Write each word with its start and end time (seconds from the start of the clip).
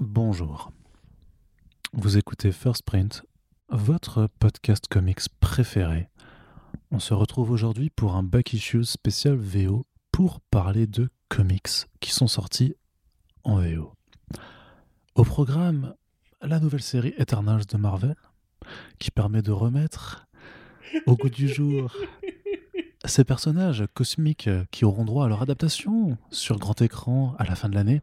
Bonjour. 0.00 0.70
Vous 1.92 2.18
écoutez 2.18 2.52
First 2.52 2.84
Print, 2.84 3.24
votre 3.68 4.28
podcast 4.38 4.86
comics 4.88 5.28
préféré. 5.40 6.08
On 6.92 7.00
se 7.00 7.14
retrouve 7.14 7.50
aujourd'hui 7.50 7.90
pour 7.90 8.14
un 8.14 8.22
Back 8.22 8.52
Issues 8.52 8.84
spécial 8.84 9.34
VO 9.34 9.86
pour 10.12 10.40
parler 10.40 10.86
de 10.86 11.08
comics 11.28 11.88
qui 11.98 12.12
sont 12.12 12.28
sortis 12.28 12.76
en 13.42 13.56
VO. 13.56 13.92
Au 15.16 15.24
programme, 15.24 15.96
la 16.42 16.60
nouvelle 16.60 16.82
série 16.82 17.14
Eternals 17.18 17.66
de 17.66 17.76
Marvel, 17.76 18.14
qui 19.00 19.10
permet 19.10 19.42
de 19.42 19.50
remettre 19.50 20.28
au 21.06 21.16
goût 21.16 21.28
du 21.28 21.48
jour 21.48 21.92
ces 23.04 23.24
personnages 23.24 23.84
cosmiques 23.94 24.48
qui 24.70 24.84
auront 24.84 25.04
droit 25.04 25.24
à 25.24 25.28
leur 25.28 25.42
adaptation 25.42 26.16
sur 26.30 26.56
grand 26.60 26.80
écran 26.82 27.34
à 27.40 27.44
la 27.44 27.56
fin 27.56 27.68
de 27.68 27.74
l'année, 27.74 28.00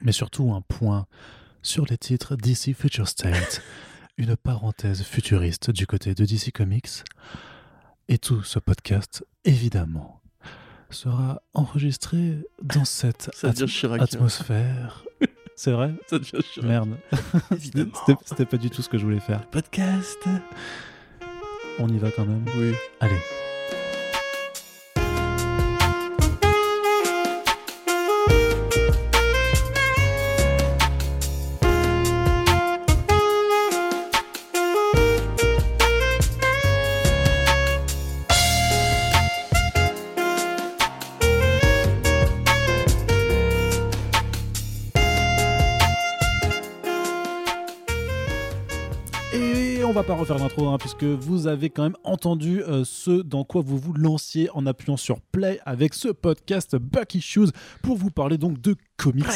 mais 0.00 0.12
surtout 0.12 0.52
un 0.52 0.60
point 0.60 1.06
sur 1.62 1.84
les 1.86 1.98
titres 1.98 2.36
DC 2.36 2.74
Future 2.76 3.08
State, 3.08 3.62
une 4.18 4.36
parenthèse 4.36 5.02
futuriste 5.02 5.70
du 5.70 5.86
côté 5.86 6.14
de 6.14 6.24
DC 6.24 6.52
Comics. 6.52 7.02
Et 8.08 8.18
tout 8.18 8.42
ce 8.44 8.58
podcast, 8.60 9.24
évidemment, 9.44 10.20
sera 10.90 11.42
enregistré 11.54 12.38
dans 12.62 12.84
cette 12.84 13.30
at- 13.42 13.48
atmosphère. 14.00 15.04
C'est 15.56 15.72
vrai 15.72 15.94
Ça 16.06 16.18
devient. 16.18 16.42
Merde. 16.62 16.96
C'était 18.24 18.44
pas 18.44 18.58
du 18.58 18.70
tout 18.70 18.82
ce 18.82 18.88
que 18.88 18.98
je 18.98 19.04
voulais 19.04 19.20
faire. 19.20 19.46
Podcast. 19.48 20.18
On 21.78 21.88
y 21.88 21.98
va 21.98 22.10
quand 22.10 22.26
même? 22.26 22.44
Oui. 22.56 22.74
Allez. 23.00 23.18
Pas 50.06 50.14
refaire 50.14 50.38
l'intro 50.38 50.68
hein, 50.68 50.78
puisque 50.78 51.02
vous 51.02 51.48
avez 51.48 51.68
quand 51.68 51.82
même 51.82 51.96
entendu 52.04 52.62
euh, 52.62 52.84
ce 52.84 53.22
dans 53.22 53.42
quoi 53.42 53.60
vous 53.62 53.76
vous 53.76 53.92
lanciez 53.92 54.48
en 54.54 54.64
appuyant 54.64 54.96
sur 54.96 55.20
play 55.20 55.58
avec 55.64 55.94
ce 55.94 56.08
podcast 56.08 56.76
Back 56.76 57.16
Issues 57.16 57.48
pour 57.82 57.96
vous 57.96 58.10
parler 58.10 58.38
donc 58.38 58.60
de 58.60 58.76
comics 58.96 59.26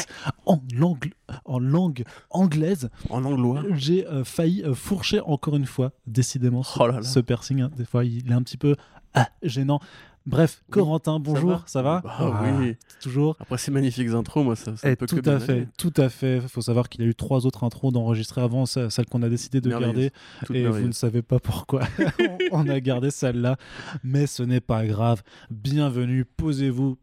en 0.45 0.61
langue, 0.73 1.11
en 1.43 1.59
langue 1.59 2.05
anglaise. 2.29 2.89
En 3.09 3.25
anglois. 3.25 3.63
J'ai 3.71 4.07
euh, 4.07 4.23
failli 4.23 4.63
euh, 4.63 4.73
fourcher 4.73 5.19
encore 5.19 5.57
une 5.57 5.65
fois, 5.65 5.91
décidément, 6.07 6.63
ce, 6.63 6.79
Oh 6.79 6.87
là 6.87 6.95
là. 6.95 7.03
ce 7.03 7.19
piercing. 7.19 7.61
hein. 7.61 7.71
Des 7.75 7.85
fois, 7.85 8.05
il 8.05 8.29
est 8.31 8.33
un 8.33 8.41
petit 8.41 8.57
peu 8.57 8.75
ah, 9.13 9.27
gênant. 9.43 9.81
Bref, 10.27 10.61
Corentin, 10.69 11.19
bonjour, 11.19 11.63
ça 11.65 11.81
va, 11.81 12.01
Bah 12.03 12.43
oui. 12.59 12.75
Toujours. 13.01 13.35
Après 13.39 13.57
ces 13.57 13.71
magnifiques 13.71 14.09
intros, 14.09 14.45
moi, 14.45 14.55
ça, 14.55 14.77
ça 14.77 14.91
Eh, 14.91 14.95
peut 14.95 15.07
tout 15.07 15.19
que 15.19 15.27
à 15.29 15.39
fait, 15.39 15.51
aller. 15.51 15.67
tout 15.79 15.93
à 15.97 16.09
fait. 16.09 16.37
Il 16.37 16.47
faut 16.47 16.61
savoir 16.61 16.89
qu'il 16.89 17.01
y 17.01 17.05
a 17.05 17.07
eu 17.07 17.15
trois 17.15 17.47
autres 17.47 17.63
intros 17.63 17.91
d'enregistrer 17.91 18.39
avant 18.41 18.67
ce- 18.67 18.89
celle 18.89 19.07
qu'on 19.07 19.23
a 19.23 19.29
décidé 19.29 19.61
de 19.61 19.69
garder. 19.71 20.11
Toute 20.45 20.55
et 20.55 20.67
vous 20.67 20.87
ne 20.87 20.91
savez 20.91 21.23
pas 21.23 21.39
pourquoi 21.39 21.81
on 22.51 22.67
a 22.69 22.79
gardé 22.79 23.09
celle-là. 23.09 23.57
Mais 24.03 24.27
ce 24.27 24.43
n'est 24.43 24.61
pas 24.61 24.85
grave. 24.85 25.23
Bienvenue, 25.49 26.23
posez-vous 26.25 26.97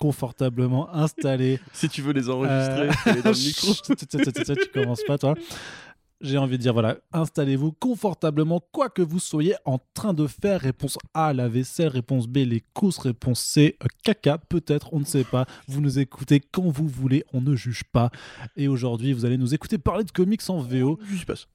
confortablement 0.00 0.92
installés. 0.94 1.60
Si 1.72 1.88
tu 1.88 2.02
veux 2.02 2.12
les 2.12 2.28
enregistrer, 2.28 2.88
Euh, 2.88 2.92
fais-les 2.92 3.22
dans 3.22 3.30
le 3.30 3.36
micro. 3.46 3.72
Tu- 3.72 3.94
tu- 3.96 4.06
tu- 4.06 4.32
tu- 4.32 4.54
tu 4.56 4.68
commences 4.74 5.04
pas, 5.06 5.16
toi. 5.16 5.34
J'ai 6.22 6.38
envie 6.38 6.56
de 6.56 6.62
dire, 6.62 6.72
voilà, 6.72 6.96
installez-vous 7.12 7.72
confortablement, 7.72 8.60
quoi 8.72 8.88
que 8.88 9.02
vous 9.02 9.18
soyez 9.18 9.54
en 9.66 9.78
train 9.92 10.14
de 10.14 10.26
faire. 10.26 10.62
Réponse 10.62 10.96
A, 11.12 11.34
la 11.34 11.48
vaisselle. 11.48 11.88
Réponse 11.88 12.26
B, 12.26 12.38
les 12.38 12.62
courses. 12.72 12.98
Réponse 12.98 13.40
C, 13.40 13.76
euh, 13.82 13.86
caca, 14.02 14.38
peut-être, 14.38 14.92
on 14.92 15.00
ne 15.00 15.04
sait 15.04 15.24
pas. 15.24 15.44
Vous 15.68 15.82
nous 15.82 15.98
écoutez 15.98 16.40
quand 16.40 16.68
vous 16.68 16.88
voulez, 16.88 17.24
on 17.34 17.42
ne 17.42 17.54
juge 17.54 17.84
pas. 17.84 18.10
Et 18.56 18.66
aujourd'hui, 18.66 19.12
vous 19.12 19.26
allez 19.26 19.36
nous 19.36 19.54
écouter 19.54 19.76
parler 19.76 20.04
de 20.04 20.10
comics 20.10 20.40
en 20.48 20.60
VO. 20.60 20.98
Je 21.04 21.16
sais. 21.16 21.46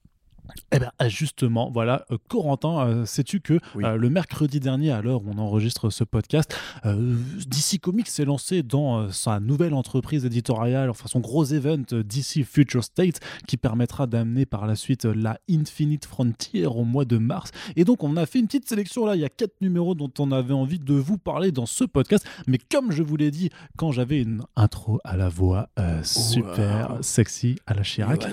Eh 0.72 0.78
bien, 0.78 0.90
justement, 1.08 1.70
voilà, 1.70 2.04
euh, 2.10 2.18
Corentin, 2.28 2.86
euh, 2.86 3.06
sais-tu 3.06 3.40
que 3.40 3.58
Oui. 3.74 3.84
euh, 3.84 3.96
le 3.96 4.10
mercredi 4.10 4.58
dernier, 4.60 4.90
à 4.90 5.00
l'heure 5.00 5.22
où 5.22 5.30
on 5.34 5.38
enregistre 5.38 5.88
ce 5.90 6.02
podcast, 6.04 6.54
euh, 6.84 7.16
DC 7.46 7.78
Comics 7.80 8.08
s'est 8.08 8.24
lancé 8.24 8.62
dans 8.62 9.10
sa 9.10 9.38
nouvelle 9.40 9.72
entreprise 9.74 10.24
éditoriale, 10.24 10.90
enfin 10.90 11.06
son 11.08 11.20
gros 11.20 11.44
event 11.44 11.82
DC 11.90 12.44
Future 12.44 12.82
State, 12.84 13.20
qui 13.46 13.56
permettra 13.56 14.06
d'amener 14.06 14.44
par 14.44 14.66
la 14.66 14.74
suite 14.74 15.04
la 15.04 15.38
Infinite 15.48 16.04
Frontier 16.06 16.66
au 16.66 16.84
mois 16.84 17.04
de 17.04 17.18
mars. 17.18 17.50
Et 17.76 17.84
donc, 17.84 18.02
on 18.02 18.16
a 18.16 18.26
fait 18.26 18.38
une 18.40 18.46
petite 18.46 18.68
sélection 18.68 19.06
là, 19.06 19.14
il 19.14 19.20
y 19.20 19.24
a 19.24 19.28
quatre 19.30 19.60
numéros 19.60 19.94
dont 19.94 20.10
on 20.18 20.32
avait 20.32 20.54
envie 20.54 20.78
de 20.78 20.94
vous 20.94 21.18
parler 21.18 21.52
dans 21.52 21.66
ce 21.66 21.84
podcast. 21.84 22.26
Mais 22.46 22.58
comme 22.58 22.90
je 22.92 23.02
vous 23.02 23.16
l'ai 23.16 23.30
dit, 23.30 23.50
quand 23.76 23.92
j'avais 23.92 24.20
une 24.20 24.42
intro 24.56 25.00
à 25.04 25.16
la 25.16 25.28
voix 25.28 25.68
super 26.02 26.90
Wow. 26.92 27.02
sexy 27.02 27.56
à 27.66 27.74
la 27.74 27.82
Chirac, 27.82 28.26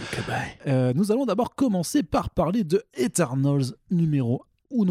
nous 0.96 1.12
allons 1.12 1.26
d'abord 1.26 1.56
commencer 1.56 1.99
par 2.04 2.30
parler 2.30 2.64
de 2.64 2.84
Eternals 2.94 3.74
numéro 3.92 4.44
1, 4.72 4.86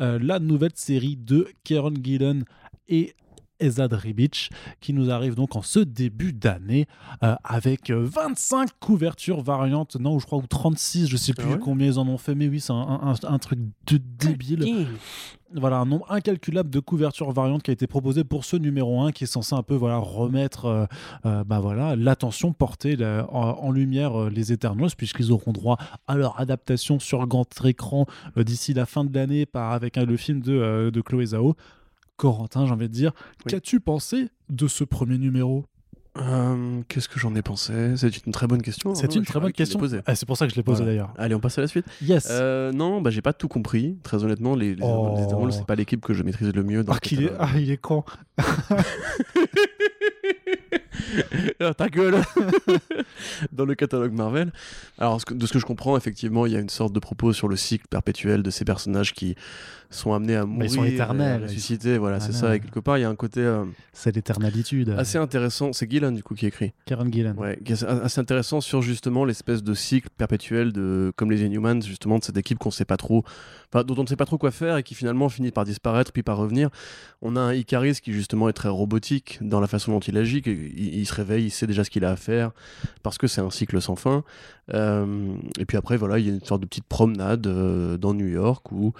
euh, 0.00 0.18
la 0.20 0.38
nouvelle 0.38 0.72
série 0.74 1.16
de 1.16 1.48
Kieron 1.62 1.94
Gillen 2.02 2.44
et 2.88 3.14
Ezad 3.60 3.92
Ribic, 3.92 4.50
qui 4.80 4.92
nous 4.92 5.10
arrive 5.10 5.34
donc 5.34 5.56
en 5.56 5.62
ce 5.62 5.78
début 5.80 6.32
d'année 6.32 6.86
euh, 7.22 7.34
avec 7.44 7.90
euh, 7.90 8.04
25 8.04 8.70
couvertures 8.80 9.40
variantes, 9.42 9.96
non, 9.96 10.18
je 10.18 10.26
crois, 10.26 10.38
ou 10.38 10.46
36, 10.46 11.06
je 11.08 11.16
sais 11.16 11.32
plus 11.32 11.44
Ah 11.48 11.52
ouais 11.54 11.58
combien 11.60 11.86
ils 11.86 11.98
en 11.98 12.06
ont 12.08 12.18
fait, 12.18 12.34
mais 12.34 12.48
oui, 12.48 12.60
c'est 12.60 12.72
un, 12.72 12.76
un- 12.76 13.14
un 13.28 13.38
truc 13.38 13.58
de 13.86 13.98
débile. 14.18 14.64
Voilà, 15.56 15.76
un 15.78 15.84
nombre 15.86 16.10
incalculable 16.10 16.68
de 16.68 16.80
couvertures 16.80 17.30
variantes 17.30 17.62
qui 17.62 17.70
a 17.70 17.74
été 17.74 17.86
proposé 17.86 18.24
pour 18.24 18.44
ce 18.44 18.56
numéro 18.56 19.00
1 19.02 19.12
qui 19.12 19.22
est 19.22 19.28
censé 19.28 19.54
un 19.54 19.62
peu 19.62 19.76
voilà, 19.76 19.98
remettre 19.98 20.64
euh, 20.64 20.86
euh, 21.26 21.44
bah 21.44 21.60
voilà, 21.60 21.94
l'attention 21.94 22.52
portée 22.52 22.96
en, 23.30 23.38
en 23.40 23.70
lumière 23.70 24.18
euh, 24.20 24.30
les 24.30 24.52
Eternals 24.52 24.90
puisqu'ils 24.96 25.30
auront 25.30 25.52
droit 25.52 25.78
à 26.08 26.16
leur 26.16 26.40
adaptation 26.40 26.98
sur 26.98 27.24
grand 27.28 27.46
écran 27.64 28.06
euh, 28.36 28.42
d'ici 28.42 28.74
la 28.74 28.84
fin 28.84 29.04
de 29.04 29.14
l'année 29.16 29.46
par 29.46 29.70
avec 29.70 29.96
euh, 29.96 30.04
le 30.04 30.16
film 30.16 30.40
de, 30.40 30.52
euh, 30.54 30.90
de 30.90 31.00
Chloé 31.00 31.26
Zhao. 31.26 31.54
Corentin, 32.16 32.66
j'ai 32.66 32.72
envie 32.72 32.88
de 32.88 32.92
dire, 32.94 33.12
Oui. 33.44 33.52
qu'as-tu 33.52 33.80
pensé 33.80 34.28
de 34.48 34.66
ce 34.68 34.84
premier 34.84 35.18
numéro? 35.18 35.64
Euh, 36.16 36.80
Qu'est-ce 36.86 37.08
que 37.08 37.18
j'en 37.18 37.34
ai 37.34 37.42
pensé? 37.42 37.96
C'est 37.96 38.24
une 38.24 38.32
très 38.32 38.46
bonne 38.46 38.62
question. 38.62 38.94
C'est 38.94 39.06
hein, 39.06 39.16
une 39.18 39.24
très 39.24 39.40
bonne 39.40 39.50
question. 39.52 39.80
posée. 39.80 39.98
Ah, 40.06 40.14
c'est 40.14 40.26
pour 40.26 40.36
ça 40.36 40.46
que 40.46 40.52
je 40.52 40.56
l'ai 40.56 40.62
posé 40.62 40.84
Voilà. 40.84 40.92
d'ailleurs. 40.92 41.14
Allez, 41.18 41.34
on 41.34 41.40
passe 41.40 41.58
à 41.58 41.60
la 41.60 41.66
suite. 41.66 41.86
Yes. 42.02 42.28
Euh, 42.30 42.70
non, 42.70 43.00
bah 43.00 43.10
j'ai 43.10 43.20
pas 43.20 43.32
tout 43.32 43.48
compris. 43.48 43.98
Très 44.04 44.22
honnêtement, 44.22 44.54
les, 44.54 44.76
les, 44.76 44.82
Oh. 44.84 45.16
les 45.46 45.52
c'est 45.52 45.66
pas 45.66 45.74
l'équipe 45.74 46.00
que 46.00 46.14
je 46.14 46.22
maîtrise 46.22 46.52
le 46.54 46.62
mieux. 46.62 46.84
Dans 46.84 46.92
ah, 46.92 46.98
qu'il 47.00 47.24
est, 47.24 47.30
catalogue. 47.30 47.48
ah, 47.52 47.58
il 47.58 47.70
est 47.72 47.76
con. 47.78 48.04
Ah, 51.60 51.74
ta 51.78 51.88
gueule 51.88 52.16
Dans 53.52 53.64
le 53.64 53.74
catalogue 53.74 54.12
Marvel. 54.12 54.52
Alors, 54.98 55.20
de 55.30 55.46
ce 55.46 55.52
que 55.52 55.58
je 55.58 55.66
comprends, 55.66 55.96
effectivement, 55.96 56.46
il 56.46 56.52
y 56.52 56.56
a 56.56 56.60
une 56.60 56.68
sorte 56.68 56.92
de 56.92 57.00
propos 57.00 57.32
sur 57.32 57.48
le 57.48 57.56
cycle 57.56 57.86
perpétuel 57.88 58.42
de 58.42 58.50
ces 58.50 58.64
personnages 58.64 59.12
qui 59.12 59.34
sont 59.90 60.12
amenés 60.12 60.34
à 60.34 60.44
mourir, 60.44 60.64
ils 60.64 60.74
sont 60.74 60.84
éternels, 60.84 61.42
à 61.44 61.46
ressusciter. 61.46 61.98
Voilà, 61.98 62.18
c'est 62.18 62.32
Voilà. 62.32 62.48
ça. 62.48 62.56
Et 62.56 62.60
quelque 62.60 62.80
part, 62.80 62.98
il 62.98 63.02
y 63.02 63.04
a 63.04 63.08
un 63.08 63.14
côté 63.14 63.40
euh, 63.40 63.64
C'est 63.92 64.14
l'éternalitude. 64.14 64.90
assez 64.90 65.18
intéressant. 65.18 65.72
C'est 65.72 65.88
Gillan, 65.88 66.10
du 66.10 66.22
coup, 66.24 66.34
qui 66.34 66.46
écrit. 66.46 66.72
Karen 66.86 67.12
Gillan. 67.12 67.34
Ouais, 67.36 67.58
assez 68.02 68.18
intéressant 68.20 68.60
sur 68.60 68.82
justement 68.82 69.24
l'espèce 69.24 69.62
de 69.62 69.72
cycle 69.74 70.08
perpétuel 70.16 70.72
de, 70.72 71.12
comme 71.16 71.30
les 71.30 71.42
Inhumans, 71.42 71.80
justement, 71.82 72.18
de 72.18 72.24
cette 72.24 72.36
équipe 72.36 72.58
qu'on 72.58 72.72
sait 72.72 72.84
pas 72.84 72.96
trop, 72.96 73.24
enfin, 73.72 73.84
dont 73.84 73.94
on 73.96 74.02
ne 74.02 74.08
sait 74.08 74.16
pas 74.16 74.24
trop 74.26 74.38
quoi 74.38 74.50
faire 74.50 74.76
et 74.78 74.82
qui 74.82 74.94
finalement 74.96 75.28
finit 75.28 75.52
par 75.52 75.64
disparaître 75.64 76.12
puis 76.12 76.24
par 76.24 76.38
revenir. 76.38 76.70
On 77.22 77.36
a 77.36 77.40
un 77.40 77.54
Icaris 77.54 77.98
qui 78.02 78.12
justement 78.12 78.48
est 78.48 78.52
très 78.52 78.68
robotique 78.68 79.38
dans 79.42 79.60
la 79.60 79.68
façon 79.68 79.92
dont 79.92 80.00
il 80.00 80.16
agit, 80.16 80.42
il, 80.44 81.03
il 81.04 81.06
se 81.06 81.14
réveille, 81.14 81.44
il 81.44 81.50
sait 81.50 81.66
déjà 81.66 81.84
ce 81.84 81.90
qu'il 81.90 82.04
a 82.04 82.10
à 82.10 82.16
faire 82.16 82.50
parce 83.02 83.18
que 83.18 83.26
c'est 83.26 83.40
un 83.40 83.50
cycle 83.50 83.80
sans 83.80 83.96
fin. 83.96 84.24
Euh, 84.72 85.34
et 85.58 85.66
puis 85.66 85.76
après, 85.76 85.96
voilà, 85.96 86.18
il 86.18 86.26
y 86.26 86.30
a 86.30 86.32
une 86.32 86.44
sorte 86.44 86.62
de 86.62 86.66
petite 86.66 86.86
promenade 86.86 87.46
euh, 87.46 87.96
dans 87.98 88.14
New 88.14 88.26
York 88.26 88.72
où 88.72 88.92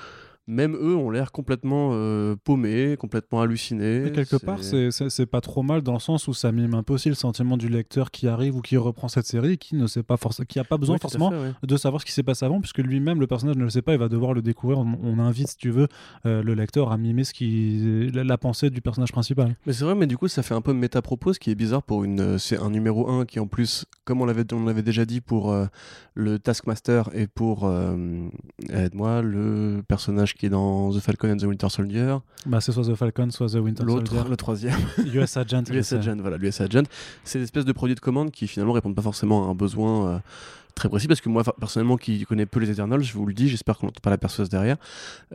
même 0.46 0.74
eux 0.74 0.94
ont 0.94 1.10
l'air 1.10 1.32
complètement 1.32 1.90
euh, 1.92 2.36
paumés, 2.44 2.96
complètement 2.98 3.40
hallucinés. 3.40 4.00
Mais 4.04 4.12
quelque 4.12 4.36
part, 4.36 4.62
c'est- 4.62 5.24
pas 5.26 5.40
trop 5.40 5.62
mal 5.62 5.82
dans 5.82 5.94
le 5.94 5.98
sens 6.00 6.28
où 6.28 6.34
ça 6.34 6.52
mime 6.52 6.74
un 6.74 6.82
peu 6.82 6.92
aussi 6.94 7.08
le 7.08 7.14
sentiment 7.14 7.56
du 7.56 7.68
lecteur 7.68 8.10
qui 8.10 8.28
arrive 8.28 8.56
ou 8.56 8.60
qui 8.60 8.76
reprend 8.76 9.08
cette 9.08 9.26
série 9.26 9.52
et 9.52 9.56
qui 9.56 9.74
ne 9.74 9.86
sait 9.86 10.02
pas 10.02 10.16
forcément, 10.18 10.44
qui 10.46 10.58
a 10.58 10.64
pas 10.64 10.76
besoin 10.76 10.98
forcément 10.98 11.30
fait, 11.30 11.36
ouais. 11.38 11.52
de 11.62 11.76
savoir 11.76 12.00
ce 12.02 12.06
qui 12.06 12.12
s'est 12.12 12.22
passé 12.22 12.44
avant, 12.44 12.60
puisque 12.60 12.78
lui-même, 12.78 13.20
le 13.20 13.26
personnage 13.26 13.56
ne 13.56 13.64
le 13.64 13.70
sait 13.70 13.80
pas, 13.82 13.92
il 13.94 13.98
va 13.98 14.08
devoir 14.08 14.34
le 14.34 14.42
découvrir. 14.42 14.78
On, 14.78 14.98
on 15.02 15.18
invite, 15.18 15.48
si 15.48 15.56
tu 15.56 15.70
veux, 15.70 15.88
euh, 16.26 16.42
le 16.42 16.54
lecteur 16.54 16.92
à 16.92 16.98
mimer 16.98 17.24
ce 17.24 17.32
qui, 17.32 18.10
la, 18.12 18.22
la 18.24 18.38
pensée 18.38 18.68
du 18.70 18.80
personnage 18.82 19.12
principal. 19.12 19.56
Mais 19.66 19.72
c'est 19.72 19.84
vrai, 19.84 19.94
mais 19.94 20.06
du 20.06 20.18
coup, 20.18 20.28
ça 20.28 20.42
fait 20.42 20.54
un 20.54 20.60
peu 20.60 20.72
méta-propos, 20.74 21.32
ce 21.32 21.38
qui 21.40 21.50
est 21.50 21.54
bizarre 21.54 21.82
pour 21.82 22.04
une. 22.04 22.20
euh, 22.20 22.38
C'est 22.38 22.58
un 22.58 22.70
numéro 22.70 23.08
1 23.08 23.24
qui, 23.24 23.40
en 23.40 23.46
plus, 23.46 23.86
comme 24.04 24.20
on 24.20 24.26
l'avait, 24.26 24.44
on 24.52 24.64
l'avait 24.64 24.82
déjà 24.82 25.04
dit 25.06 25.20
pour 25.22 25.50
euh, 25.52 25.66
le 26.14 26.38
Taskmaster 26.38 27.08
et 27.14 27.26
pour. 27.26 27.70
Aide-moi, 28.70 29.22
le 29.22 29.82
personnage 29.86 30.33
Qui 30.38 30.46
est 30.46 30.50
dans 30.50 30.90
The 30.92 30.98
Falcon 31.00 31.30
and 31.30 31.36
the 31.36 31.44
Winter 31.44 31.68
Soldier. 31.68 32.16
Bah, 32.46 32.60
c'est 32.60 32.72
soit 32.72 32.84
The 32.84 32.94
Falcon, 32.94 33.30
soit 33.30 33.48
The 33.48 33.54
Winter 33.54 33.84
Soldier. 33.86 34.22
le 34.28 34.36
troisième. 34.36 34.78
US 35.14 35.36
Agent. 35.36 35.62
voilà, 36.18 36.36
l'US 36.36 36.60
Agent. 36.60 36.82
C'est 37.22 37.38
une 37.38 37.44
espèce 37.44 37.64
de 37.64 37.72
produit 37.72 37.94
de 37.94 38.00
commande 38.00 38.30
qui 38.32 38.46
finalement 38.48 38.72
répondent 38.72 38.96
pas 38.96 39.02
forcément 39.02 39.46
à 39.46 39.50
un 39.50 39.54
besoin 39.54 40.08
euh, 40.08 40.18
très 40.74 40.88
précis 40.88 41.06
parce 41.06 41.20
que 41.20 41.28
moi, 41.28 41.44
personnellement, 41.44 41.96
qui 41.96 42.24
connais 42.24 42.46
peu 42.46 42.58
les 42.60 42.70
Eternals, 42.70 43.02
je 43.02 43.12
vous 43.14 43.26
le 43.26 43.34
dis, 43.34 43.48
j'espère 43.48 43.78
qu'on 43.78 43.86
n'entend 43.86 44.00
pas 44.02 44.10
la 44.10 44.18
perceuse 44.18 44.48
derrière, 44.48 44.76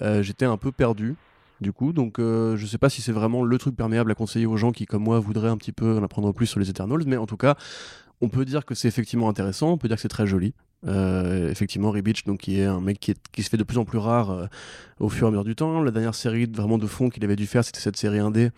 euh, 0.01 0.21
j'étais 0.21 0.45
un 0.45 0.57
peu 0.57 0.71
perdu. 0.71 1.15
Du 1.61 1.73
coup, 1.73 1.91
donc 1.91 2.19
euh, 2.19 2.55
je 2.55 2.65
sais 2.65 2.77
pas 2.77 2.87
si 2.87 3.01
c'est 3.01 3.11
vraiment 3.11 3.43
le 3.43 3.57
truc 3.57 3.75
perméable 3.75 4.11
à 4.11 4.15
conseiller 4.15 4.45
aux 4.45 4.55
gens 4.55 4.71
qui, 4.71 4.85
comme 4.85 5.03
moi, 5.03 5.19
voudraient 5.19 5.49
un 5.49 5.57
petit 5.57 5.73
peu 5.73 5.97
en 5.97 6.03
apprendre 6.03 6.31
plus 6.33 6.45
sur 6.47 6.57
les 6.59 6.69
Eternals, 6.69 7.03
mais 7.05 7.17
en 7.17 7.25
tout 7.25 7.35
cas, 7.35 7.55
on 8.21 8.29
peut 8.29 8.45
dire 8.45 8.65
que 8.65 8.75
c'est 8.75 8.87
effectivement 8.87 9.27
intéressant, 9.27 9.71
on 9.71 9.77
peut 9.77 9.89
dire 9.89 9.97
que 9.97 10.01
c'est 10.01 10.07
très 10.07 10.25
joli. 10.25 10.53
Euh, 10.87 11.49
effectivement, 11.51 11.91
Ribich, 11.91 12.23
donc 12.25 12.39
qui 12.39 12.59
est 12.59 12.65
un 12.65 12.79
mec 12.79 12.99
qui, 13.01 13.11
est- 13.11 13.21
qui 13.33 13.43
se 13.43 13.49
fait 13.49 13.57
de 13.57 13.63
plus 13.63 13.77
en 13.77 13.83
plus 13.85 13.97
rare 13.97 14.31
euh, 14.31 14.45
au 14.99 15.09
fur 15.09 15.25
et 15.25 15.27
à 15.27 15.31
mesure 15.31 15.43
du 15.43 15.53
temps. 15.55 15.81
La 15.83 15.91
dernière 15.91 16.15
série 16.15 16.45
vraiment 16.45 16.77
de 16.77 16.87
fond 16.87 17.09
qu'il 17.09 17.23
avait 17.25 17.35
dû 17.35 17.47
faire, 17.47 17.65
c'était 17.65 17.81
cette 17.81 17.97
série 17.97 18.19
indé 18.19 18.51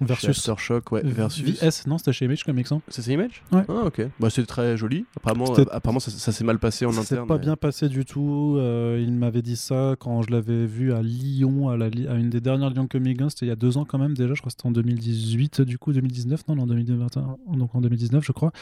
chez 0.00 0.04
Versus. 0.06 0.28
Aftershock, 0.48 0.90
ouais, 0.92 1.02
versus. 1.04 1.44
VS, 1.62 1.86
non, 1.86 1.96
c'était 1.98 2.12
chez 2.12 2.24
Image 2.26 2.42
Comics. 2.44 2.70
Hein. 2.72 2.82
C'est 2.88 3.06
Image 3.06 3.42
Ouais. 3.52 3.62
Ah, 3.68 3.84
ok. 3.86 4.02
Bah, 4.20 4.28
c'est 4.28 4.44
très 4.44 4.76
joli. 4.76 5.06
Apparemment, 5.16 5.56
euh, 5.58 5.64
apparemment 5.70 6.00
ça, 6.00 6.10
ça 6.10 6.30
s'est 6.32 6.44
mal 6.44 6.58
passé 6.58 6.84
en 6.84 6.90
Ça 6.92 7.02
s'est 7.04 7.14
interne. 7.14 7.28
pas 7.28 7.34
mais- 7.36 7.40
bien 7.42 7.56
passé 7.56 7.88
du 7.88 8.04
tout. 8.04 8.56
il 8.58 9.12
m'avait 9.12 9.42
dit 9.42 9.56
ça 9.56 9.94
quand 10.00 10.22
je 10.22 10.30
l'avais 10.32 10.66
vu 10.66 10.92
à 10.92 11.00
Lyon, 11.00 11.68
à, 11.68 11.76
la, 11.76 11.86
à 11.86 12.14
une 12.14 12.28
des 12.28 12.40
dernières 12.40 12.70
Lyon 12.70 12.88
Comic 12.88 13.18
Con. 13.20 13.28
C'était 13.28 13.46
il 13.46 13.50
y 13.50 13.52
a 13.52 13.56
deux 13.56 13.76
ans 13.78 13.84
quand 13.84 13.98
même 13.98 14.14
déjà. 14.14 14.34
Je 14.34 14.40
crois 14.40 14.50
que 14.50 14.56
c'était 14.58 14.66
en 14.66 14.72
2018, 14.72 15.60
du 15.62 15.78
coup, 15.78 15.92
2019. 15.92 16.42
Non, 16.48 16.56
non, 16.56 16.62
en 16.64 16.66
2021. 16.66 17.36
Donc 17.54 17.74
en 17.74 17.80
2019, 17.80 18.24
je 18.24 18.32
crois. 18.32 18.52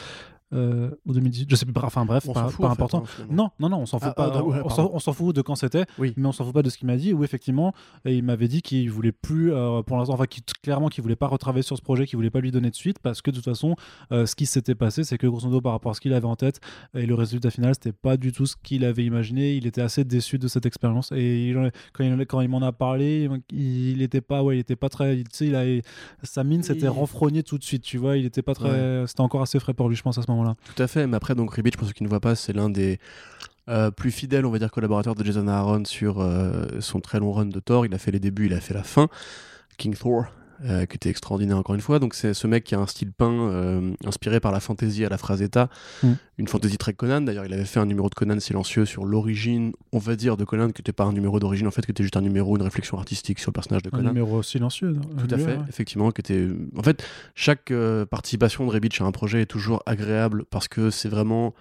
Euh, 0.53 0.91
ou 1.05 1.13
2018, 1.13 1.49
je 1.51 1.57
sais 1.57 1.67
plus. 1.67 1.75
Enfin 1.83 2.05
bref, 2.05 2.25
On 2.29 2.33
pas, 2.33 2.43
s'en 2.45 2.49
fout, 2.51 2.61
pas 2.63 2.69
en 2.69 2.73
important. 2.73 3.03
hein. 3.21 3.27
Non, 3.31 3.51
non, 3.59 3.69
non, 3.69 3.79
on 3.79 3.87
s'en 3.87 3.99
fout 3.99 4.11
Ah, 4.13 4.15
pas. 4.15 4.33
ah, 4.33 4.45
ouais, 4.45 4.61
on 4.65 4.99
s'en- 5.01 5.13
fout 5.13 5.35
de 5.35 5.43
quand 5.43 5.57
c'était, 5.57 5.85
Oui. 5.99 6.15
mais 6.17 6.27
on 6.29 6.31
s'en 6.33 6.45
fout 6.45 6.55
pas 6.55 6.63
de 6.63 6.71
ce 6.71 6.79
qu'il 6.79 6.87
m'a 6.87 6.97
dit. 6.97 7.13
Où 7.13 7.25
effectivement, 7.25 7.75
et 8.05 8.15
il 8.15 8.23
m'avait 8.23 8.47
dit 8.47 8.63
qu'il 8.63 8.89
voulait 8.91 9.11
plus, 9.11 9.53
euh, 9.53 9.83
pour 9.83 9.97
l'instant, 9.97 10.15
enfin, 10.15 10.27
clairement, 10.63 10.87
qu'il 10.89 11.03
voulait 11.03 11.17
pas 11.17 11.27
retravailler 11.27 11.63
sur 11.65 11.77
ce 11.77 11.83
projet, 11.83 12.07
qu'il 12.07 12.17
voulait 12.17 12.31
pas 12.31 12.39
lui 12.41 12.53
donner 12.53 12.71
de 12.71 12.77
suite, 12.77 13.01
parce 13.01 13.23
que 13.23 13.31
de 13.33 13.37
toute 13.37 13.45
façon, 13.45 13.75
euh, 14.13 14.25
ce 14.25 14.37
qui 14.37 14.47
s'était 14.47 14.77
passé, 14.77 15.03
c'est 15.03 15.19
que 15.19 15.27
grosso 15.27 15.47
modo, 15.49 15.61
par 15.61 15.73
rapport 15.73 15.91
à 15.91 15.95
ce 15.95 16.01
qu'il 16.01 16.13
avait 16.13 16.27
en 16.27 16.37
tête 16.37 16.61
et 16.95 17.07
le 17.07 17.15
résultat 17.17 17.51
final, 17.51 17.75
c'était 17.75 17.91
pas 17.93 18.17
du 18.17 18.31
tout 18.31 18.47
ce 18.47 18.55
qu'il 18.63 18.85
avait 18.85 19.05
imaginé. 19.05 19.55
Il 19.57 19.67
était 19.67 19.83
assez 19.83 20.05
déçu 20.05 20.39
de 20.39 20.47
cette 20.47 20.65
expérience. 20.65 21.11
Et 21.11 21.49
il 21.49 21.73
quand 21.93 22.05
il, 22.05 22.25
quand 22.27 22.41
il 22.41 22.49
m'en 22.49 22.63
a 22.63 22.71
parlé, 22.71 23.29
il 23.53 24.01
était 24.01 24.21
pas, 24.21 24.45
ouais, 24.45 24.59
il 24.59 24.61
était 24.61 24.77
pas 24.77 24.89
très, 24.91 25.19
il 25.41 25.55
a, 25.57 25.65
sa 26.23 26.45
mine 26.45 26.63
s'était 26.63 26.87
Il- 26.87 26.89
renfrognée 26.89 27.43
tout 27.43 27.59
de 27.59 27.65
suite. 27.65 27.83
Tu 27.83 27.99
vois, 27.99 28.17
il 28.17 28.25
était 28.27 28.43
pas 28.43 28.55
très, 28.55 29.07
c'était 29.09 29.23
encore 29.23 29.43
assez 29.43 29.59
frais 29.59 29.75
pour 29.75 29.89
lui, 29.89 29.97
je 29.97 30.03
pense, 30.03 30.19
à 30.19 30.23
ce 30.23 30.31
Tout 30.75 30.83
à 30.83 30.87
fait. 30.87 31.07
Mais 31.07 31.17
après, 31.17 31.35
donc 31.35 31.53
Ribich, 31.53 31.77
pour 31.77 31.87
ceux 31.87 31.93
qui 31.93 32.03
ne 32.03 32.09
voient 32.09 32.21
pas, 32.21 32.35
c'est 32.35 32.53
l'un 32.53 32.71
des 32.71 32.99
euh, 33.69 33.91
plus 33.91 34.11
fidèles, 34.11 34.47
on 34.47 34.51
va 34.51 34.59
dire, 34.59 34.71
collaborateurs 34.71 35.15
de 35.15 35.25
Jason 35.25 35.49
Aaron 35.49 35.85
sur 35.85 36.21
euh, 36.21 36.67
son 36.81 37.01
très 37.01 37.19
long 37.19 37.33
run 37.33 37.47
de 37.47 37.61
Thor. 37.61 37.87
Il 37.87 37.95
a 37.95 37.99
fait 37.99 38.11
les 38.11 38.21
débuts, 38.21 38.47
il 38.47 38.55
a 38.55 38.61
fait 38.61 38.75
la 38.75 38.83
fin. 38.83 39.09
King 39.77 39.95
Thor. 39.95 40.27
Euh, 40.65 40.87
qui 40.87 40.97
était 40.97 41.11
extraordinaire 41.11 41.57
encore 41.59 41.75
une 41.75 41.81
fois. 41.81 41.99
Donc 41.99 42.15
c'est 42.15 42.35
ce 42.35 42.47
mec 42.47 42.65
qui 42.65 42.75
a 42.75 42.79
un 42.81 42.87
style 42.87 43.13
peint 43.13 43.31
euh, 43.33 43.93
inspiré 44.05 44.41
par 44.41 44.53
la 44.53 44.61
fantaisie 44.61 45.05
à 45.05 45.09
la 45.09 45.19
Frazetta, 45.19 45.69
Mm. 46.03 46.13
une 46.39 46.49
fantaisie 46.49 46.79
très 46.79 46.93
Conan. 46.93 47.21
D'ailleurs, 47.23 47.45
il 47.47 47.53
avait 47.53 47.65
fait 47.65 47.81
un 47.81 47.87
numéro 47.87 48.09
de 48.09 48.15
Conan 48.15 48.39
silencieux 48.41 48.85
sur 48.85 49.05
l'origine, 49.05 49.73
on 49.93 49.99
va 49.99 50.17
dire, 50.17 50.37
de 50.37 50.45
Conan, 50.45 50.71
qui 50.71 50.81
n'était 50.81 50.93
pas 50.93 51.05
un 51.05 51.13
numéro 51.13 51.39
d'origine 51.41 51.67
en 51.67 51.71
fait, 51.71 51.83
qui 51.85 51.91
était 51.91 52.03
juste 52.03 52.17
un 52.17 52.21
numéro, 52.23 52.57
une 52.57 52.63
réflexion 52.63 52.99
artistique 52.99 53.39
sur 53.39 53.51
le 53.51 53.55
personnage 53.55 53.83
de 53.83 53.89
Un 53.89 53.97
Conan. 53.99 54.09
numéro 54.09 54.43
silencieux. 54.43 54.91
non? 54.93 55.01
Tout 55.19 55.35
à 55.35 55.39
fait, 55.39 55.57
ouais. 55.57 55.65
effectivement, 55.69 56.11
qui 56.11 56.21
était. 56.21 56.49
En 56.77 56.83
fait, 56.83 57.03
chaque 57.35 57.71
euh, 57.71 58.05
participation 58.07 58.67
de 58.67 58.71
Rebitch 58.73 59.01
à 59.01 59.05
un 59.05 59.13
projet 59.13 59.43
est 59.43 59.47
toujours 59.47 59.83
agréable 59.87 60.45
parce 60.51 60.69
que 60.69 60.91
c'est 60.91 61.09
vraiment. 61.09 61.55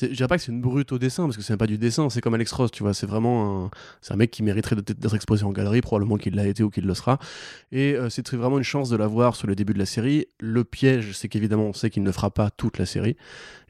Je 0.00 0.06
dirais 0.08 0.28
pas 0.28 0.36
que 0.36 0.42
c'est 0.42 0.52
une 0.52 0.60
brute 0.60 0.92
au 0.92 0.98
dessin 0.98 1.24
parce 1.24 1.36
que 1.36 1.42
c'est 1.42 1.56
pas 1.56 1.66
du 1.66 1.78
dessin, 1.78 2.10
c'est 2.10 2.20
comme 2.20 2.34
Alex 2.34 2.52
Ross, 2.52 2.70
tu 2.70 2.82
vois. 2.82 2.92
C'est 2.94 3.06
vraiment 3.06 3.64
un, 3.66 3.70
un 4.10 4.16
mec 4.16 4.30
qui 4.30 4.42
mériterait 4.42 4.76
d'être 4.76 5.14
exposé 5.14 5.44
en 5.44 5.50
galerie, 5.50 5.80
probablement 5.80 6.16
qu'il 6.18 6.34
l'a 6.34 6.46
été 6.46 6.62
ou 6.62 6.70
qu'il 6.70 6.84
le 6.86 6.94
sera. 6.94 7.18
Et 7.72 7.94
euh, 7.94 8.10
c'est 8.10 8.30
vraiment 8.34 8.58
une 8.58 8.64
chance 8.64 8.90
de 8.90 8.96
l'avoir 8.96 9.34
sur 9.34 9.46
le 9.48 9.54
début 9.54 9.72
de 9.72 9.78
la 9.78 9.86
série. 9.86 10.26
Le 10.40 10.62
piège, 10.62 11.12
c'est 11.14 11.28
qu'évidemment, 11.28 11.64
on 11.64 11.72
sait 11.72 11.88
qu'il 11.90 12.02
ne 12.02 12.12
fera 12.12 12.30
pas 12.30 12.50
toute 12.50 12.78
la 12.78 12.86
série 12.86 13.16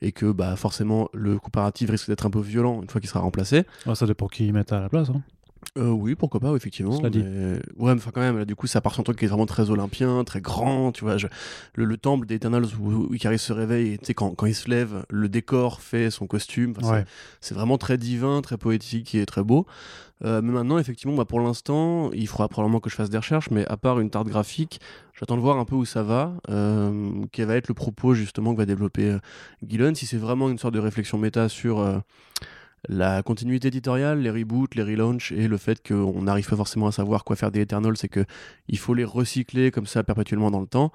et 0.03 0.13
que 0.13 0.31
bah 0.33 0.57
forcément 0.57 1.09
le 1.15 1.39
comparatif 1.39 1.89
risque 1.91 2.09
d'être 2.09 2.27
un 2.27 2.31
peu 2.31 2.41
violent 2.41 2.83
une 2.83 2.89
fois 2.91 3.01
qu'il 3.01 3.09
sera 3.09 3.21
remplacé. 3.21 3.65
Ouais, 3.87 3.95
ça 3.95 4.07
dépend 4.07 4.27
qui 4.27 4.47
ils 4.47 4.53
mettent 4.53 4.73
à 4.73 4.81
la 4.81 4.89
place. 4.89 5.09
hein. 5.11 5.23
Euh, 5.77 5.91
oui, 5.91 6.15
pourquoi 6.15 6.41
pas, 6.41 6.53
effectivement. 6.55 6.97
Cela 6.97 7.11
dit. 7.11 7.23
mais- 7.23 7.61
Ouais, 7.77 7.95
mais 7.95 8.01
enfin, 8.01 8.11
quand 8.13 8.21
même, 8.21 8.39
là, 8.39 8.45
du 8.45 8.57
coup, 8.57 8.67
ça 8.67 8.81
part 8.81 8.93
sur 8.95 9.01
un 9.01 9.05
truc 9.05 9.19
qui 9.19 9.27
est 9.27 9.29
vraiment 9.29 9.47
très 9.47 9.71
olympien, 9.71 10.25
très 10.25 10.41
grand, 10.41 10.93
tu 10.93 11.05
vois. 11.05 11.19
je- 11.19 11.27
Le, 11.75 11.85
le 11.85 11.97
temple 11.97 12.27
des 12.27 12.37
Eternals 12.37 12.67
où, 12.81 12.91
où 13.11 13.15
Icarus 13.15 13.43
se 13.43 13.53
réveille, 13.53 13.93
et, 13.93 13.99
tu 13.99 14.07
sais, 14.07 14.15
quand, 14.15 14.35
quand 14.35 14.47
il 14.47 14.55
se 14.55 14.69
lève, 14.69 15.05
le 15.11 15.29
décor 15.29 15.81
fait 15.81 16.11
son 16.11 16.27
costume. 16.27 16.73
Ouais. 16.83 17.05
C'est 17.41 17.55
vraiment 17.55 17.79
très 17.79 17.99
divin, 17.99 18.41
très 18.41 18.57
poétique 18.57 19.15
et 19.15 19.25
très 19.27 19.45
beau. 19.45 19.67
Euh, 20.25 20.41
mais 20.43 20.51
maintenant, 20.51 20.79
effectivement, 20.79 21.15
bah, 21.15 21.25
pour 21.27 21.39
l'instant, 21.39 22.11
il 22.13 22.27
faudra 22.27 22.49
probablement 22.49 22.81
que 22.81 22.91
je 22.91 22.97
fasse 22.97 23.11
des 23.11 23.19
recherches, 23.19 23.51
mais 23.53 23.65
à 23.67 23.77
part 23.77 24.01
une 24.01 24.11
tarte 24.11 24.27
graphique, 24.27 24.81
j'attends 25.15 25.37
de 25.37 25.41
voir 25.43 25.59
un 25.59 25.65
peu 25.65 25.77
où 25.77 25.85
ça 25.85 26.03
va, 26.03 26.33
euh, 26.51 27.13
quel 27.31 27.47
va 27.47 27.55
être 27.55 27.69
le 27.69 27.75
propos 27.75 28.15
justement 28.15 28.53
que 28.53 28.59
va 28.59 28.67
développer 28.67 29.17
Gillen, 29.65 29.95
si 29.95 30.07
c'est 30.07 30.17
vraiment 30.17 30.49
une 30.51 30.59
sorte 30.59 30.75
de 30.75 30.81
réflexion 30.81 31.19
méta 31.19 31.49
sur 31.49 31.79
la 32.89 33.23
continuité 33.23 33.69
éditoriale, 33.69 34.21
les 34.21 34.31
reboots, 34.31 34.75
les 34.75 34.83
relaunchs 34.83 35.33
et 35.33 35.49
le 35.49 35.57
fait 35.57 35.87
qu'on 35.87 36.23
n'arrive 36.23 36.49
pas 36.49 36.57
forcément 36.57 36.87
à 36.87 36.93
savoir 36.93 37.25
quoi 37.25 37.37
faire 37.37 37.51
des 37.51 37.61
Eternals, 37.61 37.97
c'est 37.97 38.09
que 38.09 38.25
il 38.69 38.79
faut 38.79 38.95
les 38.95 39.05
recycler 39.05 39.71
comme 39.71 39.87
ça 39.87 40.05
perpétuellement 40.05 40.51
dans 40.51 40.61
le 40.61 40.67
temps. 40.67 40.93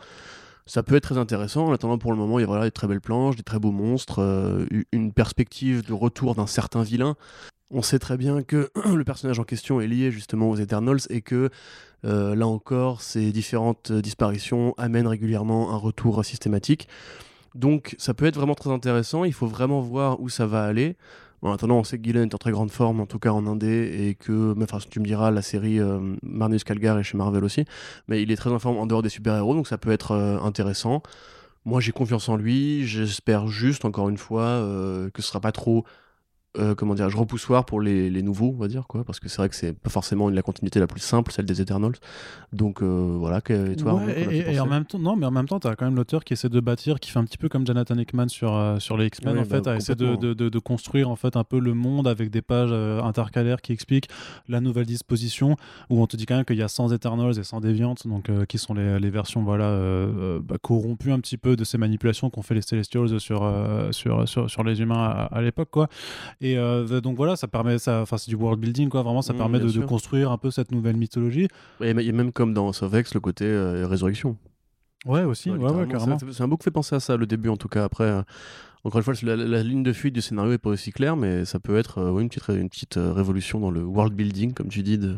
Ça 0.66 0.82
peut 0.82 0.96
être 0.96 1.04
très 1.04 1.18
intéressant. 1.18 1.68
En 1.68 1.74
attendant, 1.74 1.98
pour 1.98 2.12
le 2.12 2.18
moment, 2.18 2.40
il 2.40 2.44
y 2.44 2.46
a 2.46 2.48
voilà, 2.48 2.64
des 2.64 2.72
très 2.72 2.88
belles 2.88 3.02
planches, 3.02 3.36
des 3.36 3.44
très 3.44 3.60
beaux 3.60 3.72
monstres, 3.72 4.20
euh, 4.20 4.66
une 4.94 5.12
perspective 5.12 5.86
de 5.86 5.92
retour 5.92 6.36
d'un 6.36 6.48
certain 6.48 6.84
vilain. 6.84 7.16
On 7.70 7.82
sait 7.82 8.00
très 8.00 8.16
bien 8.18 8.44
que 8.44 8.70
le 8.96 9.04
personnage 9.04 9.40
en 9.40 9.44
question 9.44 9.82
est 9.82 9.88
lié 9.88 10.10
justement 10.12 10.50
aux 10.50 10.56
Eternals 10.56 11.02
et 11.10 11.22
que 11.22 11.50
euh, 12.06 12.36
là 12.36 12.48
encore, 12.48 13.02
ces 13.02 13.32
différentes 13.34 13.92
euh, 13.92 14.02
disparitions 14.02 14.74
amènent 14.78 15.08
régulièrement 15.08 15.74
un 15.74 15.78
retour 15.78 16.24
systématique. 16.24 16.88
Donc 17.56 17.96
ça 17.98 18.14
peut 18.14 18.26
être 18.26 18.36
vraiment 18.36 18.56
très 18.56 18.72
intéressant. 18.72 19.26
Il 19.26 19.34
faut 19.34 19.48
vraiment 19.48 19.82
voir 19.82 20.22
où 20.22 20.30
ça 20.30 20.46
va 20.46 20.64
aller. 20.64 20.96
En 21.44 21.52
attendant, 21.52 21.78
on 21.78 21.84
sait 21.84 21.98
que 21.98 22.06
Gillen 22.06 22.30
est 22.30 22.34
en 22.34 22.38
très 22.38 22.52
grande 22.52 22.72
forme, 22.72 23.02
en 23.02 23.06
tout 23.06 23.20
cas 23.20 23.32
en 23.32 23.46
Indé, 23.46 24.08
et 24.08 24.16
que, 24.16 24.56
enfin, 24.64 24.78
tu 24.90 25.02
me 25.02 25.06
diras, 25.06 25.30
la 25.30 25.42
série 25.42 25.78
euh, 25.78 26.16
Marnus 26.24 26.64
Calgar 26.64 26.98
est 26.98 27.04
chez 27.04 27.18
Marvel 27.18 27.44
aussi, 27.44 27.66
mais 28.08 28.22
il 28.24 28.32
est 28.32 28.38
très 28.38 28.50
en 28.50 28.60
forme 28.60 28.78
en 28.78 28.88
dehors 28.88 29.02
des 29.02 29.10
super-héros, 29.10 29.54
donc 29.54 29.68
ça 29.68 29.78
peut 29.78 29.92
être 29.92 30.12
euh, 30.12 30.40
intéressant. 30.40 31.04
Moi, 31.66 31.82
j'ai 31.82 31.92
confiance 31.92 32.30
en 32.30 32.38
lui. 32.38 32.86
J'espère 32.88 33.48
juste, 33.48 33.84
encore 33.84 34.08
une 34.08 34.18
fois, 34.18 34.44
euh, 34.44 35.10
que 35.10 35.22
ce 35.22 35.28
sera 35.30 35.42
pas 35.42 35.52
trop, 35.52 35.86
euh, 36.60 36.76
comment 36.76 36.94
dire, 36.94 37.10
repoussoir 37.16 37.66
pour 37.66 37.82
les, 37.82 38.10
les 38.12 38.22
nouveaux, 38.22 38.54
on 38.56 38.60
va 38.62 38.68
dire, 38.68 38.86
quoi, 38.88 39.04
parce 39.04 39.20
que 39.20 39.28
c'est 39.28 39.38
vrai 39.38 39.50
que 39.50 39.56
c'est 39.56 39.74
pas 39.74 39.90
forcément 39.90 40.30
la 40.30 40.42
continuité 40.44 40.80
la 40.80 40.86
plus 40.88 41.00
simple, 41.02 41.32
celle 41.32 41.46
des 41.46 41.62
Eternals. 41.62 41.96
Donc 42.52 42.82
euh, 42.84 43.16
voilà, 43.18 43.42
que, 43.42 43.72
et 43.72 43.76
toi, 43.76 43.96
Ouais, 43.96 44.12
as-tu 44.12 44.36
et, 44.36 44.54
et 44.54 44.60
en 44.60 44.68
même 44.68 44.86
temps, 44.86 45.00
non, 45.00 45.16
mais 45.16 45.26
en 45.26 45.32
même 45.32 45.48
temps, 45.48 45.60
tu 45.60 45.68
as 45.68 45.76
quand 45.76 45.86
même 45.86 45.96
l'auteur 45.96 46.24
qui 46.24 46.34
essaie 46.34 46.50
de 46.50 46.60
bâtir, 46.60 47.00
qui 47.00 47.10
fait 47.10 47.18
un 47.20 47.24
petit 47.26 47.40
peu 47.40 47.50
comme 47.50 47.66
Jonathan 47.66 47.98
Hickman 47.98 48.28
sur, 48.28 48.54
euh, 48.56 48.78
sur 48.80 48.98
les 48.98 49.08
X-Men, 49.08 49.34
Oui, 49.34 49.40
en 49.42 49.46
fait, 49.46 49.62
bah, 49.62 49.72
à 49.72 49.76
essayer 49.78 49.96
de, 49.96 50.16
de, 50.16 50.34
de- 50.34 50.50
de 50.50 50.60
construire 50.60 51.10
en 51.10 51.16
fait 51.16 51.36
un 51.36 51.44
peu 51.44 51.60
le 51.60 51.74
monde 51.74 52.08
avec 52.08 52.30
des 52.30 52.42
pages 52.44 52.72
intercalaires 53.04 53.62
qui 53.62 53.72
expliquent 53.74 54.10
la 54.48 54.62
nouvelle 54.62 54.86
disposition, 54.86 55.56
où 55.90 56.02
on 56.02 56.08
te 56.08 56.16
dit 56.18 56.26
quand 56.28 56.36
même 56.36 56.46
qu'il 56.46 56.58
y 56.58 56.62
a 56.64 56.68
100 56.68 56.92
Eternals 56.92 57.40
et 57.40 57.44
100 57.44 57.62
Deviants, 57.62 57.96
donc 58.06 58.30
qui 58.48 58.58
sont 58.60 58.74
les, 58.76 59.00
les 59.00 59.10
versions 59.10 59.42
voilà, 59.44 59.76
bah, 60.42 60.58
corrompues 60.62 61.12
un 61.12 61.20
petit 61.20 61.38
peu 61.38 61.56
de 61.56 61.64
ces 61.64 61.78
manipulations 61.78 62.30
qu'ont 62.30 62.42
fait 62.44 62.54
les 62.54 62.62
Celestials 62.62 63.20
sur, 63.20 63.52
sur, 63.92 64.28
sur, 64.30 64.50
sur 64.50 64.64
les 64.64 64.82
humains 64.82 65.04
à, 65.04 65.24
à 65.36 65.42
l'époque, 65.42 65.70
quoi. 65.72 65.88
Et 66.44 66.58
euh, 66.58 67.00
donc 67.00 67.16
voilà, 67.16 67.38
ça 67.38 67.48
permet, 67.48 67.80
ça, 67.80 68.02
enfin 68.02 68.18
c'est 68.18 68.30
du 68.30 68.36
world 68.36 68.60
building, 68.60 68.90
quoi, 68.90 69.02
vraiment, 69.02 69.22
ça 69.22 69.34
Mm, 69.34 69.38
permet 69.38 69.60
de, 69.60 69.86
construire 69.86 70.30
un 70.30 70.38
peu 70.38 70.52
cette 70.52 70.72
nouvelle 70.72 70.98
mythologie. 70.98 71.48
A 71.80 71.94
même 71.94 72.34
comme 72.34 72.54
dans 72.54 72.74
Sovex 72.74 73.14
le 73.14 73.22
côté 73.22 73.46
euh, 73.46 73.88
résurrection. 73.88 74.38
Ouais, 75.06 75.24
aussi, 75.24 75.50
ouais, 75.50 75.58
ouais, 75.58 75.88
carrément. 75.88 76.18
c'est- 76.20 76.42
un 76.42 76.48
book 76.50 76.60
qui 76.60 76.66
fait 76.66 76.72
penser 76.72 76.96
à 76.96 77.00
ça, 77.00 77.16
le 77.16 77.26
début 77.26 77.48
en 77.50 77.56
tout 77.58 77.70
cas. 77.70 77.86
Après, 77.86 78.04
euh, 78.04 78.22
encore 78.84 79.00
une 79.00 79.04
fois, 79.06 79.14
la, 79.24 79.38
la 79.38 79.64
ligne 79.64 79.84
de 79.84 79.94
fuite 79.94 80.14
du 80.14 80.22
scénario 80.22 80.52
est 80.52 80.58
pas 80.58 80.70
aussi 80.70 80.92
claire, 80.92 81.16
mais 81.16 81.46
ça 81.46 81.60
peut 81.60 81.78
être 81.78 82.00
euh, 82.00 82.20
une 82.20 82.28
petite, 82.28 82.50
une 82.50 82.70
petite 82.70 82.96
révolution 82.98 83.62
dans 83.62 83.72
le 83.72 83.82
world 83.84 84.14
building, 84.14 84.54
comme 84.54 84.68
tu 84.68 84.84
dis, 84.84 84.98
de 84.98 85.16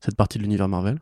cette 0.00 0.16
partie 0.16 0.38
de 0.38 0.44
l'univers 0.44 0.68
Marvel. 0.68 0.98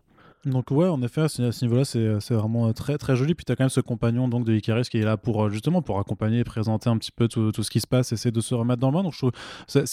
Donc 0.47 0.71
ouais, 0.71 0.87
en 0.87 1.03
effet, 1.03 1.23
à 1.23 1.29
ce, 1.29 1.43
niveau-là, 1.65 1.85
c'est 1.85 2.21
c'est 2.21 2.35
vraiment 2.35 2.69
euh, 2.69 2.73
très 2.73 2.99
très 2.99 3.17
joli. 3.17 3.35
Puis 3.35 3.45
tu 3.45 3.51
as 3.51 3.57
quand 3.57 3.65
même 3.65 3.69
ce 3.69 3.81
compagnon 3.81 4.29
donc 4.29 4.45
de 4.45 4.55
Icarus 4.55 4.89
qui 4.89 4.99
est 4.99 5.05
là 5.05 5.17
pour 5.17 5.45
euh, 5.45 5.51
justement 5.51 5.83
pour 5.83 5.99
accompagner 5.99 6.39
et 6.39 6.45
présenter 6.45 6.89
un 6.89 6.97
petit 6.99 7.11
peu 7.11 7.27
tout, 7.27 7.51
tout 7.51 7.65
ce 7.65 7.71
qui 7.71 7.81
se 7.81 7.87
passe, 7.89 8.13
essayer 8.13 8.31
de 8.31 8.41
se 8.41 8.55
remettre 8.55 8.81
dans 8.81 8.91
le 8.91 8.95
bain. 8.95 9.03
Donc 9.03 9.13
je 9.13 9.19
trouve, 9.19 9.33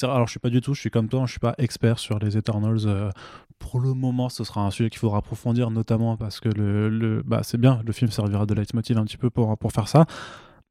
alors 0.03 0.27
je 0.27 0.31
suis 0.31 0.39
pas 0.39 0.51
du 0.51 0.61
tout, 0.61 0.75
je 0.75 0.81
suis 0.81 0.91
comme 0.91 1.09
toi, 1.09 1.23
je 1.25 1.31
suis 1.31 1.39
pas 1.39 1.55
expert 1.57 1.97
sur 1.97 2.19
les 2.19 2.37
Eternals. 2.37 2.85
euh, 2.85 3.09
pour 3.57 3.79
le 3.79 3.93
moment, 3.93 4.29
ce 4.29 4.43
sera 4.43 4.61
un 4.61 4.69
sujet 4.69 4.89
qu'il 4.91 4.99
faudra 4.99 5.17
approfondir, 5.19 5.71
notamment 5.71 6.17
parce 6.17 6.39
que 6.39 6.49
le, 6.49 6.89
le 6.89 7.23
bah 7.23 7.41
c'est 7.43 7.57
bien, 7.57 7.81
le 7.83 7.91
film 7.91 8.11
servira 8.11 8.45
de 8.45 8.53
leitmotiv 8.53 8.97
un 8.99 9.05
petit 9.05 9.17
peu 9.17 9.31
pour 9.31 9.57
pour 9.57 9.71
faire 9.71 9.87
ça. 9.87 10.05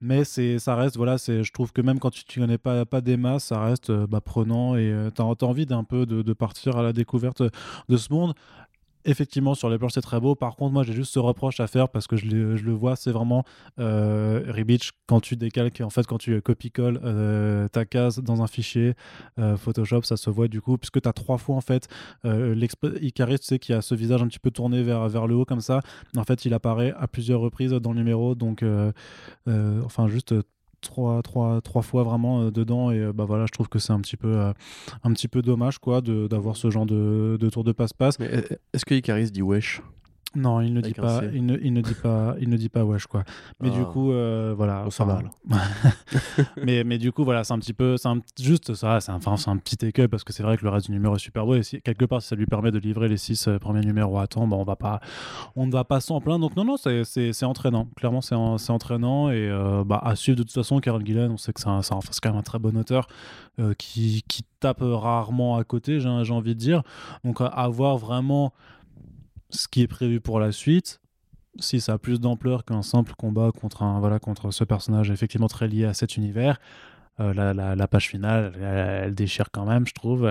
Mais 0.05 0.25
ça 0.25 0.75
reste, 0.75 0.97
voilà, 0.97 1.17
je 1.17 1.53
trouve 1.53 1.73
que 1.73 1.81
même 1.81 2.01
quand 2.01 2.11
tu 2.11 2.41
ne 2.41 2.45
connais 2.45 2.59
pas, 2.59 2.85
pas 2.85 3.01
des 3.01 3.17
ça 3.39 3.61
reste 3.61 3.91
euh, 3.91 4.09
bah, 4.09 4.21
prenant 4.21 4.75
et 4.75 4.93
tu 5.15 5.23
as, 5.23 5.45
envie 5.45 5.65
d'un 5.65 5.85
peu 5.85 6.07
de 6.07 6.33
partir 6.33 6.77
à 6.77 6.83
la 6.83 6.93
découverte 6.93 7.43
de 7.89 7.97
ce 7.97 8.13
monde 8.13 8.35
effectivement 9.05 9.55
sur 9.55 9.69
les 9.69 9.79
planches 9.79 9.93
c'est 9.95 10.01
très 10.01 10.21
beau 10.21 10.35
par 10.35 10.57
contre 10.57 10.73
moi 10.73 10.83
j'ai 10.83 10.93
juste 10.93 11.13
ce 11.13 11.19
reproche 11.19 11.61
à 11.61 11.67
faire 11.67 11.89
parce 11.89 12.07
que 12.07 12.17
je, 12.17 12.27
le- 12.27 12.73
vois 12.73 12.97
c'est 12.97 13.11
vraiment 13.11 13.45
euh, 13.79 14.43
quand 15.07 15.21
tu 15.21 15.37
décalques 15.37 15.81
en 15.81 15.91
fait 15.91 16.07
quand 16.07 16.19
tu 16.19 16.41
copie-colles 16.41 17.01
euh, 17.05 17.69
ta 17.69 17.85
case 17.85 18.19
dans 18.19 18.43
un 18.43 18.47
fichier 18.47 18.95
euh, 19.39 19.57
Photoshop 19.57 20.03
ça 20.03 20.17
se 20.17 20.31
voit 20.31 20.49
du 20.49 20.61
coup. 20.61 20.79
Puisque 20.79 21.01
tu 21.01 21.09
as 21.09 21.13
trois 21.13 21.39
fois 21.39 21.57
en 21.57 21.61
fait 21.61 21.89
euh, 22.25 22.55
Icarus 23.01 23.41
tu 23.41 23.47
sais 23.47 23.59
qui 23.59 23.73
a 23.73 23.83
ce 23.83 23.95
visage 23.95 24.23
un 24.23 24.29
petit 24.29 24.39
peu 24.39 24.51
tourné 24.51 24.83
vers, 24.83 25.27
le 25.27 25.35
haut 25.35 25.45
comme 25.45 25.61
ça. 25.61 25.81
En 26.17 26.25
fait 26.25 26.45
il 26.45 26.55
apparaît 26.55 26.95
à 26.99 27.07
plusieurs 27.07 27.41
reprises 27.41 27.73
dans 27.73 27.93
le 27.93 27.99
numéro. 27.99 28.35
Donc 28.35 28.65
enfin 29.47 30.09
juste 30.09 30.35
trois, 30.83 31.23
fois 31.83 32.03
vraiment 32.03 32.43
euh, 32.43 32.51
dedans 32.51 32.91
et 32.91 32.99
euh, 32.99 33.13
bah 33.13 33.25
voilà 33.25 33.47
je 33.47 33.53
trouve 33.53 33.69
que 33.69 33.79
c'est 33.79 33.93
un 33.93 34.01
petit 34.01 34.17
peu 34.17 34.37
euh, 34.37 34.53
dommage 35.43 35.79
quoi 35.79 36.01
d'avoir 36.03 36.57
ce 36.57 36.71
genre 36.71 36.87
de, 36.87 37.39
de 37.41 37.51
tour 37.51 37.65
de 37.65 37.73
passe-passe. 37.73 38.19
Est-ce 38.21 38.85
que 38.85 38.95
Icaris 38.95 39.31
dit 39.31 39.43
wesh? 39.43 39.81
Non, 40.35 40.61
il 40.61 40.73
ne 40.73 40.81
dit 40.81 40.95
pas, 40.95 41.21
C. 41.21 41.31
il 41.35 41.45
ne, 41.47 41.57
il 41.59 41.73
ne 41.73 41.81
dit 41.81 41.95
pas, 41.95 42.35
il 42.41 42.49
ne 42.49 42.57
dit 42.57 42.69
pas 42.69 42.85
wesh 42.85 43.07
quoi. 43.07 43.25
Mais 43.61 43.71
du 43.71 43.81
Ah. 43.83 43.85
coup, 43.93 44.13
euh, 44.13 44.55
voilà. 44.57 44.85
Ça 44.91 45.05
va, 45.05 45.21
mais, 46.65 46.85
mais 46.85 46.99
du 46.99 47.13
coup, 47.13 47.25
voilà, 47.25 47.45
c'est 47.45 47.53
un 47.53 47.59
petit 47.59 47.73
peu, 47.73 47.97
c'est 47.97 48.09
juste 48.41 48.75
ça, 48.75 49.01
c'est 49.01 49.11
un, 49.13 49.17
enfin, 49.17 49.37
c'est 49.37 49.51
un 49.51 49.57
petit 49.57 49.85
écueil 49.85 50.09
parce 50.09 50.25
que 50.25 50.33
c'est 50.33 50.43
vrai 50.43 50.57
que 50.57 50.65
le 50.65 50.71
reste 50.71 50.87
du 50.87 50.93
numéro 50.93 51.17
est 51.17 51.19
super 51.19 51.45
beau 51.47 51.55
et 51.55 51.63
si, 51.63 51.81
quelque 51.83 52.05
part, 52.05 52.23
si 52.23 52.29
ça 52.29 52.37
lui 52.37 52.47
permet 52.47 52.71
de 52.71 52.79
livrer 52.79 53.09
les 53.09 53.17
six 53.17 53.47
euh, 53.49 53.59
premiers 53.59 53.81
numéros 53.83 54.19
à 54.19 54.27
temps, 54.27 54.47
bah, 54.47 54.57
on 54.57 54.65
va 54.65 54.77
pas, 54.77 55.01
on 55.57 55.67
ne 55.67 55.73
va 55.73 55.85
pas 55.85 56.01
s'en 56.01 56.21
plaindre. 56.21 56.41
Donc 56.49 56.57
non, 56.57 56.65
non, 56.65 56.77
c'est, 56.77 57.45
entraînant. 57.45 57.89
Clairement, 57.97 58.21
c'est, 58.21 58.35
en- 58.35 58.59
c'est 58.59 58.73
entraînant 58.73 59.31
et 59.31 59.49
euh, 59.51 59.85
bah, 59.85 60.01
à 60.03 60.17
suivre 60.17 60.39
de 60.39 60.43
toute 60.43 60.53
façon. 60.53 60.79
Karen 60.81 61.05
Gillen, 61.05 61.31
on 61.31 61.37
sait 61.37 61.53
que 61.53 61.61
c'est, 61.61 61.69
c'est 61.83 62.21
quand 62.23 62.31
même 62.31 62.39
un 62.39 62.43
très 62.43 62.59
bon 62.59 62.77
auteur 62.77 63.07
qui, 63.79 64.23
qui 64.29 64.43
tape 64.61 64.79
rarement 64.81 65.57
à 65.57 65.65
côté, 65.65 66.01
j'ai, 66.01 66.09
j'ai 66.25 66.33
envie 66.33 66.55
de 66.55 66.59
dire. 66.61 66.83
Donc 67.25 67.41
à, 67.41 67.47
à 67.47 67.69
voir 67.69 67.97
vraiment 67.99 68.53
ce 69.53 69.69
qui 69.69 69.83
est 69.83 69.87
prévu 69.89 70.21
pour 70.21 70.41
la 70.41 70.51
suite. 70.53 71.01
Si 71.59 71.81
ça 71.81 71.93
a 71.95 71.99
plus 71.99 72.19
d'ampleur 72.19 72.65
qu'un 72.65 72.83
simple 72.83 73.13
combat 73.17 73.51
contre, 73.53 73.83
un, 73.83 74.01
voilà, 74.01 74.19
contre 74.19 74.51
ce 74.51 74.65
personnage 74.65 75.11
effectivement 75.11 75.49
très 75.49 75.69
lié 75.69 75.85
à 75.85 75.93
cet 75.93 76.17
univers, 76.17 76.59
euh, 77.21 77.35
la, 77.35 77.53
la- 77.53 77.77
la 77.77 77.87
page 77.87 78.09
finale, 78.09 78.55
elle, 78.57 79.05
elle 79.09 79.15
déchire 79.15 79.51
quand 79.53 79.67
même, 79.67 79.87
je 79.87 79.93
trouve. 79.93 80.23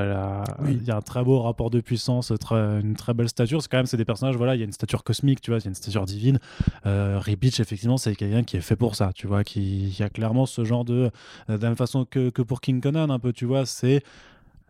Oui. 0.64 0.78
Il 0.82 0.84
y 0.84 0.90
a 0.90 0.98
un 0.98 1.02
très 1.02 1.24
beau 1.24 1.40
rapport 1.40 1.70
de 1.70 1.80
puissance, 1.80 2.34
très- 2.40 2.82
une 2.82 2.96
très 2.96 3.14
belle 3.14 3.30
stature. 3.30 3.62
C'est 3.62 3.70
quand 3.70 3.78
même 3.78 3.86
c'est 3.86 3.98
des 3.98 4.06
personnages, 4.06 4.36
voilà, 4.36 4.56
il 4.56 4.60
y 4.60 4.62
a 4.64 4.66
une 4.66 4.72
stature 4.72 5.04
cosmique, 5.04 5.42
tu 5.42 5.52
vois, 5.52 5.60
il 5.60 5.64
y 5.64 5.68
a 5.68 5.70
une 5.70 5.76
stature 5.76 6.06
divine. 6.08 6.40
Euh, 6.88 7.20
Rebeach, 7.24 7.60
effectivement, 7.60 7.98
c'est 7.98 8.16
quelqu'un 8.16 8.42
qui 8.42 8.58
est 8.58 8.62
fait 8.62 8.76
pour 8.76 8.96
ça, 8.96 9.12
tu 9.14 9.28
vois, 9.28 9.44
qui, 9.44 9.92
qui 9.96 10.02
a 10.02 10.10
clairement 10.10 10.48
ce 10.48 10.66
genre 10.66 10.84
de. 10.86 11.12
euh, 11.52 11.58
De 11.58 11.62
la 11.62 11.70
même 11.70 11.78
façon 11.78 12.04
que, 12.04 12.32
que 12.32 12.42
pour 12.42 12.62
King 12.62 12.82
Conan, 12.82 13.12
un 13.12 13.20
peu, 13.20 13.32
tu 13.32 13.46
vois, 13.46 13.68
c'est 13.68 14.02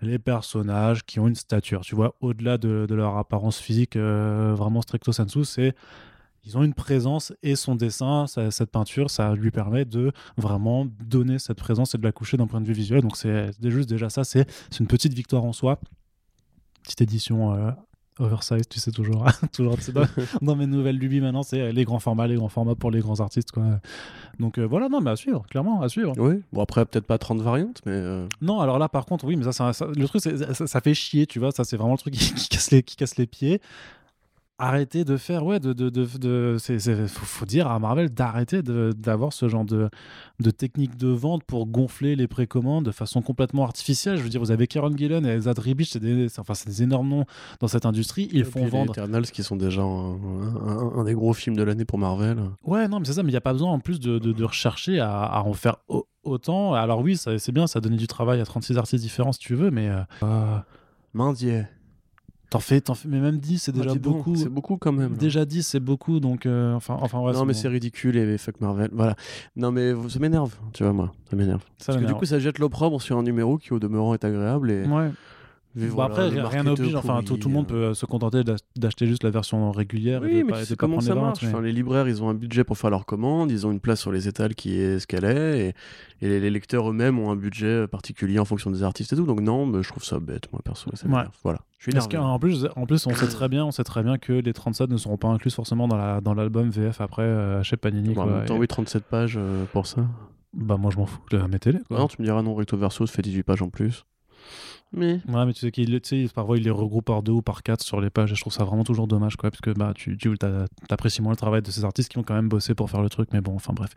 les 0.01 0.20
personnages 0.20 1.05
qui 1.05 1.20
ont 1.20 1.27
une 1.27 1.36
stature, 1.36 1.81
tu 1.81 1.96
vois, 1.96 2.15
au-delà 2.22 2.58
de, 2.58 2.88
leur 2.89 3.17
apparence 3.17 3.60
physique, 3.60 3.96
euh, 3.96 4.53
vraiment 4.55 4.81
stricto 4.81 5.12
sensu, 5.12 5.46
c'est 5.46 5.75
ils 6.43 6.58
ont 6.58 6.63
une 6.63 6.74
présence 6.74 7.34
et 7.43 7.55
son 7.55 7.75
dessin, 7.75 8.25
cette 8.27 8.72
peinture, 8.72 9.12
ça 9.12 9.36
lui 9.36 9.51
permet 9.51 9.86
de 9.86 10.12
vraiment 10.38 10.88
donner 11.05 11.38
cette 11.38 11.58
présence 11.58 11.93
et 11.93 12.00
de 12.00 12.03
la 12.03 12.12
coucher 12.12 12.36
d'un 12.36 12.48
point 12.48 12.62
de 12.62 12.65
vue 12.65 12.74
visuel. 12.74 13.01
Donc 13.01 13.15
c'est 13.15 13.51
juste 13.62 13.88
déjà 13.88 14.10
ça, 14.10 14.24
c'est 14.24 14.48
une 14.79 14.88
petite 14.88 15.13
victoire 15.13 15.43
en 15.43 15.53
soi. 15.53 15.79
Petite 16.81 17.01
édition 17.01 17.53
euh, 17.53 17.72
oversize, 18.19 18.67
tu 18.69 18.79
sais 18.79 18.91
toujours, 18.91 19.25
toujours 19.53 19.75
dans, 19.93 20.05
dans 20.41 20.55
mes 20.55 20.67
nouvelles 20.67 20.97
lubies 20.97 21.21
maintenant, 21.21 21.43
c'est 21.43 21.71
les 21.71 21.83
grands 21.85 21.99
formats, 21.99 22.27
les 22.27 22.35
grands 22.35 22.49
formats 22.49 22.75
pour 22.75 22.91
les 22.91 22.99
grands 22.99 23.19
artistes. 23.19 23.51
Quoi. 23.51 23.63
Donc 24.39 24.57
euh, 24.57 24.65
voilà, 24.65 24.89
non, 24.89 25.01
mais 25.01 25.11
à 25.11 25.15
suivre, 25.15 25.43
clairement, 25.49 25.81
à 25.81 25.89
suivre. 25.89 26.13
Oui. 26.17 26.41
Bon, 26.53 26.61
après, 26.61 26.85
peut-être 26.85 27.05
pas 27.07 27.17
30 27.17 27.41
variantes, 27.41 27.81
mais. 27.85 27.93
euh, 27.93 28.27
Non, 28.41 28.59
alors 28.59 28.79
là, 28.79 28.89
par 28.89 29.05
contre, 29.05 29.25
oui, 29.25 29.35
mais 29.35 29.43
ça, 29.45 29.51
ça- 29.51 29.73
ça- 29.73 29.87
le 29.95 30.07
truc, 30.07 30.21
ça, 30.21 30.67
ça 30.67 30.81
fait 30.81 30.93
chier, 30.93 31.25
tu 31.25 31.39
vois. 31.39 31.51
Ça, 31.51 31.63
c'est 31.63 31.77
vraiment 31.77 31.93
le 31.93 31.97
truc 31.99 32.13
qui, 32.13 32.33
qui 32.33 32.49
casse 32.49 32.71
les, 32.71 32.83
qui 32.83 32.95
casse 32.95 33.17
les 33.17 33.27
pieds. 33.27 33.61
Arrêtez 34.63 35.03
de 35.05 35.17
faire, 35.17 35.43
ouais, 35.43 35.59
de, 35.59 35.73
de, 35.73 35.89
de, 35.89 36.05
de- 36.19 36.55
c'est, 36.59 36.77
c'est- 36.77 37.07
faut, 37.07 37.25
faut 37.25 37.45
dire 37.47 37.67
à 37.67 37.79
Marvel 37.79 38.09
d'arrêter 38.11 38.61
de- 38.61 38.93
d'avoir 38.95 39.33
ce 39.33 39.47
genre 39.49 39.65
de, 39.65 39.89
de 40.39 40.51
technique 40.51 40.97
de 40.97 41.07
vente 41.07 41.43
pour 41.43 41.65
gonfler 41.65 42.15
les 42.15 42.27
précommandes 42.27 42.85
de 42.85 42.91
façon 42.91 43.23
complètement 43.23 43.63
artificielle. 43.63 44.17
Je 44.17 44.21
veux 44.21 44.29
dire, 44.29 44.39
vous 44.39 44.51
avez 44.51 44.67
Karen 44.67 44.95
Gillen 44.95 45.25
et 45.25 45.39
Zad 45.41 45.57
Ribic, 45.57 45.87
c'est 45.89 45.99
des, 45.99 46.29
c'est- 46.29 46.39
enfin, 46.39 46.53
c'est 46.53 46.67
des 46.69 46.83
énormes 46.83 47.09
noms 47.09 47.25
dans 47.59 47.67
cette 47.67 47.87
industrie. 47.87 48.29
Ils 48.31 48.41
et 48.41 48.43
font 48.43 48.65
vendre. 48.67 48.93
Les 48.93 48.99
Eternals 49.01 49.25
qui 49.31 49.41
sont 49.41 49.55
déjà 49.55 49.81
un, 49.81 50.11
un- 50.13 50.91
un 50.97 51.03
des 51.05 51.13
gros 51.15 51.33
films 51.33 51.55
de 51.55 51.63
l'année 51.63 51.85
pour 51.85 51.97
Marvel. 51.97 52.37
Ouais, 52.63 52.87
non, 52.87 52.99
mais 52.99 53.05
c'est 53.05 53.13
ça, 53.13 53.23
mais 53.23 53.29
il 53.29 53.33
n'y 53.33 53.37
a 53.37 53.41
pas 53.41 53.53
besoin 53.53 53.71
en 53.71 53.79
plus 53.79 53.99
de, 53.99 54.19
de- 54.19 54.43
rechercher 54.43 54.99
à, 54.99 55.23
à 55.23 55.41
en 55.41 55.53
faire 55.53 55.77
au- 55.87 56.05
autant. 56.23 56.75
Alors 56.75 56.99
oui, 57.01 57.17
ça- 57.17 57.39
c'est 57.39 57.51
bien, 57.51 57.65
ça 57.65 57.79
a 57.79 57.81
donné 57.81 57.97
du 57.97 58.05
travail 58.07 58.39
à 58.39 58.45
36 58.45 58.77
artistes 58.77 59.03
différents 59.03 59.31
si 59.31 59.39
tu 59.39 59.55
veux, 59.55 59.71
mais 59.71 59.89
euh, 59.89 60.01
euh, 60.21 60.57
Mindier. 61.13 61.63
T'en 62.51 62.60
fais, 62.60 62.81
t'en 62.81 62.93
fais, 62.93 63.08
mais 63.08 63.20
même 63.20 63.38
10, 63.38 63.58
c'est 63.60 63.72
déjà 63.72 63.91
Ah, 63.91 63.93
donc, 63.96 64.01
beaucoup. 64.17 64.36
C'est 64.36 64.50
beaucoup 64.50 64.77
quand 64.77 64.91
même. 64.91 65.13
là. 65.13 65.17
Déjà 65.17 65.46
10, 65.46 65.65
c'est 65.65 65.79
beaucoup, 65.79 66.20
donc 66.20 66.46
euh, 66.46 66.75
enfin, 66.75 66.98
enfin 67.01 67.20
ouais, 67.20 67.31
non, 67.34 67.46
mais 67.46 67.53
bon. 67.53 67.60
c'est 67.60 67.67
ridicule 67.70 68.17
et 68.17 68.38
fuck 68.38 68.60
Marvel. 68.62 68.89
Voilà. 68.91 69.15
Non, 69.55 69.72
mais 69.72 69.93
ça 70.10 70.20
m'énerve, 70.20 70.53
tu 70.74 70.84
vois, 70.84 70.91
moi. 70.93 71.12
Ça 71.29 71.36
m'énerve. 71.38 71.63
Parce 71.84 71.98
que 71.98 72.03
du 72.05 72.13
coup, 72.13 72.25
ça 72.25 72.39
jette 72.39 72.60
l'opprobre 72.60 73.01
sur 73.01 73.17
un 73.17 73.24
numéro 73.24 73.58
qui, 73.58 73.74
au 73.74 73.79
demeurant, 73.79 74.13
est 74.13 74.24
agréable. 74.25 74.70
Et, 74.70 74.86
Ouais. 74.86 75.10
Et 75.77 75.87
Bon, 75.87 75.95
voilà, 75.95 76.13
après, 76.13 76.29
rien 76.29 76.63
n'oblige, 76.63 76.95
enfin, 76.95 77.21
tout, 77.23 77.37
le 77.43 77.49
monde 77.49 77.65
euh. 77.67 77.69
peut 77.69 77.83
euh, 77.83 77.93
se 77.93 78.05
contenter 78.05 78.43
d'ach- 78.43 78.59
d'acheter 78.75 79.07
juste 79.07 79.23
la 79.23 79.29
version 79.29 79.71
régulière 79.71 80.23
et 80.25 80.27
Oui, 80.27 80.39
de 80.39 80.43
mais 80.43 80.51
pas, 80.51 80.65
de 80.65 80.75
comment 80.75 80.99
ça 80.99 81.15
marche. 81.15 81.41
mais- 81.43 81.47
Enfin, 81.49 81.61
les 81.61 81.71
libraires, 81.71 82.07
ils 82.09 82.21
ont 82.21 82.29
un 82.29 82.33
budget 82.33 82.63
pour 82.63 82.77
faire 82.77 82.89
leurs 82.89 83.05
commandes, 83.05 83.51
ils 83.51 83.65
ont 83.65 83.71
une 83.71 83.79
place 83.79 83.99
sur 84.01 84.11
les 84.11 84.27
étals 84.27 84.53
qui 84.55 84.75
est 84.75 84.99
ce 84.99 85.07
qu'elle 85.07 85.23
est, 85.25 85.73
et, 86.21 86.25
et 86.25 86.39
les, 86.39 86.49
lecteurs 86.49 86.89
eux-mêmes 86.89 87.17
ont 87.19 87.31
un 87.31 87.35
budget 87.35 87.87
particulier 87.87 88.37
en 88.39 88.45
fonction 88.45 88.69
des 88.69 88.83
artistes 88.83 89.13
et 89.13 89.15
tout. 89.15 89.25
Donc 89.25 89.39
non, 89.39 89.65
mais 89.65 89.81
je 89.81 89.89
trouve 89.89 90.03
ça 90.03 90.19
bête, 90.19 90.51
moi 90.51 90.61
perso. 90.63 90.89
Ça 90.93 91.05
Ouais. 91.07 91.11
m'énerve. 91.13 91.29
Voilà. 91.43 91.59
Je 91.77 91.83
suis 91.85 91.91
Parce 91.93 92.07
qu'en 92.07 92.37
plus, 92.37 92.67
en 92.75 92.85
plus, 92.85 93.07
on 93.07 93.15
sait 93.15 93.27
très 93.27 93.47
bien, 93.49 93.65
on 93.65 93.71
sait 93.71 93.83
très 93.83 94.03
bien 94.03 94.17
que 94.17 94.33
les 94.33 94.53
37 94.53 94.89
ne 94.89 94.97
seront 94.97 95.17
pas 95.17 95.29
inclus 95.29 95.51
forcément 95.51 95.87
dans 95.87 95.97
la 95.97 96.21
dans 96.21 96.33
l'album 96.33 96.69
VF 96.69 97.01
après 97.01 97.23
euh, 97.23 97.63
chez 97.63 97.77
Panini. 97.77 98.09
Bon, 98.09 98.23
quoi. 98.23 98.23
en 98.23 98.35
même 98.35 98.45
temps, 98.45 98.55
Et- 98.57 98.59
oui, 98.59 98.67
37 98.67 99.03
pages 99.05 99.35
euh, 99.37 99.63
pour 99.71 99.87
ça. 99.87 100.05
Bah 100.53 100.75
moi 100.77 100.91
je 100.93 100.97
m'en 100.97 101.05
fous, 101.05 101.21
le- 101.31 101.47
mettez-les. 101.47 101.79
quoi. 101.87 101.97
Non, 101.97 102.07
tu 102.07 102.17
me 102.19 102.25
diras 102.25 102.41
non, 102.43 102.53
recto 102.55 102.75
verso, 102.75 103.05
ça 103.07 103.13
fait 103.13 103.21
18 103.21 103.43
pages 103.43 103.61
en 103.61 103.69
plus. 103.69 104.03
Mais 104.93 105.21
Ouais, 105.29 105.45
mais 105.45 105.53
tu 105.53 105.62
sais 105.62 105.71
qu'il 105.71 106.00
tu 106.01 106.27
sais, 106.27 106.33
parfois 106.33 106.57
il 106.57 106.63
les 106.63 106.69
regroupe 106.69 107.05
par 107.05 107.24
deux 107.24 107.31
ou 107.31 107.41
par 107.41 107.63
quatre 107.63 107.81
sur 107.81 108.01
les 108.01 108.10
pages 108.10 108.31
et 108.31 108.36
je 108.36 108.41
trouve 108.41 108.51
ça 108.53 108.63
vraiment 108.63 108.83
toujours 108.83 109.07
dommage 109.07 109.36
quoi, 109.38 109.50
parce 109.50 109.62
que 109.62 109.71
bah 109.71 109.93
tu, 109.95 110.17
tu 110.17 110.38
t'apprécies 110.88 111.21
moins 111.21 111.31
le 111.31 111.38
travail 111.38 111.62
de 111.62 111.71
ces 111.71 111.86
artistes 111.86 112.10
qui 112.12 112.17
ont 112.17 112.24
quand 112.24 112.33
même 112.33 112.50
bossé 112.50 112.75
pour 112.75 112.89
faire 112.89 113.01
le 113.01 113.10
truc, 113.10 113.29
mais 113.31 113.41
bon, 113.41 113.55
enfin 113.55 113.74
bref, 113.74 113.91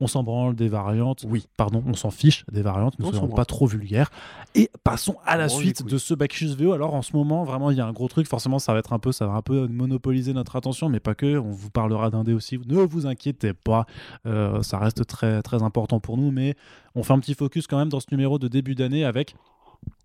on 0.00 0.06
s'en 0.06 0.22
branle 0.22 0.54
des 0.54 0.68
variantes. 0.68 1.26
oui. 1.28 1.46
Pardon, 1.56 1.82
on 1.86 1.94
s'en 1.94 2.10
fiche 2.10 2.44
des 2.50 2.62
variantes, 2.62 2.98
ne 2.98 3.04
soyons 3.04 3.28
pas 3.28 3.44
trop 3.44 3.66
vulgaires. 3.66 4.10
Et 4.54 4.70
passons 4.82 5.16
à 5.26 5.36
la 5.36 5.48
suite 5.48 5.84
de 5.84 5.98
ce 5.98 6.14
Bacchus 6.14 6.54
VO. 6.56 6.72
Alors 6.72 6.94
en 6.94 7.02
ce 7.02 7.14
moment, 7.14 7.44
vraiment, 7.44 7.70
il 7.70 7.76
y 7.76 7.80
a 7.80 7.86
un 7.86 7.92
gros 7.92 8.08
truc. 8.08 8.26
Forcément, 8.26 8.58
ça 8.58 8.72
va 8.72 8.78
être 8.78 8.92
un 8.92 8.98
peu, 8.98 9.12
ça 9.12 9.26
va 9.26 9.34
un 9.34 9.42
peu 9.42 9.66
monopoliser 9.68 10.32
notre 10.32 10.56
attention, 10.56 10.88
mais 10.88 11.00
pas 11.00 11.14
que. 11.14 11.36
On 11.38 11.50
vous 11.50 11.70
parlera 11.70 12.10
d'un 12.10 12.24
dé 12.24 12.32
aussi. 12.32 12.58
Ne 12.66 12.78
vous 12.82 13.06
inquiétez 13.06 13.52
pas, 13.52 13.84
Euh, 14.26 14.62
ça 14.62 14.78
reste 14.78 15.06
très 15.06 15.42
très 15.42 15.62
important 15.62 16.00
pour 16.00 16.16
nous, 16.16 16.30
mais 16.30 16.54
on 16.94 17.02
fait 17.02 17.12
un 17.12 17.20
petit 17.20 17.34
focus 17.34 17.66
quand 17.66 17.78
même 17.78 17.88
dans 17.88 18.00
ce 18.00 18.06
numéro 18.10 18.38
de 18.38 18.48
début 18.48 18.74
d'année 18.74 19.04
avec 19.04 19.34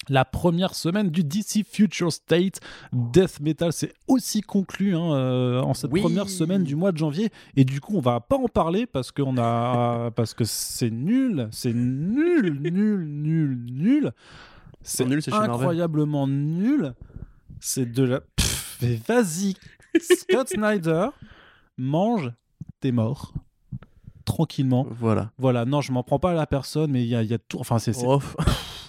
la 0.09 0.23
première 0.25 0.75
semaine 0.75 1.09
du 1.09 1.23
DC 1.23 1.65
Future 1.67 2.11
State. 2.13 2.59
Death 2.93 3.39
Metal, 3.39 3.73
c'est 3.73 3.93
aussi 4.07 4.41
conclu 4.41 4.95
hein, 4.95 5.13
euh, 5.13 5.61
en 5.61 5.73
cette 5.73 5.91
Oui. 5.91 6.01
première 6.01 6.29
semaine 6.29 6.63
du 6.63 6.75
mois 6.75 6.91
de 6.91 6.97
janvier. 6.97 7.29
Et 7.55 7.65
du 7.65 7.81
coup, 7.81 7.97
on 7.97 8.01
va 8.01 8.19
pas 8.19 8.37
en 8.37 8.47
parler 8.47 8.85
parce 8.85 9.11
qu'on 9.11 9.37
a 9.37 10.11
parce 10.15 10.33
que 10.33 10.43
c'est 10.45 10.91
nul, 10.91 11.47
c'est 11.51 11.73
nul, 11.73 12.59
nul, 12.61 13.05
nul, 13.07 13.65
nul. 13.71 14.11
C'est 14.81 15.05
nul, 15.05 15.21
incroyablement 15.31 16.27
nul. 16.27 16.93
C'est 17.59 17.91
de 17.91 18.03
la. 18.03 18.21
Pff, 18.21 18.77
mais 18.81 18.99
vas-y, 19.07 19.55
Scott 19.99 20.49
Snyder 20.49 21.07
mange 21.77 22.31
tes 22.79 22.91
morts 22.91 23.33
tranquillement. 24.25 24.85
Voilà. 24.89 25.31
Voilà, 25.37 25.65
non, 25.65 25.81
je 25.81 25.91
m'en 25.91 26.03
prends 26.03 26.19
pas 26.19 26.31
à 26.31 26.33
la 26.33 26.47
personne, 26.47 26.91
mais 26.91 27.03
il 27.03 27.07
y 27.07 27.15
a, 27.15 27.23
il 27.23 27.29
y 27.29 27.33
a 27.33 27.37
tout. 27.37 27.59
Enfin, 27.59 27.79
c'est. 27.79 27.93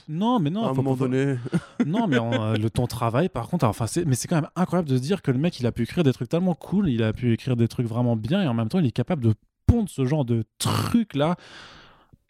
Non, 0.09 0.39
mais 0.39 0.51
non, 0.51 0.65
à 0.65 0.71
un 0.71 0.73
moment 0.73 0.95
pas- 0.95 1.05
donné. 1.09 1.37
non, 1.87 2.07
mais 2.07 2.19
euh, 2.21 2.57
le 2.57 2.71
ton 2.71 2.87
travail, 2.87 3.29
par 3.29 3.49
contre, 3.49 3.65
enfin, 3.65 3.87
c'est, 3.87 4.05
mais 4.05 4.15
c'est 4.15 4.29
quand 4.29 4.37
même 4.37 4.51
incroyable 4.55 4.89
de 4.89 4.97
se 4.97 5.03
dire 5.03 5.21
que 5.21 5.31
le 5.33 5.39
mec, 5.39 5.59
il 5.59 5.67
a 5.67 5.73
pu 5.73 5.83
écrire 5.83 6.05
des 6.05 6.13
trucs 6.13 6.29
tellement 6.29 6.55
cool, 6.55 6.89
il 6.89 7.03
a 7.03 7.13
pu 7.13 7.33
écrire 7.33 7.57
des 7.57 7.67
trucs 7.67 7.87
vraiment 7.87 8.15
bien, 8.17 8.43
et 8.43 8.47
en 8.47 8.55
même 8.55 8.69
temps, 8.69 8.79
il 8.79 8.87
est 8.87 8.93
capable 8.93 9.25
de 9.25 9.35
pondre 9.67 9.89
ce 9.89 10.05
genre 10.05 10.25
de 10.25 10.45
trucs 10.59 11.15
là. 11.15 11.37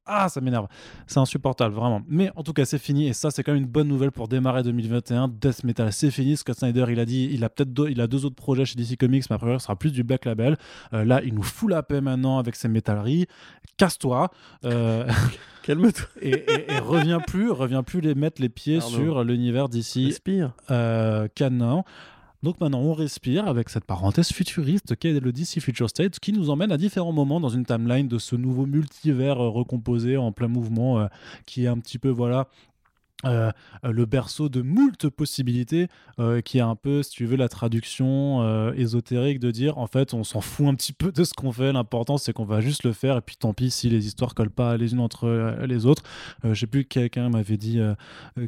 Ah, 0.06 0.28
ça 0.28 0.40
m'énerve. 0.40 0.68
C'est 1.08 1.18
insupportable, 1.18 1.74
vraiment. 1.74 2.00
Mais 2.08 2.30
en 2.36 2.42
tout 2.44 2.52
cas, 2.52 2.64
c'est 2.64 2.78
fini. 2.78 3.08
Et 3.08 3.12
ça, 3.12 3.30
c'est 3.32 3.42
quand 3.42 3.52
même 3.52 3.62
une 3.62 3.68
bonne 3.68 3.88
nouvelle 3.88 4.12
pour 4.12 4.28
démarrer 4.28 4.62
2021. 4.62 5.28
Death 5.28 5.64
Metal, 5.64 5.92
c'est 5.92 6.10
fini. 6.12 6.36
Scott 6.36 6.56
Snyder, 6.58 6.86
il 6.90 7.00
a 7.00 7.04
dit, 7.04 7.28
il 7.32 7.42
a 7.42 7.48
peut-être 7.48 7.72
deux, 7.72 7.88
il 7.90 8.00
a 8.00 8.06
deux 8.06 8.24
autres 8.24 8.36
projets 8.36 8.64
chez 8.64 8.76
DC 8.76 8.96
Comics, 8.96 9.24
mais 9.28 9.34
après, 9.34 9.52
ce 9.58 9.64
sera 9.64 9.74
plus 9.76 9.90
du 9.92 10.04
Black 10.04 10.24
Label. 10.24 10.56
Euh, 10.94 11.04
là, 11.04 11.20
il 11.24 11.34
nous 11.34 11.42
fout 11.42 11.68
la 11.70 11.82
paix 11.82 12.00
maintenant 12.00 12.38
avec 12.38 12.54
ses 12.56 12.68
métalleries. 12.68 13.26
Casse-toi. 13.76 14.30
Euh, 14.64 15.06
Calme-toi. 15.64 16.06
et, 16.22 16.30
et- 16.30 16.72
et 16.72 16.78
reviens 16.78 17.18
plus, 17.18 17.50
reviens 17.50 17.82
plus 17.82 18.00
les 18.00 18.14
mettre 18.14 18.40
les 18.40 18.48
pieds 18.48 18.78
Pardon. 18.78 18.94
sur 18.94 19.24
l'univers 19.24 19.68
d'ici 19.68 20.06
Respire. 20.06 20.52
euh, 20.70 21.26
canon. 21.34 21.82
Donc 22.42 22.60
maintenant, 22.60 22.80
on 22.80 22.92
respire 22.92 23.46
avec 23.46 23.68
cette 23.68 23.84
parenthèse 23.84 24.32
futuriste 24.32 24.96
qu'est 24.96 25.18
le 25.18 25.32
DC 25.32 25.60
Future 25.60 25.88
State, 25.88 26.18
qui 26.20 26.32
nous 26.32 26.50
emmène 26.50 26.72
à 26.72 26.76
différents 26.76 27.12
moments 27.12 27.40
dans 27.40 27.48
une 27.48 27.64
timeline 27.64 28.08
de 28.08 28.18
ce 28.18 28.36
nouveau 28.36 28.66
multivers 28.66 29.42
euh, 29.42 29.48
recomposé 29.48 30.16
en 30.16 30.32
plein 30.32 30.48
mouvement, 30.48 31.00
euh, 31.00 31.06
qui 31.46 31.64
est 31.64 31.68
un 31.68 31.78
petit 31.78 31.98
peu, 31.98 32.08
voilà, 32.08 32.48
euh, 33.24 33.50
le 33.82 34.04
berceau 34.04 34.50
de 34.50 34.60
moult 34.60 35.08
possibilités, 35.08 35.88
euh, 36.18 36.42
qui 36.42 36.58
est 36.58 36.62
un 36.62 36.76
peu, 36.76 37.02
si 37.02 37.10
tu 37.10 37.24
veux, 37.24 37.36
la 37.36 37.48
traduction 37.48 38.42
euh, 38.42 38.74
ésotérique 38.74 39.40
de 39.40 39.50
dire 39.50 39.78
en 39.78 39.86
fait, 39.86 40.12
on 40.12 40.22
s'en 40.22 40.42
fout 40.42 40.66
un 40.66 40.74
petit 40.74 40.92
peu 40.92 41.12
de 41.12 41.24
ce 41.24 41.32
qu'on 41.32 41.50
fait. 41.50 41.72
L'important, 41.72 42.18
c'est 42.18 42.34
qu'on 42.34 42.44
va 42.44 42.60
juste 42.60 42.84
le 42.84 42.92
faire, 42.92 43.16
et 43.16 43.20
puis 43.22 43.36
tant 43.36 43.54
pis 43.54 43.70
si 43.70 43.88
les 43.88 44.06
histoires 44.06 44.34
collent 44.34 44.50
pas 44.50 44.76
les 44.76 44.92
unes 44.92 45.00
entre 45.00 45.56
les 45.66 45.86
autres. 45.86 46.02
je 46.44 46.54
sais 46.54 46.66
plus, 46.66 46.84
quelqu'un 46.84 47.30
m'avait 47.30 47.56
dit 47.56 47.80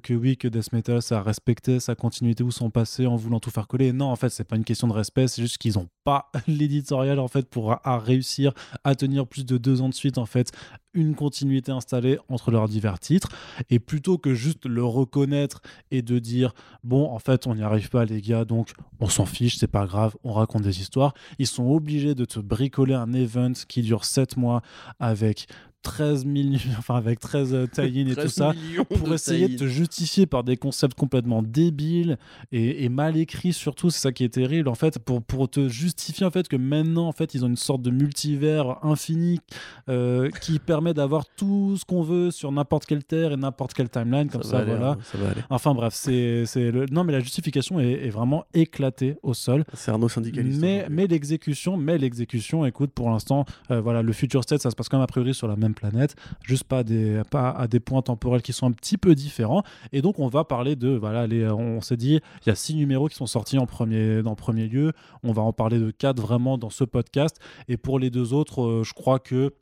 que 0.03 0.15
oui, 0.15 0.37
que 0.37 0.49
Death 0.49 0.73
Metal, 0.73 1.01
ça 1.01 1.23
respectait 1.23 1.81
sa 1.81 1.95
continuité 1.95 2.43
ou 2.45 2.51
son 2.51 2.71
passé 2.71 3.07
en 3.07 3.17
voulant 3.17 3.41
tout 3.41 3.51
faire 3.51 3.69
coller. 3.69 3.93
Non, 3.93 4.07
en 4.11 4.17
fait, 4.17 4.29
c'est 4.29 4.45
pas 4.45 4.57
une 4.57 4.65
question 4.65 4.87
de 4.87 4.93
respect, 4.93 5.29
c'est 5.29 5.43
juste 5.43 5.59
qu'ils 5.59 5.79
ont 5.79 5.89
l'éditorial 6.47 7.19
en 7.19 7.29
fait 7.29 7.49
pour 7.49 7.77
réussir 7.85 8.53
à 8.85 8.95
tenir 8.95 9.27
plus 9.27 9.45
de 9.45 9.59
deux 9.59 9.81
ans 9.81 9.88
de 9.88 9.95
suite 9.95 10.19
en 10.19 10.27
fait 10.27 10.53
une 10.95 11.15
continuité 11.15 11.71
installée 11.71 12.19
entre 12.29 12.50
leurs 12.50 12.69
divers 12.69 12.99
titres. 12.99 13.29
Et 13.71 13.79
plutôt 13.79 14.19
que 14.19 14.35
juste 14.35 14.67
le 14.67 14.85
reconnaître 14.85 15.61
et 15.91 16.03
de 16.03 16.19
dire 16.19 16.55
bon, 16.83 17.11
en 17.11 17.19
fait, 17.19 17.47
on 17.47 17.55
n'y 17.55 17.62
arrive 17.62 17.91
pas, 17.91 18.05
les 18.05 18.21
gars, 18.21 18.45
donc 18.45 18.73
on 19.00 19.09
s'en 19.09 19.27
fiche, 19.27 19.57
c'est 19.59 19.67
pas 19.69 19.87
grave, 19.87 20.17
on 20.25 20.33
raconte 20.33 20.62
des 20.62 20.81
histoires. 20.81 21.15
Ils 21.38 21.47
sont 21.47 21.69
obligés 21.69 22.15
de 22.15 22.25
te 22.25 22.41
bricoler 22.41 22.95
un 22.95 23.12
event 23.12 23.53
qui 23.69 23.83
dure 23.83 24.05
7 24.05 24.37
mois 24.37 24.62
avec 24.99 25.47
13 25.83 26.25
millions, 26.25 26.59
enfin 26.79 26.97
avec 26.97 27.21
13 27.21 27.55
euh, 27.55 27.67
tie 27.67 28.01
et 28.01 28.17
tout 28.17 28.29
ça, 28.29 28.53
pour 28.99 29.13
essayer 29.13 29.49
de 29.49 29.57
te 29.57 29.67
justifier 29.67 30.27
par 30.27 30.45
des 30.45 30.57
concepts 30.57 30.99
complètement 30.99 31.43
débiles 31.43 32.19
et, 32.53 32.89
mal 32.89 33.17
écrits 33.17 33.53
surtout, 33.53 33.91
c'est 33.91 34.01
ça 34.01 34.13
qui 34.13 34.25
est 34.25 34.31
terrible 34.31 34.69
en 34.69 34.75
fait, 34.75 34.99
pour, 34.99 35.23
pour 35.23 35.49
te 35.49 35.69
justifier 35.69 36.27
en 36.27 36.31
fait 36.31 36.49
que 36.49 36.57
maintenant 36.57 37.07
en 37.07 37.13
fait 37.13 37.35
ils 37.35 37.45
ont 37.45 37.49
une 37.49 37.57
sorte 37.57 37.83
de 37.83 37.91
multivers 37.91 38.85
infini 38.85 39.41
euh, 39.89 40.31
qui 40.43 40.59
permet 40.59 40.95
d'avoir 40.95 41.27
tout 41.37 41.77
ce 41.77 41.85
qu'on 41.85 42.03
veut 42.03 42.31
sur 42.31 42.51
n'importe 42.51 42.87
quelle 42.87 43.05
terre 43.05 43.33
et 43.33 43.37
n'importe 43.37 43.75
quelle 43.75 43.89
timeline 43.89 44.29
comme 44.29 44.43
ça, 44.43 44.65
voilà. 44.65 44.93
Hein, 44.93 45.35
enfin 45.51 45.75
bref, 45.75 45.95
c'est 45.95 46.45
le... 46.57 46.87
non 46.91 47.05
mais 47.05 47.13
la 47.13 47.21
justification 47.21 47.79
est, 47.79 48.09
vraiment 48.09 48.47
éclatée 48.55 49.17
au 49.23 49.35
sol. 49.35 49.65
C'est 49.75 49.91
Arnaud 49.91 50.09
syndicaliste. 50.09 50.61
Mais, 50.61 50.87
mais 50.89 51.07
l'exécution, 51.07 51.77
mais 51.77 51.99
l'exécution, 51.99 52.65
écoute 52.65 52.91
pour 52.93 53.11
l'instant, 53.11 53.45
euh, 53.71 53.81
voilà 53.81 54.03
le 54.03 54.13
future 54.13 54.43
state 54.43 54.63
ça 54.63 54.71
se 54.71 54.77
passe 54.77 54.89
quand 54.89 54.97
même 54.97 55.05
a 55.05 55.07
priori 55.07 55.35
sur 55.35 55.47
la 55.47 55.57
même 55.57 55.75
planète, 55.79 56.17
juste 56.43 56.65
pas, 56.65 56.81
à 56.81 57.67
des 57.69 57.81
points 57.81 58.03
temporels 58.03 58.43
qui 58.43 58.53
sont 58.53 58.67
un 58.67 58.73
petit 58.73 58.99
peu 58.99 59.15
différents. 59.15 59.63
Et 59.93 60.03
donc, 60.03 60.19
on 60.19 60.29
va 60.29 60.45
parler 60.45 60.77
de. 60.77 60.89
Voilà, 60.91 61.27
les, 61.27 61.47
on 61.49 61.81
s'est 61.81 61.97
dit, 61.97 62.21
il 62.45 62.49
y 62.49 62.51
a 62.51 62.55
six 62.55 62.75
numéros 62.75 63.09
qui 63.09 63.17
sont 63.17 63.27
sortis 63.27 63.59
en 63.59 63.67
premier, 63.67 64.23
premier 64.37 64.67
lieu. 64.67 64.93
On 65.23 65.33
va 65.33 65.43
en 65.43 65.53
parler 65.53 65.79
de 65.79 65.91
quatre 65.91 66.21
vraiment 66.21 66.59
dans 66.59 66.71
ce 66.71 66.85
podcast. 66.85 67.39
Et 67.69 67.77
pour 67.77 67.99
les 67.99 68.11
deux 68.11 68.33
autres, 68.33 68.63
euh, 68.63 68.85
je 68.85 68.95
crois 68.95 69.19
que 69.19 69.53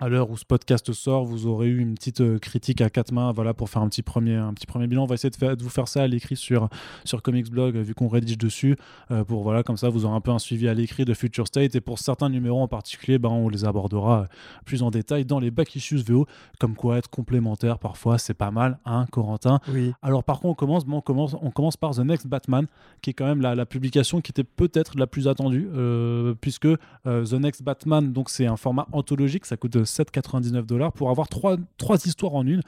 à 0.00 0.08
l'heure 0.08 0.30
où 0.30 0.36
ce 0.38 0.46
podcast 0.46 0.92
sort, 0.94 1.26
vous 1.26 1.46
aurez 1.46 1.68
eu 1.68 1.78
une 1.78 1.94
petite 1.94 2.22
euh, 2.22 2.38
critique 2.38 2.80
à 2.80 2.88
quatre 2.88 3.12
mains, 3.12 3.32
voilà, 3.32 3.52
pour 3.52 3.68
faire 3.68 3.82
un 3.82 3.88
petit 3.88 4.02
premier, 4.02 4.36
un 4.36 4.54
petit 4.54 4.66
premier 4.66 4.86
bilan. 4.86 5.02
On 5.02 5.06
va 5.06 5.14
essayer 5.14 5.30
de, 5.30 5.62
vous 5.62 5.68
faire 5.68 5.88
ça 5.88 6.02
à 6.02 6.06
l'écrit 6.06 6.36
sur 6.36 6.70
sur 7.04 7.20
Comics 7.20 7.50
Blog, 7.50 7.76
vu 7.76 7.94
qu'on 7.94 8.08
rédige 8.08 8.38
dessus, 8.38 8.76
euh, 9.10 9.24
pour 9.24 9.42
voilà, 9.42 9.62
comme 9.62 9.76
ça, 9.76 9.90
vous 9.90 10.06
aurez 10.06 10.14
un 10.14 10.20
peu 10.22 10.30
un 10.30 10.38
suivi 10.38 10.68
à 10.68 10.74
l'écrit 10.74 11.04
de 11.04 11.12
Future 11.12 11.46
State. 11.46 11.74
Et 11.74 11.82
pour 11.82 11.98
certains 11.98 12.30
numéros 12.30 12.62
en 12.62 12.68
particulier, 12.68 13.18
ben, 13.18 13.28
on 13.28 13.50
les 13.50 13.66
abordera 13.66 14.26
plus 14.64 14.82
en 14.82 14.90
détail 14.90 15.26
dans 15.26 15.38
les 15.38 15.50
back 15.50 15.76
issues 15.76 15.98
VO, 15.98 16.26
comme 16.58 16.76
quoi 16.76 16.96
être 16.96 17.10
complémentaire 17.10 17.78
parfois, 17.78 18.16
c'est 18.16 18.34
pas 18.34 18.50
mal, 18.50 18.78
hein, 18.86 19.06
Corentin? 19.10 19.60
Oui. 19.68 19.92
Alors 20.00 20.24
par 20.24 20.40
contre, 20.40 20.62
on 20.62 20.66
commence, 20.66 20.84
on 20.90 21.00
commence, 21.02 21.36
on 21.42 21.50
commence 21.50 21.76
par 21.76 21.94
The 21.94 22.00
Next 22.00 22.26
Batman, 22.26 22.66
qui 23.02 23.10
est 23.10 23.14
quand 23.14 23.26
même 23.26 23.42
la, 23.42 23.54
la 23.54 23.66
publication 23.66 24.22
qui 24.22 24.32
était 24.32 24.44
peut-être 24.44 24.98
la 24.98 25.06
plus 25.06 25.28
attendue, 25.28 25.68
euh, 25.74 26.34
puisque 26.40 26.68
The 27.04 27.32
Next 27.34 27.62
Batman, 27.62 28.14
donc 28.14 28.30
c'est 28.30 28.46
un 28.46 28.56
format 28.56 28.86
anthologique, 28.92 29.44
ça 29.44 29.58
coûte 29.58 29.84
7,99 29.90 30.66
dollars 30.66 30.92
pour 30.92 31.10
avoir 31.10 31.28
trois, 31.28 31.56
trois 31.76 31.96
histoires 32.06 32.34
en 32.34 32.46
une. 32.46 32.62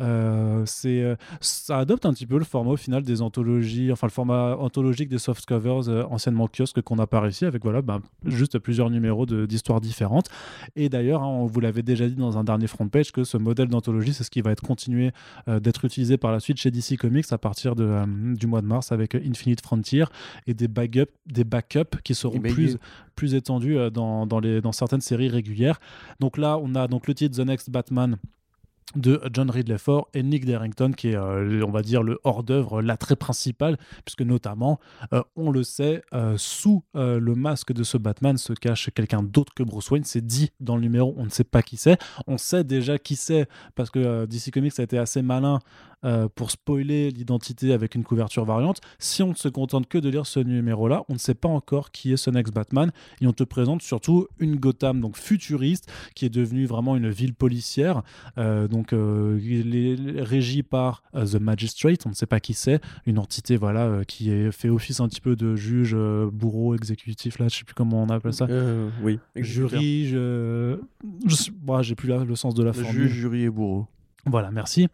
Euh, 0.00 0.64
c'est, 0.66 1.02
euh, 1.02 1.14
ça 1.40 1.78
adopte 1.78 2.04
un 2.06 2.12
petit 2.12 2.26
peu 2.26 2.38
le 2.38 2.44
format 2.44 2.72
au 2.72 2.76
final 2.76 3.02
des 3.02 3.22
anthologies, 3.22 3.92
enfin 3.92 4.06
le 4.06 4.12
format 4.12 4.56
anthologique 4.56 5.08
des 5.08 5.18
soft 5.18 5.46
covers 5.46 5.88
euh, 5.88 6.02
anciennement 6.10 6.48
kiosque 6.48 6.80
qu'on 6.82 6.96
n'a 6.96 7.06
pas 7.06 7.20
réussi 7.20 7.44
avec 7.44 7.62
voilà, 7.62 7.80
ben, 7.80 8.00
juste 8.24 8.58
plusieurs 8.58 8.90
numéros 8.90 9.26
d'histoires 9.26 9.80
différentes. 9.80 10.28
Et 10.74 10.88
d'ailleurs, 10.88 11.22
hein, 11.22 11.28
on 11.28 11.46
vous 11.46 11.60
l'avait 11.60 11.82
déjà 11.82 12.08
dit 12.08 12.16
dans 12.16 12.38
un 12.38 12.44
dernier 12.44 12.66
front 12.66 12.88
page 12.88 13.12
que 13.12 13.24
ce 13.24 13.36
modèle 13.36 13.68
d'anthologie, 13.68 14.12
c'est 14.12 14.24
ce 14.24 14.30
qui 14.30 14.40
va 14.40 14.50
être 14.50 14.62
continué 14.62 15.12
d'être 15.46 15.84
utilisé 15.84 16.16
par 16.16 16.32
la 16.32 16.40
suite 16.40 16.58
chez 16.58 16.70
DC 16.70 16.96
Comics 16.98 17.26
à 17.30 17.38
partir 17.38 17.74
de, 17.74 18.04
du 18.34 18.46
mois 18.46 18.62
de 18.62 18.66
mars 18.66 18.92
avec 18.92 19.14
Infinite 19.14 19.60
Frontier 19.60 20.04
et 20.46 20.54
des 20.54 20.68
backups, 20.68 21.12
des 21.26 21.44
backups 21.44 21.98
qui 22.02 22.14
seront 22.14 22.40
plus, 22.40 22.78
plus 23.14 23.34
étendus 23.34 23.76
dans, 23.92 24.26
dans, 24.26 24.40
les, 24.40 24.60
dans 24.60 24.72
certaines 24.72 25.00
séries 25.00 25.28
régulières. 25.28 25.80
Donc 26.20 26.38
là, 26.38 26.58
on 26.58 26.74
a 26.74 26.88
donc 26.88 27.06
le 27.06 27.14
titre 27.14 27.36
The 27.36 27.46
Next 27.46 27.70
Batman 27.70 28.16
de 28.96 29.20
John 29.32 29.50
Ridley 29.50 29.78
Ford 29.78 30.08
et 30.14 30.22
Nick 30.22 30.44
Derrington, 30.44 30.92
qui 30.92 31.08
est, 31.08 31.16
euh, 31.16 31.64
on 31.66 31.70
va 31.70 31.82
dire, 31.82 32.02
le 32.02 32.18
hors-d'œuvre, 32.24 32.82
l'attrait 32.82 33.16
principal, 33.16 33.76
puisque 34.04 34.22
notamment, 34.22 34.78
euh, 35.12 35.22
on 35.36 35.50
le 35.50 35.64
sait, 35.64 36.02
euh, 36.12 36.36
sous 36.38 36.84
le 36.94 37.34
masque 37.34 37.72
de 37.72 37.82
ce 37.82 37.96
Batman 37.96 38.36
se 38.36 38.52
cache 38.52 38.90
quelqu'un 38.94 39.22
d'autre 39.22 39.52
que 39.54 39.62
Bruce 39.62 39.90
Wayne. 39.90 40.04
C'est 40.04 40.24
dit 40.24 40.50
dans 40.60 40.76
le 40.76 40.82
numéro, 40.82 41.14
on 41.16 41.24
ne 41.24 41.30
sait 41.30 41.44
pas 41.44 41.62
qui 41.62 41.76
c'est. 41.76 41.98
On 42.26 42.38
sait 42.38 42.64
déjà 42.64 42.98
qui 42.98 43.16
c'est, 43.16 43.48
parce 43.74 43.90
que 43.90 44.26
DC 44.26 44.50
Comics 44.52 44.78
a 44.78 44.82
été 44.82 44.98
assez 44.98 45.22
malin 45.22 45.58
euh, 46.04 46.28
pour 46.34 46.50
spoiler 46.50 47.10
l'identité 47.10 47.72
avec 47.72 47.94
une 47.94 48.04
couverture 48.04 48.44
variante. 48.44 48.80
Si 48.98 49.22
on 49.22 49.30
ne 49.30 49.34
se 49.34 49.48
contente 49.48 49.88
que 49.88 49.98
de 49.98 50.08
lire 50.08 50.26
ce 50.26 50.40
numéro-là, 50.40 51.04
on 51.08 51.14
ne 51.14 51.18
sait 51.18 51.34
pas 51.34 51.48
encore 51.48 51.90
qui 51.90 52.12
est 52.12 52.16
ce 52.16 52.30
next 52.30 52.52
Batman 52.52 52.92
et 53.20 53.26
on 53.26 53.32
te 53.32 53.44
présente 53.44 53.82
surtout 53.82 54.26
une 54.38 54.56
Gotham 54.56 55.00
donc 55.00 55.16
futuriste 55.16 55.90
qui 56.14 56.26
est 56.26 56.30
devenue 56.30 56.66
vraiment 56.66 56.96
une 56.96 57.10
ville 57.10 57.34
policière. 57.34 58.02
Euh, 58.38 58.68
donc 58.68 58.92
euh, 58.92 59.40
il 59.42 59.76
est 59.76 60.22
régi 60.22 60.62
par 60.62 61.02
The 61.14 61.36
Magistrate, 61.36 62.04
on 62.06 62.10
ne 62.10 62.14
sait 62.14 62.26
pas 62.26 62.40
qui 62.40 62.54
c'est, 62.54 62.80
une 63.06 63.18
entité 63.18 63.56
voilà 63.56 64.02
qui 64.06 64.30
est, 64.30 64.52
fait 64.52 64.68
office 64.68 65.00
un 65.00 65.08
petit 65.08 65.20
peu 65.20 65.36
de 65.36 65.56
juge, 65.56 65.96
bourreau, 66.32 66.74
exécutif 66.74 67.38
là, 67.38 67.48
je 67.48 67.58
sais 67.58 67.64
plus 67.64 67.74
comment 67.74 68.02
on 68.02 68.08
appelle 68.08 68.34
ça. 68.34 68.46
oui. 69.02 69.18
Jury, 69.36 70.06
je, 70.08 70.78
j'ai 71.80 71.94
plus 71.94 72.08
le 72.08 72.34
sens 72.34 72.54
de 72.54 72.62
la 72.62 72.72
formule. 72.72 73.08
Juge, 73.08 73.12
jury 73.12 73.42
et 73.42 73.50
bourreau. 73.50 73.86
Voilà, 74.26 74.50
merci. 74.50 74.88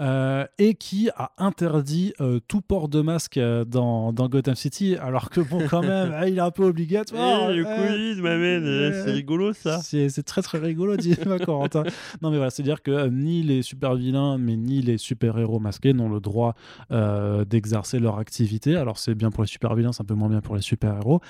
Euh, 0.00 0.44
et 0.58 0.74
qui 0.74 1.08
a 1.16 1.30
interdit 1.38 2.14
euh, 2.20 2.40
tout 2.48 2.60
port 2.60 2.88
de 2.88 3.00
masque 3.00 3.36
euh, 3.36 3.64
dans, 3.64 4.12
dans, 4.12 4.28
Gotham 4.28 4.56
City, 4.56 4.96
alors 4.96 5.30
que 5.30 5.40
bon, 5.40 5.68
quand 5.70 5.82
même, 5.82 6.12
il 6.26 6.38
est 6.38 6.40
un 6.40 6.50
peu 6.50 6.64
obligatoire. 6.64 7.52
Eh, 7.52 7.54
le 7.54 7.64
c'est 9.04 9.12
rigolo 9.12 9.52
ça. 9.52 9.80
C'est 9.82 10.24
très 10.24 10.42
très 10.42 10.58
rigolo, 10.58 10.96
dit 10.96 11.14
Corentin. 11.44 11.84
Non, 12.22 12.30
mais 12.30 12.38
voilà, 12.38 12.50
c'est-à-dire 12.50 12.82
que 12.82 13.06
ni 13.06 13.44
les 13.44 13.62
super 13.62 13.94
vilains, 13.94 14.36
mais 14.36 14.56
ni 14.56 14.82
les 14.82 14.98
super 14.98 15.38
héros 15.38 15.60
masqués 15.60 15.92
n'ont 15.92 16.08
le 16.08 16.18
droit 16.18 16.56
d'exercer 16.90 18.00
leur 18.00 18.18
activité. 18.18 18.74
Alors 18.74 18.98
c'est 18.98 19.14
bien 19.14 19.30
pour 19.30 19.44
les 19.44 19.48
super 19.48 19.76
vilains, 19.76 19.92
c'est 19.92 20.02
un 20.02 20.06
peu 20.06 20.14
moins 20.14 20.28
bien 20.28 20.40
pour 20.40 20.56
les 20.56 20.62
super 20.62 20.96
héros. 20.96 21.20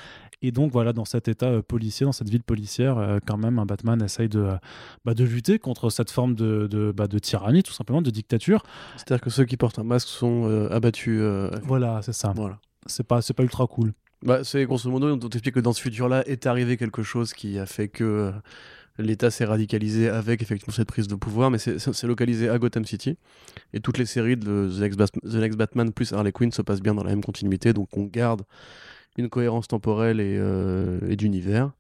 Et 0.41 0.53
donc 0.53 0.73
voilà, 0.73 0.95
dans 0.95 1.05
cet 1.05 1.29
état 1.29 1.61
policier, 1.63 2.07
dans 2.07 2.13
cette 2.13 2.31
ville 2.31 2.43
policière, 2.43 3.19
quand 3.27 3.37
même, 3.37 3.59
un 3.59 3.67
Batman 3.67 4.03
essaye 4.03 4.29
de, 4.29 4.49
bah, 5.05 5.13
de 5.13 5.25
lutter 5.25 5.59
contre 5.59 5.91
cette 5.91 6.11
forme 6.11 6.35
de, 6.35 6.67
de, 6.67 6.93
bah, 6.93 7.09
de 7.09 7.19
tyrannie, 7.37 7.63
tout 7.63 7.73
simplement, 7.73 8.03
de 8.03 8.11
dictature. 8.11 8.63
C'est-à-dire 8.97 9.21
que 9.21 9.31
ceux 9.31 9.45
qui 9.45 9.57
portent 9.57 9.79
un 9.79 9.85
masque 9.85 10.09
sont 10.09 10.49
euh, 10.49 10.69
abattus. 10.71 11.19
Euh, 11.21 11.51
voilà, 11.63 12.01
c'est 12.03 12.13
ça. 12.13 12.33
Voilà. 12.35 12.59
C'est 12.87 13.07
pas, 13.07 13.21
pas 13.21 13.43
ultra 13.43 13.67
cool. 13.67 13.93
Bah, 14.23 14.45
c'est 14.45 14.65
grosso 14.65 14.91
modo, 14.91 15.13
on 15.13 15.19
t'explique 15.19 15.57
que 15.57 15.61
dans 15.61 15.73
ce 15.73 15.83
futur-là 15.83 16.27
est 16.27 16.47
arrivé 16.47 16.77
quelque 16.77 17.03
chose 17.03 17.35
qui 17.35 17.59
a 17.59 17.67
fait 17.67 17.89
que 17.89 18.05
euh, 18.05 18.33
l'État 18.99 19.31
s'est 19.31 19.45
radicalisé 19.45 20.09
avec 20.09 20.41
effectivement 20.41 20.73
cette 20.73 20.89
prise 20.89 21.09
de 21.09 21.15
pouvoir, 21.15 21.51
mais 21.51 21.59
c'est 21.59 22.05
localisé 22.05 22.49
à 22.49 22.59
Gotham 22.59 22.85
City. 22.87 23.19
Et 23.75 23.81
toutes 23.81 23.99
les 23.99 24.07
séries 24.07 24.37
de 24.37 24.71
The 24.71 25.35
Next, 25.35 25.59
Batman 25.59 25.93
plus 25.93 26.13
Harley 26.13 26.33
Quinn 26.33 26.53
se 26.53 26.63
passent 26.63 26.81
bien 26.81 26.95
dans 26.95 27.05
la 27.05 27.11
même 27.11 27.23
continuité, 27.23 27.75
donc 27.75 27.95
on 27.97 28.05
garde 28.05 28.43
une 29.19 29.29
cohérence 29.29 29.69
temporelle 29.69 30.21
et, 30.21 30.41
et 31.09 31.17
d'univers. 31.17 31.73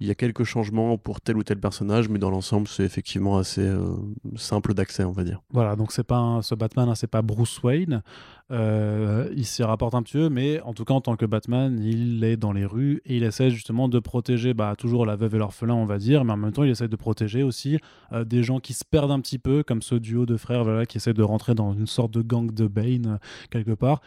Il 0.00 0.06
y 0.06 0.10
a 0.10 0.14
quelques 0.14 0.44
changements 0.44 0.98
pour 0.98 1.20
tel 1.20 1.36
ou 1.36 1.42
tel 1.42 1.58
personnage, 1.58 2.08
mais 2.08 2.18
dans 2.18 2.30
l'ensemble, 2.30 2.68
c'est 2.68 2.84
effectivement 2.84 3.38
assez 3.38 3.62
euh, 3.62 3.94
simple 4.36 4.74
d'accès, 4.74 5.04
on 5.04 5.12
va 5.12 5.24
dire. 5.24 5.40
Voilà, 5.52 5.76
donc 5.76 5.92
c'est 5.92 6.04
pas 6.04 6.40
ce 6.42 6.54
Batman, 6.54 6.88
hein, 6.88 6.94
c'est 6.94 7.06
pas 7.06 7.22
Bruce 7.22 7.62
Wayne. 7.62 8.02
Euh, 8.50 9.30
il 9.34 9.46
s'y 9.46 9.62
rapporte 9.62 9.94
un 9.94 10.02
petit 10.02 10.18
peu, 10.18 10.28
mais 10.28 10.60
en 10.62 10.74
tout 10.74 10.84
cas, 10.84 10.94
en 10.94 11.00
tant 11.00 11.16
que 11.16 11.24
Batman, 11.24 11.80
il 11.82 12.22
est 12.24 12.36
dans 12.36 12.52
les 12.52 12.66
rues 12.66 13.00
et 13.06 13.16
il 13.16 13.22
essaie 13.22 13.50
justement 13.50 13.88
de 13.88 13.98
protéger 13.98 14.52
bah, 14.52 14.74
toujours 14.76 15.06
la 15.06 15.16
veuve 15.16 15.36
et 15.36 15.38
l'orphelin, 15.38 15.74
on 15.74 15.86
va 15.86 15.98
dire, 15.98 16.24
mais 16.24 16.32
en 16.32 16.36
même 16.36 16.52
temps, 16.52 16.64
il 16.64 16.70
essaie 16.70 16.88
de 16.88 16.96
protéger 16.96 17.42
aussi 17.42 17.78
euh, 18.12 18.24
des 18.24 18.42
gens 18.42 18.60
qui 18.60 18.74
se 18.74 18.84
perdent 18.84 19.12
un 19.12 19.20
petit 19.20 19.38
peu, 19.38 19.62
comme 19.62 19.80
ce 19.80 19.94
duo 19.94 20.26
de 20.26 20.36
frères 20.36 20.64
voilà, 20.64 20.84
qui 20.84 20.98
essaie 20.98 21.14
de 21.14 21.22
rentrer 21.22 21.54
dans 21.54 21.72
une 21.72 21.86
sorte 21.86 22.10
de 22.10 22.20
gang 22.20 22.52
de 22.52 22.66
Bane 22.66 23.18
quelque 23.50 23.72
part 23.72 24.00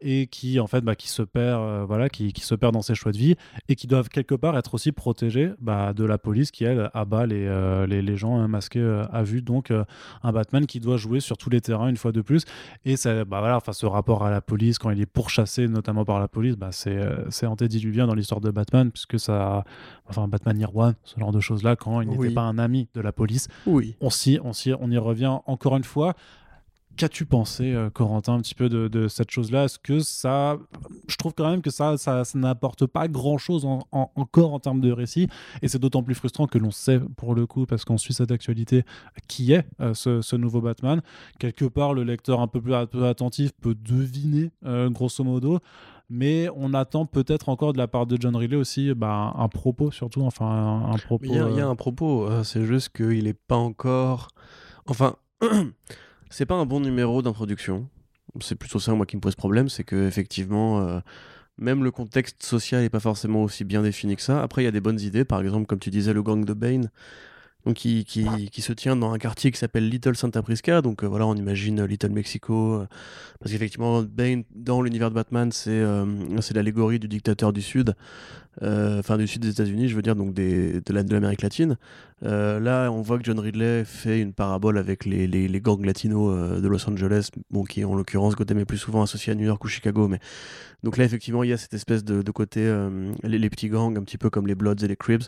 et 0.00 0.26
qui 0.26 0.58
en 0.58 0.66
fait 0.66 0.80
bah, 0.80 0.96
qui 0.96 1.08
se 1.08 1.22
perd, 1.22 1.86
voilà, 1.86 2.08
qui, 2.08 2.32
qui 2.32 2.40
se 2.40 2.54
perd 2.54 2.72
dans 2.72 2.82
ses 2.82 2.94
choix 2.94 3.12
de 3.12 3.18
vie 3.18 3.36
et 3.68 3.76
qui 3.76 3.86
doivent 3.86 4.08
quelque 4.08 4.34
part 4.34 4.58
être 4.58 4.77
aussi 4.78 4.92
protégé 4.92 5.50
bah, 5.60 5.92
de 5.92 6.04
la 6.04 6.18
police 6.18 6.52
qui, 6.52 6.62
elle, 6.62 6.88
abat 6.94 7.26
les, 7.26 7.46
euh, 7.48 7.84
les, 7.84 8.00
les, 8.00 8.16
gens 8.16 8.38
hein, 8.38 8.46
masqués 8.46 8.78
euh, 8.78 9.04
à 9.10 9.24
vue. 9.24 9.42
Donc, 9.42 9.72
euh, 9.72 9.84
un 10.22 10.32
Batman 10.32 10.66
qui 10.66 10.78
doit 10.78 10.96
jouer 10.96 11.18
sur 11.18 11.36
tous 11.36 11.50
les 11.50 11.60
terrains 11.60 11.88
une 11.88 11.96
fois 11.96 12.12
de 12.12 12.20
plus. 12.20 12.44
Et 12.84 12.96
ça, 12.96 13.24
bah, 13.24 13.40
voilà, 13.40 13.56
enfin, 13.56 13.72
ce 13.72 13.86
rapport 13.86 14.24
à 14.24 14.30
la 14.30 14.40
police, 14.40 14.78
quand 14.78 14.90
il 14.90 15.00
est 15.00 15.06
pourchassé 15.06 15.66
notamment 15.66 16.04
par 16.04 16.20
la 16.20 16.28
police, 16.28 16.54
bah, 16.54 16.70
c'est 16.70 17.46
antédiluvien 17.46 18.06
dans 18.06 18.14
l'histoire 18.14 18.40
de 18.40 18.50
Batman, 18.50 18.92
puisque 18.92 19.18
ça. 19.18 19.64
Enfin, 20.08 20.28
Batman 20.28 20.58
Year 20.58 20.74
One, 20.74 20.94
ce 21.02 21.18
genre 21.18 21.32
de 21.32 21.40
choses-là, 21.40 21.74
quand 21.74 22.00
il 22.00 22.08
n'était 22.08 22.32
pas 22.32 22.42
un 22.42 22.58
ami 22.58 22.88
de 22.94 23.00
la 23.00 23.12
police. 23.12 23.48
Oui. 23.66 23.96
On, 24.00 24.08
on, 24.08 24.52
on 24.80 24.90
y 24.90 24.98
revient 24.98 25.38
encore 25.46 25.76
une 25.76 25.84
fois 25.84 26.14
Qu'as-tu 26.98 27.26
pensé, 27.26 27.74
euh, 27.74 27.90
Corentin, 27.90 28.34
un 28.34 28.40
petit 28.40 28.56
peu 28.56 28.68
de, 28.68 29.06
cette 29.06 29.30
chose-là? 29.30 29.66
Est-ce 29.66 29.78
que 29.78 30.00
ça. 30.00 30.58
Je 31.06 31.14
trouve 31.14 31.32
quand 31.32 31.48
même 31.48 31.62
que 31.62 31.70
ça, 31.70 31.96
ça, 31.96 32.24
n'apporte 32.34 32.86
pas 32.86 33.06
grand-chose 33.06 33.64
encore 33.92 34.52
en 34.52 34.58
termes 34.58 34.80
de 34.80 34.90
récit. 34.90 35.28
Et 35.62 35.68
c'est 35.68 35.78
d'autant 35.78 36.02
plus 36.02 36.16
frustrant 36.16 36.48
que 36.48 36.58
l'on 36.58 36.72
sait, 36.72 36.98
pour 37.16 37.36
le 37.36 37.46
coup, 37.46 37.66
parce 37.66 37.84
qu'on 37.84 37.98
suit 37.98 38.14
cette 38.14 38.32
actualité, 38.32 38.82
qui 39.28 39.52
est 39.52 39.64
euh, 39.80 39.94
ce, 39.94 40.34
nouveau 40.34 40.60
Batman. 40.60 41.00
Quelque 41.38 41.66
part, 41.66 41.94
le 41.94 42.02
lecteur 42.02 42.40
un 42.40 42.48
peu 42.48 42.60
plus 42.60 42.74
attentif 42.74 43.52
peut 43.60 43.76
deviner, 43.76 44.50
euh, 44.66 44.90
grosso 44.90 45.22
modo. 45.22 45.60
Mais 46.10 46.48
on 46.56 46.74
attend 46.74 47.06
peut-être 47.06 47.48
encore 47.48 47.74
de 47.74 47.78
la 47.78 47.86
part 47.86 48.06
de 48.06 48.16
John 48.18 48.34
Riley 48.34 48.56
aussi 48.56 48.92
bah, 48.94 49.34
un 49.36 49.48
propos, 49.48 49.92
surtout. 49.92 50.22
Enfin, 50.22 50.90
un, 50.92 50.98
propos. 50.98 51.26
Il 51.26 51.32
y, 51.32 51.60
a 51.60 51.68
un 51.68 51.76
propos. 51.76 52.28
c'est 52.42 52.64
juste 52.64 52.88
qu'il 52.88 53.22
n'est 53.22 53.34
pas 53.34 53.56
encore. 53.56 54.30
Enfin. 54.86 55.14
C'est 56.30 56.46
pas 56.46 56.54
un 56.54 56.66
bon 56.66 56.80
numéro 56.80 57.22
d'introduction. 57.22 57.88
C'est 58.40 58.54
plutôt 58.54 58.78
ça, 58.78 58.92
moi, 58.94 59.06
qui 59.06 59.16
me 59.16 59.20
pose 59.20 59.34
problème, 59.34 59.68
c'est 59.68 59.84
que 59.84 60.06
effectivement, 60.06 60.80
euh, 60.80 61.00
même 61.56 61.82
le 61.82 61.90
contexte 61.90 62.42
social 62.42 62.82
n'est 62.82 62.90
pas 62.90 63.00
forcément 63.00 63.42
aussi 63.42 63.64
bien 63.64 63.82
défini 63.82 64.16
que 64.16 64.22
ça. 64.22 64.42
Après, 64.42 64.62
il 64.62 64.64
y 64.66 64.68
a 64.68 64.72
des 64.72 64.80
bonnes 64.80 65.00
idées, 65.00 65.24
par 65.24 65.40
exemple, 65.40 65.66
comme 65.66 65.78
tu 65.78 65.90
disais, 65.90 66.12
le 66.12 66.22
gang 66.22 66.44
de 66.44 66.52
Bane, 66.52 66.90
donc 67.66 67.76
qui, 67.76 68.04
qui, 68.04 68.48
qui, 68.50 68.62
se 68.62 68.72
tient 68.72 68.96
dans 68.96 69.12
un 69.12 69.18
quartier 69.18 69.50
qui 69.50 69.58
s'appelle 69.58 69.88
Little 69.88 70.16
Santa 70.16 70.42
Prisca. 70.42 70.80
Donc 70.80 71.02
euh, 71.02 71.06
voilà, 71.06 71.26
on 71.26 71.34
imagine 71.34 71.84
Little 71.84 72.10
Mexico. 72.10 72.74
Euh, 72.74 72.86
parce 73.40 73.52
qu'effectivement, 73.52 74.02
Bane, 74.02 74.44
dans 74.54 74.80
l'univers 74.80 75.10
de 75.10 75.14
Batman, 75.14 75.52
c'est 75.52 75.82
c'est 76.40 76.54
l'allégorie 76.54 76.98
du 76.98 77.08
dictateur 77.08 77.52
du 77.52 77.62
Sud. 77.62 77.94
Enfin, 78.60 79.18
du 79.18 79.28
sud 79.28 79.42
des 79.42 79.50
États-Unis, 79.50 79.88
je 79.88 79.94
veux 79.94 80.02
dire, 80.02 80.16
donc 80.16 80.34
des, 80.34 80.80
de 80.80 80.92
l'Amérique 80.92 81.42
latine. 81.42 81.76
Euh, 82.24 82.58
là, 82.58 82.90
on 82.90 83.00
voit 83.00 83.18
que 83.18 83.24
John 83.24 83.38
Ridley 83.38 83.84
fait 83.84 84.20
une 84.20 84.32
parabole 84.32 84.76
avec 84.76 85.04
les, 85.04 85.26
les, 85.26 85.60
gangs 85.60 85.84
latinos 85.84 86.34
euh, 86.34 86.60
de 86.60 86.66
Los 86.66 86.88
Angeles, 86.88 87.30
bon, 87.50 87.62
qui 87.62 87.84
en 87.84 87.94
l'occurrence 87.94 88.34
Gotham 88.34 88.58
est 88.58 88.64
plus 88.64 88.78
souvent 88.78 89.02
associé 89.02 89.32
à 89.32 89.36
New 89.36 89.44
York 89.44 89.64
ou 89.64 89.68
Chicago. 89.68 90.08
Mais... 90.08 90.18
Donc 90.82 90.96
là, 90.96 91.04
effectivement, 91.04 91.44
il 91.44 91.50
y 91.50 91.52
a 91.52 91.56
cette 91.56 91.74
espèce 91.74 92.04
de, 92.04 92.22
de 92.22 92.30
côté, 92.32 92.60
euh, 92.62 93.12
les, 93.22 93.50
petits 93.50 93.68
gangs, 93.68 93.96
un 93.96 94.02
petit 94.02 94.18
peu 94.18 94.30
comme 94.30 94.46
les 94.46 94.54
Bloods 94.54 94.82
et 94.82 94.88
les 94.88 94.96
Cribs, 94.96 95.24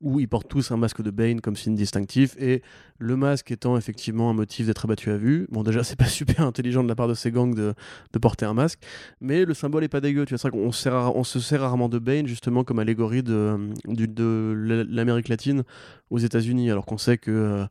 où 0.00 0.20
ils 0.20 0.28
portent 0.28 0.48
tous 0.48 0.70
un 0.70 0.76
masque 0.76 1.02
de 1.02 1.10
Bane 1.10 1.40
comme 1.40 1.56
signe 1.68 1.76
distinctif. 1.76 2.36
Et 2.38 2.62
le 2.98 3.16
masque 3.16 3.50
étant 3.50 3.76
effectivement 3.76 4.30
un 4.30 4.32
motif 4.32 4.66
d'être 4.66 4.84
abattu 4.84 5.10
à 5.10 5.16
vue. 5.16 5.46
Bon, 5.50 5.62
déjà, 5.62 5.84
c'est 5.84 5.98
pas 5.98 6.06
super 6.06 6.40
intelligent 6.40 6.82
de 6.82 6.88
la 6.88 6.94
part 6.94 7.08
de 7.08 7.14
ces 7.14 7.30
gangs 7.30 7.54
de, 7.54 7.74
porter 8.20 8.46
un 8.46 8.54
masque, 8.54 8.80
mais 9.20 9.44
le 9.44 9.54
symbole 9.54 9.84
est 9.84 9.88
pas 9.88 10.00
dégueu. 10.00 10.24
Tu 10.24 10.34
vois, 10.34 10.38
c'est 10.38 10.50
qu'on 10.50 10.68
on 10.68 11.24
se 11.24 11.40
sert 11.40 11.60
rarement 11.60 11.88
de 11.88 11.98
Bane 11.98 12.26
justement 12.26 12.64
comme 12.64 12.80
allégorie 12.80 13.22
de, 13.22 13.56
de 13.86 14.86
l'Amérique 14.88 15.28
latine 15.28 15.62
aux 16.10 16.18
États-Unis, 16.18 16.70
alors 16.70 16.84
qu'on 16.84 16.98
sait 16.98 17.16
que, 17.16 17.30
euh, 17.30 17.66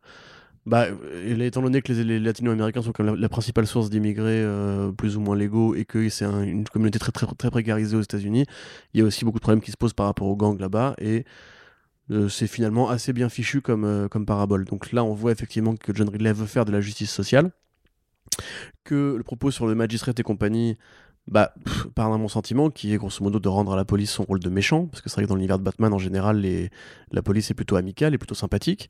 bah, 0.66 0.86
étant 1.40 1.62
donné 1.62 1.82
que 1.82 1.92
les, 1.92 2.20
latino-américains 2.20 2.82
sont 2.82 2.94
comme 2.94 3.16
la, 3.16 3.30
principale 3.30 3.68
source 3.68 3.90
d'immigrés 3.90 4.42
euh, 4.42 4.92
plus 4.92 5.18
ou 5.18 5.20
moins 5.20 5.36
légaux 5.36 5.76
et 5.76 5.86
que 5.86 6.08
c'est 6.10 6.26
une 6.26 6.66
communauté 6.66 7.00
très, 7.00 7.12
très, 7.12 7.26
très 7.26 7.52
précarisée 7.52 7.98
aux 7.98 8.02
États-Unis, 8.02 8.46
il 8.94 9.02
y 9.02 9.04
a 9.04 9.06
aussi 9.06 9.26
beaucoup 9.26 9.40
de 9.40 9.44
problèmes 9.44 9.62
qui 9.62 9.72
se 9.72 9.78
posent 9.78 9.94
par 9.94 10.06
rapport 10.06 10.28
aux 10.28 10.36
gangs 10.36 10.60
là-bas 10.60 10.96
et 11.00 11.26
euh, 12.12 12.30
c'est 12.30 12.48
finalement 12.48 12.90
assez 12.90 13.14
bien 13.14 13.30
fichu 13.30 13.62
comme, 13.62 14.08
comme 14.10 14.26
parabole. 14.26 14.66
Donc 14.66 14.92
là, 14.92 15.04
on 15.04 15.14
voit 15.14 15.32
effectivement 15.32 15.76
que 15.76 15.94
John 15.96 16.10
Ridley 16.10 16.34
veut 16.34 16.46
faire 16.46 16.66
de 16.66 16.72
la 16.72 16.82
justice 16.82 17.12
sociale, 17.12 17.52
que 18.84 19.16
le 19.18 19.24
propos 19.24 19.52
sur 19.52 19.68
le 19.68 19.76
magistrate 19.76 20.20
et 20.20 20.24
compagnie 20.24 20.78
bah, 21.28 21.54
par 21.96 22.12
un 22.12 22.18
mon 22.18 22.30
sentiment, 22.30 22.70
qui 22.70 22.94
est 22.94 22.98
grosso 22.98 23.24
modo 23.24 23.40
de 23.40 23.50
rendre 23.50 23.74
à 23.74 23.76
la 23.76 23.86
police 23.86 24.12
son 24.12 24.24
rôle 24.24 24.40
de 24.40 24.50
méchant, 24.50 24.86
parce 24.86 25.02
que 25.02 25.10
c'est 25.10 25.16
vrai 25.16 25.24
que 25.24 25.30
dans 25.30 25.36
l'univers 25.36 25.60
de 25.60 25.64
Batman, 25.64 25.94
en 25.94 26.00
général, 26.00 26.40
les... 26.40 26.70
la 27.12 27.22
police 27.22 27.52
est 27.52 27.54
plutôt 27.54 27.76
amicale 27.76 28.14
et 28.14 28.18
plutôt 28.18 28.36
sympathique. 28.36 28.90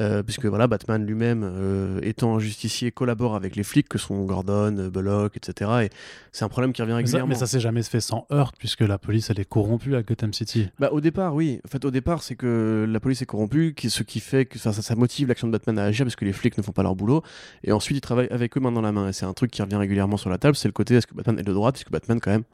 Euh, 0.00 0.22
puisque 0.22 0.46
voilà, 0.46 0.66
Batman 0.66 1.04
lui-même, 1.04 1.42
euh, 1.44 2.00
étant 2.02 2.36
un 2.36 2.38
justicier, 2.38 2.90
collabore 2.90 3.34
avec 3.34 3.54
les 3.54 3.62
flics 3.62 3.88
que 3.88 3.98
sont 3.98 4.24
Gordon, 4.24 4.76
euh, 4.78 4.90
Bullock, 4.90 5.36
etc. 5.36 5.70
Et 5.84 5.90
c'est 6.32 6.44
un 6.44 6.48
problème 6.48 6.72
qui 6.72 6.80
revient 6.80 6.94
régulièrement. 6.94 7.28
Mais 7.28 7.34
ça, 7.34 7.46
s'est 7.46 7.60
jamais 7.60 7.82
fait 7.82 8.00
sans 8.00 8.26
heurte, 8.32 8.54
puisque 8.58 8.80
la 8.80 8.98
police, 8.98 9.28
elle 9.30 9.40
est 9.40 9.48
corrompue 9.48 9.96
à 9.96 10.02
Gotham 10.02 10.32
City. 10.32 10.68
Bah, 10.78 10.88
au 10.92 11.00
départ, 11.00 11.34
oui. 11.34 11.60
En 11.66 11.68
fait, 11.68 11.84
au 11.84 11.90
départ, 11.90 12.22
c'est 12.22 12.34
que 12.34 12.86
la 12.88 13.00
police 13.00 13.20
est 13.20 13.26
corrompue, 13.26 13.74
ce 13.88 14.02
qui 14.02 14.20
fait 14.20 14.46
que 14.46 14.58
ça, 14.58 14.72
ça 14.72 14.94
motive 14.94 15.28
l'action 15.28 15.48
de 15.48 15.52
Batman 15.52 15.78
à 15.78 15.84
agir, 15.84 16.06
parce 16.06 16.16
que 16.16 16.24
les 16.24 16.32
flics 16.32 16.56
ne 16.56 16.62
font 16.62 16.72
pas 16.72 16.82
leur 16.82 16.94
boulot. 16.94 17.22
Et 17.62 17.72
ensuite, 17.72 17.98
ils 17.98 18.00
travaillent 18.00 18.30
avec 18.30 18.56
eux 18.56 18.60
main 18.60 18.72
dans 18.72 18.80
la 18.80 18.92
main. 18.92 19.08
Et 19.08 19.12
c'est 19.12 19.26
un 19.26 19.34
truc 19.34 19.50
qui 19.50 19.60
revient 19.60 19.76
régulièrement 19.76 20.16
sur 20.16 20.30
la 20.30 20.38
table, 20.38 20.56
c'est 20.56 20.68
le 20.68 20.72
côté 20.72 20.94
est-ce 20.94 21.06
que 21.06 21.14
Batman 21.14 21.38
est 21.38 21.42
de 21.42 21.52
droite, 21.52 21.74
puisque 21.74 21.90
Batman, 21.90 22.20
quand 22.20 22.30
même, 22.30 22.44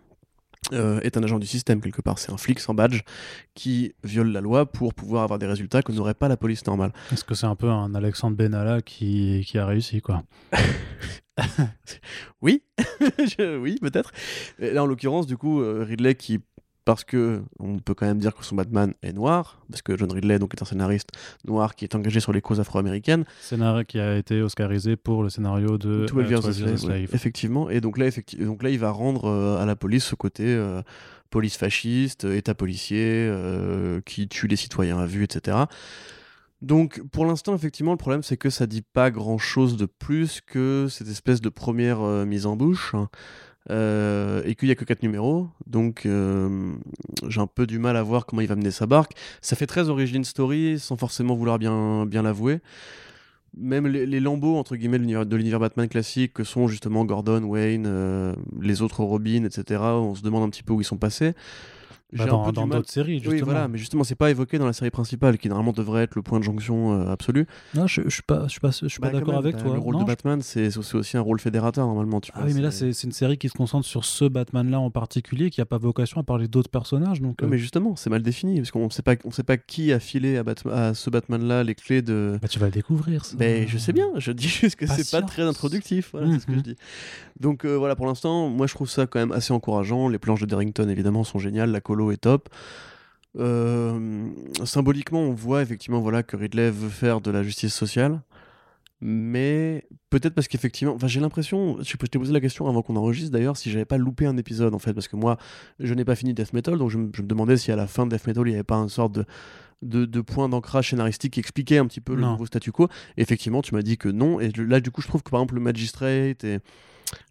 euh, 0.72 1.00
est 1.00 1.16
un 1.16 1.22
agent 1.22 1.38
du 1.38 1.46
système 1.46 1.80
quelque 1.80 2.02
part. 2.02 2.18
C'est 2.18 2.32
un 2.32 2.36
flic 2.36 2.58
sans 2.60 2.74
badge 2.74 3.02
qui 3.54 3.94
viole 4.02 4.32
la 4.32 4.40
loi 4.40 4.66
pour 4.66 4.94
pouvoir 4.94 5.22
avoir 5.22 5.38
des 5.38 5.46
résultats 5.46 5.82
que 5.82 5.92
n'aurait 5.92 6.14
pas 6.14 6.28
la 6.28 6.36
police 6.36 6.66
normale. 6.66 6.92
Est-ce 7.12 7.24
que 7.24 7.34
c'est 7.34 7.46
un 7.46 7.56
peu 7.56 7.70
un 7.70 7.94
Alexandre 7.94 8.36
Benalla 8.36 8.82
qui, 8.82 9.44
qui 9.46 9.58
a 9.58 9.66
réussi 9.66 10.00
quoi 10.00 10.24
Oui, 12.42 12.62
oui 13.38 13.78
peut-être. 13.80 14.12
Là 14.58 14.82
en 14.82 14.86
l'occurrence 14.86 15.26
du 15.26 15.36
coup 15.36 15.60
euh, 15.60 15.84
Ridley 15.86 16.14
qui 16.14 16.40
parce 16.87 17.03
que 17.03 17.42
on 17.59 17.81
peut 17.81 17.94
quand 17.94 18.07
même 18.07 18.20
dire 18.20 18.35
que 18.35 18.44
son 18.44 18.55
Batman 18.55 18.94
est 19.03 19.12
noir, 19.12 19.59
parce 19.68 19.83
que 19.83 19.96
John 19.99 20.11
Ridley 20.11 20.38
donc 20.38 20.55
est 20.55 20.62
un 20.62 20.64
scénariste 20.64 21.11
noir 21.44 21.75
qui 21.75 21.85
est 21.85 21.96
engagé 21.96 22.20
sur 22.20 22.33
les 22.33 22.40
causes 22.40 22.61
afro-américaines. 22.61 23.25
Scénario 23.40 23.85
qui 23.85 23.99
a 23.99 24.16
été 24.16 24.40
oscarisé 24.40 24.94
pour 24.94 25.25
le 25.25 25.29
scénario 25.29 25.79
de 25.79 26.07
12 26.07 26.31
Years, 26.31 26.46
euh, 26.46 26.77
Slave, 26.77 27.09
Effectivement, 27.12 27.68
et 27.68 27.81
donc 27.81 27.99
là, 27.99 28.07
effectivement, 28.07 28.46
donc 28.46 28.62
là 28.62 28.70
il 28.70 28.79
va 28.79 28.92
rendre 28.92 29.25
euh, 29.25 29.59
à 29.59 29.66
la 29.66 29.75
police 29.75 30.05
ce 30.05 30.14
côté 30.14 30.44
euh, 30.46 30.81
police 31.29 31.57
fasciste, 31.57 32.22
état 32.22 32.55
policier, 32.55 33.33
qui 34.07 34.29
tue 34.29 34.46
les 34.46 34.55
citoyens 34.55 35.01
à 35.01 35.07
vue, 35.07 35.25
etc. 35.25 35.57
Donc 36.62 37.03
pour 37.11 37.27
l'instant, 37.27 37.57
effectivement, 37.57 37.90
le 37.90 37.99
problème 37.99 38.22
c'est 38.22 38.37
que 38.37 38.49
ça 38.49 38.68
dit 38.68 38.83
pas 38.83 39.11
grand 39.11 39.38
chose 39.38 39.77
de 39.77 39.87
plus 39.87 40.40
que 40.40 40.87
cette 40.88 41.09
espèce 41.09 41.40
de 41.40 41.49
première 41.49 41.99
mise 42.27 42.46
en 42.46 42.55
bouche. 42.55 42.94
Euh, 43.68 44.42
et 44.44 44.55
qu'il 44.55 44.68
n'y 44.68 44.72
a 44.72 44.76
que 44.76 44.85
4 44.85 45.02
numéros. 45.02 45.48
Donc 45.66 46.07
euh, 46.07 46.72
j'ai 47.29 47.40
un 47.40 47.48
peu 47.48 47.66
du 47.66 47.79
mal 47.79 47.96
à 47.96 48.02
voir 48.02 48.26
comment 48.26 48.42
il 48.42 48.48
va 48.48 48.57
mener 48.57 48.70
sa 48.70 48.87
barque. 48.87 49.12
Ça 49.40 49.57
fait 49.57 49.66
très 49.66 49.88
origin 49.88 50.22
story 50.24 50.79
sans 50.79 50.96
forcément 50.96 51.35
vouloir 51.35 51.59
bien, 51.59 52.07
bien 52.07 52.22
l'avouer. 52.22 52.61
Même 53.57 53.87
les, 53.87 54.20
lambeaux 54.20 54.57
entre 54.57 54.76
guillemets 54.76 54.98
de 54.98 55.37
l'univers 55.37 55.59
Batman 55.59 55.88
classique 55.88 56.35
que 56.35 56.44
sont 56.44 56.68
justement 56.68 57.07
Gordon, 57.07 57.42
Wayne, 57.42 57.87
euh, 57.87 58.35
les 58.61 58.83
autres 58.83 59.02
Robin, 59.02 59.44
etc. 59.44 59.81
On 59.81 60.14
se 60.14 60.22
demande 60.22 60.42
un 60.42 60.50
petit 60.50 60.62
peu 60.62 60.74
où 60.74 60.81
ils 60.81 60.85
sont 60.85 60.98
passés. 60.98 61.33
Bah, 62.12 62.26
dans 62.26 62.66
d'autres 62.68 62.88
séries, 62.88 63.14
justement. 63.14 63.34
Oui, 63.34 63.40
voilà, 63.42 63.66
mais 63.66 63.78
justement, 63.78 64.04
c'est 64.04 64.14
pas 64.14 64.30
évoqué 64.30 64.58
dans 64.58 64.66
la 64.66 64.72
série 64.72 64.90
principale, 64.90 65.38
qui 65.38 65.48
normalement 65.48 65.72
devrait 65.72 66.04
être 66.04 66.14
le 66.14 66.22
point 66.22 66.38
de 66.38 66.44
jonction 66.44 67.00
euh, 67.00 67.10
absolu. 67.10 67.46
Non, 67.74 67.86
je, 67.88 68.02
je 68.04 68.10
suis 68.10 68.22
pas, 68.22 68.44
je 68.44 68.52
suis 68.52 68.60
pas, 68.60 68.70
je 68.70 68.86
suis 68.86 69.00
pas 69.00 69.10
bah, 69.10 69.18
d'accord 69.18 69.36
avec 69.38 69.56
toi. 69.56 69.72
Le 69.72 69.80
rôle 69.80 69.98
de 69.98 70.04
Batman, 70.04 70.40
c'est 70.40 70.76
aussi 70.76 71.16
un 71.16 71.20
rôle 71.20 71.40
fédérateur, 71.40 71.86
normalement. 71.86 72.20
Tu 72.20 72.30
ah 72.34 72.42
oui, 72.46 72.52
mais 72.54 72.60
là, 72.60 72.70
c'est 72.70 72.90
une 73.02 73.12
série 73.12 73.38
qui 73.38 73.48
se 73.48 73.54
concentre 73.54 73.86
sur 73.86 74.04
ce 74.04 74.24
Batman-là 74.24 74.78
en 74.78 74.90
particulier, 74.90 75.50
qui 75.50 75.60
a 75.60 75.66
pas 75.66 75.78
vocation 75.78 76.20
à 76.20 76.24
parler 76.24 76.48
d'autres 76.48 76.70
personnages. 76.70 77.20
Donc, 77.20 77.42
Mais 77.42 77.58
justement, 77.58 77.96
c'est 77.96 78.10
mal 78.10 78.22
défini, 78.22 78.58
parce 78.58 78.70
qu'on 78.70 78.90
sait 78.90 79.02
pas, 79.02 79.14
on 79.24 79.30
sait 79.30 79.42
pas 79.42 79.56
qui 79.56 79.92
a 79.92 79.98
filé 79.98 80.38
à, 80.38 80.44
à 80.70 80.94
ce 80.94 81.10
Batman-là 81.10 81.64
les 81.64 81.74
clés 81.74 82.02
de. 82.02 82.38
Bah, 82.40 82.48
tu 82.48 82.58
vas 82.58 82.66
le 82.66 82.72
découvrir. 82.72 83.24
Ça. 83.24 83.36
Mais 83.38 83.66
je 83.66 83.78
sais 83.78 83.92
bien, 83.92 84.08
je 84.16 84.32
dis 84.32 84.48
juste 84.48 84.76
que 84.76 84.86
c'est 84.86 85.10
pas 85.10 85.22
très 85.22 85.42
introductif. 85.42 86.10
Voilà, 86.12 86.32
c'est 86.32 86.40
ce 86.40 86.46
que 86.46 86.52
je 86.52 86.58
mhm. 86.58 86.62
dis. 86.62 86.76
Donc 87.40 87.64
euh, 87.64 87.76
voilà, 87.76 87.96
pour 87.96 88.06
l'instant, 88.06 88.48
moi 88.48 88.66
je 88.66 88.74
trouve 88.74 88.88
ça 88.88 89.06
quand 89.06 89.18
même 89.18 89.32
assez 89.32 89.52
encourageant. 89.52 90.08
Les 90.08 90.18
planches 90.18 90.40
de 90.40 90.46
Derrington, 90.46 90.88
évidemment, 90.88 91.24
sont 91.24 91.38
géniales. 91.38 91.70
La 91.70 91.80
est 92.12 92.18
top. 92.18 92.48
Euh, 93.38 94.30
symboliquement, 94.64 95.20
on 95.20 95.35
voit 95.35 95.62
effectivement 95.62 96.00
voilà, 96.00 96.22
que 96.22 96.37
Ridley 96.37 96.70
veut 96.70 96.88
faire 96.88 97.20
de 97.20 97.30
la 97.30 97.42
justice 97.42 97.74
sociale. 97.74 98.20
Mais 99.00 99.87
peut-être 100.09 100.35
parce 100.35 100.48
qu'effectivement, 100.48 100.94
enfin, 100.94 101.06
j'ai 101.06 101.20
l'impression, 101.20 101.76
je 101.82 101.96
t'ai 101.96 102.18
posé 102.18 102.32
la 102.32 102.40
question 102.40 102.66
avant 102.66 102.80
qu'on 102.80 102.96
enregistre 102.96 103.30
d'ailleurs, 103.30 103.56
si 103.56 103.70
j'avais 103.70 103.85
pas 103.85 103.98
loupé 103.98 104.26
un 104.26 104.37
épisode 104.38 104.74
en 104.74 104.78
fait, 104.78 104.94
parce 104.94 105.09
que 105.09 105.16
moi, 105.16 105.37
je 105.80 105.92
n'ai 105.92 106.04
pas 106.04 106.14
fini 106.14 106.32
Death 106.32 106.54
Metal, 106.54 106.78
donc 106.78 106.90
je, 106.90 106.96
me 106.96 107.11
demandais 107.22 107.59
si 107.59 107.70
à 107.70 107.76
la 107.76 107.87
fin 107.87 108.06
de 108.06 108.16
Death 108.16 108.26
Metal, 108.26 108.42
il 108.46 108.50
n'y 108.50 108.54
avait 108.54 108.64
pas 108.64 108.76
une 108.76 108.88
sorte 108.88 109.18
de, 109.82 110.06
de, 110.06 110.20
point 110.22 110.48
d'ancrage 110.48 110.90
scénaristique 110.90 111.35
qui 111.35 111.40
expliquait 111.40 111.76
un 111.76 111.87
petit 111.87 112.00
peu 112.00 112.14
le 112.14 112.22
nouveau 112.22 112.46
statu 112.46 112.72
quo. 112.72 112.88
effectivement, 113.18 113.61
tu 113.61 113.74
m'as 113.74 113.82
dit 113.82 113.98
que 113.98 114.09
non, 114.09 114.40
et 114.40 114.50
là, 114.56 114.80
du 114.80 114.90
coup, 114.90 115.02
je 115.02 115.09
trouve 115.09 115.22
que 115.22 115.30
par 115.30 115.40
exemple, 115.40 115.56
le 115.56 115.61
Magistrate 115.61 116.42
et 116.44 116.61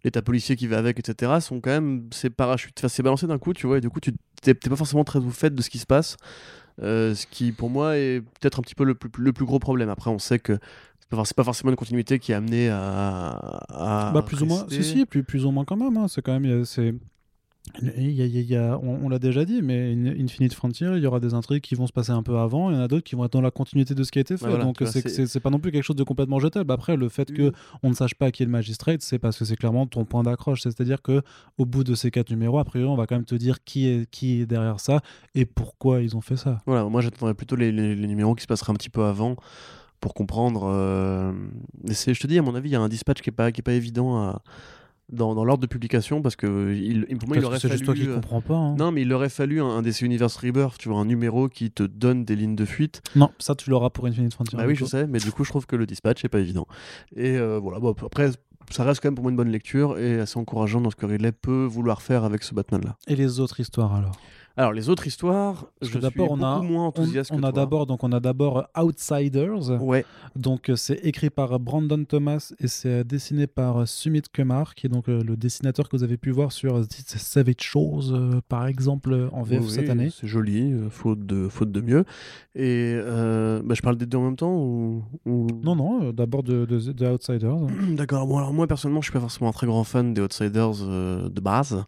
l'état 0.04 0.22
policier 0.22 0.54
qui 0.54 0.68
va 0.68 0.78
avec, 0.78 1.00
etc., 1.00 1.32
sont 1.40 1.60
quand 1.60 1.70
même, 1.70 2.08
c'est 2.12 2.30
parachute, 2.30 2.74
enfin, 2.78 2.88
c'est 2.88 3.02
balancé 3.02 3.26
d'un 3.26 3.38
coup, 3.38 3.52
tu 3.52 3.66
vois, 3.66 3.78
et 3.78 3.80
du 3.80 3.90
coup, 3.90 3.98
tu 3.98 4.12
t'es 4.40 4.54
pas 4.54 4.76
forcément 4.76 5.02
très 5.04 5.18
au 5.18 5.30
fait 5.30 5.52
de 5.52 5.62
ce 5.62 5.70
qui 5.70 5.78
se 5.78 5.86
passe. 5.86 6.16
Euh, 6.82 7.14
ce 7.14 7.26
qui, 7.26 7.52
pour 7.52 7.70
moi, 7.70 7.96
est 7.96 8.20
peut-être 8.20 8.58
un 8.58 8.62
petit 8.62 8.74
peu 8.74 8.84
le 8.84 8.94
plus, 8.94 9.10
le 9.18 9.32
plus 9.32 9.46
gros 9.46 9.58
problème. 9.58 9.88
Après, 9.88 10.10
on 10.10 10.18
sait 10.18 10.38
que 10.38 10.58
c'est 11.10 11.36
pas 11.36 11.44
forcément 11.44 11.70
une 11.70 11.76
continuité 11.76 12.18
qui 12.18 12.32
est 12.32 12.34
amenée 12.34 12.68
à. 12.68 14.10
bah, 14.12 14.22
plus 14.22 14.42
ou 14.42 14.46
moins, 14.46 14.66
si, 14.68 14.82
si, 14.82 15.06
plus, 15.06 15.22
plus 15.22 15.46
ou 15.46 15.50
moins 15.50 15.64
quand 15.64 15.76
même. 15.76 15.96
Hein. 15.96 16.08
C'est 16.08 16.22
quand 16.22 16.38
même. 16.38 16.64
C'est 16.64 16.94
il 17.92 18.12
y 18.12 18.56
a, 18.56 18.78
on, 18.82 19.08
l'a 19.08 19.18
déjà 19.18 19.44
dit, 19.44 19.60
mais 19.60 19.92
Infinite 20.18 20.54
Frontier, 20.54 20.88
il 20.94 21.02
y 21.02 21.06
aura 21.06 21.20
des 21.20 21.34
intrigues 21.34 21.62
qui 21.62 21.74
vont 21.74 21.86
se 21.86 21.92
passer 21.92 22.12
un 22.12 22.22
peu 22.22 22.38
avant, 22.38 22.70
il 22.70 22.76
y 22.76 22.78
en 22.78 22.82
a 22.82 22.88
d'autres 22.88 23.04
qui 23.04 23.16
vont 23.16 23.24
être 23.24 23.32
dans 23.32 23.40
la 23.40 23.50
continuité 23.50 23.94
de 23.94 24.02
ce 24.02 24.10
qui 24.10 24.18
a 24.18 24.22
été 24.22 24.36
fait. 24.36 24.58
donc 24.58 24.82
c'est 24.86 25.40
pas 25.40 25.50
non 25.50 25.58
plus 25.58 25.72
quelque 25.72 25.82
chose 25.82 25.96
de 25.96 26.04
complètement 26.04 26.38
jetable. 26.38 26.72
Après, 26.72 26.96
le 26.96 27.08
fait 27.08 27.32
que 27.32 27.52
on 27.82 27.90
ne 27.90 27.94
sache 27.94 28.14
pas 28.14 28.30
qui 28.30 28.42
est 28.42 28.46
le 28.46 28.52
magistrate, 28.52 29.02
c'est 29.02 29.18
parce 29.18 29.38
que 29.38 29.44
c'est 29.44 29.56
clairement 29.56 29.86
ton 29.86 30.04
point 30.04 30.22
d'accroche. 30.22 30.62
C'est-à-dire 30.62 31.02
que 31.02 31.22
au 31.58 31.66
bout 31.66 31.84
de 31.84 31.94
ces 31.94 32.10
quatre 32.10 32.30
numéros, 32.30 32.58
a 32.58 32.64
priori, 32.64 32.88
on 32.88 32.96
va 32.96 33.06
quand 33.06 33.16
même 33.16 33.24
te 33.24 33.34
dire 33.34 33.62
qui 33.64 33.88
est, 33.88 34.08
qui 34.10 34.40
est 34.40 34.46
derrière 34.46 34.80
ça 34.80 35.00
et 35.34 35.44
pourquoi 35.44 36.02
ils 36.02 36.16
ont 36.16 36.20
fait 36.20 36.36
ça. 36.36 36.62
Voilà, 36.66 36.84
moi 36.84 37.00
j'attendrais 37.00 37.34
plutôt 37.34 37.56
les, 37.56 37.72
les, 37.72 38.06
numéros 38.06 38.34
qui 38.34 38.42
se 38.42 38.46
passeraient 38.46 38.72
un 38.72 38.76
petit 38.76 38.90
peu 38.90 39.04
avant 39.04 39.36
pour 40.00 40.14
comprendre 40.14 40.64
euh, 40.66 41.32
c'est- 41.90 42.14
je 42.14 42.20
te 42.20 42.26
dis, 42.26 42.38
à 42.38 42.42
mon 42.42 42.54
avis, 42.54 42.68
il 42.70 42.72
y 42.72 42.76
a 42.76 42.80
un 42.80 42.88
dispatch 42.88 43.20
qui 43.22 43.30
est 43.30 43.32
pas, 43.32 43.52
qui 43.52 43.60
est 43.60 43.62
pas 43.62 43.72
évident 43.72 44.16
à- 44.18 44.42
dans, 45.08 45.36
dans 45.36 45.44
l'ordre 45.44 45.62
de 45.62 45.68
publication 45.68 46.20
parce 46.20 46.34
que 46.34 46.74
il, 46.74 47.06
pour 47.18 47.28
moi, 47.28 47.36
il 47.36 47.44
aurait 47.44 47.60
c'est 47.60 47.68
juste 47.70 47.84
toi 47.84 47.94
fallu. 47.94 48.06
qui 48.06 48.10
euh, 48.10 48.14
comprends 48.16 48.40
pas. 48.40 48.56
hein. 48.56 48.74
Non, 48.76 48.90
mais 48.90 49.02
il 49.02 49.12
aurait 49.12 49.28
fallu 49.28 49.60
un, 49.60 49.66
un 49.66 49.82
DC 49.82 50.02
Universe 50.02 50.36
Rebirth, 50.36 50.78
tu 50.78 50.88
vois, 50.88 50.98
un 50.98 51.04
numéro 51.04 51.48
qui 51.48 51.70
te 51.70 51.84
donne 51.84 52.24
des 52.24 52.34
lignes 52.34 52.56
de 52.56 52.64
fuite. 52.64 53.02
Non, 53.14 53.30
ça 53.38 53.54
tu 53.54 53.70
l'auras 53.70 53.90
pour 53.90 54.06
Infinite 54.06 54.34
Frontier. 54.34 54.58
Bah 54.58 54.64
oui, 54.66 54.72
du 54.74 54.80
je 54.80 54.84
sais, 54.84 55.06
mais 55.06 55.20
du 55.20 55.30
coup, 55.30 55.44
je 55.44 55.50
trouve 55.50 55.66
que 55.66 55.76
le 55.76 55.86
dispatch 55.86 56.24
est 56.24 56.28
pas 56.28 56.40
évident. 56.40 56.66
Et 57.14 57.36
euh, 57.38 57.58
voilà, 57.62 57.78
bon, 57.78 57.94
après, 58.04 58.30
ça 58.70 58.82
reste 58.82 59.00
quand 59.00 59.06
même 59.08 59.14
pour 59.14 59.22
moi 59.22 59.30
une 59.30 59.36
bonne 59.36 59.50
lecture 59.52 59.96
et 59.96 60.18
assez 60.18 60.38
encourageant 60.40 60.80
dans 60.80 60.90
ce 60.90 60.96
que 60.96 61.06
Ridley 61.06 61.30
peut 61.30 61.64
vouloir 61.66 62.02
faire 62.02 62.24
avec 62.24 62.42
ce 62.42 62.52
Batman-là. 62.52 62.96
Et 63.06 63.14
les 63.14 63.38
autres 63.38 63.60
histoires 63.60 63.94
alors? 63.94 64.18
Alors, 64.58 64.72
les 64.72 64.88
autres 64.88 65.06
histoires, 65.06 65.66
Parce 65.80 65.92
je 65.92 65.98
suis 65.98 66.20
on 66.20 66.40
a- 66.42 66.54
beaucoup 66.54 66.66
moins 66.72 66.84
On, 66.84 66.88
enthousiaste 66.88 67.30
on 67.32 67.38
que 67.40 67.44
a 67.46 67.52
d'abord 67.52 67.86
donc 67.86 68.02
on 68.04 68.12
a 68.12 68.20
d'abord 68.20 68.66
Outsiders. 68.76 69.82
Ouais, 69.82 70.04
Donc 70.34 70.70
euh, 70.70 70.76
c'est 70.76 70.94
écrit 71.04 71.28
par 71.30 71.58
Brandon 71.60 72.02
Thomas 72.04 72.52
et 72.58 72.66
c'est 72.68 72.88
euh, 72.88 73.04
dessiné 73.04 73.46
par 73.46 73.78
euh, 73.82 73.86
Sumit 73.86 74.22
Kumar 74.32 74.74
qui 74.74 74.86
est 74.86 74.88
donc 74.90 75.08
le 75.08 75.36
dessinateur 75.36 75.88
que 75.88 75.96
vous 75.96 76.02
avez 76.04 76.16
pu 76.16 76.30
voir 76.30 76.52
sur 76.52 76.82
Savage 76.90 77.54
Shows 77.60 78.12
par 78.48 78.66
exemple 78.66 79.28
en 79.32 79.42
VF 79.42 79.62
Oui, 79.62 79.70
cette 79.70 79.90
année. 79.90 80.08
C'est 80.10 80.26
joli, 80.26 80.72
faute, 80.90 81.26
de, 81.26 81.48
faute 81.48 81.70
de 81.70 81.80
mieux. 81.80 82.04
Et 82.54 82.94
euh, 82.96 83.60
bah, 83.64 83.74
je 83.74 83.82
parle 83.82 83.96
des 83.96 84.06
deux 84.06 84.16
en 84.18 84.24
même 84.24 84.36
temps 84.36 84.54
ou, 84.56 85.02
ou- 85.26 85.48
Non 85.62 85.76
non, 85.76 86.12
d'abord 86.12 86.42
de, 86.42 86.64
de, 86.64 86.78
de 86.92 87.06
Outsiders. 87.06 87.58
D'accord, 87.90 88.26
bon 88.26 88.38
alors 88.38 88.52
moi 88.54 88.66
personnellement 88.66 89.02
je 89.02 89.06
suis 89.06 89.12
pas 89.12 89.20
forcément 89.20 89.50
un 89.50 89.52
très 89.52 89.66
grand 89.66 89.84
fan 89.84 90.14
des 90.14 90.22
Outsiders 90.22 90.72
euh, 90.82 91.28
de 91.28 91.40
base. 91.40 91.84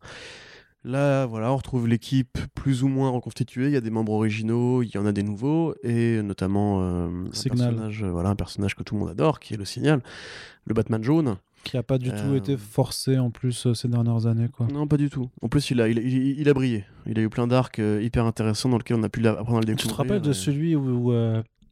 Là 0.84 1.26
voilà, 1.26 1.52
on 1.52 1.56
retrouve 1.56 1.88
l'équipe 1.88 2.38
plus 2.54 2.82
ou 2.84 2.88
moins 2.88 3.10
reconstituée, 3.10 3.66
il 3.66 3.72
y 3.72 3.76
a 3.76 3.80
des 3.80 3.90
membres 3.90 4.12
originaux, 4.12 4.82
il 4.82 4.94
y 4.94 4.98
en 4.98 5.06
a 5.06 5.12
des 5.12 5.22
nouveaux, 5.24 5.74
et 5.82 6.22
notamment 6.22 6.80
euh, 6.82 7.08
un, 7.08 7.30
personnage, 7.48 8.02
euh, 8.04 8.10
voilà, 8.10 8.28
un 8.30 8.36
personnage 8.36 8.74
que 8.76 8.82
tout 8.84 8.94
le 8.94 9.00
monde 9.00 9.10
adore, 9.10 9.40
qui 9.40 9.54
est 9.54 9.56
le 9.56 9.64
Signal, 9.64 10.00
le 10.66 10.74
Batman 10.74 11.02
jaune. 11.02 11.36
qui 11.64 11.76
a 11.76 11.82
pas 11.82 11.98
du 11.98 12.10
tout 12.10 12.14
Euh, 12.32 12.36
été 12.36 12.56
forcé 12.56 13.18
en 13.18 13.30
plus 13.30 13.72
ces 13.74 13.88
dernières 13.88 14.26
années 14.26 14.48
quoi. 14.48 14.68
Non, 14.72 14.86
pas 14.86 14.96
du 14.96 15.10
tout. 15.10 15.28
En 15.42 15.48
plus, 15.48 15.68
il 15.72 15.80
a, 15.80 15.88
il, 15.88 15.98
il- 15.98 16.40
il 16.40 16.48
a 16.48 16.54
brillé. 16.54 16.84
Il 17.06 17.18
a 17.18 17.22
eu 17.22 17.28
plein 17.28 17.48
d'arcs 17.48 17.80
hyper 18.00 18.24
intéressants 18.24 18.68
dans 18.68 18.78
lesquels 18.78 18.96
on 18.98 19.02
a 19.02 19.08
pu 19.08 19.26
apprendre 19.26 19.58
à 19.58 19.60
le 19.60 19.66
Tu 19.66 19.74
découvrir. 19.74 19.90
te 19.96 19.96
rappelles 20.02 20.22
de 20.22 20.32
celui 20.32 20.76
où, 20.76 21.10
où, 21.10 21.12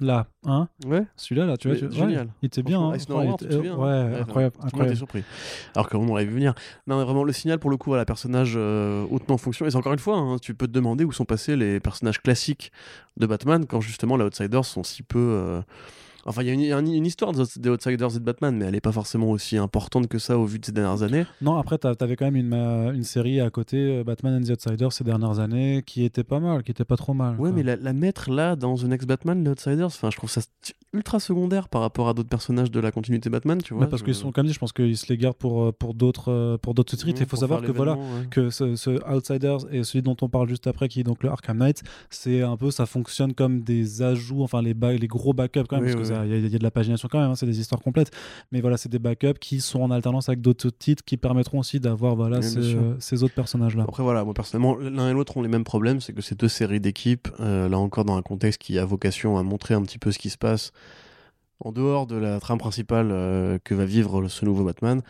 là, 0.01 0.27
hein 0.45 0.69
Ouais, 0.87 1.05
Celui-là 1.17 1.47
là, 1.47 1.57
tu 1.57 1.69
vois, 1.69 1.77
tu- 1.77 1.91
génial. 1.91 2.27
ouais, 2.27 2.33
il 2.43 2.47
était 2.47 2.63
bien. 2.63 2.81
Hein. 2.81 2.95
Ice 2.97 3.07
il 3.09 3.31
était- 3.31 3.47
te 3.47 3.53
souviens, 3.55 3.77
ouais, 3.77 3.83
Ouais, 3.85 4.21
incroyable, 4.21 4.57
incroyable. 4.63 4.97
surpris. 4.97 5.25
Alors 5.75 5.89
que 5.89 5.97
on 5.97 6.15
l'avait 6.15 6.27
vu 6.29 6.35
venir. 6.35 6.55
Non, 6.87 6.99
mais 6.99 7.05
vraiment, 7.05 7.25
le 7.25 7.33
signal, 7.33 7.59
pour 7.59 7.71
le 7.71 7.77
coup, 7.77 7.95
à 7.95 7.97
la 7.97 8.05
personnage 8.05 8.55
euh, 8.57 9.07
hautement 9.11 9.37
en 9.37 9.39
fonction. 9.39 9.67
Et 9.67 9.71
c'est 9.71 9.77
encore 9.77 9.93
une 9.93 9.99
fois, 9.99 10.17
hein, 10.19 10.37
tu 10.41 10.55
peux 10.55 10.67
te 10.67 10.73
demander 10.73 11.05
où 11.05 11.13
sont 11.13 11.25
passés 11.25 11.57
les 11.57 11.81
personnages 11.81 12.21
classiques 12.23 12.73
de 13.17 13.27
Batman 13.27 13.65
quand 13.67 13.81
justement 13.81 14.17
les 14.17 14.25
Outsiders 14.25 14.65
sont 14.65 14.83
si 14.85 15.03
peu. 15.03 15.19
euh, 15.19 15.63
Enfin, 16.27 16.43
il 16.43 16.49
y 16.49 16.73
a 16.73 16.79
une, 16.79 17.07
histoire 17.07 17.33
des 17.33 17.41
Outsiders 17.71 18.17
et 18.17 18.19
de 18.19 18.25
Batman, 18.25 18.57
mais 18.57 18.65
elle 18.67 18.73
n'est 18.73 18.81
pas 18.81 18.93
forcément 18.93 19.31
aussi 19.31 19.57
importante 19.57 20.09
que 20.09 20.19
ça 20.19 20.37
au 20.39 20.45
vu 20.45 20.59
de 20.59 20.65
ces 20.67 20.73
dernières 20.73 21.03
années. 21.03 21.25
Non, 21.41 21.57
après, 21.57 21.79
t'a- 21.79 21.95
t'avais 21.95 22.17
quand 22.17 22.25
même 22.27 22.37
une, 22.37 22.53
euh, 22.53 22.93
une 22.93 23.05
série 23.05 23.41
à 23.41 23.49
côté, 23.51 23.77
euh, 23.79 24.05
Batman 24.05 24.35
and 24.41 24.45
the 24.47 24.51
Outsiders, 24.51 24.93
ces 24.93 25.05
dernières 25.05 25.39
années, 25.39 25.83
qui 25.87 26.05
était 26.05 26.25
pas 26.25 26.41
mal, 26.41 26.63
qui 26.63 26.71
était 26.73 26.85
pas 26.85 26.97
trop 26.97 27.15
mal. 27.15 27.33
Ouais, 27.35 27.51
quoi. 27.51 27.53
mais 27.53 27.63
la, 27.63 27.77
la 27.77 27.93
mettre 27.93 28.31
là 28.31 28.57
dans 28.57 28.75
The 28.77 28.85
Next 28.85 29.07
Batman, 29.07 29.43
les 29.45 29.51
Outsiders, 29.51 29.87
enfin, 29.87 30.11
je 30.11 30.17
trouve 30.17 30.31
ça 30.31 30.41
ultra 30.93 31.21
secondaire 31.21 31.69
par 31.69 31.83
rapport 31.83 32.09
à 32.09 32.15
d'autres 32.15 32.29
personnages 32.29 32.71
de 32.71 32.81
la 32.81 32.91
continuité 32.91 33.29
Batman, 33.29 33.61
tu 33.63 33.75
vois. 33.75 33.85
Bah, 33.85 33.89
parce 33.91 34.03
qu'ils 34.03 34.15
sont, 34.15 34.33
comme 34.33 34.47
dit, 34.47 34.53
je 34.53 34.59
pense 34.59 34.73
qu'ils 34.73 34.97
se 34.97 35.07
les 35.09 35.19
gardent 35.19 35.37
pour, 35.37 35.63
euh, 35.65 35.73
pour 35.73 35.95
d'autres 35.95 36.57
pour 36.63 36.75
d'autres 36.75 36.97
titres. 36.97 37.07
Il 37.21 37.27
faut 37.27 37.37
savoir 37.37 37.61
que 37.63 37.71
voilà, 37.73 37.99
que 38.31 38.51
ce, 38.51 38.77
ce 38.77 38.91
Outsiders 39.15 39.59
et 39.71 39.85
celui 39.85 40.03
dont 40.03 40.17
on 40.23 40.29
parle 40.29 40.49
juste 40.49 40.67
après, 40.67 40.89
qui 40.89 41.01
est 41.01 41.05
donc 41.05 41.23
le 41.23 41.29
Arkham 41.31 41.59
Knight, 41.59 41.83
c'est 42.11 42.43
un 42.43 42.57
peu, 42.57 42.71
ça 42.71 42.87
fonctionne 42.87 43.35
comme 43.35 43.61
des 43.61 44.03
ajouts, 44.03 44.43
enfin 44.43 44.63
les, 44.63 44.75
ba- 44.75 44.93
les 44.95 45.07
gros 45.07 45.33
backups 45.35 45.65
quand 45.69 45.77
même, 45.77 45.85
Oui, 45.87 45.95
parce 45.95 46.09
oui, 46.09 46.16
qu'il 46.23 46.31
y, 46.31 46.35
a- 46.35 46.49
y 46.49 46.55
a 46.55 46.59
de 46.59 46.63
la 46.63 46.71
pagination 46.71 47.09
quand 47.11 47.21
même, 47.21 47.31
hein, 47.31 47.35
c'est 47.37 47.47
des 47.47 47.61
histoires 47.61 47.81
complètes. 47.81 48.11
Mais 48.53 48.61
voilà, 48.61 48.77
c'est 48.77 48.89
des 48.89 48.99
backups 48.99 49.39
qui 49.41 49.61
sont 49.61 49.81
en 49.81 49.91
alternance 49.91 50.29
avec 50.29 50.41
d'autres 50.41 50.71
titres 50.71 51.05
qui 51.05 51.17
permettront 51.17 51.59
aussi 51.59 51.81
d'avoir 51.81 52.17
voilà, 52.17 52.41
ces, 52.43 53.23
autres 53.23 53.35
personnages-là. 53.35 53.85
Après 53.85 54.03
voilà, 54.03 54.25
moi 54.25 54.35
personnellement, 54.35 54.77
l'un 54.77 55.11
et 55.11 55.13
l'autre 55.13 55.37
ont 55.37 55.43
les 55.43 55.49
mêmes 55.49 55.65
problèmes, 55.65 56.01
c'est 56.01 56.13
que 56.13 56.23
ces 56.23 56.35
deux 56.35 56.49
séries 56.49 56.81
d'équipes, 56.81 57.29
euh, 57.41 57.69
là 57.69 57.79
encore 57.79 58.05
dans 58.05 58.17
un 58.17 58.23
contexte 58.23 58.61
qui 58.61 58.79
a 58.79 58.85
vocation 58.85 59.39
à 59.39 59.43
montrer 59.43 59.75
un 59.75 59.83
petit 59.83 59.99
peu 59.99 60.13
ce 60.13 60.19
qui 60.19 60.31
se 60.31 60.39
passe 60.39 60.73
en 61.61 61.73
dehors 61.73 62.07
de 62.07 62.17
la 62.17 62.39
trame 62.41 62.59
principale 62.59 63.09
euh, 63.11 63.59
que 63.65 63.75
va 63.75 63.85
vivre 63.85 64.29
ce 64.29 64.45
nouveau 64.45 64.65
Batman, 64.65 65.03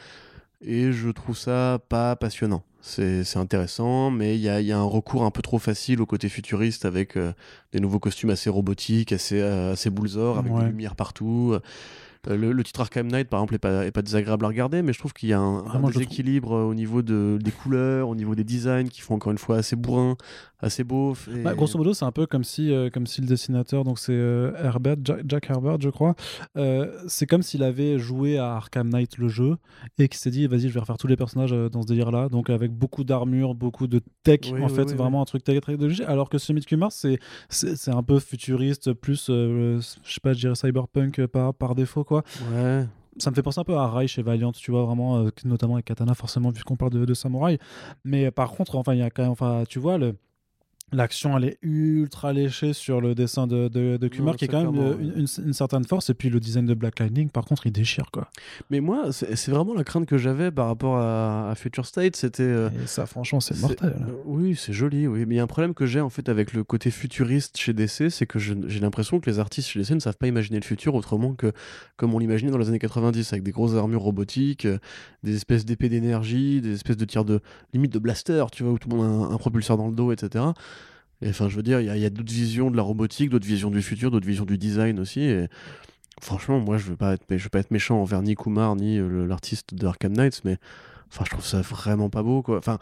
et 0.61 0.93
je 0.93 1.09
trouve 1.11 1.37
ça 1.37 1.79
pas 1.89 2.17
passionnant. 2.17 2.63
C'est 2.81 3.37
intéressant, 3.37 4.13
mais 4.13 4.37
il 4.37 4.41
y 4.41 4.49
a, 4.49 4.61
y 4.61 4.71
a 4.71 4.79
un 4.79 4.85
recours 4.85 5.25
un 5.25 5.33
peu 5.33 5.43
trop 5.43 5.59
facile 5.59 6.01
au 6.01 6.07
côté 6.07 6.29
futuriste 6.29 6.85
avec 6.85 7.17
euh, 7.17 7.33
des 7.73 7.81
nouveaux 7.81 7.99
costumes 7.99 8.31
assez 8.31 8.49
robotiques, 8.49 9.11
assez, 9.13 9.41
euh, 9.41 9.73
assez 9.73 9.89
avec 9.89 10.53
Ouais. 10.53 10.61
des 10.61 10.67
lumières 10.69 10.95
partout. 10.95 11.53
Euh, 12.29 12.37
le, 12.37 12.53
le 12.53 12.65
titre 12.65 12.81
Arkham 12.81 13.09
Knight, 13.09 13.29
par 13.29 13.41
exemple, 13.41 13.55
est 13.57 13.59
pas, 13.59 13.87
est 13.87 13.91
pas 13.91 14.03
désagréable 14.03 14.45
à 14.45 14.49
regarder, 14.49 14.83
mais 14.83 14.93
je 14.93 14.99
trouve 15.01 15.13
qu'il 15.13 15.29
y 15.29 15.33
a 15.33 15.39
un, 15.41 15.65
Ah, 15.67 15.79
un 15.79 15.81
déséquilibre 15.91 16.53
au 16.53 16.75
niveau 16.75 17.03
de, 17.03 17.39
des 17.43 17.51
couleurs, 17.53 18.09
au 18.09 18.15
niveau 18.15 18.35
des 18.37 18.45
designs, 18.45 18.89
qui 18.89 19.01
font 19.01 19.15
encore 19.15 19.33
une 19.33 19.39
fois 19.39 19.57
assez 19.59 19.75
bourrin, 19.77 20.17
assez 20.61 20.85
beauf. 20.85 21.29
et- 21.29 21.43
Bah, 21.43 21.55
grosso 21.55 21.77
modo, 21.79 21.93
c'est 21.95 22.05
un 22.05 22.13
peu 22.13 22.27
comme 22.27 22.45
si, 22.45 22.73
euh, 22.73 22.89
comme 22.91 23.07
si 23.07 23.21
le 23.21 23.27
dessinateur, 23.27 23.85
donc 23.85 23.99
c'est 23.99 24.13
euh, 24.13 24.53
Herbert, 24.63 24.97
Jack, 25.05 25.21
Jack 25.27 25.51
Herbert, 25.51 25.79
je 25.81 25.91
crois, 25.91 26.15
euh, 26.57 26.91
c'est 27.09 27.27
comme 27.27 27.43
s'il 27.43 27.63
avait 27.63 27.99
joué 27.99 28.39
à 28.39 28.55
Arkham 28.57 28.89
Knight 28.89 29.19
le 29.19 29.29
jeu 29.29 29.57
et 29.99 30.09
qu'il 30.09 30.19
s'est 30.19 30.31
dit, 30.31 30.47
vas-y, 30.47 30.69
je 30.69 30.75
vais 30.75 30.81
refaire 30.81 30.97
tous 30.99 31.07
les 31.09 31.17
personnages 31.17 31.51
dans 31.53 31.83
ce 31.83 31.87
délire-là, 31.87 32.29
donc 32.29 32.49
avec 32.51 32.73
beaucoup 32.73 33.05
d'armure, 33.05 33.55
beaucoup 33.55 33.87
de 33.87 34.01
tech, 34.23 34.41
Oui, 34.53 34.63
en 34.63 34.69
oui, 34.69 34.75
fait, 34.75 34.85
oui, 34.85 34.95
vraiment 34.95 35.21
un 35.23 35.27
truc 35.27 35.45
très 35.45 35.61
technologique, 35.61 36.05
alors 36.09 36.29
que 36.31 36.39
Summit 36.39 36.63
Kumar, 36.65 36.91
c'est 36.93 37.19
c'est 37.49 37.91
un 37.91 38.03
peu 38.03 38.19
futuriste, 38.19 38.93
plus, 38.95 39.27
je 39.29 39.81
sais 40.05 40.21
pas, 40.23 40.33
je 40.33 40.39
dirais 40.41 40.55
cyberpunk 40.55 41.27
par, 41.27 41.53
par 41.55 41.75
défaut, 41.75 42.05
quoi. 42.05 42.23
Ouais. 42.53 42.87
Ça 43.19 43.31
me 43.31 43.35
fait 43.35 43.43
penser 43.43 43.59
un 43.61 43.65
peu 43.65 43.75
à 43.77 43.89
Reich 43.89 44.19
et 44.19 44.23
Valiant, 44.23 44.53
tu 44.53 44.71
vois, 44.71 44.85
vraiment, 44.85 45.19
euh, 45.19 45.31
notamment 45.47 45.75
avec 45.75 45.87
Katana, 45.87 46.13
forcément, 46.15 46.51
vu 46.51 46.63
qu'on 46.65 46.77
parle 46.77 46.93
de, 46.93 47.05
de 47.07 47.15
samouraï. 47.15 47.59
Mais 48.05 48.27
euh, 48.27 48.31
par 48.31 48.51
contre, 48.53 48.77
enfin, 48.77 48.93
il 48.93 48.99
y 48.99 49.03
a 49.03 49.09
quand 49.09 49.23
même, 49.23 49.33
enfin, 49.33 49.65
tu 49.69 49.79
vois, 49.79 49.97
le. 49.97 50.17
L'action, 50.93 51.37
elle 51.37 51.45
est 51.47 51.59
ultra 51.63 52.33
léchée 52.33 52.73
sur 52.73 53.01
le 53.01 53.17
dessin 53.17 53.49
de, 53.49 53.67
de, 53.67 53.97
de 53.97 54.09
Kumar, 54.09 54.35
Non, 54.35 54.37
qui 54.37 54.45
est 54.45 54.49
quand 54.49 54.71
même 54.71 54.81
euh, 54.81 54.95
une, 55.01 55.21
une- 55.23 55.47
une 55.47 55.53
certaine 55.53 55.85
force. 55.85 56.11
Et 56.11 56.15
puis 56.15 56.31
le 56.31 56.39
design 56.39 56.65
de 56.65 56.75
Black 56.75 57.01
Lightning, 57.01 57.29
par 57.29 57.45
contre, 57.45 57.67
il 57.67 57.73
déchire, 57.73 58.11
quoi. 58.13 58.31
Mais 58.71 58.79
moi, 58.79 59.11
c'est 59.11 59.49
vraiment 59.51 59.75
la 59.75 59.83
crainte 59.83 60.07
que 60.07 60.17
j'avais 60.17 60.53
par 60.53 60.69
rapport 60.69 60.97
à, 60.99 61.51
à 61.51 61.55
Future 61.57 61.87
State, 61.87 62.15
c'était... 62.15 62.45
euh, 62.45 62.71
ça, 62.87 63.05
franchement, 63.07 63.41
c'est 63.41 63.59
mortel. 63.61 63.97
euh, 64.01 64.13
oui, 64.27 64.55
c'est 64.55 64.73
joli, 64.73 65.09
oui. 65.09 65.25
Mais 65.27 65.35
il 65.35 65.39
y 65.39 65.41
a 65.41 65.43
un 65.43 65.49
problème 65.49 65.75
que 65.75 65.87
j'ai 65.87 66.01
en 66.01 66.09
fait 66.09 66.29
avec 66.29 66.53
le 66.53 66.63
côté 66.63 66.93
futuriste 66.93 67.57
chez 67.59 67.73
DC, 67.73 68.09
c'est 68.11 68.27
que 68.27 68.39
j'ai 68.39 68.55
l'impression 68.81 69.19
que 69.19 69.29
les 69.29 69.41
artistes 69.41 69.69
chez 69.69 69.81
DC 69.81 69.91
ne 69.91 69.99
savent 69.99 70.17
pas 70.17 70.29
imaginer 70.29 70.61
le 70.61 70.65
futur 70.65 70.95
autrement 70.95 71.35
que 71.35 71.53
comme 71.97 72.15
on 72.15 72.21
l'imaginait 72.21 72.53
dans 72.53 72.59
les 72.59 72.69
années 72.69 72.79
90, 72.79 73.33
avec 73.33 73.43
des 73.43 73.51
grosses 73.51 73.75
armures 73.75 74.03
robotiques, 74.03 74.69
des 75.25 75.35
espèces 75.35 75.65
d'épées 75.65 75.89
d'énergie, 75.89 76.61
des 76.61 76.75
espèces 76.75 76.97
de 76.97 77.05
tirs 77.05 77.25
de 77.25 77.41
limite 77.73 77.93
de 77.93 77.99
blaster, 77.99 78.45
tu 78.53 78.63
vois, 78.63 78.73
où 78.73 78.79
tout 78.79 78.89
le 78.89 78.97
monde 78.97 79.05
a 79.07 79.09
un, 79.09 79.35
un 79.35 79.39
propulseur 79.39 79.77
dans 79.77 79.89
le 79.89 79.95
dos, 79.95 80.13
etc. 80.13 80.45
Et 81.23 81.31
enfin, 81.31 81.49
je 81.49 81.57
veux 81.57 81.63
dire, 81.63 81.81
il 81.81 81.87
y 81.87 82.05
a, 82.05 82.11
d'autres 82.11 82.33
visions 82.33 82.71
de 82.71 82.77
la 82.77 82.83
robotique, 82.83 83.31
d'autres 83.31 83.47
visions 83.47 83.71
du 83.71 83.83
futur, 83.83 84.11
d'autres 84.11 84.27
visions 84.27 84.45
du 84.45 84.59
design 84.59 84.99
aussi. 85.01 85.23
Et 85.23 85.49
franchement, 86.21 86.61
moi, 86.61 86.77
je 86.77 86.85
veux 86.85 86.97
pas 86.97 87.15
être, 87.15 87.25
je 87.31 87.43
veux 87.43 87.51
pas 87.51 87.61
être 87.61 87.71
méchant 87.71 88.01
envers 88.01 88.23
ni 88.23 88.35
Kumar 88.35 88.77
ni 88.77 88.99
euh, 88.99 89.27
l'artiste 89.27 89.75
de 89.75 89.87
Arkham 89.87 90.13
Knights, 90.13 90.43
mais 90.45 90.59
enfin, 91.09 91.25
je 91.25 91.31
trouve 91.31 91.45
ça 91.45 91.63
vraiment 91.63 92.11
pas 92.11 92.23
beau, 92.23 92.43
quoi. 92.43 92.59
Enfin, 92.59 92.79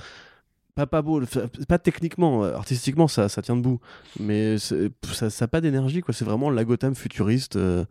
pas 0.74 0.86
pas 0.86 1.02
beau, 1.02 1.22
pas 1.68 1.78
techniquement, 1.78 2.44
euh, 2.44 2.54
artistiquement, 2.54 3.06
ça, 3.06 3.28
ça 3.28 3.42
tient 3.42 3.56
debout, 3.56 3.80
mais 4.18 4.56
ça, 4.58 5.30
ça 5.30 5.46
pas 5.48 5.60
d'énergie, 5.60 6.00
quoi. 6.00 6.12
C'est 6.12 6.24
vraiment 6.24 6.50
la 6.50 6.64
Gotham 6.64 6.94
futuriste. 6.94 7.56
euh, 7.56 7.84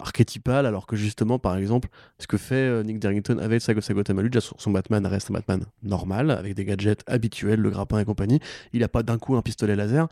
archétypale 0.00 0.66
alors 0.66 0.86
que 0.86 0.96
justement 0.96 1.38
par 1.38 1.56
exemple 1.56 1.88
ce 2.18 2.26
que 2.26 2.36
fait 2.36 2.54
euh, 2.54 2.82
Nick 2.82 2.98
Darrington 3.00 3.38
avec 3.38 3.60
sa, 3.60 3.78
sa 3.80 3.94
Gotham 3.94 4.18
à 4.18 4.22
lui 4.22 4.30
déjà 4.30 4.46
son, 4.56 4.70
Batman 4.70 5.04
reste 5.06 5.30
un 5.30 5.34
Batman 5.34 5.64
normal 5.82 6.30
avec 6.30 6.54
des 6.54 6.64
gadgets 6.64 7.02
habituels 7.06 7.60
le 7.60 7.70
grappin 7.70 7.98
et 7.98 8.04
compagnie 8.04 8.40
il 8.72 8.84
a 8.84 8.88
pas 8.88 9.02
d'un 9.02 9.18
coup 9.18 9.36
un 9.36 9.42
pistolet 9.42 9.74
laser 9.76 10.08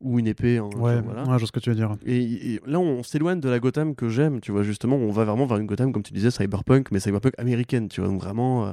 ou 0.00 0.18
une 0.18 0.26
épée 0.26 0.60
en, 0.60 0.68
Ouais, 0.70 1.00
voilà. 1.00 1.22
ouais, 1.22 1.32
je 1.34 1.38
vois 1.38 1.46
ce 1.46 1.52
que 1.52 1.60
tu 1.60 1.70
veux 1.70 1.76
dire. 1.76 1.96
Et, 2.04 2.54
et 2.54 2.60
là, 2.66 2.78
on 2.78 3.02
s'éloigne 3.02 3.40
de 3.40 3.48
la 3.48 3.58
Gotham 3.58 3.94
que 3.94 4.10
j'aime, 4.10 4.40
tu 4.40 4.52
vois, 4.52 4.62
justement, 4.62 4.96
on 4.96 5.10
va 5.10 5.24
vraiment 5.24 5.46
vers 5.46 5.56
une 5.56 5.66
Gotham, 5.66 5.92
comme 5.92 6.02
tu 6.02 6.12
disais, 6.12 6.30
cyberpunk, 6.30 6.90
mais 6.90 7.00
cyberpunk 7.00 7.32
américaine, 7.38 7.88
tu 7.88 8.02
vois, 8.02 8.10
donc 8.10 8.20
vraiment, 8.20 8.66
euh, 8.66 8.72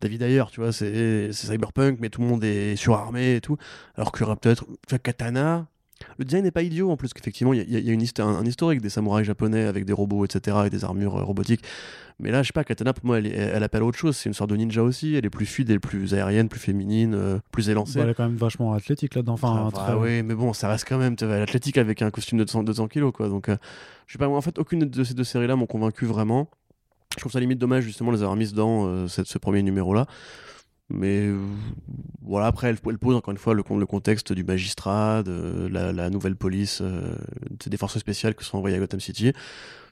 David 0.00 0.22
Ayer, 0.22 0.44
tu 0.50 0.60
vois, 0.60 0.72
c'est 0.72 1.32
cyberpunk, 1.32 1.98
mais 2.00 2.08
tout 2.08 2.22
le 2.22 2.28
monde 2.28 2.44
est 2.44 2.76
surarmé 2.76 3.34
et 3.34 3.40
tout, 3.42 3.58
alors 3.96 4.10
qu'il 4.12 4.22
y 4.22 4.24
aura 4.24 4.36
peut-être, 4.36 4.64
Katana, 5.02 5.66
le 6.18 6.24
design 6.24 6.44
n'est 6.44 6.50
pas 6.50 6.62
idiot 6.62 6.90
en 6.90 6.96
plus, 6.96 7.12
qu'effectivement, 7.12 7.52
il 7.52 7.68
y 7.70 7.76
a, 7.76 7.78
y 7.80 7.90
une 7.90 8.02
hist- 8.02 8.20
un, 8.20 8.26
un 8.28 8.44
historique 8.44 8.80
des 8.80 8.90
samouraïs 8.90 9.26
japonais 9.26 9.64
avec 9.64 9.84
des 9.84 9.92
robots, 9.92 10.24
etc., 10.24 10.56
et 10.66 10.70
des 10.70 10.84
armures 10.84 11.16
euh, 11.16 11.22
robotiques, 11.24 11.62
mais 12.20 12.30
là, 12.30 12.42
je 12.42 12.48
sais 12.48 12.52
pas, 12.52 12.62
Katana, 12.64 12.92
pour 12.92 13.04
moi, 13.06 13.18
elle, 13.18 13.26
elle 13.26 13.62
appelle 13.64 13.82
autre 13.82 13.98
chose, 13.98 14.16
c'est 14.16 14.28
une 14.28 14.34
sorte 14.34 14.50
de 14.50 14.56
ninja 14.56 14.82
aussi, 14.82 15.14
elle 15.16 15.24
est 15.26 15.30
plus 15.30 15.46
fluide, 15.46 15.68
elle 15.70 15.76
est 15.76 15.80
plus 15.80 16.14
aérienne, 16.14 16.48
plus 16.48 16.60
féminine, 16.60 17.14
euh, 17.14 17.38
plus 17.50 17.68
élancée. 17.70 17.98
Bah, 17.98 18.04
elle 18.04 18.10
est 18.10 18.14
quand 18.14 18.24
même 18.28 18.36
vachement 18.36 18.72
athlétique 18.72 19.14
là-dedans. 19.16 19.32
Enfin, 19.34 19.64
Ah, 19.68 19.70
très- 19.76 19.92
bah 19.94 19.98
ouais, 19.98 20.22
mais 20.22 20.34
bon, 20.34 20.52
ça 20.52 20.68
reste 20.68 20.86
quand 20.88 20.98
même 20.98 21.16
l'athlétique 21.20 21.76
avec 21.78 22.02
un 22.02 22.10
costume 22.10 22.38
de 22.38 22.44
200, 22.44 22.62
200 22.62 22.86
kilos, 22.88 23.12
quoi. 23.12 23.28
Donc, 23.28 23.48
euh, 23.48 23.56
je 24.06 24.12
sais 24.12 24.18
pas, 24.18 24.28
moi, 24.28 24.38
en 24.38 24.42
fait, 24.42 24.58
aucune 24.60 24.80
de 24.80 25.04
ces 25.04 25.14
deux 25.14 25.24
séries-là 25.24 25.56
m'ont 25.56 25.66
convaincu 25.66 26.06
vraiment. 26.06 26.48
Je 27.14 27.20
trouve 27.20 27.32
ça 27.32 27.40
limite 27.40 27.58
dommage, 27.58 27.82
justement, 27.84 28.10
de 28.12 28.16
les 28.16 28.22
avoir 28.22 28.36
mises 28.36 28.54
dans 28.54 29.08
cette- 29.08 29.26
ce 29.26 29.38
premier 29.38 29.62
numéro-là. 29.62 30.06
Mais 30.94 31.26
euh, 31.26 31.36
voilà, 32.22 32.46
après, 32.46 32.68
elle, 32.68 32.98
pose 32.98 33.16
encore 33.16 33.32
une 33.32 33.38
fois 33.38 33.54
le, 33.54 33.62
le 33.68 33.86
contexte 33.86 34.32
du 34.32 34.44
magistrat, 34.44 35.22
de 35.22 35.68
la, 35.70 35.92
la 35.92 36.10
nouvelle 36.10 36.36
police, 36.36 36.80
euh, 36.82 37.16
des 37.66 37.76
forces 37.76 37.98
spéciales 37.98 38.34
qui 38.34 38.44
sont 38.44 38.58
envoyées 38.58 38.76
à 38.76 38.80
Gotham 38.80 39.00
City. 39.00 39.32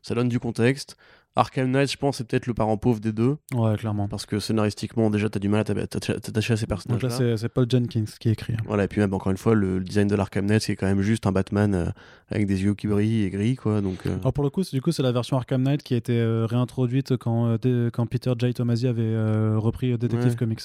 ça 0.02 0.14
donne 0.14 0.28
du 0.28 0.38
contexte. 0.38 0.96
Arkham 1.34 1.70
Knight, 1.70 1.90
je 1.90 1.96
pense, 1.96 2.18
c'est 2.18 2.26
peut-être 2.28 2.46
le 2.46 2.52
parent 2.52 2.76
pauvre 2.76 3.00
des 3.00 3.12
deux, 3.12 3.36
Ouais, 3.54 3.74
clairement. 3.76 4.06
parce 4.06 4.26
que 4.26 4.38
scénaristiquement, 4.38 5.08
déjà, 5.08 5.30
t'as 5.30 5.40
du 5.40 5.48
mal 5.48 5.60
à 5.60 5.64
t'attacher 5.64 6.12
à 6.52 6.56
ces 6.56 6.66
Donc 6.66 6.68
personnages. 6.68 7.02
là, 7.20 7.36
c'est 7.38 7.48
Paul 7.48 7.66
Jenkins 7.70 8.04
qui 8.20 8.28
écrit. 8.28 8.52
hein. 8.52 8.62
Voilà, 8.66 8.84
et 8.84 8.88
puis 8.88 9.00
même, 9.00 9.14
encore 9.14 9.32
une 9.32 9.38
fois, 9.38 9.54
le, 9.54 9.78
le 9.78 9.84
design 9.84 10.08
de 10.08 10.14
l'Arkham 10.14 10.44
Knight, 10.44 10.60
c'est 10.60 10.76
quand 10.76 10.84
même 10.86 11.00
juste 11.00 11.26
un 11.26 11.32
Batman 11.32 11.74
euh, 11.74 11.86
avec 12.30 12.46
des 12.46 12.62
yeux 12.64 12.74
qui 12.74 12.86
brillent 12.86 13.22
et 13.24 13.30
gris, 13.30 13.56
quoi. 13.56 13.80
Donc, 13.80 14.06
euh, 14.06 14.16
Alors 14.20 14.34
pour 14.34 14.44
le 14.44 14.50
coup, 14.50 14.62
c'est- 14.62 14.76
du 14.76 14.82
coup, 14.82 14.92
c'est 14.92 15.02
la 15.02 15.12
version 15.12 15.38
Arkham 15.38 15.62
Knight 15.62 15.82
qui 15.82 15.94
a 15.94 15.96
été 15.96 16.18
euh, 16.20 16.44
réintroduite 16.44 17.16
quand, 17.16 17.56
Peter 18.10 18.32
J. 18.38 18.52
Tomasi 18.52 18.86
avait 18.86 19.16
repris 19.56 19.96
Detective 19.96 20.30
Ouais. 20.32 20.36
Comics. 20.36 20.60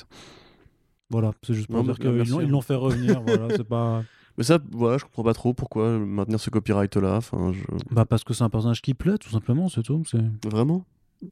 Voilà, 1.10 1.32
c'est 1.44 1.54
juste 1.54 1.68
pour 1.68 1.78
Non, 1.78 1.84
dire 1.84 1.98
qu'ils 1.98 2.10
l'ont- 2.10 2.40
hein. 2.42 2.46
l'ont 2.48 2.60
fait 2.62 2.76
revenir. 2.76 3.22
voilà, 3.22 3.48
c'est 3.56 3.64
pas. 3.64 4.04
Mais 4.38 4.44
ça, 4.44 4.60
voilà, 4.72 4.98
je 4.98 5.04
comprends 5.06 5.24
pas 5.24 5.34
trop 5.34 5.54
pourquoi 5.54 5.98
maintenir 5.98 6.40
ce 6.40 6.50
copyright-là. 6.50 7.20
Je... 7.22 7.60
Bah 7.92 8.06
parce 8.06 8.24
que 8.24 8.34
c'est 8.34 8.44
un 8.44 8.50
personnage 8.50 8.82
qui 8.82 8.94
plaît, 8.94 9.18
tout 9.18 9.30
simplement, 9.30 9.68
c'est 9.70 9.82
tout. 9.84 10.04
C'est. 10.10 10.22
Vraiment? 10.50 10.86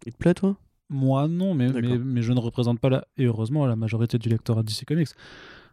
Il 0.06 0.14
te 0.14 0.18
plaît, 0.18 0.34
toi? 0.34 0.56
Moi, 0.90 1.28
non, 1.28 1.54
mais, 1.54 1.70
mais, 1.72 1.98
mais 2.00 2.22
je 2.22 2.32
ne 2.34 2.40
représente 2.40 2.80
pas, 2.80 2.90
la, 2.90 3.06
et 3.18 3.26
heureusement, 3.26 3.66
la 3.66 3.76
majorité 3.76 4.18
du 4.18 4.30
lectorat 4.30 4.64
DC 4.64 4.86
Comics. 4.88 5.10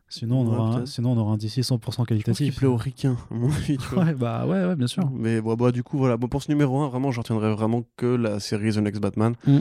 Sinon, 0.09 0.41
on 0.41 0.47
Ouais, 0.51 0.57
aura, 0.59 0.77
un, 0.81 0.87
sinon 0.87 1.13
on 1.13 1.17
aura 1.19 1.33
un 1.33 1.37
DC 1.39 1.61
100% 1.61 1.71
Je 1.71 1.79
pense 1.79 1.97
qu'il 1.97 2.05
qualitatif. 2.07 2.57
plaît 2.57 2.67
aux 2.69 2.77
ricains, 2.77 3.17
à 3.31 3.35
mon 3.35 3.51
avis. 3.51 3.79
Ouais, 3.97 4.13
bah 4.15 4.45
ouais, 4.47 4.67
ouais, 4.67 4.77
bien 4.77 4.87
sûr. 4.87 5.11
Mais 5.11 5.41
bon, 5.41 5.55
bah, 5.55 5.73
du 5.73 5.83
coup, 5.83 5.97
voilà. 5.97 6.19
Bon, 6.19 6.29
pour 6.29 6.43
ce 6.43 6.51
numéro 6.51 6.81
1, 6.83 6.89
vraiment, 6.89 7.11
je 7.13 7.21
retiendrai 7.21 7.51
vraiment 7.55 7.85
que 7.97 8.05
la 8.07 8.39
série 8.41 8.73
The 8.73 8.79
Next 8.79 9.01
Batman. 9.01 9.35
Mm. 9.47 9.59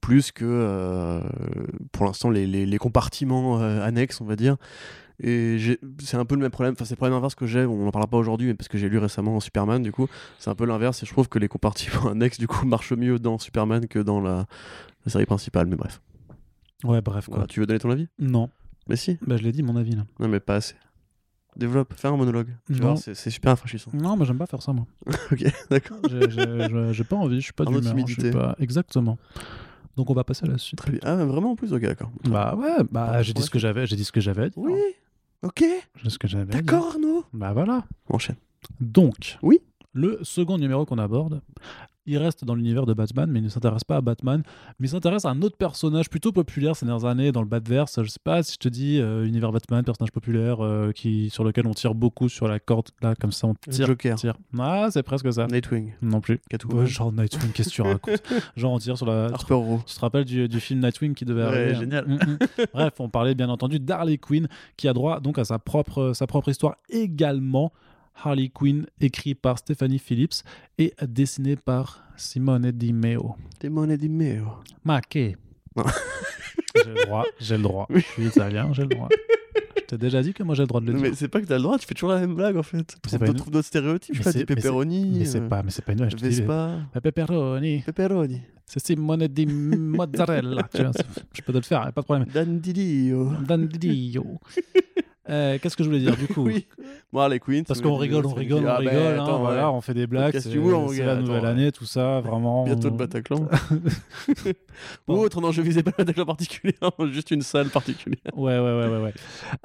Plus 0.00 0.32
que, 0.32 0.44
euh, 0.46 1.20
pour 1.92 2.06
l'instant, 2.06 2.30
les, 2.30 2.46
les- 2.46 2.64
les 2.66 2.78
compartiments 2.78 3.60
euh, 3.60 3.82
annexes, 3.82 4.20
on 4.22 4.24
va 4.26 4.36
dire. 4.36 4.56
Et 5.20 5.56
c'est 6.00 6.16
un 6.16 6.24
peu 6.24 6.34
le 6.34 6.42
même 6.42 6.50
problème. 6.50 6.74
Enfin, 6.74 6.84
c'est 6.84 6.92
le 6.94 6.96
problème 6.96 7.16
inverse 7.16 7.34
que 7.34 7.46
j'ai. 7.46 7.64
On 7.64 7.84
n'en 7.84 7.90
parlera 7.90 8.08
pas 8.10 8.18
aujourd'hui, 8.18 8.48
mais 8.48 8.54
parce 8.54 8.68
que 8.68 8.76
j'ai 8.78 8.88
lu 8.88 8.98
récemment 8.98 9.38
Superman, 9.40 9.82
du 9.82 9.92
coup. 9.92 10.08
C'est 10.38 10.50
un 10.50 10.54
peu 10.54 10.66
l'inverse. 10.66 11.02
Et 11.02 11.06
je 11.06 11.12
trouve 11.12 11.28
que 11.28 11.38
les 11.38 11.48
compartiments 11.48 12.08
annexes, 12.10 12.38
du 12.38 12.46
coup, 12.46 12.66
marchent 12.66 12.92
mieux 12.92 13.18
dans 13.18 13.38
Superman 13.38 13.86
que 13.88 13.98
dans 13.98 14.20
la, 14.20 14.46
la 15.06 15.12
série 15.12 15.26
principale. 15.26 15.66
Mais 15.66 15.76
bref. 15.76 16.00
Ouais, 16.84 17.00
bref, 17.00 17.26
quoi. 17.26 17.36
Voilà, 17.36 17.46
tu 17.46 17.60
veux 17.60 17.66
donner 17.66 17.78
ton 17.80 17.90
avis? 17.90 18.08
Non, 18.18 18.50
Mais 18.88 18.96
si. 18.96 19.18
bah 19.26 19.36
je 19.38 19.42
l'ai 19.42 19.52
dit, 19.52 19.62
mon 19.62 19.76
avis, 19.76 19.92
là. 19.96 20.04
Non, 20.20 20.28
mais 20.28 20.40
pas 20.40 20.56
assez. 20.56 20.74
Développe, 21.56 21.94
fais 21.96 22.08
un 22.08 22.16
monologue. 22.18 22.54
Tu 22.66 22.74
Non. 22.74 22.92
vois, 22.92 22.96
c'est 23.14 23.30
super 23.30 23.52
rafraîchissant. 23.52 23.90
Non, 23.94 24.14
mais 24.18 24.26
j'aime 24.26 24.36
pas 24.36 24.44
faire 24.44 24.60
ça, 24.60 24.74
moi. 24.74 24.86
ok, 25.32 25.42
d'accord. 25.70 25.96
J'ai- 26.10 27.04
pas 27.04 27.16
envie, 27.16 27.36
je 27.36 27.44
suis 27.44 27.52
pas 27.54 27.64
d'humeur. 27.64 27.94
pas... 28.32 28.56
Exactement. 28.58 29.16
Donc 29.96 30.10
on 30.10 30.12
va 30.12 30.24
passer 30.24 30.44
à 30.44 30.50
la 30.50 30.58
suite. 30.58 30.78
Très 30.78 30.90
bien. 30.92 31.00
Ah, 31.02 31.24
vraiment 31.24 31.52
en 31.52 31.56
plus, 31.56 31.72
ok, 31.72 31.80
d'accord. 31.80 32.10
Bah 32.28 32.54
ouais, 32.56 32.84
bah 32.90 33.22
j'ai 33.22 33.32
dit 33.32 33.40
ce 33.40 33.48
que 33.48 33.58
j'avais, 33.58 33.86
j'ai 33.86 33.96
dit 33.96 34.04
ce 34.04 34.12
que 34.12 34.20
j'avais 34.20 34.42
à 34.42 34.48
dire. 34.50 34.58
Oui, 34.58 34.74
ok, 35.42 35.64
ce 36.08 36.18
que 36.18 36.28
j'avais 36.28 36.52
d'accord, 36.52 36.86
Arnaud. 36.92 37.24
Bah 37.32 37.52
voilà. 37.52 37.84
On 38.08 38.16
enchaîne. 38.16 38.36
Donc, 38.80 39.38
Oui. 39.42 39.60
le 39.92 40.18
second 40.22 40.58
numéro 40.58 40.84
qu'on 40.86 40.98
aborde, 40.98 41.40
il 42.06 42.18
reste 42.18 42.44
dans 42.44 42.54
l'univers 42.54 42.86
de 42.86 42.94
Batman, 42.94 43.30
mais 43.30 43.40
il 43.40 43.44
ne 43.44 43.48
s'intéresse 43.48 43.84
pas 43.84 43.96
à 43.96 44.00
Batman, 44.00 44.42
mais 44.78 44.86
il 44.86 44.90
s'intéresse 44.90 45.24
à 45.24 45.30
un 45.30 45.42
autre 45.42 45.56
personnage 45.56 46.08
plutôt 46.08 46.32
populaire 46.32 46.76
ces 46.76 46.86
dernières 46.86 47.04
années 47.04 47.32
dans 47.32 47.42
le 47.42 47.48
Batverse. 47.48 48.02
Je 48.02 48.08
sais 48.08 48.20
pas 48.22 48.42
si 48.42 48.54
je 48.54 48.58
te 48.58 48.68
dis 48.68 49.00
euh, 49.00 49.26
univers 49.26 49.52
Batman, 49.52 49.84
personnage 49.84 50.12
populaire 50.12 50.64
euh, 50.64 50.92
qui, 50.92 51.30
sur 51.30 51.44
lequel 51.44 51.66
on 51.66 51.74
tire 51.74 51.94
beaucoup 51.94 52.28
sur 52.28 52.48
la 52.48 52.58
corde, 52.58 52.88
là, 53.02 53.14
comme 53.14 53.32
ça 53.32 53.48
on 53.48 53.54
tire. 53.54 53.86
Joker. 53.86 54.16
tire. 54.16 54.36
Ah, 54.58 54.88
c'est 54.90 55.02
presque 55.02 55.32
ça. 55.32 55.46
Nightwing. 55.46 55.92
Non 56.02 56.20
plus. 56.20 56.40
Catwoman. 56.48 56.80
Ouais, 56.80 56.86
genre 56.86 57.12
Nightwing, 57.12 57.52
qu'est-ce 57.52 57.70
que 57.70 57.74
tu 57.74 57.82
racontes 57.82 58.22
Genre 58.56 58.72
on 58.72 58.78
tire 58.78 58.96
sur 58.96 59.06
la. 59.06 59.26
Harper 59.26 59.54
Row. 59.54 59.80
Tu 59.86 59.94
te 59.94 60.00
rappelles 60.00 60.24
du, 60.24 60.48
du 60.48 60.60
film 60.60 60.80
Nightwing 60.80 61.14
qui 61.14 61.24
devait 61.24 61.42
Ouais, 61.42 61.48
arriver 61.48 61.74
hein 61.74 61.80
génial. 61.80 62.06
Mm, 62.06 62.14
mm. 62.14 62.38
Bref, 62.74 62.94
on 62.98 63.08
parlait 63.08 63.34
bien 63.34 63.48
entendu 63.48 63.78
d'Harley 63.78 64.18
Quinn 64.18 64.48
qui 64.76 64.88
a 64.88 64.92
droit 64.92 65.20
donc 65.20 65.38
à 65.38 65.44
sa 65.44 65.58
propre, 65.58 66.12
sa 66.14 66.26
propre 66.26 66.48
histoire 66.48 66.76
également. 66.88 67.72
Harley 68.22 68.48
Quinn, 68.48 68.86
écrit 69.00 69.34
par 69.34 69.58
Stephanie 69.58 69.98
Phillips 69.98 70.42
et 70.78 70.94
dessiné 71.06 71.56
par 71.56 72.02
Simone 72.16 72.70
Di 72.72 72.92
Meo. 72.92 73.36
Demone 73.60 73.96
di 73.96 74.08
meo. 74.08 74.46
Ma. 74.84 75.00
J'ai 76.76 76.84
le 76.92 77.04
droit, 77.04 77.24
j'ai 77.40 77.56
le 77.56 77.62
droit. 77.62 77.86
Je 77.90 77.98
suis 78.00 78.26
italien, 78.26 78.72
j'ai 78.72 78.82
le 78.82 78.88
droit. 78.88 79.08
Je 79.76 79.82
t'ai 79.84 79.98
déjà 79.98 80.22
dit 80.22 80.34
que 80.34 80.42
moi 80.42 80.54
j'ai 80.54 80.62
le 80.62 80.66
droit 80.66 80.80
de 80.80 80.86
le 80.86 80.92
Non, 80.92 80.98
dire. 81.00 81.10
mais 81.10 81.16
c'est 81.16 81.28
pas 81.28 81.40
que 81.40 81.46
t'as 81.46 81.56
le 81.56 81.62
droit, 81.62 81.78
tu 81.78 81.86
fais 81.86 81.94
toujours 81.94 82.10
la 82.10 82.20
même 82.20 82.34
blague 82.34 82.56
en 82.56 82.62
fait. 82.62 82.96
c'est 83.06 83.18
pas 83.18 83.32
trouve 83.32 83.50
d'autres 83.50 83.66
stéréotypes, 83.68 84.14
je 84.16 84.22
sais 84.22 84.32
pas, 84.32 84.38
des 84.38 84.44
pepperoni. 84.44 85.18
Mais 85.18 85.24
c'est 85.24 85.40
euh, 85.40 85.48
pas, 85.48 85.62
mais 85.62 85.70
c'est 85.70 85.84
pas 85.84 85.92
une 85.92 86.02
ouais, 86.02 86.10
je 86.10 86.16
te 86.16 86.22
dis, 86.26 86.40
Vespa. 86.40 86.80
mais 86.94 87.00
pepperoni, 87.00 87.80
Pepperoni. 87.80 88.40
c'est 88.66 88.84
Simone 88.84 89.26
Di 89.28 89.46
Mozzarella. 89.46 90.68
tu 90.74 90.82
vois, 90.82 90.90
je 91.32 91.40
peux 91.42 91.52
te 91.52 91.58
le 91.58 91.62
faire, 91.62 91.82
a 91.82 91.92
pas 91.92 92.00
de 92.00 92.06
problème. 92.06 92.28
Dandidio. 92.32 93.32
Dandidio. 93.46 94.24
Euh, 95.28 95.58
Qu'est-ce 95.60 95.76
que 95.76 95.82
je 95.82 95.88
voulais 95.88 96.00
dire 96.00 96.16
du 96.16 96.28
coup 96.28 96.42
Oui. 96.46 96.66
Bon, 97.12 97.20
Harley 97.20 97.38
Quinn. 97.40 97.64
Parce 97.64 97.80
qu'on 97.80 97.96
rigole, 97.96 98.26
on 98.26 98.32
rigole, 98.34 98.64
on 98.64 98.68
Ah, 98.68 98.80
bah, 98.82 98.90
rigole, 98.90 98.96
hein, 99.18 99.22
attends, 99.24 99.38
voilà, 99.40 99.68
ouais. 99.70 99.76
on 99.76 99.80
fait 99.80 99.94
des 99.94 100.06
blagues, 100.06 100.38
c'est 100.38 100.54
la 100.54 101.16
nouvelle 101.16 101.42
ouais. 101.42 101.48
année, 101.48 101.72
tout 101.72 101.84
ça, 101.84 102.20
vraiment. 102.20 102.64
Bientôt 102.64 102.88
le 102.88 102.94
on- 102.94 102.96
Bataclan. 102.96 103.48
Ou 105.08 105.14
autre, 105.14 105.40
non, 105.40 105.52
je 105.52 105.62
visais 105.62 105.82
pas 105.82 105.90
le 105.98 106.04
Bataclan 106.04 106.24
particulier, 106.26 106.74
juste 107.12 107.30
une 107.30 107.42
salle 107.42 107.68
particulière. 107.68 108.20
Ouais, 108.36 108.58
ouais, 108.58 108.78
ouais, 108.78 108.88
ouais. 108.88 109.02
ouais. 109.04 109.14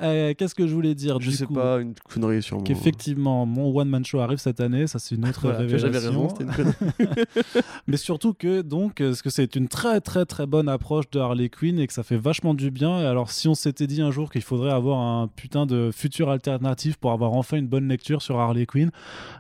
Euh, 0.01 0.33
Qu'est-ce 0.37 0.55
que 0.55 0.67
je 0.67 0.73
voulais 0.73 0.95
dire 0.95 1.19
Je 1.19 1.29
du 1.29 1.35
sais 1.35 1.45
coup 1.45 1.53
pas, 1.53 1.79
une 1.79 1.93
connerie 2.09 2.41
sur 2.41 2.57
moi. 2.57 2.63
Qu'effectivement, 2.65 3.45
mon 3.45 3.75
one-man 3.77 4.05
show 4.05 4.19
arrive 4.19 4.37
cette 4.39 4.61
année, 4.61 4.87
ça 4.87 4.99
c'est 4.99 5.15
une 5.15 5.27
autre 5.27 5.41
Voilà, 5.41 5.59
révélation. 5.59 5.91
j'avais 5.91 6.07
raison, 6.07 6.29
c'était 6.29 6.43
une 6.43 6.51
connerie. 6.51 6.75
Mais 7.87 7.97
surtout 7.97 8.33
que, 8.33 8.61
donc, 8.61 9.01
euh, 9.01 9.09
parce 9.09 9.21
que 9.21 9.29
c'est 9.29 9.55
une 9.55 9.67
très 9.67 9.99
très 10.01 10.25
très 10.25 10.45
bonne 10.47 10.69
approche 10.69 11.09
de 11.11 11.19
Harley 11.19 11.49
Quinn 11.49 11.79
et 11.79 11.87
que 11.87 11.93
ça 11.93 12.03
fait 12.03 12.17
vachement 12.17 12.53
du 12.53 12.71
bien. 12.71 12.95
Alors, 12.97 13.31
si 13.31 13.47
on 13.47 13.55
s'était 13.55 13.87
dit 13.87 14.01
un 14.01 14.11
jour 14.11 14.31
qu'il 14.31 14.41
faudrait 14.41 14.71
avoir 14.71 14.99
un 14.99 15.27
putain 15.27 15.50
de 15.65 15.91
futur 15.93 16.29
alternatif 16.29 16.97
pour 16.97 17.11
avoir 17.11 17.33
enfin 17.33 17.57
une 17.57 17.67
bonne 17.67 17.87
lecture 17.87 18.21
sur 18.21 18.39
Harley 18.39 18.65
Quinn, 18.65 18.91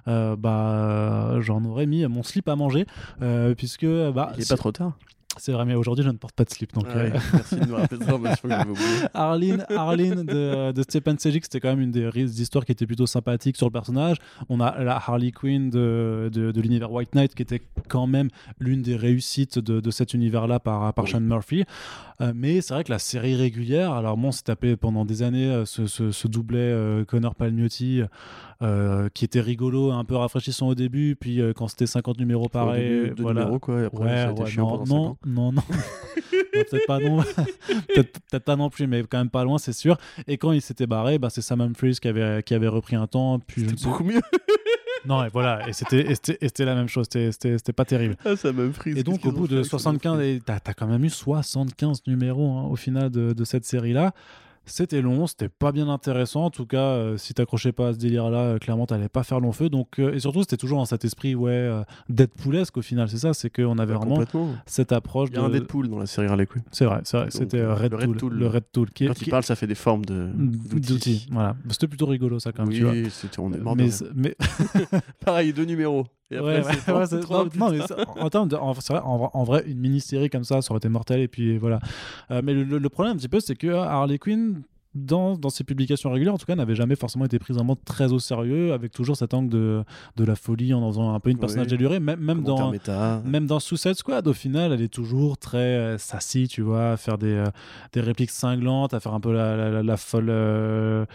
euh, 0.07 0.35
bah, 0.35 1.39
j'en 1.41 1.63
aurais 1.65 1.85
mis 1.85 2.05
mon 2.07 2.23
slip 2.23 2.47
à 2.49 2.55
manger, 2.55 2.85
euh, 3.21 3.55
puisque, 3.55 3.85
bah, 3.85 4.31
Il 4.35 4.41
est 4.41 4.43
si- 4.43 4.49
pas 4.49 4.57
trop 4.57 4.71
tard. 4.71 4.93
c'est 5.37 5.53
vrai, 5.53 5.63
mais 5.65 5.75
aujourd'hui 5.75 6.03
je 6.03 6.09
ne 6.09 6.17
porte 6.17 6.35
pas 6.35 6.43
de 6.43 6.49
slip, 6.49 6.73
donc. 6.73 6.85
Ah 6.89 6.97
ouais, 6.97 7.11
euh, 7.15 7.19
Merci 7.33 7.55
de 7.55 7.65
nous 7.65 7.75
rappeler 7.75 8.05
ça, 8.05 8.17
mais 8.21 8.35
je 8.35 8.41
que 8.41 8.69
oublié. 8.69 8.85
Arline, 9.13 9.65
Arline 9.75 10.23
de, 10.25 10.71
de 10.73 10.81
Stepan 10.81 11.15
Sejic, 11.17 11.45
c'était 11.45 11.59
quand 11.61 11.69
même 11.69 11.79
une 11.81 11.91
des 11.91 12.09
histoires 12.41 12.65
qui 12.65 12.73
était 12.73 12.85
plutôt 12.85 13.05
sympathique 13.07 13.55
sur 13.55 13.65
le 13.67 13.71
personnage. 13.71 14.17
On 14.49 14.59
a 14.59 14.83
la 14.83 14.95
Harley 14.97 15.31
Quinn 15.31 15.69
de, 15.69 16.29
de, 16.33 16.51
de 16.51 16.61
l'univers 16.61 16.91
White 16.91 17.15
Knight 17.15 17.33
qui 17.33 17.41
était 17.43 17.61
quand 17.87 18.07
même 18.07 18.27
l'une 18.59 18.81
des 18.81 18.95
réussites 18.97 19.57
de, 19.57 19.79
de 19.79 19.91
cet 19.91 20.13
univers-là 20.13 20.59
par, 20.59 20.93
par 20.93 21.05
Oui. 21.05 21.11
Sean 21.11 21.21
Murphy. 21.21 21.63
Euh, 22.21 22.33
mais 22.35 22.61
c'est 22.61 22.73
vrai 22.73 22.83
que 22.83 22.91
la 22.91 22.99
série 22.99 23.35
régulière, 23.35 23.93
alors 23.93 24.15
bon, 24.15 24.27
on 24.27 24.31
s'est 24.31 24.43
tapé 24.43 24.75
pendant 24.75 25.05
des 25.05 25.23
années 25.23 25.49
euh, 25.49 25.65
ce, 25.65 25.87
ce, 25.87 26.11
ce 26.11 26.27
doublet 26.27 26.59
euh, 26.59 27.03
Connor 27.05 27.35
Palmiotti 27.35 28.01
qui 29.15 29.25
était 29.25 29.41
rigolo, 29.41 29.91
un 29.91 30.05
peu 30.05 30.15
rafraîchissant 30.15 30.67
au 30.67 30.75
début, 30.75 31.15
puis 31.19 31.41
quand 31.55 31.67
c'était 31.67 31.87
50 31.87 32.19
numéros 32.19 32.47
pareil, 32.47 33.11
voilà. 33.17 33.39
numéros, 33.41 33.57
quoi, 33.57 33.81
et 33.81 33.85
après, 33.85 34.03
Ouais, 34.03 34.09
ça 34.09 34.27
a 34.27 34.31
été 34.33 34.41
ouais, 34.43 34.49
chiant 34.51 34.83
non, 34.85 34.85
non, 34.85 35.17
non, 35.25 35.51
non, 35.51 35.51
Non, 35.51 35.61
peut-être 36.53 36.85
pas 36.85 36.99
non, 36.99 37.23
peut-être 37.95 38.45
pas 38.45 38.55
non 38.55 38.69
plus, 38.69 38.85
mais 38.85 39.01
quand 39.01 39.17
même 39.17 39.31
pas 39.31 39.43
loin, 39.43 39.57
c'est 39.57 39.73
sûr. 39.73 39.97
Et 40.27 40.37
quand 40.37 40.51
il 40.51 40.61
s'était 40.61 40.85
barré, 40.85 41.17
bah, 41.17 41.31
c'est 41.31 41.41
Sam 41.41 41.61
Humphries 41.61 41.97
qui 41.99 42.07
avait 42.07 42.43
qui 42.43 42.53
avait 42.53 42.67
repris 42.67 42.95
un 42.95 43.07
temps, 43.07 43.39
puis 43.39 43.63
je 43.67 43.75
sais 43.75 43.87
beaucoup 43.87 44.03
mieux. 44.03 44.21
non, 45.05 45.23
et 45.23 45.29
voilà, 45.29 45.67
et 45.67 45.73
c'était 45.73 46.65
la 46.65 46.75
même 46.75 46.87
chose, 46.87 47.07
c'était 47.09 47.73
pas 47.73 47.85
terrible. 47.85 48.15
Ah, 48.25 48.35
ça 48.35 48.51
m'a 48.51 48.67
pris. 48.69 48.97
Et 48.97 49.03
donc 49.03 49.25
au 49.25 49.31
bout 49.31 49.47
de 49.47 49.63
75, 49.63 50.21
et 50.21 50.41
t'as 50.45 50.59
as 50.63 50.73
quand 50.73 50.87
même 50.87 51.03
eu 51.03 51.09
75 51.09 52.03
numéros 52.07 52.51
hein, 52.57 52.67
au 52.69 52.75
final 52.75 53.09
de, 53.09 53.33
de 53.33 53.43
cette 53.43 53.65
série-là. 53.65 54.13
C'était 54.71 55.01
long, 55.01 55.27
c'était 55.27 55.49
pas 55.49 55.71
bien 55.73 55.89
intéressant. 55.89 56.45
En 56.45 56.49
tout 56.49 56.65
cas, 56.65 56.77
euh, 56.79 57.17
si 57.17 57.33
t'accrochais 57.33 57.73
pas 57.73 57.89
à 57.89 57.93
ce 57.93 57.97
délire-là, 57.97 58.39
euh, 58.39 58.57
clairement, 58.57 58.85
t'allais 58.85 59.09
pas 59.09 59.23
faire 59.23 59.41
long 59.41 59.51
feu. 59.51 59.67
Donc, 59.69 59.99
euh, 59.99 60.13
et 60.13 60.19
surtout, 60.19 60.41
c'était 60.41 60.55
toujours 60.55 60.77
dans 60.77 60.85
cet 60.85 61.03
esprit, 61.03 61.35
ouais, 61.35 61.69
Deadpoolesque 62.09 62.77
au 62.77 62.81
final. 62.81 63.09
C'est 63.09 63.17
ça, 63.17 63.33
c'est 63.33 63.49
qu'on 63.49 63.77
avait 63.79 63.93
vraiment 63.93 64.15
Complètement. 64.15 64.55
cette 64.65 64.91
approche 64.93 65.29
Il 65.31 65.35
y 65.35 65.39
a 65.39 65.43
un 65.43 65.49
de. 65.49 65.59
Deadpool 65.59 65.89
dans 65.89 65.99
la 65.99 66.05
série 66.05 66.27
Harley 66.27 66.45
Quinn. 66.45 66.63
C'est 66.71 66.85
vrai, 66.85 67.01
c'est 67.03 67.17
vrai. 67.17 67.27
C'était 67.31 67.65
Red 67.65 67.93
Red 67.93 68.17
Tool, 68.17 68.33
le 68.33 68.47
Red 68.47 68.63
Tool, 68.71 68.89
qui 68.91 69.07
Quand 69.07 69.13
qui 69.13 69.25
il 69.25 69.29
parle, 69.29 69.43
ça 69.43 69.55
fait 69.55 69.67
des 69.67 69.75
formes 69.75 70.05
de 70.05 70.29
d'outils. 70.35 71.27
Voilà, 71.31 71.55
c'était 71.69 71.87
plutôt 71.87 72.05
rigolo 72.05 72.39
ça 72.39 72.51
quand 72.51 72.63
même. 72.65 72.73
tu 72.73 72.83
vois. 72.83 72.91
Oui, 72.93 73.07
c'était- 73.09 73.39
on 73.39 73.51
est 73.51 73.57
mort 73.57 73.75
mais 74.15 74.35
Pareil, 75.25 75.53
deux 75.53 75.65
numéros. 75.65 76.05
Et 76.31 76.37
après, 76.37 76.61
Ouais, 76.61 76.63
ouais, 76.87 76.93
ouais, 77.13 77.19
trois 77.21 77.45
non, 77.55 77.69
mais 77.71 77.81
ça- 77.85 77.97
en, 78.07 78.29
termes 78.29 78.47
de, 78.47 78.55
en, 78.55 78.73
c'est 78.75 78.93
vrai, 78.93 79.01
en, 79.03 79.29
en 79.33 79.43
vrai, 79.43 79.63
une 79.67 79.79
mini-série 79.79 80.29
comme 80.29 80.43
ça, 80.45 80.61
ça 80.61 80.71
aurait 80.71 80.77
été 80.79 80.89
mortel. 80.89 81.19
Et 81.19 81.27
puis 81.27 81.57
voilà. 81.57 81.79
Euh, 82.31 82.41
mais 82.43 82.53
le, 82.53 82.63
le- 82.63 82.77
le 82.77 82.89
problème 82.89 83.13
un 83.15 83.17
petit 83.17 83.27
peu, 83.29 83.39
c'est 83.39 83.55
que 83.55 83.67
Harley 83.67 84.17
Quinn, 84.17 84.61
dans, 84.93 85.37
dans 85.37 85.49
ses 85.49 85.63
publications 85.63 86.11
régulières, 86.11 86.33
en 86.33 86.37
tout 86.37 86.45
cas, 86.45 86.55
n'avait 86.55 86.75
jamais 86.75 86.95
forcément 86.95 87.23
été 87.25 87.39
prise 87.39 87.55
vraiment 87.55 87.77
très 87.77 88.11
au 88.11 88.19
sérieux, 88.19 88.73
avec 88.73 88.91
toujours 88.91 89.15
cet 89.15 89.33
angle 89.33 89.49
de, 89.49 89.83
de 90.17 90.23
la 90.25 90.35
folie 90.35 90.73
en 90.73 90.81
en 90.81 90.89
faisant 90.91 91.13
un 91.13 91.19
peu 91.21 91.29
une 91.29 91.37
personnage 91.39 91.67
Oui. 91.67 91.77
déluré, 91.77 91.99
même, 92.01 92.19
même 92.19 92.43
dans. 92.43 92.73
Même 93.23 93.45
dans 93.45 93.59
Suicide 93.59 93.93
Squad, 93.93 94.27
au 94.27 94.33
final, 94.33 94.73
elle 94.73 94.81
est 94.81 94.93
toujours 94.93 95.37
très 95.37 95.57
euh, 95.59 95.97
sassy, 95.97 96.47
tu 96.49 96.61
vois, 96.61 96.91
à 96.91 96.97
faire 96.97 97.17
des, 97.17 97.33
euh, 97.33 97.45
des 97.93 98.01
répliques 98.01 98.31
cinglantes, 98.31 98.93
à 98.93 98.99
faire 98.99 99.13
un 99.13 99.19
peu 99.21 99.31
la, 99.33 99.55
la, 99.55 99.69
la- 99.69 99.83
la 99.83 99.97
folle 99.97 100.27
euh, 100.29 101.05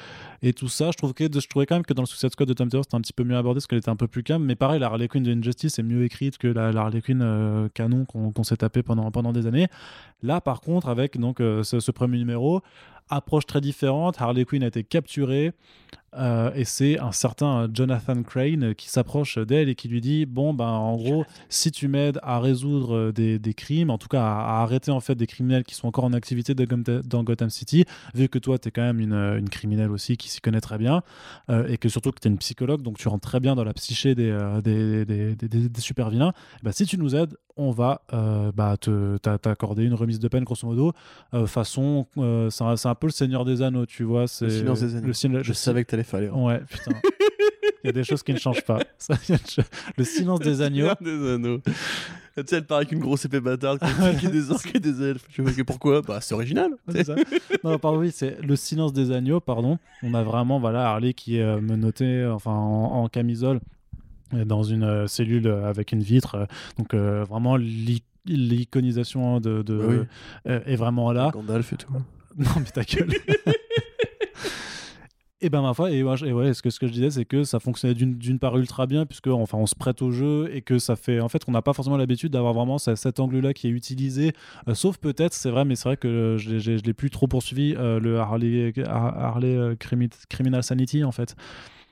et 0.43 0.53
tout 0.53 0.69
ça. 0.69 0.91
Je, 0.91 0.97
trouve 0.97 1.13
que, 1.13 1.25
je 1.25 1.47
trouvais 1.49 1.67
quand 1.67 1.75
même 1.77 1.85
que 1.85 1.93
dans 1.95 2.03
le 2.03 2.07
Suicide 2.07 2.31
Squad 2.31 2.49
de 2.49 2.55
Tom 2.55 2.69
Taylor, 2.71 2.85
c'était 2.85 2.97
un 2.97 3.01
petit 3.01 3.13
peu 3.13 3.25
mieux 3.25 3.37
abordé 3.37 3.59
parce 3.59 3.67
qu'elle 3.67 3.79
était 3.79 3.91
un 3.91 3.97
peu 3.97 4.09
plus 4.09 4.23
calme. 4.23 4.45
Mais 4.45 4.55
pareil, 4.57 4.81
la 4.81 4.87
Harley 4.87 5.09
Quinn 5.09 5.23
de 5.23 5.33
Injustice 5.33 5.79
est 5.79 5.83
mieux 5.83 6.05
écrite 6.05 6.39
que 6.39 6.49
la, 6.49 6.69
Harley 6.69 7.03
Quinn 7.03 7.21
euh, 7.23 7.69
canon 7.75 8.05
qu'on 8.07 8.43
s'est 8.43 8.57
tapé 8.57 8.83
pendant, 8.83 9.11
pendant 9.11 9.33
des 9.33 9.47
années. 9.47 9.69
Là, 10.23 10.41
par 10.41 10.61
contre, 10.63 10.89
avec 10.89 11.19
donc, 11.21 11.39
ce, 11.41 11.63
ce 11.63 11.91
premier 11.91 12.17
numéro, 12.19 12.63
approche 13.09 13.47
très 13.47 13.61
différente. 13.61 14.21
Harley 14.21 14.45
Quinn 14.45 14.63
a 14.63 14.69
été 14.69 14.85
capturée. 14.85 15.53
Euh, 16.15 16.51
et 16.55 16.65
c'est 16.65 16.99
un 16.99 17.13
certain 17.13 17.69
Jonathan 17.73 18.23
Crane 18.23 18.75
qui 18.75 18.89
s'approche 18.89 19.39
d'elle 19.39 19.69
et 19.69 19.75
qui 19.75 19.89
lui 19.89 20.01
dit 20.01 20.25
bon 20.25 20.55
ben 20.55 20.65
en 20.65 20.97
gros 20.97 21.25
si 21.49 21.71
tu 21.71 21.89
m'aides 21.89 22.19
à 22.23 22.39
résoudre 22.39 23.11
des, 23.11 23.39
des, 23.39 23.55
crimes 23.55 23.91
en 23.91 23.99
tout 23.99 24.09
cas 24.09 24.23
à, 24.23 24.63
arrêter 24.63 24.91
en 24.91 25.01
fait 25.01 25.15
des 25.15 25.27
criminels 25.27 25.65
qui 25.65 25.75
sont 25.75 25.89
encore 25.89 26.05
en 26.05 26.13
activité 26.13 26.55
dans 26.55 27.25
Gotham 27.25 27.51
City 27.51 27.85
vu 28.15 28.29
que 28.29 28.39
toi 28.39 28.59
tu 28.59 28.69
es 28.69 28.71
quand 28.71 28.83
même 28.83 29.01
une, 29.01 29.13
une, 29.13 29.49
criminelle 29.49 29.91
aussi 29.91 30.17
qui 30.17 30.31
s'y 30.31 30.41
connaît 30.41 30.61
très 30.61 30.79
bien 30.79 31.03
euh, 31.51 31.67
et 31.69 31.77
que 31.77 31.89
surtout 31.89 32.13
que 32.13 32.21
tu 32.21 32.29
es 32.29 32.31
une 32.31 32.39
psychologue 32.39 32.83
donc 32.83 32.99
tu 32.99 33.09
rentres 33.09 33.29
très 33.29 33.41
bien 33.41 33.55
dans 33.55 33.65
la 33.65 33.75
psyché 33.75 34.15
des, 34.15 34.31
euh, 34.31 34.61
des, 34.63 35.05
des, 35.05 35.35
des, 35.35 35.81
super 35.81 36.09
vilains 36.09 36.33
bah, 36.63 36.73
si 36.73 36.87
tu 36.87 36.99
nous 36.99 37.15
aides 37.15 37.37
on 37.59 37.71
va 37.71 38.03
bah, 38.55 38.77
t'accorder 39.23 39.85
une 39.85 39.95
remise 39.95 40.21
de 40.21 40.29
peine 40.29 40.45
grosso 40.45 40.67
modo 40.67 40.93
façon 41.47 42.07
c'est 42.51 42.87
un, 42.87 42.95
peu 42.95 43.07
le 43.07 43.13
Seigneur 43.13 43.45
des 43.45 43.63
Anneaux 43.63 43.87
tu 43.87 44.05
vois 44.05 44.29
c'est 44.29 44.47
le 44.47 44.73
des 44.75 44.97
anneaux. 44.97 45.43
je 45.43 45.53
savais 45.53 45.85
que 45.85 45.96
t'allais 46.05 46.31
Ouais, 46.31 46.61
putain. 46.69 46.93
Il 47.83 47.87
y 47.87 47.91
a 47.91 47.93
des 47.93 48.05
choses 48.05 48.23
qui 48.25 48.33
ne 48.33 48.39
changent 48.39 48.65
pas. 48.65 48.81
le 49.97 50.05
silence 50.05 50.41
des 50.41 50.61
agneaux. 50.61 50.89
des 51.01 51.35
anneaux. 51.35 51.61
Tu 52.37 52.43
sais, 52.47 52.57
elle 52.57 52.67
paraît 52.67 52.85
qu'une 52.85 52.99
grosse 52.99 53.25
épée 53.25 53.41
bâtarde 53.41 53.79
qui 54.21 54.29
des 54.29 54.51
orques 54.51 54.75
et 54.75 54.81
des 54.81 55.03
elfes. 55.03 55.25
Je 55.31 55.43
sais 55.53 55.65
pourquoi? 55.65 56.03
Bah, 56.03 56.21
c'est 56.21 56.35
original. 56.35 56.73
Ça. 57.05 57.15
Non, 57.65 57.79
pardon, 57.79 58.01
oui, 58.01 58.11
c'est 58.13 58.43
le 58.43 58.57
silence 58.57 58.93
des 58.93 59.13
agneaux, 59.13 59.41
pardon. 59.41 59.79
On 60.03 60.15
a 60.15 60.23
vraiment, 60.23 60.59
voilà, 60.59 60.89
Harley 60.91 61.15
qui 61.15 61.39
est 61.39 61.43
euh, 61.43 61.61
menotté, 61.61 62.27
enfin, 62.27 62.53
en, 62.53 63.09
camisole, 63.09 63.61
euh, 64.35 64.45
dans 64.45 64.65
une 64.65 64.83
euh, 64.83 65.07
cellule 65.07 65.47
avec 65.49 65.93
une 65.93 66.03
vitre. 66.03 66.49
donc, 66.77 66.95
vraiment, 66.95 67.57
l'iconisation 67.57 69.39
de, 69.39 69.63
de 69.63 70.07
est 70.45 70.77
vraiment 70.77 71.13
là. 71.13 71.31
Gandalf 71.33 71.73
et 71.73 71.77
tout. 71.77 71.93
Non, 72.37 72.51
mais 72.59 72.65
ta 72.65 72.83
gueule. 72.83 73.13
Et 75.43 75.51
ben 75.51 75.61
ma 75.61 75.75
foi, 75.75 75.91
et, 75.91 76.03
ouais, 76.03 76.17
ce 76.55 76.63
que, 76.63 76.71
ce 76.71 76.81
que 76.81 76.87
je 76.87 76.93
disais, 76.93 77.11
c'est 77.11 77.27
que 77.27 77.45
ça 77.45 77.61
fonctionnait 77.61 77.95
d'une 77.95 78.39
part 78.39 78.57
ultra 78.57 78.87
bien, 78.87 79.05
puisque 79.05 79.27
enfin 79.27 79.59
on 79.59 79.67
se 79.67 79.75
prête 79.75 80.01
au 80.01 80.11
jeu 80.11 80.49
et 80.51 80.63
que 80.63 80.79
ça 80.79 80.97
fait. 80.97 81.21
En 81.21 81.29
fait, 81.29 81.43
on 81.47 81.53
n'a 81.53 81.61
pas 81.61 81.75
forcément 81.75 81.99
l'habitude 81.99 82.33
d'avoir 82.33 82.55
vraiment 82.55 82.79
cet 82.79 83.21
angle-là 83.21 83.53
qui 83.53 83.67
est 83.67 83.71
utilisé, 83.71 84.33
euh, 84.67 84.73
sauf 84.75 84.97
peut-être, 84.97 85.35
c'est 85.35 85.51
vrai, 85.51 85.67
mais 85.67 85.77
c'est 85.77 85.91
vrai 85.91 85.99
que 85.99 86.37
je 86.39 86.55
ne 86.55 86.79
l'ai 86.79 86.95
plus 86.95 87.11
trop 87.11 87.27
poursuivi, 87.27 87.75
euh, 87.77 88.01
le 88.01 88.19
Harley, 88.19 88.73
Harley 88.87 89.55
euh, 89.55 89.75
Criminal 90.31 90.63
Sanity 90.63 91.05
en 91.05 91.13
fait 91.13 91.37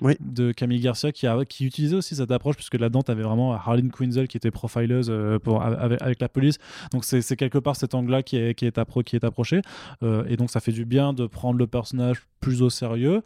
oui. 0.04 0.16
de 0.20 0.52
Camille 0.52 0.80
Garcia 0.80 1.10
qui, 1.12 1.26
a, 1.26 1.44
qui 1.44 1.64
utilisait 1.64 1.96
aussi 1.96 2.14
cette 2.14 2.30
approche 2.30 2.56
puisque 2.56 2.74
là-dedans 2.74 3.02
tu 3.02 3.10
avais 3.10 3.22
vraiment 3.22 3.54
Harleen 3.54 3.90
Quinzel 3.90 4.28
qui 4.28 4.36
était 4.36 4.50
profileuse 4.50 5.08
euh, 5.10 5.38
pour, 5.38 5.62
avec, 5.62 6.20
la 6.20 6.28
police. 6.28 6.58
Donc 6.92 7.04
c'est 7.04 7.36
quelque 7.36 7.58
part 7.58 7.74
cet 7.74 7.94
angle 7.94 8.12
là 8.12 8.22
qui 8.22 8.36
est, 8.36 8.54
qui 8.54 8.66
est, 8.66 8.78
appro 8.78 9.02
qui 9.02 9.16
est 9.16 9.24
approché. 9.24 9.62
Euh, 10.02 10.24
et 10.28 10.36
donc 10.36 10.50
ça 10.50 10.60
fait 10.60 10.72
du 10.72 10.84
bien 10.84 11.12
de 11.14 11.26
prendre 11.26 11.58
le 11.58 11.66
personnage 11.66 12.26
plus 12.40 12.62
au 12.62 12.70
sérieux. 12.70 13.22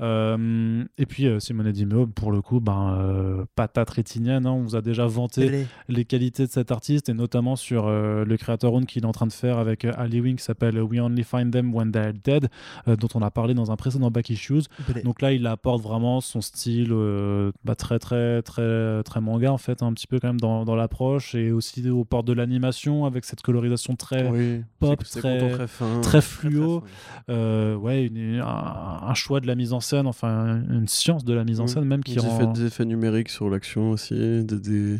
Euh, 0.00 0.84
et 0.98 1.06
puis 1.06 1.26
Simone 1.40 1.72
Dimeo 1.72 2.06
pour 2.06 2.30
le 2.30 2.40
coup 2.40 2.60
ben, 2.60 3.46
patate 3.56 3.90
rétinienne 3.90 4.46
hein, 4.46 4.52
on 4.52 4.62
vous 4.62 4.76
a 4.76 4.80
déjà 4.80 5.06
vanté 5.06 5.66
les 5.88 6.04
qualités 6.04 6.46
de 6.46 6.52
cet 6.52 6.70
artiste 6.70 7.08
et 7.08 7.14
notamment 7.14 7.56
sur 7.56 7.88
le 7.88 8.36
créateur 8.36 8.74
Own 8.74 8.86
qu'il 8.86 9.02
est 9.02 9.06
en 9.06 9.12
train 9.12 9.26
de 9.26 9.32
faire 9.32 9.58
avec 9.58 9.84
Ali 9.84 10.20
Wing 10.20 10.36
qui 10.36 10.44
s'appelle 10.44 10.80
We 10.80 11.00
Only 11.00 11.24
Find 11.24 11.50
Them 11.52 11.74
When 11.74 11.90
They're 11.90 12.12
Dead 12.12 12.48
dont 12.86 13.08
on 13.14 13.22
a 13.22 13.30
parlé 13.30 13.54
dans 13.54 13.72
un 13.72 13.76
précédent 13.76 14.10
Back 14.10 14.30
Issues. 14.30 14.64
Donc 15.02 15.22
là 15.22 15.32
il 15.32 15.46
apporte 15.46 15.82
vraiment 15.82 16.17
son 16.20 16.40
style 16.40 16.90
euh, 16.92 17.52
bah, 17.64 17.74
très 17.74 17.98
très 17.98 18.42
très 18.42 19.02
très 19.02 19.20
manga 19.20 19.52
en 19.52 19.58
fait 19.58 19.82
un 19.82 19.92
petit 19.92 20.06
peu 20.06 20.18
quand 20.18 20.28
même 20.28 20.40
dans, 20.40 20.64
dans 20.64 20.76
l'approche 20.76 21.34
et 21.34 21.52
aussi 21.52 21.88
au 21.88 22.04
port 22.04 22.24
de 22.24 22.32
l'animation 22.32 23.04
avec 23.04 23.24
cette 23.24 23.42
colorisation 23.42 23.96
très 23.96 24.64
pop 24.78 25.02
très 25.04 25.38
très, 25.38 26.00
très, 26.02 26.20
fluo. 26.20 26.82
euh, 27.30 27.76
ouais 27.76 28.10
un, 28.42 29.14
choix 29.14 29.40
de 29.40 29.46
la 29.46 29.54
mise 29.54 29.72
en 29.72 29.80
scène 29.80 30.06
enfin 30.06 30.62
une 30.68 30.88
science 30.88 31.24
de 31.24 31.34
la 31.34 31.44
mise 31.44 31.60
en 31.60 31.66
scène 31.66 31.84
même 31.84 32.04
qui 32.04 32.14
des, 32.14 32.20
rend... 32.20 32.36
effets, 32.36 32.52
des 32.52 32.66
effets 32.66 32.84
numériques 32.84 33.30
sur 33.30 33.50
l'action 33.50 33.90
aussi 33.90 34.44
des, 34.44 34.98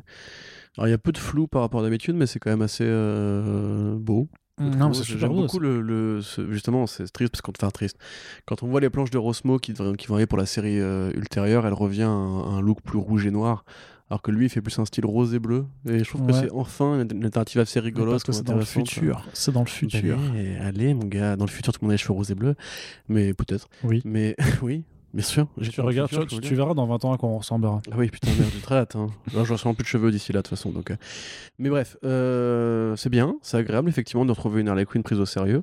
alors 0.76 0.88
il 0.88 0.90
y 0.90 0.94
a 0.94 0.98
peu 0.98 1.12
de 1.12 1.18
flou 1.18 1.46
par 1.46 1.62
rapport 1.62 1.80
à 1.80 1.82
d'habitude 1.82 2.16
mais 2.16 2.26
c'est 2.26 2.38
quand 2.38 2.50
même 2.50 2.62
assez 2.62 2.84
euh, 2.86 3.96
beau 3.98 4.28
non, 4.60 4.92
J'aime 4.92 5.32
beaucoup 5.32 5.58
le, 5.58 5.80
le 5.80 6.20
justement, 6.50 6.86
c'est 6.86 7.06
triste 7.08 7.32
parce 7.32 7.42
qu'on 7.42 7.52
te 7.52 7.64
fait 7.64 7.70
triste. 7.70 7.98
Quand 8.46 8.62
on 8.62 8.66
voit 8.66 8.80
les 8.80 8.90
planches 8.90 9.10
de 9.10 9.18
Rosmo 9.18 9.58
qui, 9.58 9.72
qui 9.72 10.06
vont 10.06 10.14
arriver 10.14 10.26
pour 10.26 10.38
la 10.38 10.46
série 10.46 10.80
euh, 10.80 11.10
ultérieure, 11.14 11.66
elle 11.66 11.74
revient 11.74 12.02
à 12.02 12.08
un, 12.08 12.60
look 12.60 12.80
plus 12.82 12.98
rouge 12.98 13.26
et 13.26 13.30
noir. 13.30 13.64
Alors 14.10 14.22
que 14.22 14.30
lui, 14.30 14.46
il 14.46 14.48
fait 14.48 14.62
plus 14.62 14.78
un 14.78 14.86
style 14.86 15.04
rose 15.04 15.34
et 15.34 15.38
bleu. 15.38 15.66
Et 15.86 15.98
je 15.98 16.04
trouve 16.04 16.26
que 16.26 16.32
c'est 16.32 16.50
enfin 16.50 17.02
une 17.02 17.24
alternative 17.24 17.60
assez 17.60 17.78
rigolote. 17.78 18.14
Parce 18.14 18.24
que 18.24 18.32
c'est 18.32 18.42
dans 18.42 18.56
le 18.56 18.64
futur. 18.64 19.26
C'est 19.34 19.52
dans 19.52 19.60
le 19.60 19.66
futur. 19.66 20.18
Allez, 20.32 20.56
allez, 20.56 20.94
mon 20.94 21.04
gars, 21.04 21.36
dans 21.36 21.44
le 21.44 21.50
futur, 21.50 21.72
tout 21.74 21.80
le 21.82 21.86
monde 21.86 21.92
a 21.92 21.94
les 21.94 21.98
cheveux 21.98 22.14
roses 22.14 22.30
et 22.30 22.34
bleus. 22.34 22.54
Mais 23.08 23.34
peut-être. 23.34 23.68
Oui. 23.84 24.00
Mais 24.06 24.34
oui, 24.62 24.84
Bien 25.14 25.24
sûr. 25.24 25.46
Tu, 25.62 25.80
regardes, 25.80 26.10
tu, 26.42 26.54
verras 26.54 26.74
dans 26.74 26.86
20 26.86 27.04
ans 27.06 27.12
à 27.14 27.18
quoi 27.18 27.30
on 27.30 27.38
ressemblera. 27.38 27.80
Ah 27.90 27.94
oui, 27.96 28.08
putain, 28.10 28.28
merde, 28.38 28.50
j'ai 28.52 28.60
très 28.60 28.76
hâte. 28.76 28.94
Hein. 28.94 29.08
je 29.32 29.52
ressens 29.52 29.72
plus 29.74 29.82
de 29.82 29.88
cheveux 29.88 30.10
d'ici 30.10 30.32
là, 30.32 30.40
de 30.40 30.42
toute 30.42 30.50
façon. 30.50 30.70
Donc, 30.70 30.90
euh. 30.90 30.96
Mais 31.58 31.70
bref, 31.70 31.96
euh, 32.04 32.94
c'est 32.96 33.08
bien, 33.08 33.36
c'est 33.40 33.56
agréable, 33.56 33.88
effectivement, 33.88 34.26
de 34.26 34.30
retrouver 34.30 34.60
une 34.60 34.68
Harley 34.68 34.84
Quinn 34.84 35.02
prise 35.02 35.18
au 35.18 35.26
sérieux. 35.26 35.62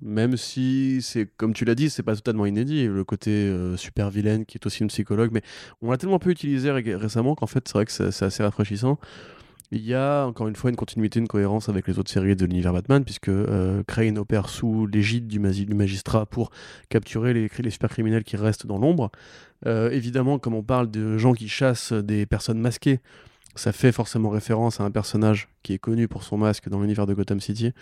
Même 0.00 0.36
si, 0.36 1.00
c'est 1.00 1.28
comme 1.36 1.52
tu 1.52 1.64
l'as 1.64 1.76
dit, 1.76 1.88
c'est 1.88 2.02
pas 2.02 2.16
totalement 2.16 2.44
inédit, 2.44 2.88
le 2.88 3.04
côté 3.04 3.30
euh, 3.30 3.76
super 3.76 4.10
vilaine 4.10 4.44
qui 4.44 4.58
est 4.58 4.66
aussi 4.66 4.82
une 4.82 4.88
psychologue. 4.88 5.30
Mais 5.32 5.42
on 5.80 5.92
l'a 5.92 5.96
tellement 5.96 6.18
peu 6.18 6.30
utilisé 6.30 6.72
récemment 6.72 7.36
qu'en 7.36 7.46
fait, 7.46 7.68
c'est 7.68 7.74
vrai 7.74 7.86
que 7.86 7.92
c'est 7.92 8.24
assez 8.24 8.42
rafraîchissant. 8.42 8.98
Il 9.74 9.86
y 9.86 9.94
a 9.94 10.26
encore 10.26 10.48
une 10.48 10.54
fois 10.54 10.68
une 10.68 10.76
continuité, 10.76 11.18
une 11.18 11.26
cohérence 11.26 11.70
avec 11.70 11.88
les 11.88 11.98
autres 11.98 12.10
séries 12.10 12.36
de 12.36 12.44
l'univers 12.44 12.74
Batman, 12.74 13.02
puisque 13.04 13.30
euh, 13.30 13.82
Crane 13.86 14.18
opère 14.18 14.50
sous 14.50 14.86
l'égide 14.86 15.26
du, 15.26 15.40
magistrat 15.40 16.26
pour 16.26 16.50
capturer 16.90 17.32
les, 17.32 17.50
les 17.58 17.70
super 17.70 17.88
criminels 17.88 18.22
qui 18.22 18.36
restent 18.36 18.66
dans 18.66 18.76
l'ombre. 18.76 19.10
Euh, 19.64 19.88
évidemment, 19.90 20.38
comme 20.38 20.52
on 20.52 20.62
parle 20.62 20.90
de 20.90 21.16
gens 21.16 21.32
qui 21.32 21.48
chassent 21.48 21.94
des 21.94 22.26
personnes 22.26 22.58
masquées, 22.58 23.00
ça 23.54 23.72
fait 23.72 23.92
forcément 23.92 24.30
référence 24.30 24.80
à 24.80 24.84
un 24.84 24.90
personnage 24.90 25.48
qui 25.62 25.74
est 25.74 25.78
connu 25.78 26.08
pour 26.08 26.22
son 26.22 26.38
masque 26.38 26.68
dans 26.68 26.80
l'univers 26.80 27.06
de 27.06 27.14
Gotham 27.14 27.40
City, 27.40 27.72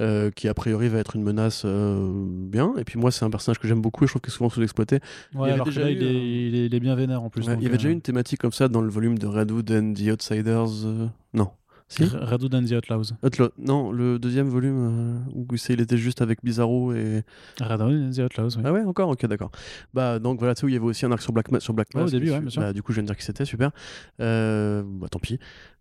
euh, 0.00 0.30
qui 0.30 0.48
a 0.48 0.54
priori 0.54 0.88
va 0.88 0.98
être 0.98 1.16
une 1.16 1.22
menace 1.22 1.62
euh, 1.64 2.24
bien. 2.24 2.72
Et 2.78 2.84
puis 2.84 2.98
moi, 2.98 3.10
c'est 3.10 3.24
un 3.24 3.30
personnage 3.30 3.58
que 3.58 3.68
j'aime 3.68 3.82
beaucoup 3.82 4.04
et 4.04 4.06
je 4.06 4.12
trouve 4.12 4.22
qu'il 4.22 4.32
est 4.32 4.36
souvent 4.36 4.50
sous-exploité. 4.50 5.00
Ouais, 5.34 5.50
alors 5.50 5.66
déjà 5.66 5.82
là, 5.82 5.90
il, 5.90 6.02
est, 6.02 6.66
il, 6.66 6.74
est, 6.74 6.80
bien 6.80 6.94
vénère 6.94 7.22
en 7.22 7.30
plus. 7.30 7.44
il 7.44 7.62
y 7.62 7.66
avait 7.66 7.76
déjà 7.76 7.90
eu 7.90 7.92
une 7.92 8.00
thématique 8.00 8.40
comme 8.40 8.52
ça 8.52 8.68
dans 8.68 8.80
le 8.80 8.90
volume 8.90 9.18
de 9.18 9.26
Redwood 9.26 9.70
and 9.70 9.94
the 9.94 10.10
Outsiders. 10.10 10.86
Euh, 10.86 11.06
non, 11.34 11.50
si 11.90 12.04
Redwood 12.04 12.54
and 12.54 12.64
the 12.64 12.72
Outlaws. 12.72 13.14
Non, 13.58 13.90
le 13.90 14.18
deuxième 14.18 14.48
volume 14.48 15.24
euh, 15.26 15.32
où 15.34 15.46
il 15.68 15.80
était 15.80 15.96
juste 15.96 16.22
avec 16.22 16.38
Bizarro 16.44 16.92
et. 16.92 17.24
Redwood 17.60 18.06
and 18.06 18.10
the 18.12 18.20
Outlaws, 18.20 18.56
oui. 18.56 18.62
Ah 18.64 18.72
ouais, 18.72 18.84
encore? 18.84 19.08
Ok, 19.10 19.26
d'accord. 19.26 19.50
Bah, 19.92 20.20
donc 20.20 20.38
voilà, 20.38 20.54
tu 20.54 20.60
sais, 20.60 20.66
où 20.66 20.68
il 20.68 20.74
y 20.74 20.76
avait 20.76 20.86
aussi 20.86 21.04
un 21.04 21.10
arc 21.10 21.20
sur 21.20 21.32
Black, 21.32 21.48
sur 21.58 21.74
Black 21.74 21.92
Mask. 21.94 22.06
au 22.06 22.10
début, 22.10 22.30
ouais, 22.30 22.40
bien 22.40 22.48
sûr. 22.48 22.62
Bah, 22.62 22.72
du 22.72 22.82
coup, 22.82 22.92
je 22.92 22.96
viens 22.96 23.02
de 23.02 23.08
dire 23.08 23.16
que 23.16 23.24
c'était 23.24 23.44
super. 23.44 23.72
Euh, 24.20 24.84
bah, 24.86 25.08
tant 25.10 25.18
pis 25.18 25.40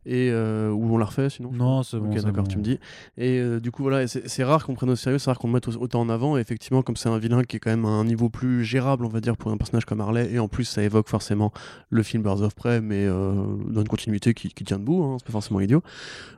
et 0.10 0.32
euh, 0.32 0.72
où 0.72 0.96
on 0.96 0.98
l'a 0.98 1.06
refait 1.06 1.30
sinon 1.30 1.52
Non, 1.54 1.84
c'est 1.84 2.00
bon. 2.00 2.10
Ok, 2.10 2.20
d'accord, 2.24 2.48
tu 2.48 2.58
me 2.58 2.64
dis. 2.64 2.80
Et 3.16 3.38
euh, 3.38 3.60
du 3.60 3.70
coup, 3.70 3.84
voilà, 3.84 4.08
c'est 4.08 4.44
rare 4.44 4.66
qu'on 4.66 4.74
prenne 4.74 4.90
au 4.90 4.96
sérieux, 4.96 5.20
c'est 5.20 5.30
rare 5.30 5.38
qu'on 5.38 5.48
le 5.48 5.54
mette 5.54 5.68
autant 5.68 6.02
en 6.02 6.10
avant. 6.10 6.36
Et 6.36 6.42
effectivement, 6.42 6.82
comme 6.82 6.96
c'est 6.96 7.10
un 7.10 7.20
vilain 7.20 7.44
qui 7.44 7.58
est 7.58 7.60
quand 7.60 7.70
même 7.70 7.86
à 7.86 7.90
un 7.90 8.06
niveau 8.06 8.28
plus 8.28 8.66
gérable, 8.66 9.06
on 9.06 9.10
va 9.10 9.22
dire, 9.22 9.38
pour 9.38 9.52
un 9.52 9.58
personnage 9.58 9.86
comme 9.86 10.02
Harley, 10.02 10.28
et 10.34 10.40
en 10.40 10.48
plus, 10.48 10.66
ça 10.66 10.82
évoque 10.82 11.08
forcément 11.08 11.54
le 11.92 12.02
film 12.02 12.24
Birds 12.24 12.42
of 12.42 12.56
Prey, 12.56 12.82
mais 12.82 13.06
euh, 13.06 13.36
dans 13.68 13.82
une 13.82 13.88
continuité 13.88 14.34
qui, 14.34 14.50
qui 14.50 14.64
tient 14.64 14.80
debout, 14.80 15.04
hein, 15.04 15.18
c'est 15.20 15.28
pas 15.28 15.32
forcément 15.32 15.60
idiot. 15.60 15.84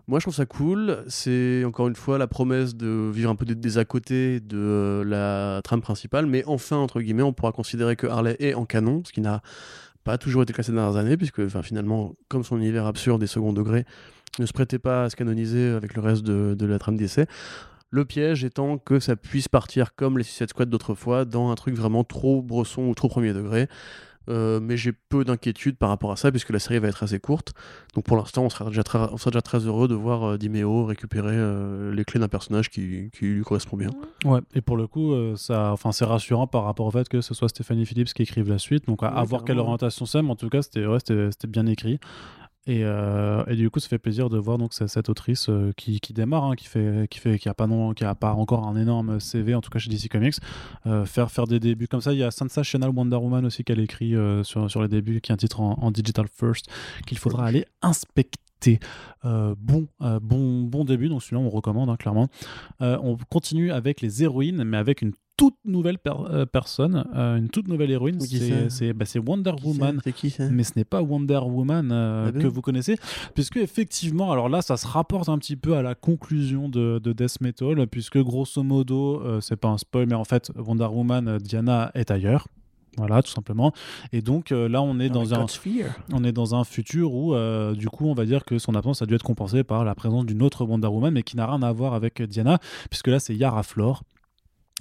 Moi, 0.09 0.19
je 0.19 0.26
trouve 0.26 0.36
ça 0.36 0.45
cool. 0.45 1.05
C'est 1.07 1.63
encore 1.63 1.88
une 1.88 1.95
fois 1.95 2.17
la 2.17 2.28
promesse 2.28 2.76
de 2.76 3.09
vivre 3.09 3.30
un 3.30 3.36
peu 3.36 3.45
des, 3.45 3.55
des 3.55 3.78
à 3.78 3.86
côté 3.86 4.41
de 4.41 5.01
la 5.07 5.61
trame 5.63 5.82
principale, 5.82 6.26
mais 6.26 6.43
enfin, 6.45 6.76
entre 6.76 6.99
guillemets, 6.99 7.24
on 7.24 7.32
pourra 7.32 7.53
considérer 7.53 7.95
que 7.95 8.07
Harley 8.07 8.36
est 8.39 8.53
en 8.53 8.65
canon, 8.65 9.01
ce 9.05 9.13
qui 9.13 9.22
n'a 9.22 9.41
pas 10.04 10.18
toujours 10.18 10.43
été 10.43 10.54
classé 10.54 10.72
dans 10.72 10.91
les 10.91 10.97
années, 10.97 11.18
puisque 11.18 11.47
finalement, 11.62 12.14
comme 12.28 12.43
son 12.43 12.58
univers 12.58 12.86
absurde 12.86 13.22
et 13.24 13.28
second 13.28 13.54
degré 13.54 13.86
ne 14.39 14.45
se 14.45 14.54
prêtait 14.54 14.80
pas 14.80 15.04
à 15.04 15.10
se 15.10 15.16
canoniser 15.16 15.70
avec 15.70 15.95
le 15.95 16.02
reste 16.02 16.24
de, 16.24 16.66
la 16.66 16.80
trame 16.80 16.97
d'essai. 16.97 17.26
Le 17.89 18.06
piège 18.06 18.45
étant 18.45 18.78
que 18.78 18.99
ça 18.99 19.16
puisse 19.16 19.49
partir 19.49 19.95
comme 19.95 20.18
les 20.18 20.24
Suicide 20.24 20.49
Squad 20.49 20.70
d'autrefois, 20.70 21.26
dans 21.26 21.52
un 21.52 21.56
truc 21.56 21.76
vraiment 21.76 22.06
trop 22.06 22.41
bresson 22.41 22.84
ou 22.84 22.95
trop 22.95 23.10
premier 23.10 23.34
degré. 23.34 23.68
Euh, 24.30 24.59
mais 24.61 24.78
j'ai 24.78 24.91
peu 24.91 25.24
d'inquiétude 25.24 25.78
par 25.78 25.89
rapport 25.89 26.11
à 26.11 26.15
ça 26.15 26.32
puisque 26.32 26.51
la 26.51 26.59
série 26.59 26.80
va 26.80 26.88
être 26.88 27.03
assez 27.03 27.19
courte. 27.19 27.53
Donc 27.95 28.05
pour 28.05 28.17
l'instant, 28.17 28.43
on 28.43 28.49
sera 28.49 28.65
déjà 28.65 28.84
très, 28.84 28.99
on 28.99 29.17
sera 29.17 29.32
déjà 29.32 29.41
très 29.41 29.59
heureux 29.59 29.88
de 29.88 29.95
voir 29.95 30.24
euh, 30.24 30.38
Dimeo 30.38 30.86
récupérer 30.86 31.36
euh, 31.36 31.93
les 31.93 32.05
clés 32.05 32.19
d'un 32.19 32.28
personnage 32.28 32.69
qui, 32.69 33.09
qui, 33.11 33.26
lui 33.26 33.43
correspond 33.43 33.78
bien. 33.78 33.89
Ouais, 34.24 34.39
et 34.53 34.61
pour 34.61 34.78
le 34.78 34.88
coup, 34.88 35.13
ça, 35.36 35.72
enfin, 35.72 35.91
c'est 35.91 36.05
rassurant 36.05 36.47
par 36.47 36.63
rapport 36.63 36.86
au 36.86 36.91
fait 36.91 37.09
que 37.09 37.22
ce 37.22 37.34
soit 37.34 37.49
Stéphanie 37.49 37.86
Phillips 37.86 38.13
qui 38.13 38.22
écrive 38.22 38.49
la 38.49 38.59
suite. 38.59 38.86
Donc 38.88 39.03
à, 39.03 39.24
voir 39.24 39.43
quelle 39.43 39.59
orientation 39.59 40.05
c'est, 40.05 40.22
mais 40.22 40.32
en 40.32 40.36
tout 40.36 40.49
cas, 40.49 40.61
c'était 40.61 40.86
ouais, 40.86 40.99
bien 41.47 41.65
écrit. 41.65 41.99
Et, 42.68 42.82
euh, 42.84 43.43
et, 43.47 43.55
du 43.55 43.72
coup, 43.72 43.80
ça 43.80 43.89
fait 43.89 43.97
plaisir 43.97 44.30
de 44.30 44.38
voir 44.38 44.59
donc 44.59 44.74
cette 44.74 45.09
autrice 45.09 45.49
euh, 45.49 45.72
qui, 45.76 45.99
qui, 45.99 46.14
démarre, 46.14 46.43
hein, 46.43 46.55
qui 46.55 46.68
fait, 46.68 47.07
qui 47.09 47.20
fait, 47.20 47.39
qui 47.39 47.49
a 47.49 47.55
pas 47.55 47.66
non, 47.66 47.93
qui 47.93 48.03
a 48.03 48.14
pas 48.14 48.34
encore 48.34 48.68
un 48.68 48.76
énorme 48.76 49.20
CV, 49.20 49.55
en 49.55 49.62
tout 49.62 49.72
cas 49.72 49.80
chez 49.80 49.89
DC 49.89 50.09
Comics, 50.09 50.36
euh, 50.86 51.05
faire 51.05 51.32
faire 51.32 51.47
des 51.47 51.59
débuts 51.59 51.88
comme 51.88 52.01
ça. 52.01 52.14
Il 52.14 52.20
y 52.20 52.24
a 52.24 52.30
Sensational 52.30 52.91
Wonder 52.91 53.16
Woman 53.16 53.45
aussi 53.45 53.64
qu'elle 53.64 53.80
écrit 53.80 54.14
sur 54.43 54.70
sur 54.70 54.82
les 54.84 54.88
débuts, 54.88 55.22
qui 55.22 55.32
est 55.32 55.34
un 55.34 55.38
titre 55.38 55.59
en, 55.59 55.91
digital 55.91 56.28
first 56.28 56.68
qu'il 57.07 57.18
faudra 57.18 57.45
aller 57.45 57.66
inspecter 57.82 58.39
été 58.62 58.80
euh, 59.26 59.55
bon, 59.57 59.88
euh, 60.01 60.20
bon, 60.22 60.62
bon 60.64 60.86
début. 60.86 61.09
Donc 61.09 61.24
celui-là, 61.24 61.41
on 61.41 61.49
recommande 61.49 61.89
hein, 61.89 61.95
clairement. 61.97 62.28
Euh, 62.82 62.97
on 63.01 63.18
continue 63.30 63.72
avec 63.72 64.01
les 64.01 64.24
héroïnes, 64.24 64.64
mais 64.64 64.78
avec 64.78 65.01
une 65.01 65.14
toute 65.38 65.55
nouvelle 65.66 65.97
per- 65.97 66.12
euh, 66.30 66.45
personne, 66.45 67.05
euh, 67.16 67.38
une 67.38 67.49
toute 67.49 67.68
nouvelle 67.68 67.89
héroïne. 67.89 68.20
C'est 68.70 68.93
bah, 68.93 69.05
Wonder 69.26 69.53
Qui 69.57 69.66
Woman. 69.66 70.01
qui 70.16 70.36
Mais 70.51 70.64
ce 70.64 70.74
n'est 70.76 70.84
pas 70.86 71.01
Wonder 71.01 71.39
Woman 71.43 71.89
euh, 71.91 72.26
Ah 72.28 72.32
bon 72.32 72.39
que 72.41 72.47
vous 72.47 72.62
connaissez, 72.62 72.97
puisque 73.34 73.57
effectivement, 73.57 74.32
alors 74.32 74.49
là, 74.49 74.62
ça 74.62 74.78
se 74.78 74.86
rapporte 74.86 75.30
un 75.30 75.39
petit 75.39 75.55
peu 75.55 75.76
à 75.76 75.82
la 75.82 75.95
conclusion 75.95 76.70
de, 76.70 76.99
de 76.99 77.14
Death 77.14 77.41
Metal, 77.41 77.88
puisque 77.88 78.20
grosso 78.20 78.62
modo, 78.62 79.41
c'est 79.41 79.55
pas 79.55 79.70
un 79.70 79.80
spoil, 79.80 80.05
mais 80.07 80.14
en 80.16 80.26
fait, 80.26 80.51
Wonder 80.55 80.86
Woman, 80.91 81.39
Diana 81.39 81.89
est 81.95 82.12
ailleurs. 82.12 82.47
Voilà, 82.98 83.22
tout 83.22 83.32
simplement. 83.32 83.72
Et 84.12 84.22
donc 84.22 84.52
euh, 84.52 84.68
là, 84.68 84.82
on 84.82 85.00
est 85.00 85.10
dans, 85.10 85.34
un, 85.34 85.46
on 86.12 86.24
est 86.24 86.34
dans 86.34 86.56
un 86.56 86.64
futur 86.66 87.14
où, 87.14 87.34
euh, 87.34 87.74
du 87.74 87.88
coup, 87.88 88.08
on 88.08 88.14
va 88.14 88.26
dire 88.26 88.44
que 88.44 88.60
son 88.60 88.76
absence 88.76 89.02
a 89.02 89.06
dû 89.06 89.16
être 89.16 89.24
compensée 89.24 89.64
par 89.64 89.86
la 89.86 89.96
présence 89.96 90.26
d'une 90.26 90.44
autre 90.44 90.66
Wonder 90.66 90.88
Woman, 90.88 91.14
mais 91.14 91.24
qui 91.24 91.38
n'a 91.38 91.48
rien 91.48 91.62
à 91.64 91.72
voir 91.72 91.94
avec 91.94 92.22
Diana, 92.22 92.60
puisque 92.89 93.08
là, 93.08 93.20
c'est 93.20 93.36
Yara 93.36 93.64
Flor. 93.64 94.04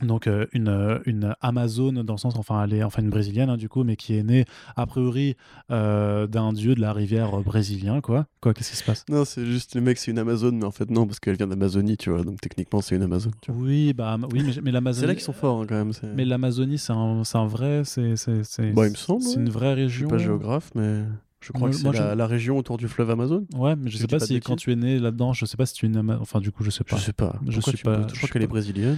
Donc 0.03 0.27
euh, 0.27 0.47
une, 0.53 0.69
euh, 0.69 0.99
une 1.07 1.35
Amazone 1.41 2.03
dans 2.03 2.15
le 2.15 2.19
sens 2.19 2.35
enfin 2.37 2.65
elle 2.65 2.73
est 2.75 2.83
enfin 2.83 3.03
une 3.03 3.11
brésilienne 3.11 3.51
hein, 3.51 3.57
du 3.57 3.69
coup 3.69 3.85
mais 3.85 3.97
qui 3.97 4.17
est 4.17 4.23
née 4.23 4.45
a 4.77 4.87
priori 4.87 5.37
euh, 5.71 6.27
d'un 6.27 6.53
dieu 6.53 6.75
de 6.75 6.81
la 6.81 6.93
rivière 6.93 7.31
brésilien 7.43 8.01
quoi 8.01 8.27
quoi 8.41 8.55
qu'est-ce 8.55 8.71
qui 8.71 8.77
se 8.77 8.85
passe? 8.85 9.05
Non, 9.09 9.25
c'est 9.25 9.45
juste 9.45 9.75
le 9.75 9.81
mec, 9.83 9.99
c'est 9.99 10.11
une 10.11 10.19
Amazone, 10.19 10.57
mais 10.57 10.65
en 10.65 10.71
fait, 10.71 10.91
non, 10.91 11.07
parce 11.07 11.21
qu'elle 11.21 11.37
vient 11.37 11.47
d'Amazonie, 11.47 11.97
tu 11.97 12.11
vois. 12.11 12.23
Donc 12.25 12.41
techniquement, 12.41 12.81
c'est 12.81 12.97
une 12.97 13.03
Amazone. 13.03 13.33
tu 13.43 13.53
vois. 13.53 13.61
oui 13.63 13.93
bah 13.93 14.17
oui 14.33 14.43
mais, 14.43 14.47
mais 14.47 14.53
C'est 14.55 14.71
l'Amazonie 14.73 15.07
là 15.09 15.15
qu'ils 15.15 15.23
sont 15.25 15.33
forts, 15.33 15.61
hein, 15.63 15.67
quand 15.69 15.75
même. 15.77 15.93
c'est- 15.93 16.07
mais 16.15 16.25
l'Amazonie 16.25 16.79
c'est 16.79 16.93
un, 16.93 17.23
c'est 17.25 17.39
un 17.39 17.47
vrai 17.47 17.83
c'est 17.85 18.17
c'est 18.17 18.43
c'est 18.45 18.73
Bah, 18.73 18.87
il 18.87 18.93
me 18.93 18.97
semble, 18.97 19.23
c'est 19.23 19.37
ouais. 19.37 19.43
une 19.43 19.51
vraie 19.51 19.75
Je 19.77 19.81
région 19.83 20.09
suis 20.09 20.17
pas 20.17 20.19
géographe, 20.23 20.71
mais 20.75 21.03
je 21.41 21.53
crois 21.53 21.61
Moi- 21.61 21.71
que 21.71 21.77
c'est 21.77 21.85
moi, 21.85 21.93
la, 21.95 22.11
je- 22.13 22.17
la 22.17 22.27
région 22.27 22.59
autour 22.59 22.77
du 22.77 22.87
fleuve 22.89 23.11
Amazon. 23.11 23.47
ouais 23.57 23.75
mais 23.77 23.91
je 23.91 23.97
Je 23.97 24.03
sais 24.03 24.07
pas 24.07 24.21
si 24.21 24.39
quand 24.41 24.57
tu 24.57 24.73
es 24.73 24.77
né 24.77 24.99
là-dedans 24.99 25.33
je 25.33 25.45
sais 25.47 25.57
pas 25.57 25.67
si 25.67 25.75
tu 25.75 25.87
es 25.87 25.89
une 25.89 25.97
Ama- 25.97 26.19
enfin 26.21 26.41
du 26.41 26.53
coup 26.53 26.63
je 26.65 26.71
sais 26.71 26.85
pas 26.85 26.97
Je 26.97 27.03
sais 27.03 27.13
pas. 27.13 27.37
Je 27.47 27.55
Pourquoi 27.57 27.73
suis 27.73 27.83
tu 27.83 27.89
me 27.89 27.95
pas- 27.95 28.03
je 28.03 28.09
Je 28.09 28.09
crois 28.09 28.19
suis 28.27 28.29
qu'elle 28.33 28.43
est 28.43 28.47
brésilienne, 28.47 28.97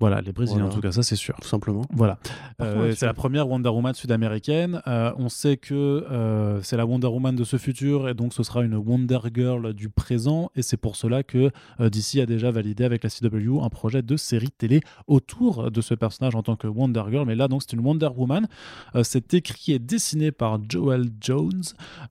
voilà 0.00 0.20
les 0.20 0.32
brésiliens 0.32 0.60
Voilà. 0.62 0.72
en 0.72 0.74
tout 0.74 0.80
cas 0.80 0.92
ça 0.92 1.02
c'est 1.02 1.16
sûr 1.16 1.36
tout 1.40 1.48
simplement. 1.48 1.84
Voilà. 1.92 2.18
Euh, 2.62 2.92
c'est 2.96 3.06
la 3.06 3.14
première 3.14 3.48
Wonder 3.48 3.68
Woman 3.68 3.94
sud-américaine. 3.94 4.80
Euh, 4.86 5.12
on 5.18 5.28
sait 5.28 5.56
que 5.56 5.74
euh, 6.10 6.60
c'est 6.62 6.76
la 6.76 6.86
Wonder 6.86 7.06
Woman 7.08 7.34
de 7.36 7.44
ce 7.44 7.56
futur 7.58 8.08
et 8.08 8.14
donc 8.14 8.32
ce 8.32 8.42
sera 8.42 8.62
une 8.64 8.74
Wonder 8.74 9.18
Girl 9.34 9.72
du 9.74 9.88
présent. 9.88 10.50
Et 10.56 10.62
c'est 10.62 10.76
pour 10.76 10.96
cela 10.96 11.22
que 11.22 11.50
euh, 11.80 11.90
DC 11.90 12.20
a 12.20 12.26
déjà 12.26 12.50
validé 12.50 12.84
avec 12.84 13.04
la 13.04 13.10
CW 13.10 13.60
un 13.62 13.68
projet 13.68 14.02
de 14.02 14.16
série 14.16 14.50
télé 14.50 14.80
autour 15.06 15.70
de 15.70 15.80
ce 15.80 15.94
personnage 15.94 16.34
en 16.34 16.42
tant 16.42 16.56
que 16.56 16.66
Wonder 16.66 17.02
Girl. 17.10 17.26
Mais 17.26 17.34
là, 17.34 17.48
donc, 17.48 17.62
c'est 17.62 17.72
une 17.74 17.80
Wonder 17.86 18.08
Woman. 18.16 18.46
Euh, 18.94 19.02
c'est 19.02 19.34
écrit 19.34 19.72
et 19.72 19.78
dessiné 19.78 20.32
par 20.32 20.58
Joel 20.68 21.06
Jones. 21.20 21.62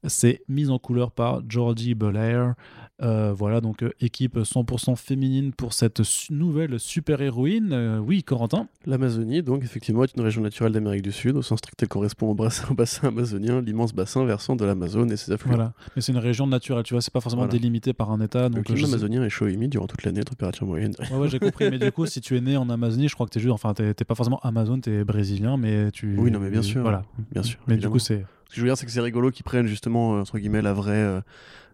C'est 0.05 0.41
mis 0.49 0.69
en 0.69 0.79
couleur 0.79 1.11
par 1.11 1.41
Georgie 1.47 1.95
Belair. 1.95 2.55
Euh, 3.01 3.33
voilà, 3.33 3.59
donc 3.59 3.83
euh, 3.83 3.91
équipe 3.99 4.37
100% 4.37 4.95
féminine 4.95 5.51
pour 5.51 5.73
cette 5.73 6.03
su- 6.03 6.31
nouvelle 6.31 6.79
super-héroïne. 6.79 7.71
Euh, 7.73 7.97
oui, 7.99 8.23
Corentin 8.23 8.69
L'Amazonie, 8.85 9.43
donc, 9.43 9.63
effectivement, 9.65 10.05
est 10.05 10.15
une 10.15 10.21
région 10.23 10.41
naturelle 10.41 10.71
d'Amérique 10.71 11.01
du 11.01 11.11
Sud. 11.11 11.35
Au 11.35 11.41
sens 11.41 11.59
strict, 11.59 11.81
elle 11.83 11.89
correspond 11.89 12.29
au 12.29 12.35
bassin, 12.35 12.65
au 12.71 12.73
bassin 12.73 13.09
amazonien, 13.09 13.59
l'immense 13.61 13.93
bassin 13.93 14.23
versant 14.23 14.55
de 14.55 14.63
l'Amazone 14.63 15.11
et 15.11 15.17
ses 15.17 15.33
affluents. 15.33 15.55
Voilà. 15.55 15.73
Mais 15.97 16.01
c'est 16.01 16.13
une 16.13 16.19
région 16.19 16.47
naturelle, 16.47 16.83
tu 16.83 16.93
vois, 16.93 17.01
c'est 17.01 17.11
pas 17.11 17.19
forcément 17.19 17.41
Voilà. 17.43 17.51
délimité 17.51 17.91
par 17.91 18.11
un 18.11 18.21
État. 18.21 18.43
Le 18.43 18.55
Donc, 18.55 18.69
euh, 18.69 18.73
climat 18.73 18.87
amazonien 18.87 19.23
est 19.25 19.29
chaud 19.29 19.47
et 19.47 19.53
humide 19.53 19.71
durant 19.71 19.87
toute 19.87 20.03
l'année, 20.03 20.23
température 20.23 20.65
moyenne. 20.65 20.93
Ouais, 21.11 21.17
ouais, 21.17 21.27
j'ai 21.29 21.39
compris. 21.39 21.69
Mais 21.69 21.79
du 21.79 21.91
coup, 21.91 22.05
si 22.05 22.21
tu 22.21 22.37
es 22.37 22.41
né 22.41 22.55
en 22.55 22.69
Amazonie, 22.69 23.09
je 23.09 23.13
crois 23.15 23.25
que 23.25 23.31
t'es 23.31 23.41
juste, 23.41 23.51
enfin, 23.51 23.73
t'es 23.73 23.93
t'es 23.93 24.05
pas 24.05 24.15
forcément 24.15 24.39
Amazon, 24.41 24.79
t'es 24.79 25.03
brésilien, 25.03 25.57
mais 25.57 25.91
tu. 25.91 26.15
Oui, 26.17 26.31
non, 26.31 26.39
mais 26.39 26.49
bien 26.49 26.61
sûr. 26.61 26.81
Voilà. 26.81 27.03
Bien 27.33 27.43
sûr. 27.43 27.59
Mais 27.67 27.73
évidemment. 27.73 27.93
du 27.95 27.99
coup, 27.99 28.05
c'est. 28.05 28.25
Ce 28.45 28.49
que 28.51 28.55
je 28.55 28.61
veux 28.61 28.67
dire, 28.67 28.77
c'est 28.77 28.85
que 28.85 28.91
c'est 28.91 29.01
rigolo 29.01 29.31
qu'ils 29.31 29.43
prennent 29.43 29.67
justement, 29.67 30.15
euh, 30.15 30.21
entre 30.21 30.37
guillemets, 30.37 30.61
la 30.61 30.73
vraie 30.73 30.93
euh, 30.93 31.21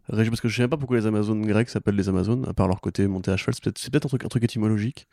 région. 0.10 0.32
Parce 0.32 0.42
que 0.42 0.48
je 0.48 0.56
sais 0.56 0.64
même 0.64 0.70
pas 0.70 0.78
pourquoi 0.78 0.98
les 0.98 1.06
Amazones 1.06 1.46
grecques 1.46 1.70
s'appellent 1.70 1.96
les 1.96 2.10
Amazones, 2.10 2.46
à 2.48 2.54
part 2.54 2.68
leur 2.68 2.82
côté 2.82 3.08
monté 3.08 3.32
à 3.32 3.38
cheval. 3.38 3.56
C'est 3.56 3.92
peut-être 3.92 4.06
un 4.06 4.10
truc, 4.10 4.26
un 4.26 4.30
truc 4.30 4.44
étymologique. 4.44 5.08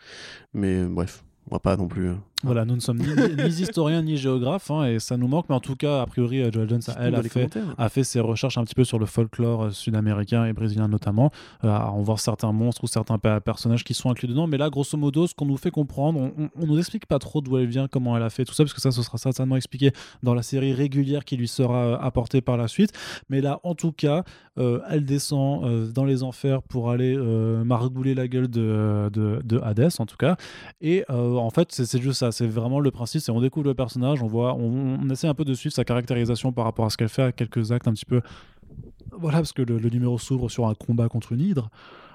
Mais 0.55 0.83
euh, 0.83 0.89
bref, 0.89 1.25
on 1.51 1.55
va 1.55 1.61
pas 1.61 1.77
non 1.77 1.89
plus. 1.89 2.11
Voilà, 2.45 2.65
nous 2.65 2.77
ne 2.77 2.81
sommes 2.81 2.99
ni, 2.99 3.09
ni 3.37 3.49
historiens 3.49 4.01
ni 4.01 4.17
géographes, 4.17 4.71
hein, 4.71 4.85
et 4.85 5.01
ça 5.01 5.17
nous 5.17 5.27
manque. 5.27 5.47
Mais 5.49 5.57
en 5.57 5.61
tout 5.61 5.75
cas, 5.75 6.03
a 6.03 6.07
priori, 6.07 6.41
Joel 6.53 6.69
Jones, 6.69 6.81
elle 6.97 7.17
a 7.17 7.23
fait, 7.25 7.29
commentaires. 7.31 7.75
a 7.77 7.89
fait 7.89 8.05
ses 8.05 8.21
recherches 8.21 8.57
un 8.59 8.65
petit 8.65 8.77
peu 8.77 8.85
sur 8.85 9.01
le 9.01 9.07
folklore 9.07 9.65
euh, 9.65 9.71
sud-américain 9.71 10.45
et 10.45 10.53
brésilien 10.53 10.87
notamment, 10.87 11.33
euh, 11.65 11.69
à 11.69 11.91
en 11.91 12.01
voir 12.03 12.21
certains 12.21 12.53
monstres 12.53 12.85
ou 12.85 12.87
certains 12.87 13.19
personnages 13.19 13.83
qui 13.83 13.93
sont 13.93 14.09
inclus 14.09 14.29
dedans. 14.29 14.47
Mais 14.47 14.57
là, 14.57 14.71
grosso 14.71 14.97
modo, 14.97 15.27
ce 15.27 15.35
qu'on 15.35 15.47
nous 15.47 15.57
fait 15.57 15.73
comprendre, 15.73 16.21
on, 16.21 16.33
on, 16.39 16.49
on 16.63 16.67
nous 16.67 16.79
explique 16.79 17.07
pas 17.07 17.19
trop 17.19 17.41
d'où 17.41 17.59
elle 17.59 17.67
vient, 17.67 17.89
comment 17.89 18.17
elle 18.17 18.23
a 18.23 18.31
fait 18.31 18.45
tout 18.45 18.55
ça, 18.55 18.63
parce 18.63 18.73
que 18.73 18.81
ça, 18.81 18.93
ce 18.93 19.03
sera 19.03 19.19
certainement 19.19 19.57
expliqué 19.57 19.91
dans 20.23 20.35
la 20.35 20.43
série 20.43 20.73
régulière 20.73 21.25
qui 21.25 21.37
lui 21.37 21.49
sera 21.49 21.87
euh, 21.87 21.99
apportée 21.99 22.41
par 22.41 22.57
la 22.57 22.69
suite. 22.69 22.93
Mais 23.31 23.41
là, 23.41 23.59
en 23.65 23.75
tout 23.75 23.91
cas, 23.91 24.23
euh, 24.59 24.79
elle 24.89 25.05
descend 25.05 25.65
euh, 25.65 25.91
dans 25.91 26.05
les 26.05 26.23
enfers 26.23 26.63
pour 26.63 26.91
aller 26.91 27.17
margouler 27.65 28.15
la 28.15 28.29
gueule 28.29 28.49
de, 28.49 29.11
de, 29.13 29.41
de 29.45 29.59
Hadès, 29.59 29.89
en 29.99 30.07
tout 30.07 30.17
cas. 30.17 30.37
Et 30.81 31.05
en 31.09 31.51
fait, 31.51 31.73
c'est 31.73 32.01
juste 32.01 32.21
ça. 32.21 32.28
C'est 32.33 32.47
vraiment 32.47 32.81
le 32.81 32.91
principe. 32.91 33.21
C'est 33.21 33.33
on 33.33 33.41
découvre 33.41 33.67
le 33.67 33.75
personnage, 33.75 34.23
on 34.23 34.27
voit, 34.27 34.55
on, 34.55 35.09
essaie 35.11 35.29
un 35.29 35.35
peu 35.35 35.45
de 35.45 35.55
suivre 35.55 35.75
sa 35.75 35.85
caractérisation 35.85 36.53
par 36.53 36.65
rapport 36.65 36.87
à 36.87 36.91
ce 36.91 36.97
qu'elle 36.97 37.09
fait, 37.09 37.23
à 37.23 37.33
quelques 37.33 37.73
actes 37.73 37.89
un 37.89 37.93
petit 37.93 38.05
peu. 38.07 38.21
Voilà, 39.13 39.39
parce 39.39 39.53
que 39.53 39.63
le 39.63 39.89
numéro 39.89 40.19
s'ouvre 40.19 40.49
sur 40.49 40.67
un 40.67 40.75
combat 40.75 41.09
contre 41.09 41.33
une 41.33 41.41
hydre. 41.41 41.71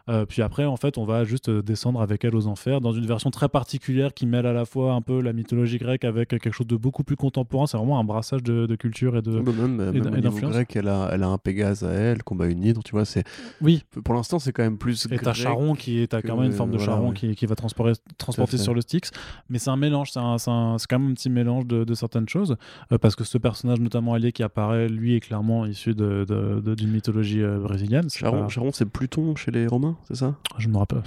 Euh, 0.09 0.25
puis 0.25 0.41
après, 0.41 0.65
en 0.65 0.75
fait, 0.75 0.97
on 0.97 1.05
va 1.05 1.23
juste 1.23 1.47
euh, 1.47 1.61
descendre 1.61 2.01
avec 2.01 2.25
elle 2.25 2.35
aux 2.35 2.47
enfers 2.47 2.81
dans 2.81 2.91
une 2.91 3.05
version 3.05 3.31
très 3.31 3.47
particulière 3.47 4.13
qui 4.13 4.25
mêle 4.25 4.45
à 4.45 4.51
la 4.51 4.65
fois 4.65 4.93
un 4.93 5.01
peu 5.01 5.21
la 5.21 5.31
mythologie 5.31 5.77
grecque 5.77 6.03
avec 6.03 6.27
quelque 6.29 6.51
chose 6.51 6.67
de 6.67 6.75
beaucoup 6.75 7.03
plus 7.05 7.15
contemporain. 7.15 7.67
C'est 7.67 7.77
vraiment 7.77 7.99
un 7.99 8.03
brassage 8.03 8.43
de, 8.43 8.65
de 8.65 8.75
culture 8.75 9.15
et 9.15 9.21
de. 9.21 9.39
Bah, 9.39 9.51
même 9.57 9.79
et 9.95 10.01
même 10.01 10.13
au 10.13 10.17
niveau 10.17 10.49
grec, 10.49 10.75
elle 10.75 10.89
a, 10.89 11.09
elle 11.13 11.23
a 11.23 11.27
un 11.29 11.37
Pégase 11.37 11.83
à 11.83 11.91
elle, 11.91 12.21
combat 12.23 12.47
une 12.47 12.63
hydre, 12.63 12.83
tu 12.83 12.91
vois. 12.91 13.05
c'est 13.05 13.23
Oui, 13.61 13.83
Pour 14.03 14.13
l'instant, 14.13 14.39
c'est 14.39 14.51
quand 14.51 14.63
même 14.63 14.77
plus. 14.77 15.07
Et 15.09 15.17
t'as. 15.17 15.31
Charon 15.33 15.73
qui 15.73 15.99
est, 16.01 16.07
t'as 16.07 16.21
quand 16.21 16.35
même 16.35 16.47
une 16.47 16.51
forme 16.51 16.71
de 16.71 16.77
voilà, 16.77 16.93
Charon 16.93 17.07
ouais. 17.09 17.13
qui, 17.15 17.35
qui 17.35 17.45
va 17.45 17.55
transporter, 17.55 17.93
transporter 18.17 18.57
sur 18.57 18.73
le 18.73 18.81
Styx. 18.81 19.11
Mais 19.49 19.57
c'est 19.59 19.69
un 19.69 19.77
mélange, 19.77 20.11
c'est, 20.11 20.19
quand 20.19 20.99
même 20.99 21.11
un 21.11 21.13
petit 21.13 21.29
mélange 21.29 21.65
de, 21.65 21.83
de 21.85 21.93
certaines 21.93 22.27
choses. 22.27 22.57
euh, 22.91 22.97
parce 22.97 23.15
que 23.15 23.23
ce 23.23 23.37
personnage, 23.37 23.79
notamment 23.79 24.13
allié 24.15 24.31
qui 24.33 24.43
apparaît, 24.43 24.89
lui, 24.89 25.15
est 25.15 25.19
clairement 25.21 25.65
issu 25.65 25.93
de, 25.95 26.25
de- 26.27 26.59
de- 26.59 26.75
d'une 26.75 26.91
mythologie 26.91 27.41
brésilienne. 27.61 28.09
Charon, 28.09 28.41
pas- 28.43 28.49
Charon, 28.49 28.71
c'est 28.73 28.85
Pluton 28.85 29.35
chez 29.35 29.51
les 29.51 29.65
Romains, 29.67 29.92
c'est 30.07 30.15
ça? 30.15 30.35
Je 30.57 30.67
me 30.67 30.77
rappelle. 30.77 31.03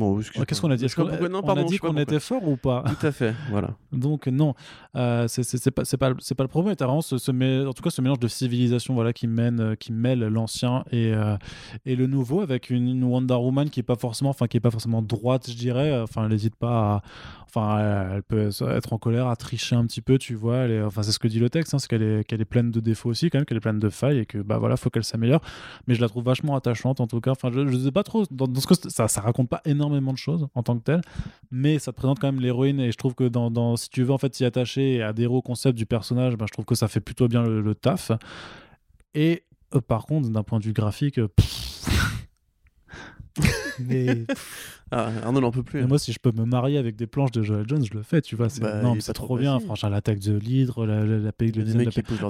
Bon. 0.00 0.44
Qu'est-ce 0.44 0.60
qu'on 0.60 0.70
a 0.70 0.76
dit 0.76 0.84
pourquoi- 1.10 1.28
non, 1.28 1.40
on 1.44 1.46
a 1.60 1.64
dit 1.64 1.78
qu'on 1.78 1.88
était 2.02 2.20
fort 2.20 2.48
ou 2.48 2.56
pas 2.56 2.84
Tout 3.00 3.06
à 3.06 3.12
fait, 3.12 3.34
voilà. 3.50 3.70
Donc 3.92 4.26
non, 4.28 4.54
euh, 4.96 5.26
c'est 5.28 5.70
pas 5.70 5.84
c'est 5.84 5.96
pas 5.96 6.12
c'est 6.18 6.34
pas 6.34 6.44
le 6.44 6.48
problème. 6.48 6.74
T'as 6.76 6.86
vraiment 6.86 7.00
ce, 7.02 7.18
ce 7.18 7.30
mé- 7.32 7.66
en 7.66 7.72
tout 7.72 7.82
cas 7.82 7.90
ce 7.90 8.00
mélange 8.02 8.18
de 8.20 8.28
civilisation 8.28 8.94
voilà 8.94 9.12
qui 9.12 9.26
mène 9.26 9.60
euh, 9.60 9.74
qui 9.74 9.92
mêle 9.92 10.20
l'ancien 10.20 10.84
et 10.90 11.12
euh, 11.14 11.36
et 11.86 11.96
le 11.96 12.06
nouveau 12.06 12.40
avec 12.40 12.70
une, 12.70 12.88
une 12.88 13.04
Wonder 13.04 13.34
Woman 13.34 13.68
qui 13.70 13.80
est 13.80 13.84
pas 13.84 13.96
forcément 13.96 14.30
enfin 14.30 14.46
qui 14.46 14.56
est 14.56 14.60
pas 14.60 14.70
forcément 14.70 15.02
droite 15.02 15.48
je 15.50 15.56
dirais. 15.56 16.00
Enfin 16.00 16.26
elle 16.26 16.32
hésite 16.32 16.56
pas 16.56 16.70
à 16.96 17.02
enfin 17.48 17.78
elle, 17.80 18.16
elle 18.16 18.22
peut 18.22 18.48
être 18.70 18.92
en 18.92 18.98
colère 18.98 19.26
à 19.26 19.36
tricher 19.36 19.74
un 19.76 19.84
petit 19.86 20.00
peu 20.00 20.18
tu 20.18 20.34
vois. 20.34 20.58
Elle 20.58 20.70
est- 20.70 20.82
enfin 20.82 21.02
c'est 21.02 21.12
ce 21.12 21.18
que 21.18 21.28
dit 21.28 21.38
le 21.40 21.50
texte 21.50 21.74
hein, 21.74 21.78
c'est 21.78 21.88
qu'elle 21.88 22.02
est 22.02 22.24
qu'elle 22.24 22.40
est 22.40 22.44
pleine 22.44 22.70
de 22.70 22.80
défauts 22.80 23.10
aussi 23.10 23.28
quand 23.30 23.38
même 23.38 23.44
qu'elle 23.44 23.56
est 23.56 23.60
pleine 23.60 23.78
de 23.80 23.88
failles 23.88 24.18
et 24.18 24.26
que 24.26 24.38
bah 24.38 24.58
voilà 24.58 24.76
faut 24.76 24.90
qu'elle 24.90 25.04
s'améliore. 25.04 25.40
Mais 25.86 25.94
je 25.94 26.00
la 26.00 26.08
trouve 26.08 26.24
vachement 26.24 26.54
attachante 26.56 27.00
en 27.00 27.06
tout 27.06 27.20
cas. 27.20 27.32
Enfin 27.32 27.50
je, 27.52 27.66
je 27.66 27.76
sais 27.76 27.92
pas 27.92 28.02
trop 28.04 28.24
dans, 28.30 28.46
dans 28.46 28.60
ce 28.60 28.66
que 28.66 28.74
ça 28.88 29.08
ça 29.08 29.20
raconte 29.20 29.48
pas 29.48 29.60
énormément 29.64 29.89
de 29.90 30.16
choses 30.16 30.48
en 30.54 30.62
tant 30.62 30.78
que 30.78 30.84
tel 30.84 31.00
mais 31.50 31.78
ça 31.78 31.92
te 31.92 31.96
présente 31.96 32.20
quand 32.20 32.28
même 32.30 32.40
l'héroïne 32.40 32.80
et 32.80 32.92
je 32.92 32.96
trouve 32.96 33.14
que 33.14 33.24
dans, 33.24 33.50
dans- 33.50 33.76
si 33.76 33.90
tu 33.90 34.02
veux 34.02 34.12
en 34.12 34.18
fait 34.18 34.34
s'y 34.34 34.44
attacher 34.44 34.94
et 34.94 35.02
adhérer 35.02 35.34
au 35.34 35.42
concept 35.42 35.76
du 35.76 35.86
personnage 35.86 36.36
ben, 36.36 36.46
je 36.46 36.52
trouve 36.52 36.64
que 36.64 36.74
ça 36.74 36.88
fait 36.88 37.00
plutôt 37.00 37.28
bien 37.28 37.42
le, 37.42 37.74
taf. 37.74 38.12
Et 39.14 39.44
euh, 39.74 39.80
par 39.80 40.06
contre 40.06 40.30
d'un 40.30 40.42
point 40.42 40.58
de 40.58 40.64
vue 40.64 40.72
graphique 40.72 41.18
euh, 41.18 41.28
mais 43.80 44.26
Ah, 44.92 45.10
Arnaud 45.24 45.40
n'en 45.40 45.50
peut 45.50 45.62
plus. 45.62 45.80
mais 45.80 45.86
moi 45.86 45.98
si 45.98 46.12
je 46.12 46.18
peux 46.18 46.32
me 46.32 46.44
marier 46.44 46.78
avec 46.78 46.96
des 46.96 47.06
planches 47.06 47.30
de 47.32 47.42
Joel 47.42 47.64
Jones 47.68 47.84
je 47.84 47.94
le 47.96 48.02
fais 48.02 48.20
tu 48.20 48.34
vois 48.36 48.48
c'est 48.48 48.60
Bah, 48.60 48.82
non, 48.82 48.96
c'est 49.00 49.12
trop 49.12 49.26
trop 49.26 49.38
bien 49.38 49.60
franchement 49.60 49.88
l'attaque 49.88 50.18
de 50.20 50.36
l'hydre 50.36 50.84
la, 50.86 51.04
la, 51.04 51.18
la, 51.18 51.30
le 51.40 51.62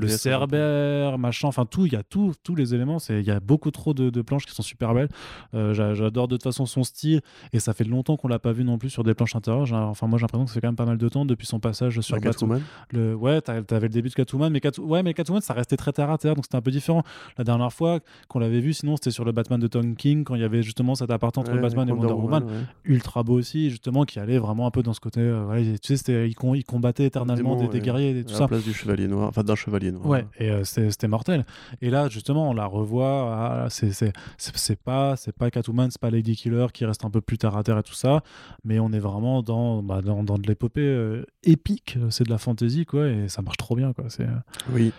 le 0.01 0.07
avant. 0.09 0.09
cerbère, 0.09 1.19
machin, 1.19 1.49
enfin 1.49 1.65
tout, 1.67 1.87
il 1.87 1.93
y 1.93 1.97
a 1.97 2.03
tout, 2.03 2.33
tous 2.43 2.55
les 2.55 2.75
éléments. 2.75 2.99
C'est, 2.99 3.21
il 3.21 3.27
y 3.27 3.31
a 3.31 3.41
beaucoup 3.41 3.71
trop 3.71 3.95
de, 3.95 4.11
de 4.11 4.23
planches 4.23 4.47
qui 4.47 4.55
sont 4.55 4.63
super 4.63 4.95
belles. 4.95 5.09
Euh, 5.55 5.75
j'a- 5.75 5.95
j'adore 5.95 6.29
de 6.29 6.37
toute 6.37 6.43
façon 6.43 6.67
son 6.67 6.85
style 6.85 7.21
et 7.53 7.61
ça 7.61 7.73
fait 7.73 7.85
longtemps 7.85 8.17
qu'on 8.17 8.29
l'a 8.29 8.39
pas 8.39 8.53
vu 8.53 8.65
non 8.65 8.79
plus 8.79 8.91
sur 8.91 9.05
des 9.05 9.15
planches 9.15 9.37
intérieures. 9.37 9.73
Enfin 9.73 10.07
moi 10.07 10.19
j'ai 10.19 10.23
l'impression 10.23 10.45
que 10.45 10.51
fait 10.51 10.61
quand 10.61 10.69
même 10.69 10.77
pas 10.77 10.87
mal 10.87 10.99
de 10.99 11.09
temps 11.09 11.25
depuis 11.25 11.47
son 11.47 11.61
passage 11.61 12.01
sur 12.01 12.17
Batman. 12.17 12.33
Catwoman. 12.33 12.63
Le, 12.93 13.15
ouais, 13.15 13.41
t'avais 13.41 13.65
le 13.87 13.89
début 13.89 14.09
de 14.09 14.15
Catwoman, 14.15 14.53
mais, 14.53 14.61
Cat- 14.61 14.79
ouais, 14.79 15.03
mais 15.03 15.15
Catwoman, 15.15 15.41
ça 15.43 15.55
restait 15.55 15.77
très 15.77 15.93
terre 15.93 16.11
à 16.11 16.19
terre, 16.19 16.35
donc 16.35 16.45
c'était 16.45 16.57
un 16.57 16.61
peu 16.63 16.71
différent. 16.71 17.03
La 17.39 17.45
dernière 17.45 17.73
fois 17.73 18.01
qu'on 18.29 18.39
l'avait 18.39 18.61
vu, 18.61 18.73
sinon, 18.73 18.97
c'était 18.97 19.11
sur 19.11 19.25
le 19.25 19.33
Batman 19.33 19.59
de 19.61 19.67
Tom 19.67 19.95
King, 19.97 20.25
quand 20.25 20.35
il 20.35 20.41
y 20.41 20.45
avait 20.45 20.63
justement 20.63 20.95
cet 20.95 21.11
aparté 21.11 21.39
entre 21.41 21.53
Ouais, 21.53 21.61
Batman 21.61 21.89
et 21.89 21.93
Wonder 21.93 22.13
Woman, 22.13 22.45
ouais. 22.51 22.65
ultra 22.85 23.23
beau 23.23 23.35
aussi, 23.35 23.71
justement, 23.71 24.05
qui 24.05 24.19
allait 24.19 24.39
vraiment 24.39 24.67
un 24.67 24.71
peu 24.71 24.83
dans 24.83 24.93
ce 24.93 25.01
côté. 25.01 25.21
euh, 25.21 25.45
voilà, 25.45 25.63
tu 25.63 25.77
sais, 25.83 25.97
c'était- 25.97 26.29
il, 26.29 26.35
com- 26.35 26.55
éternellement 27.05 27.57
des, 27.69 27.81
guerriers 27.81 28.19
et 28.19 28.25
tout 28.25 28.33
à 28.33 28.37
ça. 28.37 28.41
la 28.43 28.49
place 28.49 28.65
du 28.65 28.73
chevalier 28.73 29.07
noir, 29.09 29.29
enfin 29.29 29.43
d'un 29.43 29.55
chevalier 29.55 29.93
noir. 29.93 30.07
Ouais, 30.07 30.27
et 30.39 30.51
euh, 30.51 30.65
c'était 30.65 31.09
mortel. 31.09 31.45
Et 31.81 31.91
là, 31.91 32.09
justement, 32.09 32.51
on 32.51 32.55
la 32.55 32.67
revoit. 32.67 33.11
ah, 33.35 33.67
c'est 33.71 33.93
c'est- 33.93 34.13
c'est- 34.39 34.57
c'est 34.57 34.81
pas, 34.81 35.17
c'est 35.17 35.33
pas 35.33 35.51
Catwoman, 35.51 35.91
c'est 35.91 36.01
pas 36.01 36.11
Lady 36.11 36.37
Killer 36.37 36.67
qui 36.73 36.85
reste 36.85 37.05
un 37.05 37.11
peu 37.11 37.21
plus 37.21 37.39
terre 37.39 37.57
à 37.57 37.63
terre 37.63 37.79
et 37.79 37.83
tout 37.83 37.95
ça, 37.95 38.23
mais 38.65 38.79
on 38.81 38.93
est 38.93 38.99
vraiment 38.99 39.43
dans, 39.43 39.83
bah, 39.83 40.01
dans, 40.03 40.23
dans 40.23 40.39
de 40.39 40.47
l'épopée 40.47 40.81
euh, 40.83 41.25
épique. 41.43 41.97
C'est 42.11 42.25
de 42.25 42.31
la 42.31 42.39
fantasy, 42.39 42.85
quoi, 42.87 43.09
et 43.09 43.29
ça 43.29 43.43
marche 43.43 43.57
trop 43.57 43.77
bien, 43.77 43.93
quoi. 43.93 44.05
C'est 44.09 44.25
euh, 44.25 44.29
Oui. 44.73 44.93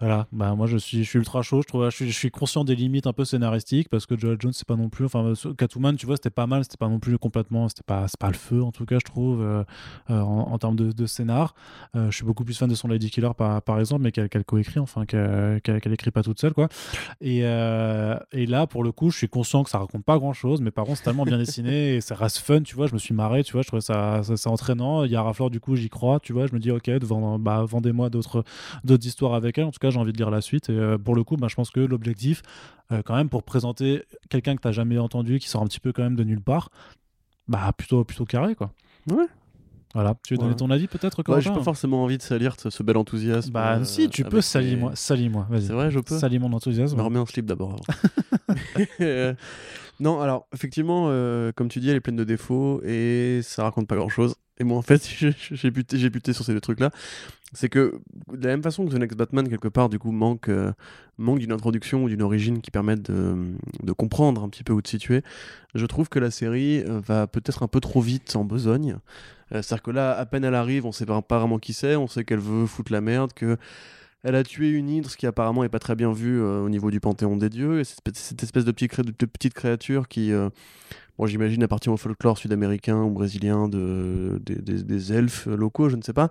Voilà, 0.00 0.26
bah 0.32 0.54
moi 0.56 0.66
je 0.66 0.76
suis, 0.76 1.08
ultra 1.14 1.42
chaud, 1.42 1.62
je, 1.62 1.68
trouve, 1.68 1.88
je, 1.88 2.04
suis, 2.06 2.30
conscient 2.30 2.64
des 2.64 2.74
limites 2.74 3.06
un 3.06 3.12
peu 3.12 3.24
scénaristiques 3.24 3.88
parce 3.88 4.06
que 4.06 4.18
Joel 4.18 4.38
Jones 4.40 4.52
c'est 4.52 4.66
pas 4.66 4.74
non 4.74 4.88
plus, 4.88 5.04
enfin 5.04 5.32
Catwoman 5.56 5.94
tu 5.96 6.04
vois 6.04 6.16
c'était 6.16 6.30
pas 6.30 6.48
mal, 6.48 6.64
c'était 6.64 6.76
pas 6.76 6.88
non 6.88 6.98
plus 6.98 7.16
complètement, 7.16 7.68
c'était 7.68 7.84
pas, 7.86 8.06
pas 8.18 8.26
le 8.26 8.34
feu 8.34 8.60
en 8.60 8.72
tout 8.72 8.86
cas 8.86 8.96
je 8.96 9.04
trouve 9.04 9.40
euh, 9.40 9.62
euh, 10.10 10.20
en, 10.20 10.58
termes 10.58 10.74
de, 10.74 11.06
scénar. 11.06 11.54
Euh, 11.94 12.10
je 12.10 12.16
suis 12.16 12.24
beaucoup 12.24 12.44
plus 12.44 12.58
fan 12.58 12.68
de 12.68 12.74
son 12.74 12.88
Lady 12.88 13.08
Killer 13.08 13.30
par, 13.36 13.78
exemple 13.78 14.02
mais 14.02 14.10
qu'elle 14.10 14.28
qu 14.28 14.42
coécrit, 14.42 14.80
enfin 14.80 15.06
qu'elle 15.06 15.60
qu 15.62 15.92
écrit 15.92 16.10
pas 16.10 16.24
toute 16.24 16.40
seule 16.40 16.54
quoi. 16.54 16.68
Et, 17.20 17.38
et 17.38 18.46
là 18.46 18.66
pour 18.66 18.82
le 18.82 18.90
coup 18.90 19.10
je 19.10 19.18
suis 19.18 19.28
conscient 19.28 19.62
que 19.62 19.70
ça 19.70 19.78
raconte 19.78 20.04
pas 20.04 20.18
grand 20.18 20.32
chose 20.32 20.60
mais 20.60 20.72
par 20.72 20.86
contre 20.86 20.98
c'est 20.98 21.04
tellement 21.04 21.24
bien 21.24 21.38
dessiné 21.38 21.94
et 21.94 22.00
ça 22.00 22.16
reste 22.16 22.38
fun 22.38 22.62
tu 22.62 22.74
vois, 22.74 22.88
je 22.88 22.94
me 22.94 22.98
suis 22.98 23.14
marré 23.14 23.44
tu 23.44 23.52
vois, 23.52 23.62
je 23.62 23.68
trouvais 23.68 23.80
ça, 23.80 24.24
ça, 24.24 24.36
ça 24.36 24.50
entraînant. 24.50 25.04
Il 25.04 25.12
y 25.12 25.16
a 25.16 25.22
Rafleur 25.22 25.50
du 25.50 25.60
coup 25.60 25.76
j'y 25.76 25.88
crois 25.88 26.18
tu 26.18 26.32
vois, 26.32 26.48
je 26.48 26.52
me 26.52 26.58
dis 26.58 26.72
ok 26.72 26.90
bah, 27.38 27.64
vendez-moi 27.64 28.10
d'autres 28.10 28.44
histoires 29.06 29.34
avec 29.34 29.56
elle. 29.56 29.64
En 29.64 29.70
tout 29.70 29.83
cas 29.84 29.90
j'ai 29.90 29.98
envie 29.98 30.12
de 30.12 30.16
lire 30.18 30.30
la 30.30 30.40
suite. 30.40 30.68
Et 30.70 30.72
euh, 30.72 30.98
pour 30.98 31.14
le 31.14 31.24
coup, 31.24 31.36
bah, 31.36 31.48
je 31.48 31.54
pense 31.54 31.70
que 31.70 31.80
l'objectif, 31.80 32.42
euh, 32.92 33.02
quand 33.04 33.14
même, 33.14 33.28
pour 33.28 33.42
présenter 33.42 34.04
quelqu'un 34.30 34.56
que 34.56 34.62
tu 34.62 34.68
n'as 34.68 34.72
jamais 34.72 34.98
entendu, 34.98 35.38
qui 35.38 35.48
sort 35.48 35.62
un 35.62 35.66
petit 35.66 35.80
peu 35.80 35.92
quand 35.92 36.02
même 36.02 36.16
de 36.16 36.24
nulle 36.24 36.40
part, 36.40 36.70
bah 37.48 37.72
plutôt, 37.76 38.04
plutôt 38.04 38.24
carré, 38.24 38.54
quoi. 38.54 38.72
Ouais. 39.10 39.26
Voilà, 39.92 40.16
tu 40.26 40.34
veux 40.34 40.38
donner 40.38 40.56
ton 40.56 40.70
avis 40.70 40.88
peut-être 40.88 41.22
Ouais, 41.28 41.40
j'ai 41.40 41.50
pas 41.50 41.62
forcément 41.62 42.02
envie 42.02 42.18
de 42.18 42.22
salir 42.22 42.56
ce, 42.58 42.82
bel 42.82 42.96
enthousiasme. 42.96 43.52
Bah 43.52 43.76
euh, 43.76 43.84
si, 43.84 44.08
tu 44.08 44.24
peux 44.24 44.40
salir 44.40 44.76
moi, 44.76 44.92
salis 44.96 45.28
moi, 45.28 45.46
vas-y. 45.48 45.66
C'est 45.66 45.72
vrai, 45.72 45.90
je 45.92 46.00
peux. 46.00 46.18
Salis 46.18 46.40
mon 46.40 46.52
enthousiasme. 46.52 46.96
Je 46.96 47.00
me 47.00 47.02
remets 47.02 47.20
en 47.20 47.26
slip 47.26 47.46
d'abord. 47.46 47.76
non, 50.00 50.20
alors 50.20 50.48
effectivement, 50.52 51.04
comme 51.54 51.68
tu 51.68 51.78
dis, 51.78 51.90
elle 51.90 51.96
est 51.96 52.00
pleine 52.00 52.16
de 52.16 52.24
défauts 52.24 52.82
et 52.82 53.40
ça 53.44 53.62
raconte 53.62 53.86
pas 53.86 53.94
grand-chose. 53.94 54.34
Et 54.58 54.64
moi, 54.64 54.78
en 54.78 54.82
fait, 54.82 55.08
j'ai 55.50 55.70
buté, 55.70 56.32
sur 56.32 56.44
ces 56.44 56.52
deux 56.52 56.60
trucs-là. 56.60 56.90
C'est 57.52 57.68
que, 57.68 58.00
de 58.32 58.42
la 58.44 58.50
même 58.50 58.62
façon 58.62 58.84
que 58.84 58.92
The 58.92 58.98
Next 58.98 59.16
Batman, 59.16 59.48
quelque 59.48 59.68
part, 59.68 59.88
du 59.88 59.98
coup, 59.98 60.10
manque, 60.10 60.48
euh, 60.48 60.72
manque 61.18 61.38
d'une 61.38 61.52
introduction 61.52 62.04
ou 62.04 62.08
d'une 62.08 62.22
origine 62.22 62.60
qui 62.60 62.70
permette 62.70 63.02
de, 63.02 63.36
de, 63.82 63.92
comprendre 63.92 64.42
un 64.42 64.48
petit 64.48 64.64
peu 64.64 64.72
où 64.72 64.82
te 64.82 64.88
situer, 64.88 65.22
je 65.74 65.86
trouve 65.86 66.08
que 66.08 66.18
la 66.18 66.30
série 66.30 66.80
euh, 66.80 67.00
va 67.00 67.26
peut-être 67.26 67.62
un 67.62 67.68
peu 67.68 67.80
trop 67.80 68.00
vite 68.00 68.34
en 68.36 68.44
besogne. 68.44 68.96
Euh, 69.52 69.62
c'est-à-dire 69.62 69.82
que 69.82 69.90
là, 69.90 70.16
à 70.16 70.26
peine 70.26 70.44
elle 70.44 70.54
arrive, 70.54 70.84
on 70.86 70.92
sait 70.92 71.06
pas 71.06 71.20
vraiment 71.38 71.58
qui 71.58 71.72
c'est, 71.72 71.96
on 71.96 72.08
sait 72.08 72.24
qu'elle 72.24 72.40
veut 72.40 72.66
foutre 72.66 72.92
la 72.92 73.00
merde, 73.00 73.32
que 73.32 73.56
elle 74.24 74.36
a 74.36 74.42
tué 74.42 74.70
une 74.70 74.88
hydre, 74.88 75.10
ce 75.10 75.18
qui 75.18 75.26
apparemment 75.26 75.64
est 75.64 75.68
pas 75.68 75.78
très 75.78 75.94
bien 75.94 76.10
vu 76.10 76.40
au 76.40 76.70
niveau 76.70 76.90
du 76.90 76.98
panthéon 76.98 77.36
des 77.36 77.50
dieux, 77.50 77.80
et 77.80 77.84
cette, 77.84 78.42
espèce 78.42 78.64
de 78.64 78.72
petite 78.72 79.52
créature 79.52 80.08
qui 80.08 80.32
bon, 81.18 81.26
j'imagine 81.26 81.62
appartient 81.62 81.88
au 81.90 81.96
folklore 81.96 82.38
sud-américain 82.38 83.02
ou 83.02 83.10
brésilien 83.10 83.68
de, 83.68 84.40
des 84.44 85.12
elfes 85.12 85.46
locaux, 85.46 85.88
je 85.88 85.96
ne 85.96 86.02
sais 86.02 86.12
pas. 86.12 86.30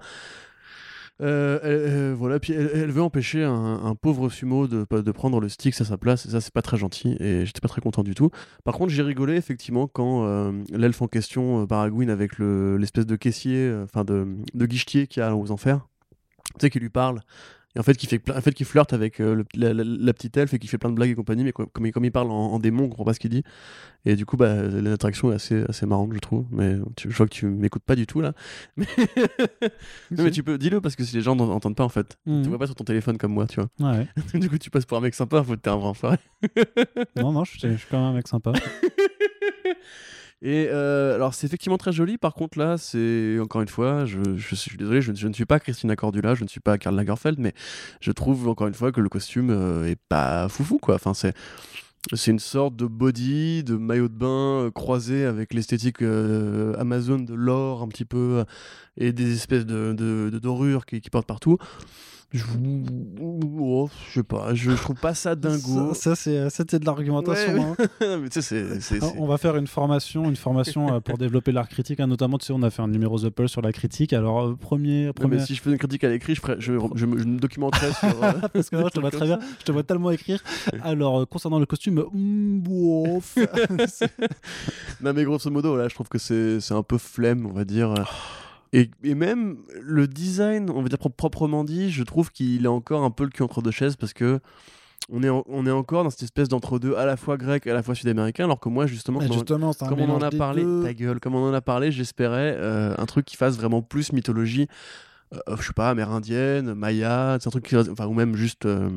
Euh, 1.22 1.60
euh, 1.64 2.16
voilà, 2.18 2.40
puis 2.40 2.54
elle, 2.54 2.92
veut 2.92 3.02
empêcher 3.02 3.44
un, 3.44 3.96
pauvre 3.96 4.30
sumo 4.30 4.68
de, 4.68 5.12
prendre 5.12 5.40
le 5.40 5.48
stick 5.48 5.80
à 5.80 5.86
sa 5.86 5.98
place, 5.98 6.26
et 6.26 6.30
ça 6.30 6.42
c'est 6.42 6.54
pas 6.54 6.62
très 6.62 6.78
gentil, 6.78 7.16
et 7.20 7.46
j'étais 7.46 7.62
pas 7.62 7.68
très 7.68 7.82
content 7.82 8.04
du 8.04 8.16
tout. 8.16 8.32
Par 8.64 8.76
contre, 8.76 8.92
j'ai 8.92 9.04
rigolé 9.04 9.36
effectivement 9.36 9.88
quand 9.88 10.26
euh, 10.26 10.52
l'elfe 10.72 11.02
en 11.02 11.08
question 11.08 11.64
baragouine 11.64 12.10
avec 12.10 12.40
l'espèce 12.40 13.06
de 13.06 13.16
caissier, 13.16 13.74
enfin 13.84 14.04
de, 14.04 14.26
guichetier 14.56 15.08
qui 15.08 15.22
a 15.22 15.36
aux 15.36 15.52
enfers, 15.52 15.88
tu 16.60 16.62
sais, 16.62 16.70
qui 16.70 16.80
lui 16.80 16.90
parle 16.90 17.22
et 17.76 17.80
en 17.80 17.84
fait 17.84 17.96
qui 17.96 18.06
fait 18.06 18.22
en 18.30 18.42
fait 18.42 18.54
qui 18.54 18.66
flirte 18.66 18.94
avec 18.94 19.20
euh, 19.20 19.44
la, 19.56 20.14
petite 20.14 20.38
elfe 20.38 20.54
et 20.54 20.60
qui 20.60 20.68
fait 20.68 20.78
plein 20.78 20.90
de 20.90 20.96
blagues 20.96 21.10
et 21.10 21.16
compagnie 21.16 21.44
mais 21.44 21.52
comme, 21.52 21.68
comme 21.70 22.06
il 22.06 22.12
parle 22.12 22.30
en, 22.30 22.60
démon 22.60 22.84
on 22.86 22.90
comprend 22.90 23.06
pas 23.06 23.14
ce 23.14 23.20
qu'il 23.20 23.32
dit. 23.32 23.44
Et 24.06 24.16
du 24.16 24.26
coup 24.26 24.38
bah 24.38 24.62
l'interaction 24.64 25.32
est 25.32 25.36
assez 25.36 25.64
assez 25.68 25.86
marrante 25.86 26.12
je 26.14 26.20
trouve. 26.20 26.46
Mais 26.52 26.78
tu, 26.96 27.10
je 27.10 27.16
vois 27.16 27.26
que 27.26 27.34
tu 27.34 27.48
m'écoutes 27.48 27.84
pas 27.84 27.96
du 27.96 28.06
tout 28.06 28.22
là. 28.22 28.34
Mais, 28.78 28.86
non, 30.12 30.24
mais 30.24 30.32
tu 30.32 30.44
peux 30.44 30.58
dis-le 30.58 30.82
parce 30.82 30.96
que 30.96 31.04
si 31.04 31.16
les 31.16 31.22
gens 31.22 31.36
n'entendent 31.36 31.76
pas 31.76 31.84
en 31.84 31.90
fait 31.90 32.18
mmh. 32.26 32.44
tu 32.44 32.50
vois 32.50 32.60
pas 32.60 32.68
sur 32.68 32.76
ton 32.76 32.84
téléphone 32.84 33.18
comme 33.18 33.34
moi 33.34 33.48
tu 33.48 33.60
vois. 33.60 33.70
Ouais. 33.92 34.08
du 34.40 34.50
coup 34.50 34.58
tu 34.58 34.70
passes 34.70 34.86
pour 34.86 34.98
un 34.98 35.02
mec 35.02 35.14
sympa 35.14 35.44
faut 35.44 35.54
que 35.54 35.60
t'es 35.60 35.70
un 35.70 35.78
vrai 35.78 35.88
enfoiré. 35.88 36.18
Non 37.16 37.32
non 37.32 37.44
je, 37.44 37.58
je 37.58 37.76
suis 37.76 37.88
quand 37.90 37.98
même 37.98 38.12
un 38.12 38.14
mec 38.14 38.28
sympa 38.28 38.54
et 40.46 40.68
euh, 40.70 41.16
alors, 41.16 41.34
c'est 41.34 41.48
effectivement 41.48 41.78
très 41.78 41.94
joli. 41.94 42.18
Par 42.18 42.34
contre, 42.34 42.60
là, 42.60 42.78
c'est 42.78 43.40
encore 43.40 43.62
une 43.62 43.70
fois, 43.70 44.04
je, 44.04 44.20
je, 44.36 44.56
suis 44.56 44.76
désolé, 44.76 45.02
je, 45.02 45.14
je, 45.14 45.28
ne 45.30 45.34
suis 45.34 45.46
pas 45.46 45.58
Christina 45.62 45.96
Cordula, 45.96 46.36
je 46.36 46.44
ne 46.44 46.50
suis 46.50 46.60
pas 46.60 46.78
Karl 46.78 46.98
Lagerfeld, 46.98 47.40
mais 47.40 47.54
je 48.02 48.12
trouve 48.12 48.50
encore 48.50 48.68
une 48.68 48.74
fois 48.74 48.92
que 48.92 49.00
le 49.00 49.08
costume 49.08 49.52
euh, 49.52 49.90
est 49.90 50.00
pas 50.10 50.50
foufou, 50.50 50.78
quoi. 50.78 50.96
Enfin, 50.96 51.14
c'est. 51.14 51.34
C'est 52.14 52.32
une 52.32 52.40
sorte 52.40 52.76
de 52.76 52.86
body, 52.86 53.64
de 53.64 53.78
maillot 53.78 54.10
de 54.10 54.14
bain 54.14 54.66
euh, 54.66 54.72
croisé 54.72 55.24
avec 55.24 55.54
l'esthétique 55.54 56.02
Amazon 56.02 57.18
de 57.18 57.34
l'or 57.34 57.82
un 57.82 57.88
petit 57.88 58.04
peu 58.04 58.44
et 58.98 59.14
des 59.14 59.34
espèces 59.34 59.66
de, 59.66 60.30
dorures 60.38 60.86
qui 60.86 61.00
portent 61.10 61.28
partout. 61.28 61.58
Je, 62.34 62.44
oh, 63.22 63.90
je 64.08 64.14
sais 64.14 64.24
pas, 64.24 64.56
je, 64.56 64.72
trouve 64.72 64.96
pas 64.96 65.14
ça 65.14 65.36
dingo. 65.36 65.94
Ça, 65.94 66.16
ça 66.16 66.50
c'était 66.50 66.80
de 66.80 66.86
l'argumentation. 66.86 67.76
Hein. 67.78 68.22
tu 68.32 68.42
sais, 68.42 68.66
On 69.20 69.28
va 69.28 69.38
faire 69.38 69.56
une 69.56 69.68
formation, 69.68 70.26
une 70.26 70.36
formation 70.36 70.96
euh, 70.96 71.00
pour 71.00 71.20
développer 71.20 71.52
l'art 71.52 71.70
critique. 71.70 72.00
Hein. 72.00 72.08
Notamment, 72.08 72.40
tu 72.40 72.48
sais, 72.48 72.54
on 72.54 72.64
a 72.64 72.72
fait 72.72 72.82
un 72.82 72.88
numéro 72.88 73.20
The 73.20 73.30
Pulse 73.30 73.52
sur 73.52 73.62
la 73.62 73.72
critique. 73.72 74.14
Alors, 74.14 74.42
euh, 74.42 74.56
premier, 74.56 75.14
premier... 75.14 75.36
mais 75.36 75.46
si 75.46 75.54
je 75.54 75.62
fais 75.62 75.70
une 75.70 75.78
critique 75.78 76.04
à 76.06 76.10
l'écrit, 76.10 76.34
je, 76.34 76.42
je, 76.58 76.74
je, 76.96 77.06
me 77.06 77.38
documenterais 77.38 77.94
sur. 77.94 78.24
Euh, 78.24 78.32
Parce 78.54 78.72
que 78.72 78.78
moi, 78.78 78.90
je 78.90 78.96
te 78.96 79.00
vois 79.00 79.12
très 79.12 79.28
bien. 79.28 79.38
Je 79.60 79.66
te 79.66 79.72
vois 79.72 79.84
tellement 79.84 80.10
écrire. 80.10 80.42
Alors, 80.84 81.30
concernant 81.30 81.60
le 81.60 81.68
costume, 81.68 82.04
mm, 82.12 82.64
non, 85.02 85.14
mais 85.14 85.24
grosso 85.24 85.52
modo, 85.52 85.78
là, 85.78 85.88
je 85.88 85.94
trouve 85.94 86.10
que 86.10 86.18
c'est, 86.18 86.60
c'est 86.62 86.74
un 86.74 86.82
peu 86.82 86.98
flemme, 86.98 87.46
on 87.46 87.54
va 87.54 87.64
dire. 87.64 87.94
Et, 88.74 88.90
même 89.04 89.58
le 89.82 90.08
design, 90.08 90.70
on 90.72 90.82
va 90.82 90.90
dire 90.90 90.98
proprement 90.98 91.64
dit, 91.64 91.92
je 91.92 92.04
trouve 92.04 92.32
qu'il 92.32 92.66
est 92.66 92.68
encore 92.68 93.04
un 93.04 93.12
peu 93.12 93.24
le 93.24 93.30
cul 93.30 93.44
entre 93.44 93.62
deux 93.62 93.72
chaises 93.72 93.96
parce 93.96 94.14
que 94.14 94.40
on 95.12 95.22
est, 95.22 95.30
on 95.30 95.66
est 95.66 95.72
encore 95.72 96.04
dans 96.04 96.10
cette 96.10 96.24
espèce 96.24 96.48
d'entre-deux 96.48 96.96
à 96.96 97.06
la 97.06 97.18
fois 97.18 97.38
grec, 97.38 97.68
à 97.68 97.74
la 97.74 97.84
fois 97.84 97.94
sud-américain, 97.94 98.46
alors 98.46 98.60
que 98.60 98.70
moi, 98.70 98.88
justement, 98.88 99.20
comme, 99.20 100.00
on, 100.00 100.10
en 100.10 100.22
a 100.22 100.32
parlé, 100.32 100.64
ta 100.82 100.94
gueule, 100.94 101.20
comme 101.20 101.36
on 101.36 101.50
en 101.50 101.54
a 101.54 101.62
parlé, 101.62 101.92
j'espérais 101.92 102.56
euh, 102.58 102.96
un 102.98 103.06
truc 103.06 103.26
qui 103.26 103.36
fasse 103.36 103.58
vraiment 103.58 103.82
plus 103.82 104.14
mythologie, 104.14 104.68
euh, 105.34 105.58
je 105.60 105.68
sais 105.68 105.74
pas, 105.74 105.90
amérindienne, 105.90 106.74
maya, 106.74 107.34
un 107.34 107.38
truc 107.38 107.68
qui, 107.68 107.76
enfin, 107.76 108.08
ou 108.08 108.14
même 108.14 108.36
juste, 108.36 108.66
euh, 108.66 108.90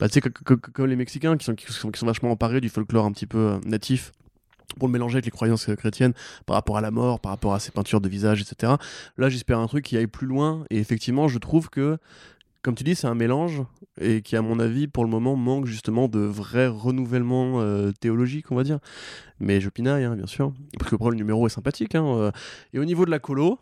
bah, 0.00 0.08
tu 0.08 0.14
sais, 0.14 0.20
comme 0.20 0.86
les 0.86 0.96
Mexicains 0.96 1.36
qui 1.36 1.44
sont, 1.44 1.54
qui 1.54 1.70
sont, 1.70 1.90
qui, 1.90 2.00
sont, 2.00 2.06
vachement 2.06 2.30
emparés 2.30 2.62
du 2.62 2.70
folklore 2.70 3.04
un 3.04 3.12
petit 3.12 3.26
peu 3.26 3.60
natif 3.66 4.12
pour 4.78 4.88
le 4.88 4.92
mélanger 4.92 5.16
avec 5.16 5.24
les 5.24 5.30
croyances 5.30 5.66
chrétiennes 5.76 6.12
par 6.46 6.54
rapport 6.54 6.76
à 6.76 6.80
la 6.80 6.90
mort, 6.90 7.20
par 7.20 7.30
rapport 7.30 7.54
à 7.54 7.60
ses 7.60 7.70
peintures 7.70 8.00
de 8.00 8.08
visage, 8.08 8.40
etc. 8.40 8.74
Là, 9.16 9.28
j'espère 9.28 9.58
un 9.58 9.66
truc 9.66 9.84
qui 9.84 9.96
aille 9.96 10.06
plus 10.06 10.26
loin. 10.26 10.64
Et 10.70 10.78
effectivement, 10.78 11.28
je 11.28 11.38
trouve 11.38 11.70
que, 11.70 11.98
comme 12.62 12.74
tu 12.74 12.84
dis, 12.84 12.94
c'est 12.94 13.06
un 13.06 13.14
mélange 13.14 13.62
et 14.00 14.22
qui, 14.22 14.36
à 14.36 14.42
mon 14.42 14.58
avis, 14.58 14.86
pour 14.86 15.04
le 15.04 15.10
moment, 15.10 15.36
manque 15.36 15.66
justement 15.66 16.08
de 16.08 16.20
vrai 16.20 16.66
renouvellement 16.66 17.60
euh, 17.60 17.92
théologique, 17.92 18.50
on 18.50 18.56
va 18.56 18.64
dire. 18.64 18.78
Mais 19.40 19.60
je 19.60 19.68
pinaille, 19.68 20.04
hein, 20.04 20.16
bien 20.16 20.26
sûr. 20.26 20.52
Parce 20.78 20.90
que 20.90 20.96
le 20.96 21.16
numéro 21.16 21.46
est 21.46 21.50
sympathique. 21.50 21.94
Hein, 21.94 22.04
euh. 22.06 22.30
Et 22.72 22.78
au 22.78 22.84
niveau 22.84 23.04
de 23.04 23.10
la 23.10 23.18
colo, 23.18 23.58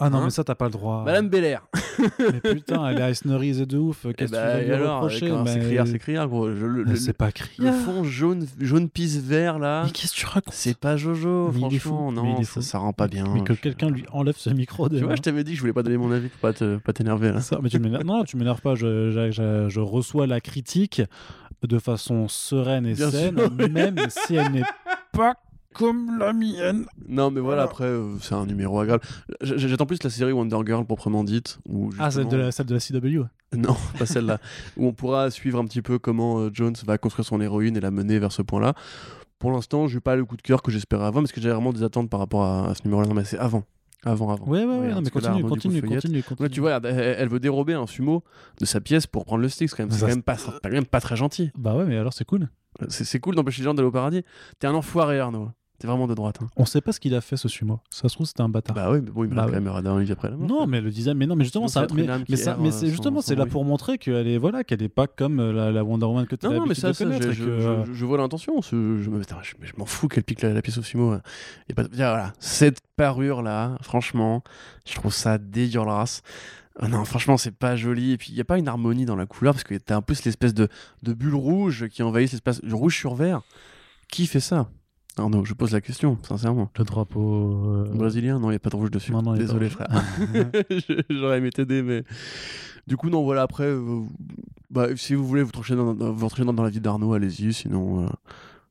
ah 0.00 0.10
non, 0.10 0.18
hein 0.18 0.24
mais 0.26 0.30
ça, 0.30 0.44
t'as 0.44 0.54
pas 0.54 0.66
le 0.66 0.70
droit. 0.70 1.02
Madame 1.04 1.28
Belair. 1.28 1.66
mais 2.20 2.40
putain, 2.40 2.88
elle 2.88 3.00
est 3.00 3.10
Eisnerise 3.10 3.60
de 3.60 3.78
ouf. 3.78 4.06
Eh 4.08 4.14
Qu'est-ce 4.14 4.30
que 4.30 4.36
bah, 4.36 4.60
tu 4.60 4.66
veux 4.66 4.74
alors, 4.74 5.02
reprocher 5.02 5.30
mais... 5.30 5.52
C'est 5.52 5.60
criard, 5.60 5.86
c'est 5.86 5.98
criard, 5.98 6.28
gros. 6.28 6.48
C'est 6.94 7.16
pas 7.16 7.32
criard. 7.32 7.74
Le 7.74 7.80
fond 7.80 8.04
jaune, 8.04 8.46
jaune 8.60 8.88
pisse 8.88 9.16
vert, 9.16 9.58
là. 9.58 9.82
Mais 9.84 9.90
qu'est-ce 9.90 10.12
que 10.12 10.18
tu 10.18 10.26
racontes 10.26 10.54
C'est 10.54 10.78
pas 10.78 10.96
Jojo, 10.96 11.50
mais 11.52 11.58
franchement. 11.58 12.12
Non, 12.12 12.42
ça, 12.44 12.62
ça, 12.62 12.78
rend 12.78 12.92
pas 12.92 13.08
bien. 13.08 13.24
Mais 13.34 13.42
que 13.42 13.52
quelqu'un 13.54 13.90
lui 13.90 14.04
enlève 14.12 14.36
ce 14.36 14.50
micro. 14.50 14.88
Tu 14.88 15.00
vois, 15.00 15.16
je 15.16 15.22
t'avais 15.22 15.42
dit 15.42 15.52
que 15.52 15.56
je 15.56 15.62
voulais 15.62 15.72
pas 15.72 15.82
donner 15.82 15.96
mon 15.98 16.12
avis 16.12 16.28
pour 16.28 16.40
pas 16.40 16.92
t'énerver, 16.92 17.32
là. 17.32 17.40
Ça, 17.40 17.58
mais 17.62 17.68
tu 17.68 17.80
non, 17.80 18.24
tu 18.24 18.36
m'énerves 18.36 18.60
pas. 18.60 18.74
Je, 18.74 19.10
je, 19.10 19.66
je, 19.68 19.80
reçois 19.80 20.26
la 20.26 20.40
critique 20.40 21.02
de 21.62 21.78
façon 21.78 22.28
sereine 22.28 22.86
et 22.86 22.94
saine, 22.94 23.40
même 23.70 23.96
si 24.10 24.36
elle 24.36 24.52
n'est 24.52 24.62
pas 25.12 25.34
comme 25.78 26.18
la 26.18 26.32
mienne. 26.32 26.86
Non, 27.08 27.30
mais 27.30 27.40
voilà, 27.40 27.62
après, 27.62 27.84
euh, 27.84 28.16
c'est 28.20 28.34
un 28.34 28.46
numéro 28.46 28.80
agréable. 28.80 29.04
J'attends 29.40 29.86
plus 29.86 30.02
la 30.02 30.10
série 30.10 30.32
Wonder 30.32 30.58
Girl 30.66 30.84
proprement 30.84 31.22
dite. 31.24 31.58
Où 31.68 31.90
Ah, 31.98 32.10
celle 32.10 32.28
de, 32.28 32.36
la, 32.36 32.52
celle 32.52 32.66
de 32.66 32.74
la 32.74 32.80
CW 32.80 33.26
Non, 33.56 33.76
pas 33.98 34.04
celle-là. 34.04 34.40
où 34.76 34.86
on 34.86 34.92
pourra 34.92 35.30
suivre 35.30 35.58
un 35.60 35.64
petit 35.64 35.80
peu 35.80 35.98
comment 35.98 36.40
euh, 36.40 36.50
Jones 36.52 36.74
va 36.84 36.98
construire 36.98 37.26
son 37.26 37.40
héroïne 37.40 37.76
et 37.76 37.80
la 37.80 37.92
mener 37.92 38.18
vers 38.18 38.32
ce 38.32 38.42
point-là. 38.42 38.74
Pour 39.38 39.52
l'instant, 39.52 39.86
je 39.86 39.94
n'ai 39.94 40.00
pas 40.00 40.16
le 40.16 40.24
coup 40.24 40.36
de 40.36 40.42
cœur 40.42 40.62
que 40.62 40.72
j'espérais 40.72 41.06
avant, 41.06 41.20
parce 41.20 41.30
que 41.30 41.40
j'ai 41.40 41.50
vraiment 41.50 41.72
des 41.72 41.84
attentes 41.84 42.10
par 42.10 42.18
rapport 42.18 42.44
à, 42.44 42.74
ce 42.74 42.82
numéro-là. 42.84 43.06
Non, 43.06 43.14
mais 43.14 43.24
c'est 43.24 43.38
avant. 43.38 43.62
Avant, 44.04 44.32
avant. 44.32 44.46
Ouais, 44.46 44.64
ouais, 44.64 44.78
ouais, 44.78 44.94
non, 44.94 45.00
mais 45.00 45.10
continue, 45.10 45.42
continue, 45.42 45.82
continue, 45.82 46.22
continue, 46.22 46.50
tu 46.50 46.60
vois, 46.60 46.80
elle, 46.84 47.28
veut 47.28 47.40
dérober 47.40 47.74
un 47.74 47.86
sumo 47.86 48.22
de 48.60 48.64
sa 48.64 48.80
pièce 48.80 49.06
pour 49.06 49.24
prendre 49.24 49.42
le 49.42 49.48
stick. 49.48 49.70
C'est 49.70 49.76
quand, 49.76 50.06
même, 50.06 50.22
pas, 50.22 50.36
quand 50.36 50.70
même 50.70 50.86
pas 50.86 51.00
très 51.00 51.16
gentil. 51.16 51.50
Bah 51.56 51.74
ouais, 51.74 51.84
mais 51.84 51.96
alors 51.96 52.12
c'est 52.12 52.24
cool. 52.24 52.48
C'est 52.88 53.18
cool 53.18 53.34
d'empêcher 53.34 53.62
les 53.62 53.64
gens 53.64 53.74
d'aller 53.74 53.88
au 53.88 53.92
paradis. 53.92 54.22
T'es 54.58 54.66
un 54.66 54.74
enfoiré, 54.74 55.18
Arnaud. 55.18 55.50
T'es 55.78 55.86
vraiment 55.86 56.08
de 56.08 56.14
droite. 56.14 56.38
Hein. 56.42 56.48
On 56.56 56.64
sait 56.64 56.80
pas 56.80 56.90
ce 56.90 56.98
qu'il 56.98 57.14
a 57.14 57.20
fait 57.20 57.36
ce 57.36 57.46
sumo. 57.46 57.78
Ça 57.88 58.08
se 58.08 58.14
trouve 58.14 58.26
c'était 58.26 58.40
un 58.40 58.48
bâtard. 58.48 58.74
Bah 58.74 58.90
oui, 58.90 58.98
mais 59.00 59.12
bon, 59.12 59.22
il 59.22 59.30
bah, 59.30 59.44
quand 59.46 59.52
même 59.52 59.68
après 59.68 60.28
la 60.28 60.36
mort. 60.36 60.48
Non, 60.48 60.66
mais 60.66 60.80
le 60.80 60.90
design, 60.90 61.16
mais 61.16 61.26
non, 61.26 61.36
mais 61.36 61.44
justement 61.44 61.68
ça, 61.68 61.86
mais, 61.94 62.04
mais, 62.28 62.36
ça, 62.36 62.56
mais 62.58 62.72
c'est 62.72 62.88
justement 62.88 63.20
c'est 63.20 63.36
là 63.36 63.46
pour 63.46 63.64
montrer 63.64 63.96
qu'elle 63.96 64.26
est 64.26 64.38
voilà 64.38 64.64
qu'elle 64.64 64.82
est 64.82 64.88
pas 64.88 65.06
comme 65.06 65.38
euh, 65.38 65.52
la, 65.52 65.70
la 65.70 65.84
Wonder 65.84 66.06
Woman 66.06 66.26
que 66.26 66.34
tu 66.34 66.46
as 66.46 66.50
Non, 66.50 66.56
non, 66.60 66.66
mais 66.66 66.74
ça, 66.74 66.92
ça 66.92 67.04
je, 67.08 67.30
je, 67.30 67.92
je, 67.92 68.04
vois 68.04 68.18
l'intention. 68.18 68.60
Je, 68.60 68.98
je, 69.00 69.72
m'en 69.76 69.86
fous 69.86 70.08
qu'elle 70.08 70.24
pique 70.24 70.42
la, 70.42 70.60
pièce 70.62 70.78
au 70.78 70.82
sumo. 70.82 71.14
Et 71.68 71.74
pas, 71.74 71.84
voilà, 71.92 72.32
cette 72.40 72.80
parure 72.96 73.42
là, 73.42 73.78
franchement, 73.80 74.42
je 74.84 74.96
trouve 74.96 75.12
ça 75.12 75.38
dégueulasse. 75.38 76.22
Ah 76.80 76.88
non, 76.88 77.04
franchement, 77.04 77.36
c'est 77.36 77.54
pas 77.54 77.76
joli. 77.76 78.12
Et 78.12 78.16
puis, 78.18 78.30
il 78.30 78.34
n'y 78.34 78.40
a 78.40 78.44
pas 78.44 78.58
une 78.58 78.68
harmonie 78.68 79.04
dans 79.04 79.16
la 79.16 79.26
couleur 79.26 79.54
parce 79.54 79.64
que 79.64 79.74
t'as 79.74 79.96
un 79.96 80.02
peu 80.02 80.14
l'espèce 80.24 80.54
de, 80.54 80.68
de 81.02 81.12
bulle 81.12 81.34
rouge 81.34 81.88
qui 81.88 82.02
envahit 82.02 82.30
l'espace. 82.30 82.60
Le 82.62 82.74
rouge 82.74 82.96
sur 82.96 83.14
vert. 83.14 83.42
Qui 84.08 84.26
fait 84.26 84.40
ça? 84.40 84.70
Arnaud, 85.18 85.44
je 85.44 85.54
pose 85.54 85.72
la 85.72 85.80
question, 85.80 86.18
sincèrement. 86.22 86.70
Le 86.78 86.84
drapeau. 86.84 87.64
euh, 87.66 87.90
Brésilien 87.94 88.38
Non, 88.38 88.48
il 88.48 88.52
n'y 88.52 88.56
a 88.56 88.60
pas 88.60 88.70
de 88.70 88.76
rouge 88.76 88.90
dessus. 88.90 89.12
Non, 89.12 89.22
non, 89.22 89.34
Désolé, 89.34 89.68
frère. 89.68 89.88
J'aurais 91.10 91.38
aimé 91.38 91.50
t'aider, 91.50 91.82
mais. 91.82 92.04
Du 92.86 92.96
coup, 92.96 93.10
non, 93.10 93.22
voilà, 93.22 93.42
après, 93.42 93.64
euh, 93.64 94.00
bah, 94.70 94.86
si 94.96 95.14
vous 95.14 95.26
voulez 95.26 95.42
vous 95.42 95.50
trancher 95.52 95.76
dans, 95.76 95.94
dans- 95.94 96.12
vous 96.12 96.26
trancher 96.28 96.44
dans, 96.44 96.54
dans 96.54 96.62
la 96.62 96.70
vie 96.70 96.80
d'Arnaud, 96.80 97.12
allez-y. 97.12 97.52
Sinon, 97.52 98.04
euh, 98.04 98.08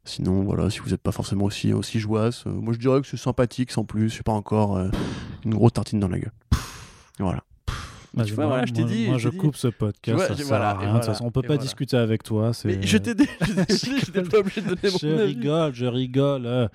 sinon, 0.05 0.43
voilà, 0.43 0.69
si 0.69 0.79
vous 0.79 0.89
n'êtes 0.89 1.01
pas 1.03 1.11
forcément 1.11 1.45
aussi, 1.45 1.71
aussi 1.73 1.99
jouasse, 1.99 2.45
euh, 2.47 2.51
moi 2.51 2.73
je 2.73 2.79
dirais 2.79 2.99
que 3.01 3.07
c'est 3.07 3.17
sympathique 3.17 3.71
sans 3.71 3.83
plus. 3.85 4.09
C'est 4.09 4.23
pas 4.23 4.31
encore 4.31 4.77
euh, 4.77 4.89
une 5.45 5.53
grosse 5.53 5.73
tartine 5.73 5.99
dans 5.99 6.07
la 6.07 6.17
gueule. 6.19 6.31
Voilà. 7.19 7.43
Bah, 8.14 8.24
tu 8.26 8.34
vois, 8.34 8.45
moi- 8.45 8.53
voilà, 8.55 8.66
je 8.66 8.74
t'ai 8.74 8.84
dit, 8.84 9.05
Moi, 9.08 9.18
je 9.18 9.24
je 9.24 9.30
t'ai 9.30 9.36
dit. 9.36 9.38
coupe 9.41 9.55
ce 9.58 9.68
podcast. 9.68 10.18
Vois, 10.18 10.28
ça 10.28 10.36
sert 10.36 10.45
voilà, 10.47 10.70
à 10.70 10.74
rien. 10.74 10.80
De 10.80 10.86
voilà, 10.91 10.99
toute 10.99 11.14
façon, 11.14 11.26
on 11.26 11.32
peut 11.32 11.41
pas 11.41 11.47
voilà. 11.49 11.62
discuter 11.62 11.97
avec 11.97 12.24
toi. 12.24 12.51
Mais 12.66 12.80
je 12.86 12.97
t'ai 12.97 13.14
dit, 13.16 13.28
j'étais 13.70 14.22
pas 14.24 14.38
obligé 14.39 14.62
de 14.62 14.68
donner 14.68 14.80
mon 14.91 14.97
Je 14.97 15.08
rigole, 15.24 15.74
je 15.74 15.86
rigole. 15.86 16.45
euh, 16.45 16.68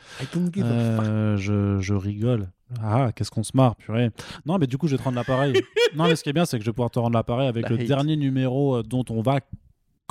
euh, 0.58 1.36
je, 1.36 1.80
je 1.80 1.94
rigole. 1.94 2.48
Ah, 2.82 3.10
qu'est-ce 3.14 3.30
qu'on 3.30 3.42
se 3.42 3.52
marre, 3.54 3.76
purée. 3.76 4.10
Non, 4.46 4.56
mais 4.58 4.66
du 4.66 4.78
coup, 4.78 4.86
je 4.88 4.92
vais 4.92 4.98
te 4.98 5.02
rendre 5.04 5.16
l'appareil. 5.16 5.52
non, 5.96 6.04
mais 6.04 6.16
ce 6.16 6.22
qui 6.22 6.30
est 6.30 6.32
bien, 6.32 6.46
c'est 6.46 6.58
que 6.58 6.64
je 6.64 6.70
vais 6.70 6.74
pouvoir 6.74 6.90
te 6.90 6.98
rendre 6.98 7.14
l'appareil 7.14 7.48
avec 7.48 7.64
La 7.64 7.68
le 7.76 7.80
hate. 7.82 7.86
dernier 7.86 8.16
numéro 8.16 8.76
euh, 8.76 8.82
dont 8.82 9.04
on 9.10 9.20
va 9.20 9.40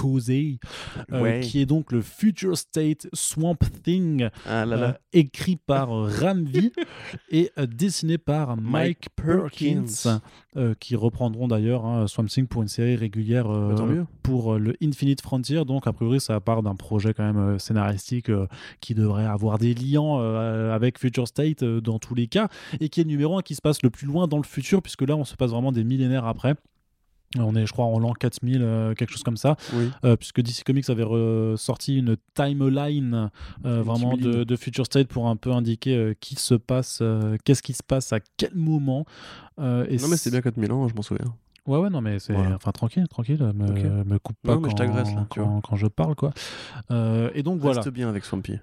euh, 0.05 1.21
Ouais. 1.21 1.39
qui 1.41 1.61
est 1.61 1.65
donc 1.65 1.91
le 1.91 2.01
Future 2.01 2.57
State 2.57 3.07
Swamp 3.13 3.57
Thing, 3.83 4.29
Ah 4.47 4.65
là 4.65 4.75
euh, 4.75 4.79
là. 4.81 4.99
écrit 5.13 5.55
par 5.55 5.91
euh, 5.95 6.09
Ramvi 6.21 6.71
et 7.29 7.51
dessiné 7.69 8.17
par 8.17 8.57
Mike, 8.57 8.63
Mike 8.71 9.09
Perkins, 9.15 9.85
Perkins. 10.55 10.75
qui 10.79 10.95
reprendront 10.95 11.47
d'ailleurs 11.47 11.85
hein, 11.85 12.07
Swamp 12.07 12.25
Thing 12.25 12.47
pour 12.47 12.61
une 12.61 12.67
série 12.67 12.95
régulière 12.95 13.47
Bah, 13.47 13.75
pour 14.23 14.55
le 14.57 14.75
Infinite 14.81 15.21
Frontier. 15.21 15.63
Donc, 15.65 15.87
a 15.87 15.93
priori, 15.93 16.19
ça 16.19 16.39
part 16.39 16.63
d'un 16.63 16.75
projet 16.75 17.13
quand 17.13 17.31
même 17.33 17.59
scénaristique 17.59 18.31
qui 18.79 18.93
devrait 18.95 19.25
avoir 19.25 19.57
des 19.57 19.73
liens 19.73 20.17
avec 20.73 20.99
Future 20.99 21.27
State 21.27 21.63
dans 21.63 21.99
tous 21.99 22.15
les 22.15 22.27
cas 22.27 22.47
et 22.79 22.89
qui 22.89 23.01
est 23.01 23.03
le 23.03 23.09
numéro 23.09 23.37
1 23.37 23.41
qui 23.41 23.55
se 23.55 23.61
passe 23.61 23.81
le 23.83 23.89
plus 23.89 24.07
loin 24.07 24.27
dans 24.27 24.37
le 24.37 24.43
futur, 24.43 24.81
puisque 24.81 25.01
là, 25.01 25.15
on 25.15 25.25
se 25.25 25.35
passe 25.35 25.51
vraiment 25.51 25.71
des 25.71 25.83
millénaires 25.83 26.25
après. 26.25 26.55
On 27.39 27.55
est, 27.55 27.65
je 27.65 27.71
crois, 27.71 27.85
en 27.85 27.97
l'an 27.99 28.13
4000, 28.13 28.61
euh, 28.61 28.93
quelque 28.93 29.11
chose 29.11 29.23
comme 29.23 29.37
ça, 29.37 29.55
Oui. 29.73 29.89
euh, 30.03 30.15
puisque 30.17 30.41
DC 30.41 30.63
Comics 30.65 30.89
avait 30.89 31.05
sorti 31.57 31.97
une 31.97 32.17
timeline 32.35 33.29
euh, 33.65 33.81
vraiment 33.81 34.17
de, 34.17 34.55
Future 34.55 34.85
State 34.85 35.07
pour 35.07 35.27
un 35.27 35.35
peu 35.37 35.51
indiquer 35.51 35.95
euh, 35.95 36.13
qui 36.19 36.35
se 36.35 36.55
passe, 36.55 37.01
qu'est-ce 37.45 37.63
qui 37.63 37.73
se 37.73 37.83
passe 37.83 38.11
à 38.13 38.19
quel 38.37 38.53
moment. 38.53 39.05
et 39.57 39.61
Non, 39.61 40.07
mais 40.09 40.17
c'est 40.17 40.31
bien 40.31 40.41
4000 40.41 40.71
ans, 40.71 40.87
je 40.87 40.95
m'en 40.95 41.01
souviens. 41.01 41.33
Ouais, 41.67 41.77
ouais, 41.77 41.89
non, 41.89 42.01
mais 42.01 42.19
c'est. 42.19 42.33
Voilà. 42.33 42.55
Enfin, 42.55 42.71
tranquille, 42.71 43.07
tranquille, 43.07 43.37
me, 43.55 44.03
me 44.03 44.17
coupe 44.19 44.35
pas 44.41 44.55
Non, 44.55 44.63
je 44.63 44.69
quand, 44.69 44.75
t'agresse, 44.75 45.13
là, 45.13 45.27
quand, 45.29 45.61
quand 45.61 45.75
je 45.75 45.87
parle, 45.87 46.15
quoi. 46.15 46.31
Et 47.33 47.43
donc, 47.43 47.59
voilà. 47.59 47.81
Reste 47.81 47.93
bien 47.93 48.09
avec 48.09 48.25
Swampy. 48.25 48.59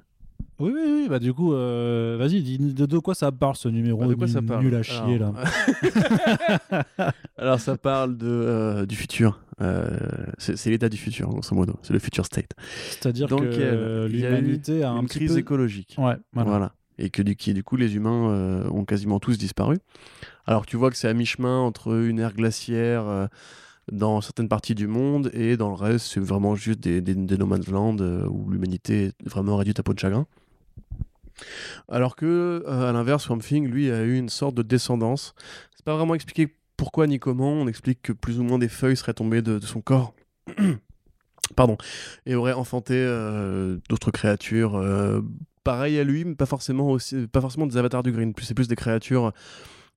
Oui, 0.59 0.73
oui, 0.75 0.83
oui, 0.85 1.07
bah 1.09 1.21
du 1.21 1.33
coup, 1.33 1.53
euh, 1.55 2.17
vas-y, 2.19 2.43
dis 2.43 2.59
de, 2.59 2.85
de 2.85 2.99
quoi 2.99 3.15
ça 3.15 3.31
parle 3.31 3.55
ce 3.55 3.69
numéro 3.69 4.01
Bah, 4.01 4.07
de 4.09 4.15
quoi 4.15 4.27
ça 4.27 4.43
parle 4.43 4.65
nul 4.65 4.75
à 4.75 4.83
chier, 4.83 5.15
Alors, 5.17 5.35
là 5.35 7.13
Alors, 7.39 7.61
ça 7.61 7.77
parle 7.77 8.17
de, 8.17 8.27
euh, 8.27 8.87
du 8.87 8.97
futur. 8.97 9.41
Euh, 9.61 9.97
c'est 10.39 10.71
l'état 10.71 10.89
du 10.89 10.97
futur, 10.97 11.29
grosso 11.29 11.55
modo. 11.55 11.75
C'est 11.83 11.93
le 11.93 11.99
future 11.99 12.27
state. 12.27 12.51
C'est-à-dire 12.91 13.29
que 13.29 13.35
euh, 13.35 14.09
y 14.13 14.25
a 14.25 14.31
l'humanité 14.31 14.83
a, 14.83 14.91
un 14.91 15.01
Une 15.01 15.07
petit 15.07 15.19
crise 15.19 15.35
peu... 15.35 15.39
écologique. 15.39 15.95
Ouais, 15.99 16.17
voilà. 16.33 16.51
Voilà. 16.51 16.73
Et 16.99 17.11
que 17.11 17.23
du, 17.23 17.37
qui, 17.37 17.55
du 17.55 17.63
coup, 17.63 17.77
les 17.77 17.95
humains 17.95 18.31
euh, 18.31 18.69
ont 18.71 18.85
quasiment 18.85 19.21
tous 19.21 19.39
disparu. 19.39 19.79
Alors 20.47 20.65
tu 20.65 20.77
vois 20.77 20.91
que 20.91 20.97
c'est 20.97 21.09
à 21.09 21.15
mi-chemin 21.15 21.59
entre 21.61 21.95
une 21.95 22.19
ère 22.19 22.33
glaciaire 22.35 23.07
euh, 23.07 23.27
dans 23.93 24.21
certaines 24.21 24.49
parties 24.49 24.75
du 24.75 24.87
monde 24.87 25.31
et 25.33 25.57
dans 25.57 25.69
le 25.69 25.75
reste, 25.75 26.07
c'est 26.07 26.21
vraiment 26.21 26.55
juste 26.55 26.81
des, 26.81 27.01
des, 27.01 27.15
no 27.15 27.47
man's 27.47 27.69
land 27.69 27.97
euh, 28.01 28.27
où 28.27 28.51
l'humanité 28.51 29.07
est 29.07 29.29
vraiment 29.29 29.57
réduite 29.57 29.79
à 29.81 29.83
peau 29.83 29.95
de 29.95 29.99
chagrin. 29.99 30.27
Alors 31.89 32.17
que, 32.17 32.65
euh, 32.67 32.89
à 32.89 32.93
l'inverse, 32.93 33.25
Swamp 33.25 33.39
Thing, 33.39 33.67
lui, 33.67 33.91
a 33.91 34.03
eu 34.03 34.17
une 34.17 34.29
sorte 34.29 34.55
de 34.55 34.63
descendance. 34.63 35.35
C'est 35.77 35.85
pas 35.85 35.97
vraiment 35.97 36.15
expliqué 36.15 36.55
pourquoi 36.77 37.07
ni 37.07 37.19
comment. 37.19 37.53
On 37.53 37.69
explique 37.69 38.03
que 38.03 38.13
plus 38.13 38.39
ou 38.39 38.43
moins 38.43 38.59
des 38.59 38.69
feuilles 38.69 38.97
seraient 38.97 39.15
tombées 39.15 39.43
de, 39.43 39.61
son 39.61 39.81
corps. 39.81 40.15
Pardon. 41.57 41.79
Et 42.27 42.35
aurait 42.35 42.53
enfanté 42.53 42.95
euh, 42.97 43.79
d'autres 43.89 44.11
créatures. 44.11 44.77
euh, 44.77 45.21
pareil 45.65 45.99
à 45.99 46.05
lui, 46.05 46.25
mais 46.25 46.35
pas 46.35 46.47
forcément, 46.47 46.91
aussi, 46.91 47.27
pas 47.27 47.41
forcément 47.41 47.67
des 47.67 47.77
avatars 47.77 48.03
du 48.03 48.13
Green. 48.13 48.33
C'est 48.41 48.55
plus 48.55 48.69
des 48.69 48.77
créatures 48.77 49.33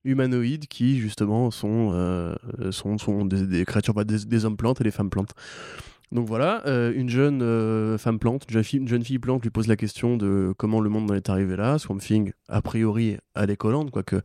humanoïdes 0.04 0.66
qui, 0.66 0.98
justement, 0.98 1.50
sont, 1.50 1.90
euh, 1.92 2.34
sont, 2.70 2.98
sont 2.98 3.24
des, 3.24 3.64
créatures, 3.64 3.94
bah, 3.94 4.04
des, 4.04 4.44
hommes 4.44 4.56
plantes 4.56 4.80
et 4.80 4.84
des 4.84 4.90
femmes 4.90 5.10
plantes. 5.10 5.32
Donc 6.10 6.28
voilà, 6.28 6.62
euh, 6.66 6.92
une 6.94 7.08
jeune 7.08 7.40
euh, 7.40 7.96
femme 7.96 8.18
plante, 8.18 8.44
une 8.50 8.86
jeune, 8.86 9.02
fille, 9.02 9.18
plante 9.18 9.42
lui 9.42 9.48
pose 9.48 9.66
la 9.66 9.76
question 9.76 10.18
de 10.18 10.52
comment 10.58 10.80
le 10.80 10.90
monde 10.90 11.10
en 11.10 11.14
est 11.14 11.30
arrivé 11.30 11.56
là. 11.56 11.78
Swamp 11.78 11.98
Thing, 11.98 12.32
a 12.48 12.60
priori, 12.60 13.16
à 13.34 13.46
l'écolande, 13.46 13.90
quoique 13.90 14.16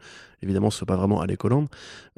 évidemment 0.42 0.70
ce 0.70 0.80
soit 0.80 0.88
pas 0.88 0.98
vraiment 0.98 1.22
à 1.22 1.26
l'écolande, 1.26 1.70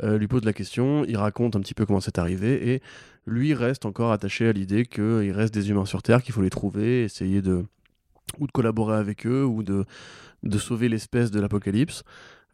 lui 0.01 0.27
pose 0.27 0.43
la 0.43 0.53
question, 0.53 1.05
il 1.05 1.17
raconte 1.17 1.55
un 1.55 1.59
petit 1.59 1.75
peu 1.75 1.85
comment 1.85 1.99
c'est 1.99 2.17
arrivé 2.17 2.73
et 2.73 2.81
lui 3.27 3.53
reste 3.53 3.85
encore 3.85 4.11
attaché 4.11 4.47
à 4.47 4.53
l'idée 4.53 4.87
qu'il 4.87 5.31
reste 5.31 5.53
des 5.53 5.69
humains 5.69 5.85
sur 5.85 6.01
Terre, 6.01 6.23
qu'il 6.23 6.33
faut 6.33 6.41
les 6.41 6.49
trouver, 6.49 7.03
essayer 7.03 7.43
de 7.43 7.63
ou 8.39 8.47
de 8.47 8.51
collaborer 8.51 8.97
avec 8.97 9.25
eux 9.25 9.45
ou 9.45 9.63
de, 9.63 9.85
de 10.43 10.57
sauver 10.57 10.89
l'espèce 10.89 11.31
de 11.31 11.39
l'apocalypse. 11.39 12.03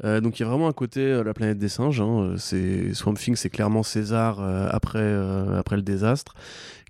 Euh, 0.03 0.19
donc 0.21 0.39
il 0.39 0.43
y 0.43 0.45
a 0.45 0.49
vraiment 0.49 0.67
un 0.67 0.73
côté 0.73 1.01
euh, 1.01 1.23
la 1.23 1.33
planète 1.33 1.57
des 1.57 1.69
singes. 1.69 2.01
hein, 2.01 2.19
euh, 2.19 2.37
c'est 2.37 2.93
Swamp 2.93 3.13
Thing, 3.13 3.35
c'est 3.35 3.49
clairement 3.49 3.83
César 3.83 4.39
après, 4.39 5.15
après 5.57 5.75
le 5.75 5.81
désastre, 5.81 6.33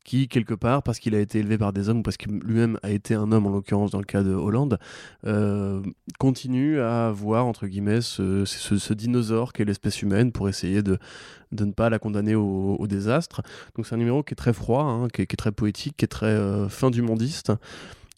qui 0.03 0.27
quelque 0.27 0.53
part, 0.53 0.83
parce 0.83 0.99
qu'il 0.99 1.15
a 1.15 1.19
été 1.19 1.39
élevé 1.39 1.57
par 1.57 1.73
des 1.73 1.89
hommes 1.89 1.99
ou 1.99 2.03
parce 2.03 2.17
qu'il 2.17 2.31
lui-même 2.39 2.79
a 2.83 2.91
été 2.91 3.15
un 3.15 3.31
homme, 3.31 3.47
en 3.47 3.49
l'occurrence 3.49 3.91
dans 3.91 3.99
le 3.99 4.05
cas 4.05 4.23
de 4.23 4.33
Hollande, 4.33 4.79
continue 6.19 6.79
à 6.79 7.11
voir 7.11 7.45
entre 7.45 7.67
guillemets 7.67 8.01
ce, 8.01 8.93
dinosaure 8.93 9.53
qu'est 9.53 9.65
l'espèce 9.65 10.01
humaine 10.01 10.31
pour 10.31 10.49
essayer 10.49 10.81
de, 10.81 10.97
de 11.51 11.65
ne 11.65 11.71
pas 11.71 11.89
la 11.89 11.99
condamner 11.99 12.35
au, 12.35 12.85
désastre. 12.87 13.41
Donc 13.75 13.87
c'est 13.87 13.95
un 13.95 13.99
numéro 13.99 14.23
qui 14.23 14.33
est 14.33 14.35
très 14.35 14.53
froid, 14.53 14.83
hein, 14.83 15.07
qui, 15.13 15.23
est, 15.23 15.27
qui 15.27 15.33
est 15.33 15.37
très 15.37 15.51
poétique, 15.51 15.97
qui 15.97 16.05
est 16.05 16.09
très 16.09 16.37
fin 16.69 16.91
du 16.91 17.01
mondiste. 17.01 17.51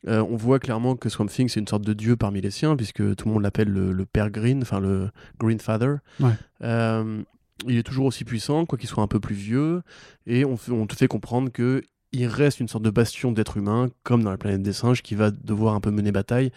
Euh, 0.08 0.24
on 0.30 0.36
voit 0.36 0.60
clairement 0.60 0.96
que 0.96 1.10
Swamp 1.10 1.26
Thing 1.26 1.50
c'est 1.50 1.60
une 1.60 1.68
sorte 1.68 1.84
de 1.84 1.94
dieu 1.94 2.16
parmi 2.16 2.40
les 2.40 2.52
siens 2.52 2.76
puisque 2.76 3.16
tout 3.16 3.28
le 3.28 3.34
monde 3.34 3.42
l'appelle 3.42 3.70
le, 3.70 3.92
le 3.92 4.06
père 4.06 4.30
Green, 4.30 4.62
enfin 4.62 4.80
le 4.80 5.10
Green 5.40 5.60
Father. 5.60 5.96
Ouais. 6.20 6.34
Euh, 6.64 7.24
il 7.66 7.78
est 7.78 7.84
toujours 7.84 8.06
aussi 8.06 8.24
puissant, 8.24 8.66
quoi 8.66 8.78
qu'il 8.78 8.88
soit 8.88 9.02
un 9.02 9.08
peu 9.08 9.20
plus 9.20 9.36
vieux, 9.36 9.82
et 10.28 10.46
on 10.46 10.56
te 10.56 10.96
fait 10.96 11.08
comprendre 11.08 11.52
que 11.52 11.82
il 12.14 12.28
reste 12.28 12.60
une 12.60 12.68
sorte 12.68 12.84
de 12.84 12.90
bastion 12.90 13.32
d'être 13.32 13.58
humain, 13.58 13.90
comme 14.04 14.24
dans 14.24 14.32
la 14.32 14.38
planète 14.38 14.62
des 14.62 14.74
singes, 14.74 15.02
qui 15.02 15.16
va 15.16 15.32
devoir 15.32 15.76
un 15.76 15.82
peu 15.82 15.92
mener 15.92 16.12
bataille 16.12 16.52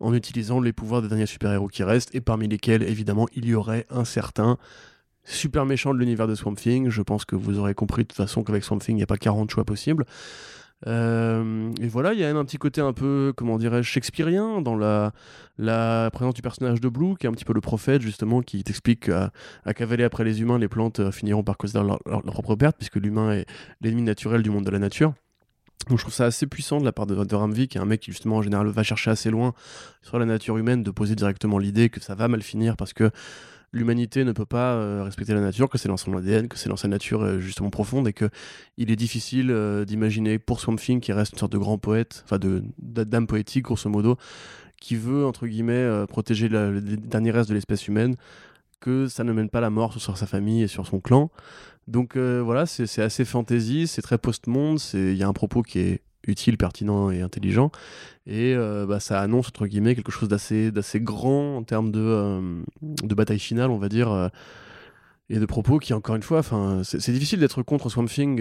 en 0.00 0.12
utilisant 0.12 0.60
les 0.60 0.72
pouvoirs 0.72 1.02
des 1.02 1.08
derniers 1.08 1.26
super-héros 1.26 1.68
qui 1.68 1.82
restent, 1.84 2.14
et 2.14 2.20
parmi 2.20 2.48
lesquels, 2.48 2.82
évidemment, 2.82 3.26
il 3.34 3.46
y 3.46 3.54
aurait 3.54 3.86
un 3.90 4.04
certain 4.04 4.58
super 5.24 5.64
méchant 5.64 5.92
de 5.92 5.98
l'univers 5.98 6.26
de 6.26 6.34
Swamp 6.34 6.54
Thing. 6.54 6.88
Je 6.88 7.02
pense 7.02 7.24
que 7.24 7.36
vous 7.36 7.58
aurez 7.58 7.74
compris 7.74 8.02
de 8.02 8.08
toute 8.08 8.16
façon 8.16 8.42
qu'avec 8.44 8.64
Swamp 8.64 8.78
Thing, 8.78 8.94
il 8.94 8.98
n'y 8.98 9.02
a 9.02 9.08
pas 9.08 9.16
40 9.16 9.50
choix 9.50 9.64
possibles. 9.64 10.04
Euh, 10.86 11.72
et 11.80 11.88
voilà, 11.88 12.12
il 12.12 12.20
y 12.20 12.24
a 12.24 12.26
même 12.26 12.36
un 12.36 12.44
petit 12.44 12.58
côté 12.58 12.80
un 12.80 12.92
peu, 12.92 13.32
comment 13.34 13.56
dirais-je, 13.56 13.88
shakespearien 13.88 14.60
dans 14.60 14.76
la, 14.76 15.12
présence 16.12 16.34
du 16.34 16.42
personnage 16.42 16.80
de 16.80 16.88
Blue, 16.88 17.14
qui 17.18 17.26
est 17.26 17.30
un 17.30 17.32
petit 17.32 17.46
peu 17.46 17.54
le 17.54 17.60
prophète, 17.60 18.02
justement, 18.02 18.42
qui 18.42 18.62
t'explique 18.62 19.06
qu'à 19.06 19.30
à 19.64 19.74
cavaler 19.74 20.04
après 20.04 20.24
les 20.24 20.42
humains, 20.42 20.58
les 20.58 20.68
plantes 20.68 21.00
euh, 21.00 21.10
finiront 21.10 21.42
par 21.42 21.56
causer 21.56 21.78
leur, 21.78 21.98
leur- 22.06 22.22
leur 22.22 22.32
propre 22.34 22.56
perte, 22.56 22.76
puisque 22.76 22.96
l'humain 22.96 23.32
est 23.32 23.46
l'ennemi 23.80 24.02
naturel 24.02 24.42
du 24.42 24.50
monde 24.50 24.64
de 24.64 24.70
la 24.70 24.78
nature. 24.78 25.14
Donc 25.88 25.98
je 25.98 26.02
trouve 26.02 26.14
ça 26.14 26.24
assez 26.24 26.46
puissant 26.46 26.80
de 26.80 26.84
la 26.84 26.92
part 26.92 27.06
de, 27.06 27.14
de 27.14 27.34
Ramvi, 27.34 27.68
qui 27.68 27.78
est 27.78 27.80
un 27.80 27.84
mec 27.84 28.00
qui 28.00 28.10
justement 28.10 28.36
en 28.36 28.42
général 28.42 28.66
va 28.66 28.82
chercher 28.82 29.10
assez 29.10 29.30
loin 29.30 29.54
sur 30.02 30.18
la 30.18 30.24
nature 30.24 30.58
humaine, 30.58 30.82
de 30.82 30.90
poser 30.90 31.14
directement 31.14 31.58
l'idée 31.58 31.90
que 31.90 32.00
ça 32.00 32.14
va 32.14 32.26
mal 32.28 32.42
finir 32.42 32.76
parce 32.76 32.92
que 32.92 33.10
l'humanité 33.76 34.24
ne 34.24 34.32
peut 34.32 34.46
pas 34.46 34.74
euh, 34.74 35.02
respecter 35.04 35.34
la 35.34 35.40
nature, 35.40 35.68
que 35.68 35.78
c'est 35.78 35.88
dans 35.88 35.96
son 35.96 36.16
ADN, 36.16 36.48
que 36.48 36.58
c'est 36.58 36.68
dans 36.68 36.76
sa 36.76 36.88
nature 36.88 37.22
euh, 37.22 37.38
justement 37.40 37.70
profonde 37.70 38.08
et 38.08 38.12
que 38.12 38.28
il 38.76 38.90
est 38.90 38.96
difficile 38.96 39.50
euh, 39.50 39.84
d'imaginer 39.84 40.38
pour 40.38 40.60
Swamp 40.60 40.76
Thing 40.76 41.00
qui 41.00 41.12
reste 41.12 41.32
une 41.32 41.38
sorte 41.38 41.52
de 41.52 41.58
grand 41.58 41.78
poète, 41.78 42.22
enfin 42.24 42.38
de 42.38 42.62
d'âme 42.78 43.26
poétique 43.26 43.64
grosso 43.64 43.88
modo, 43.88 44.16
qui 44.80 44.96
veut 44.96 45.24
entre 45.26 45.46
guillemets 45.46 46.06
protéger 46.08 46.48
la- 46.48 46.70
le 46.70 46.80
dernier 46.80 47.30
reste 47.30 47.48
de 47.48 47.54
l'espèce 47.54 47.86
humaine, 47.88 48.16
que 48.80 49.08
ça 49.08 49.24
ne 49.24 49.32
mène 49.32 49.48
pas 49.48 49.60
la 49.60 49.70
mort 49.70 49.98
sur 50.00 50.16
sa 50.18 50.26
famille 50.26 50.62
et 50.62 50.68
sur 50.68 50.86
son 50.86 51.00
clan. 51.00 51.30
Donc 51.88 52.16
voilà, 52.16 52.66
c'est 52.66 53.00
assez 53.02 53.24
fantasy, 53.24 53.86
c'est 53.86 54.02
très 54.02 54.18
post-monde, 54.18 54.78
il 54.94 55.14
y 55.16 55.22
a 55.22 55.28
un 55.28 55.32
propos 55.32 55.62
qui 55.62 55.78
est 55.78 56.02
utile, 56.26 56.56
pertinent 56.56 57.10
et 57.10 57.20
intelligent, 57.22 57.70
et 58.26 58.54
euh, 58.54 58.86
bah, 58.86 59.00
ça 59.00 59.20
annonce 59.20 59.48
entre 59.48 59.66
guillemets 59.66 59.94
quelque 59.94 60.12
chose 60.12 60.28
d'assez 60.28 60.72
grand 60.96 61.56
en 61.56 61.62
termes 61.62 61.92
de, 61.92 62.00
euh, 62.00 62.62
de 62.82 63.14
bataille 63.14 63.38
finale, 63.38 63.70
on 63.70 63.78
va 63.78 63.88
dire. 63.88 64.10
euh, 64.10 64.28
et 65.28 65.40
de 65.40 65.46
propos 65.46 65.80
qui, 65.80 65.92
encore 65.92 66.14
une 66.14 66.22
fois, 66.22 66.40
c'est 66.84 67.10
difficile 67.10 67.40
d'être 67.40 67.60
contre 67.64 67.88
Swamp 67.88 68.04
Thing 68.04 68.36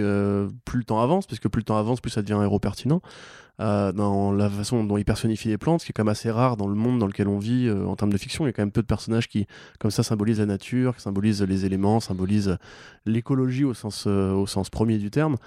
plus 0.65 0.77
le 0.77 0.83
temps 0.83 1.01
avance, 1.01 1.25
parce 1.25 1.39
que 1.39 1.47
plus 1.47 1.61
le 1.61 1.65
temps 1.65 1.77
avance, 1.77 1.99
plus 1.99 2.11
ça 2.11 2.21
devient 2.21 2.33
un 2.33 2.43
héros 2.43 2.59
pertinent. 2.59 3.01
Dans 3.57 4.31
la 4.31 4.49
façon 4.51 4.83
dont 4.83 4.95
il 4.97 5.03
personnifie 5.03 5.47
les 5.47 5.57
plantes, 5.57 5.79
ce 5.79 5.85
qui 5.87 5.91
est 5.91 5.93
quand 5.93 6.03
même 6.03 6.11
assez 6.11 6.29
rare 6.29 6.57
dans 6.57 6.67
le 6.67 6.75
monde 6.75 6.99
dans 6.99 7.07
lequel 7.07 7.27
on 7.27 7.39
vit 7.39 7.71
en 7.71 7.95
termes 7.95 8.13
de 8.13 8.17
fiction. 8.19 8.45
Il 8.45 8.49
y 8.49 8.51
a 8.51 8.53
quand 8.53 8.61
même 8.61 8.71
peu 8.71 8.83
de 8.83 8.87
personnages 8.87 9.27
qui, 9.27 9.47
comme 9.79 9.89
ça, 9.89 10.03
symbolisent 10.03 10.37
la 10.39 10.45
nature, 10.45 10.95
qui 10.95 11.01
symbolisent 11.01 11.41
les 11.41 11.65
éléments, 11.65 11.99
symbolisent 11.99 12.55
l'écologie 13.07 13.63
au 13.63 13.73
sens 13.73 14.07
premier 14.71 14.99
du 14.99 15.09
terme, 15.09 15.37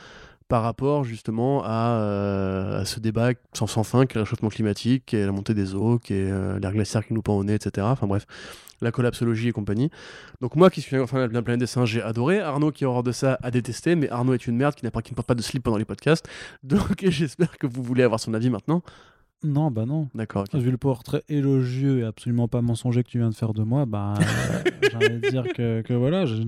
par 0.48 0.62
rapport 0.62 1.04
justement 1.04 1.62
à, 1.64 1.98
euh, 2.00 2.80
à 2.80 2.84
ce 2.84 3.00
débat 3.00 3.30
sans, 3.52 3.66
sans 3.66 3.84
fin 3.84 4.06
qui 4.06 4.12
est 4.12 4.16
le 4.16 4.22
réchauffement 4.22 4.48
climatique, 4.48 5.04
qui 5.06 5.16
est 5.16 5.26
la 5.26 5.32
montée 5.32 5.54
des 5.54 5.74
eaux, 5.74 5.98
qui 5.98 6.14
est 6.14 6.30
euh, 6.30 6.58
l'air 6.58 6.72
glaciaire 6.72 7.06
qui 7.06 7.12
nous 7.12 7.22
pend 7.22 7.36
au 7.36 7.44
nez, 7.44 7.54
etc. 7.54 7.86
Enfin 7.90 8.06
bref, 8.06 8.26
la 8.80 8.90
collapsologie 8.90 9.48
et 9.48 9.52
compagnie. 9.52 9.90
Donc 10.40 10.56
moi 10.56 10.70
qui 10.70 10.80
suis 10.80 10.96
de 10.96 11.00
la 11.00 11.42
planète 11.42 11.60
des 11.60 11.66
singes, 11.66 11.90
j'ai 11.90 12.02
adoré. 12.02 12.40
Arnaud 12.40 12.72
qui 12.72 12.84
est 12.84 12.86
hors 12.86 13.02
de 13.02 13.12
ça 13.12 13.38
a 13.42 13.50
détesté, 13.50 13.94
mais 13.94 14.08
Arnaud 14.08 14.34
est 14.34 14.46
une 14.46 14.56
merde 14.56 14.74
qui 14.74 14.80
qui 14.88 15.12
ne 15.12 15.14
porte 15.14 15.26
pas 15.26 15.34
de 15.34 15.42
slip 15.42 15.62
pendant 15.62 15.76
les 15.76 15.84
podcasts. 15.84 16.28
Donc 16.62 17.04
j'espère 17.06 17.58
que 17.58 17.66
vous 17.66 17.82
voulez 17.82 18.02
avoir 18.02 18.18
son 18.18 18.32
avis 18.34 18.50
maintenant. 18.50 18.82
Non, 19.44 19.70
bah 19.70 19.86
non. 19.86 20.08
D'accord. 20.16 20.44
Vu 20.52 20.70
le 20.72 20.78
portrait 20.78 21.22
élogieux 21.28 22.00
et 22.00 22.04
absolument 22.04 22.48
pas 22.48 22.60
mensonger 22.60 23.04
que 23.04 23.08
tu 23.08 23.18
viens 23.18 23.30
de 23.30 23.34
faire 23.36 23.52
de 23.54 23.62
moi, 23.62 23.86
bah, 23.86 24.14
euh, 24.18 24.70
j'ai 24.90 24.96
envie 24.96 25.20
de 25.20 25.30
dire 25.30 25.44
que, 25.54 25.80
que 25.82 25.94
voilà, 25.94 26.26
je 26.26 26.42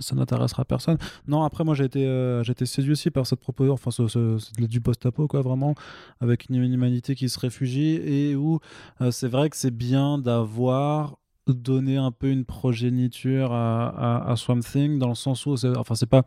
ça 0.00 0.14
n'intéressera 0.16 0.64
personne. 0.64 0.96
Non, 1.28 1.42
après, 1.42 1.62
moi, 1.62 1.74
j'ai 1.74 1.84
été, 1.84 2.06
euh, 2.06 2.42
été 2.42 2.64
séduit 2.64 2.92
aussi 2.92 3.10
par 3.10 3.26
cette 3.26 3.40
proposition, 3.40 3.74
enfin, 3.74 3.90
ce, 3.90 4.08
ce- 4.08 4.38
c'est 4.38 4.66
du 4.66 4.80
post-apo, 4.80 5.28
quoi, 5.28 5.42
vraiment, 5.42 5.74
avec 6.20 6.48
une 6.48 6.56
humanité 6.56 7.14
qui 7.14 7.28
se 7.28 7.38
réfugie 7.38 7.96
et 7.96 8.34
où 8.34 8.60
euh, 9.02 9.10
c'est 9.10 9.28
vrai 9.28 9.50
que 9.50 9.56
c'est 9.58 9.70
bien 9.74 10.16
d'avoir 10.16 11.18
donné 11.46 11.98
un 11.98 12.12
peu 12.12 12.28
une 12.30 12.44
progéniture 12.46 13.52
à, 13.52 13.88
à, 13.88 14.30
à 14.32 14.36
Swamp 14.36 14.60
Thing, 14.60 14.98
dans 14.98 15.08
le 15.08 15.14
sens 15.14 15.44
où, 15.44 15.54
enfin, 15.76 15.94
c'est 15.96 16.06
pas. 16.08 16.22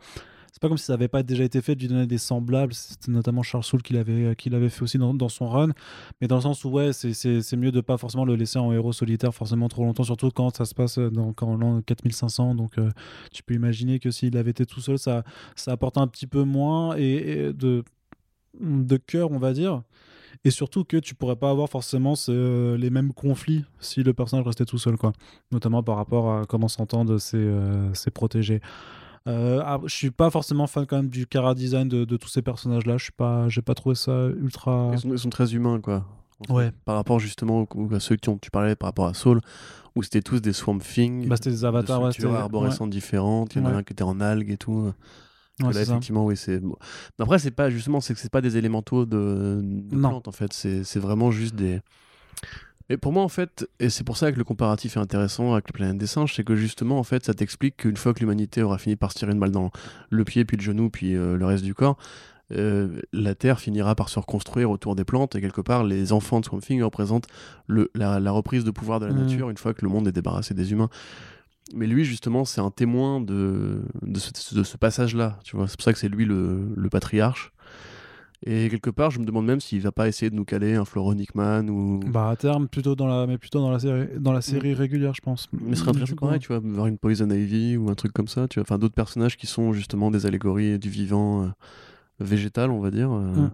C'est 0.56 0.62
pas 0.62 0.68
comme 0.68 0.78
si 0.78 0.86
ça 0.86 0.94
n'avait 0.94 1.08
pas 1.08 1.22
déjà 1.22 1.44
été 1.44 1.60
fait 1.60 1.74
de 1.74 1.80
lui 1.82 1.88
donner 1.88 2.06
des 2.06 2.16
semblables. 2.16 2.72
C'était 2.72 3.12
notamment 3.12 3.42
Charles 3.42 3.62
Soule 3.62 3.82
qui 3.82 3.92
l'avait, 3.92 4.34
qui 4.36 4.48
l'avait 4.48 4.70
fait 4.70 4.80
aussi 4.84 4.96
dans, 4.96 5.12
dans 5.12 5.28
son 5.28 5.50
run. 5.50 5.68
Mais 6.22 6.28
dans 6.28 6.36
le 6.36 6.40
sens 6.40 6.64
où, 6.64 6.70
ouais, 6.70 6.94
c'est- 6.94 7.56
mieux 7.56 7.70
de 7.70 7.82
pas 7.82 7.98
forcément 7.98 8.24
le 8.24 8.36
laisser 8.36 8.58
en 8.58 8.72
héros 8.72 8.94
solitaire 8.94 9.34
forcément 9.34 9.68
trop 9.68 9.84
longtemps, 9.84 10.02
surtout 10.04 10.30
quand 10.30 10.56
ça 10.56 10.64
se 10.64 10.72
passe 10.74 10.98
dans, 10.98 11.34
quand 11.34 11.48
en 11.48 11.56
l'an 11.58 11.82
4500. 11.82 12.54
Donc, 12.54 12.78
euh, 12.78 12.88
tu 13.34 13.42
peux 13.42 13.52
imaginer 13.52 13.98
que 13.98 14.10
s'il 14.10 14.34
avait 14.38 14.52
été 14.52 14.64
tout 14.64 14.80
seul, 14.80 14.98
ça, 14.98 15.24
ça 15.56 15.72
apporte 15.72 15.98
un 15.98 16.06
petit 16.06 16.26
peu 16.26 16.42
moins 16.44 16.96
et, 16.96 17.52
de, 17.52 17.84
de 18.58 18.96
cœur, 18.96 19.32
on 19.32 19.38
va 19.38 19.52
dire. 19.52 19.82
Et 20.44 20.50
surtout 20.50 20.84
que 20.84 20.96
tu 20.96 21.14
pourrais 21.14 21.36
pas 21.36 21.50
avoir 21.50 21.68
forcément 21.68 22.14
les 22.28 22.88
mêmes 22.88 23.12
conflits 23.12 23.66
si 23.78 24.02
le 24.02 24.14
personnage 24.14 24.46
restait 24.46 24.64
tout 24.64 24.78
seul, 24.78 24.96
quoi. 24.96 25.12
Notamment 25.52 25.82
par 25.82 25.96
rapport 25.96 26.32
à 26.32 26.46
comment 26.46 26.68
s'entendent 26.68 27.18
ses, 27.18 27.36
euh, 27.36 27.92
ses 27.92 28.10
protégés. 28.10 28.62
Euh, 29.26 29.60
ah, 29.64 29.80
je 29.84 29.94
suis 29.94 30.10
pas 30.10 30.30
forcément 30.30 30.66
fan 30.66 30.86
quand 30.86 30.96
même 30.96 31.08
du 31.08 31.26
cara 31.26 31.54
design 31.54 31.88
de, 31.88 32.04
de 32.04 32.16
tous 32.16 32.28
ces 32.28 32.42
personnages-là. 32.42 32.96
Je 32.98 33.04
suis 33.04 33.12
pas, 33.12 33.48
j'ai 33.48 33.62
pas 33.62 33.74
trouvé 33.74 33.94
ça 33.96 34.28
ultra. 34.40 34.90
Ils 34.92 34.98
sont, 35.00 35.10
ils 35.12 35.18
sont 35.18 35.30
très 35.30 35.54
humains, 35.54 35.80
quoi. 35.80 36.04
en 36.40 36.44
fait. 36.44 36.52
Ouais. 36.52 36.72
Par 36.84 36.94
rapport 36.96 37.18
justement 37.18 37.66
aux- 37.74 37.94
à 37.94 37.98
ceux 38.00 38.16
dont 38.24 38.38
tu 38.38 38.50
parlais 38.50 38.76
par 38.76 38.88
rapport 38.88 39.06
à 39.06 39.14
Saul, 39.14 39.40
où 39.96 40.02
c'était 40.02 40.22
tous 40.22 40.40
des 40.40 40.52
Swamp 40.52 40.78
Thing, 40.78 41.26
Bah, 41.28 41.36
c'était 41.36 41.50
des 41.50 41.64
avatars, 41.64 41.98
de 42.00 42.10
structures 42.12 42.30
c'était- 42.30 42.40
arborescentes 42.42 42.90
différentes. 42.90 43.54
Il 43.56 43.62
y 43.62 43.64
en 43.64 43.68
a 43.68 43.72
un 43.76 43.82
qui 43.82 43.94
était 43.94 44.02
en 44.04 44.20
algues 44.20 44.50
et 44.50 44.56
tout. 44.58 44.92
Ouais, 45.62 45.72
là, 45.72 45.80
effectivement, 45.82 46.24
oui, 46.26 46.36
c'est. 46.36 46.60
bon. 46.60 46.76
Après, 47.18 47.38
c'est 47.38 47.50
pas 47.50 47.70
justement, 47.70 48.00
c'est 48.02 48.12
que 48.12 48.20
c'est 48.20 48.30
pas 48.30 48.42
des 48.42 48.58
élémentaux 48.58 49.06
de, 49.06 49.60
de 49.62 49.96
plantes 49.96 50.28
en 50.28 50.32
fait. 50.32 50.52
C'est 50.52 50.98
vraiment 51.00 51.30
juste 51.30 51.54
des. 51.56 51.80
Et 52.88 52.96
pour 52.96 53.12
moi, 53.12 53.22
en 53.24 53.28
fait, 53.28 53.68
et 53.80 53.90
c'est 53.90 54.04
pour 54.04 54.16
ça 54.16 54.30
que 54.30 54.38
le 54.38 54.44
comparatif 54.44 54.96
est 54.96 55.00
intéressant 55.00 55.54
avec 55.54 55.68
la 55.68 55.72
planète 55.72 55.98
des 55.98 56.06
singes, 56.06 56.34
c'est 56.34 56.44
que 56.44 56.54
justement, 56.54 56.98
en 56.98 57.02
fait, 57.02 57.24
ça 57.24 57.34
t'explique 57.34 57.78
qu'une 57.78 57.96
fois 57.96 58.14
que 58.14 58.20
l'humanité 58.20 58.62
aura 58.62 58.78
fini 58.78 58.94
par 58.94 59.10
se 59.12 59.18
tirer 59.18 59.32
une 59.32 59.40
balle 59.40 59.50
dans 59.50 59.70
le 60.10 60.24
pied, 60.24 60.44
puis 60.44 60.56
le 60.56 60.62
genou, 60.62 60.88
puis 60.88 61.16
euh, 61.16 61.36
le 61.36 61.46
reste 61.46 61.64
du 61.64 61.74
corps, 61.74 61.96
euh, 62.52 63.00
la 63.12 63.34
Terre 63.34 63.58
finira 63.58 63.96
par 63.96 64.08
se 64.08 64.20
reconstruire 64.20 64.70
autour 64.70 64.94
des 64.94 65.04
plantes, 65.04 65.34
et 65.34 65.40
quelque 65.40 65.60
part, 65.60 65.82
les 65.82 66.12
enfants 66.12 66.38
de 66.38 66.44
Swamp 66.44 66.60
Thing 66.60 66.80
représentent 66.82 67.26
le, 67.66 67.90
la, 67.96 68.20
la 68.20 68.30
reprise 68.30 68.62
de 68.62 68.70
pouvoir 68.70 69.00
de 69.00 69.06
la 69.06 69.12
Mhm. 69.12 69.26
nature 69.26 69.50
une 69.50 69.56
fois 69.56 69.74
que 69.74 69.84
le 69.84 69.90
monde 69.90 70.06
est 70.06 70.12
débarrassé 70.12 70.54
des 70.54 70.70
humains. 70.70 70.88
Mais 71.74 71.88
lui, 71.88 72.04
justement, 72.04 72.44
c'est 72.44 72.60
un 72.60 72.70
témoin 72.70 73.20
de, 73.20 73.82
de 74.02 74.20
ce, 74.20 74.76
passage-là. 74.76 75.40
Tu 75.42 75.56
vois, 75.56 75.66
c'est 75.66 75.76
pour 75.76 75.82
ça 75.82 75.92
que 75.92 75.98
c'est 75.98 76.08
lui 76.08 76.24
le, 76.24 76.68
le 76.76 76.88
patriarche. 76.88 77.52
Et 78.44 78.68
quelque 78.68 78.90
part, 78.90 79.10
je 79.10 79.18
me 79.18 79.24
demande 79.24 79.46
même 79.46 79.60
s'il 79.60 79.80
va 79.80 79.92
pas 79.92 80.08
essayer 80.08 80.30
de 80.30 80.34
nous 80.34 80.44
caler 80.44 80.74
un 80.74 80.84
Floron 80.84 81.16
Hickman 81.16 81.68
ou. 81.68 82.00
Bah 82.06 82.28
à 82.28 82.36
terme 82.36 82.68
plutôt 82.68 82.94
dans 82.94 83.06
la 83.06 83.26
mais 83.26 83.38
plutôt 83.38 83.60
dans 83.60 83.70
la 83.70 83.78
série 83.78 84.08
dans 84.18 84.32
la 84.32 84.42
série 84.42 84.74
régulière 84.74 85.14
je 85.14 85.22
pense. 85.22 85.48
mais 85.52 85.74
ce 85.74 85.80
serait 85.80 85.90
intéressant 85.90 86.16
pareil, 86.16 86.38
tu 86.40 86.48
vois, 86.48 86.60
voir 86.62 86.86
une 86.86 86.98
Poison 86.98 87.30
Ivy 87.30 87.76
ou 87.76 87.88
un 87.88 87.94
truc 87.94 88.12
comme 88.12 88.28
ça, 88.28 88.46
tu 88.48 88.58
vois. 88.58 88.64
Enfin, 88.64 88.78
d'autres 88.78 88.94
personnages 88.94 89.36
qui 89.36 89.46
sont 89.46 89.72
justement 89.72 90.10
des 90.10 90.26
allégories 90.26 90.78
du 90.78 90.90
vivant 90.90 91.44
euh, 91.44 91.48
végétal, 92.20 92.70
on 92.70 92.80
va 92.80 92.90
dire. 92.90 93.10
euh. 93.12 93.32
Mm. 93.34 93.50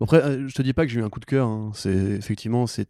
Après, 0.00 0.22
euh, 0.22 0.48
je 0.48 0.54
te 0.54 0.62
dis 0.62 0.72
pas 0.72 0.84
que 0.84 0.90
j'ai 0.92 1.00
eu 1.00 1.04
un 1.04 1.10
coup 1.10 1.20
de 1.20 1.24
cœur. 1.24 1.46
hein. 1.46 1.70
C'est 1.74 1.94
effectivement, 1.94 2.66
c'est 2.66 2.88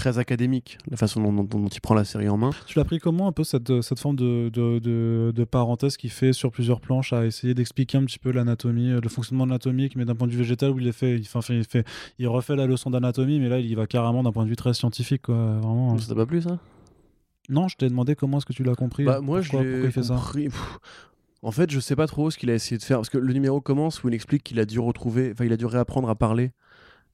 très 0.00 0.18
académique 0.18 0.78
la 0.90 0.96
façon 0.96 1.20
dont, 1.20 1.32
dont, 1.32 1.60
dont 1.60 1.68
il 1.68 1.80
prend 1.82 1.94
la 1.94 2.04
série 2.04 2.30
en 2.30 2.38
main. 2.38 2.50
Tu 2.66 2.78
l'as 2.78 2.86
pris 2.86 2.98
comment 2.98 3.28
un 3.28 3.32
peu 3.32 3.44
cette, 3.44 3.82
cette 3.82 3.98
forme 3.98 4.16
de, 4.16 4.48
de, 4.48 4.78
de, 4.78 5.30
de 5.36 5.44
parenthèse 5.44 5.98
qu'il 5.98 6.08
fait 6.08 6.32
sur 6.32 6.50
plusieurs 6.50 6.80
planches 6.80 7.12
à 7.12 7.26
essayer 7.26 7.52
d'expliquer 7.52 7.98
un 7.98 8.04
petit 8.06 8.18
peu 8.18 8.30
l'anatomie, 8.32 8.92
euh, 8.92 9.00
le 9.02 9.08
fonctionnement 9.10 9.44
anatomique, 9.44 9.96
mais 9.96 10.06
d'un 10.06 10.14
point 10.14 10.26
de 10.26 10.32
vue 10.32 10.38
végétal 10.38 10.70
où 10.70 10.78
il 10.78 10.86
est 10.86 10.92
fait, 10.92 11.16
il, 11.18 11.26
enfin, 11.34 11.40
il 11.52 11.64
fait, 11.64 11.86
il 12.18 12.28
refait 12.28 12.56
la 12.56 12.66
leçon 12.66 12.88
d'anatomie, 12.88 13.40
mais 13.40 13.50
là 13.50 13.58
il 13.58 13.66
y 13.66 13.74
va 13.74 13.86
carrément 13.86 14.22
d'un 14.22 14.32
point 14.32 14.44
de 14.44 14.48
vue 14.48 14.56
très 14.56 14.72
scientifique 14.72 15.22
quoi. 15.22 15.58
Vraiment. 15.58 15.98
Ça 15.98 16.08
t'a 16.08 16.14
pas 16.14 16.24
plu 16.24 16.40
ça? 16.40 16.58
Non, 17.50 17.68
je 17.68 17.76
t'ai 17.76 17.88
demandé 17.88 18.14
comment 18.14 18.38
est-ce 18.38 18.46
que 18.46 18.54
tu 18.54 18.62
l'as 18.62 18.74
compris. 18.74 19.04
Bah, 19.04 19.20
moi, 19.20 19.40
pourquoi, 19.40 19.62
je 19.62 19.68
l'ai 19.68 19.84
il 19.84 19.92
fait 19.92 20.04
ça. 20.04 20.14
compris. 20.14 20.44
Pff. 20.48 20.78
En 21.42 21.50
fait, 21.50 21.70
je 21.70 21.80
sais 21.80 21.96
pas 21.96 22.06
trop 22.06 22.30
ce 22.30 22.38
qu'il 22.38 22.48
a 22.50 22.54
essayé 22.54 22.78
de 22.78 22.82
faire 22.82 22.98
parce 22.98 23.10
que 23.10 23.18
le 23.18 23.32
numéro 23.34 23.60
commence 23.60 24.02
où 24.02 24.08
il 24.08 24.14
explique 24.14 24.44
qu'il 24.44 24.60
a 24.60 24.64
dû 24.64 24.78
retrouver, 24.78 25.30
enfin, 25.32 25.44
il 25.44 25.52
a 25.52 25.56
dû 25.56 25.66
réapprendre 25.66 26.08
à 26.08 26.14
parler. 26.14 26.52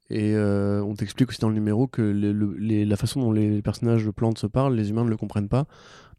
Et 0.08 0.34
euh, 0.34 0.82
on 0.82 0.94
t'explique 0.94 1.30
aussi 1.30 1.40
dans 1.40 1.48
le 1.48 1.54
numéro 1.54 1.88
que 1.88 2.02
la 2.02 2.96
façon 2.96 3.20
dont 3.20 3.32
les 3.32 3.60
personnages 3.60 4.04
de 4.04 4.10
plantes 4.10 4.38
se 4.38 4.46
parlent, 4.46 4.74
les 4.74 4.90
humains 4.90 5.04
ne 5.04 5.10
le 5.10 5.16
comprennent 5.16 5.48
pas. 5.48 5.66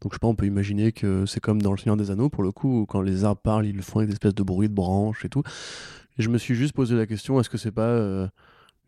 Donc, 0.00 0.12
je 0.12 0.16
sais 0.16 0.20
pas, 0.20 0.28
on 0.28 0.34
peut 0.34 0.46
imaginer 0.46 0.92
que 0.92 1.26
c'est 1.26 1.40
comme 1.40 1.62
dans 1.62 1.72
Le 1.72 1.78
Seigneur 1.78 1.96
des 1.96 2.10
Anneaux, 2.10 2.28
pour 2.28 2.42
le 2.42 2.52
coup, 2.52 2.86
quand 2.88 3.00
les 3.00 3.24
arbres 3.24 3.40
parlent, 3.40 3.66
ils 3.66 3.82
font 3.82 3.98
avec 3.98 4.10
des 4.10 4.14
espèces 4.14 4.34
de 4.34 4.42
bruit 4.42 4.68
de 4.68 4.74
branches 4.74 5.24
et 5.24 5.28
tout. 5.28 5.42
Et 6.18 6.22
je 6.22 6.28
me 6.28 6.38
suis 6.38 6.54
juste 6.54 6.74
posé 6.74 6.96
la 6.96 7.06
question 7.06 7.40
est-ce 7.40 7.50
que 7.50 7.58
c'est 7.58 7.72
pas 7.72 7.82
euh, 7.82 8.28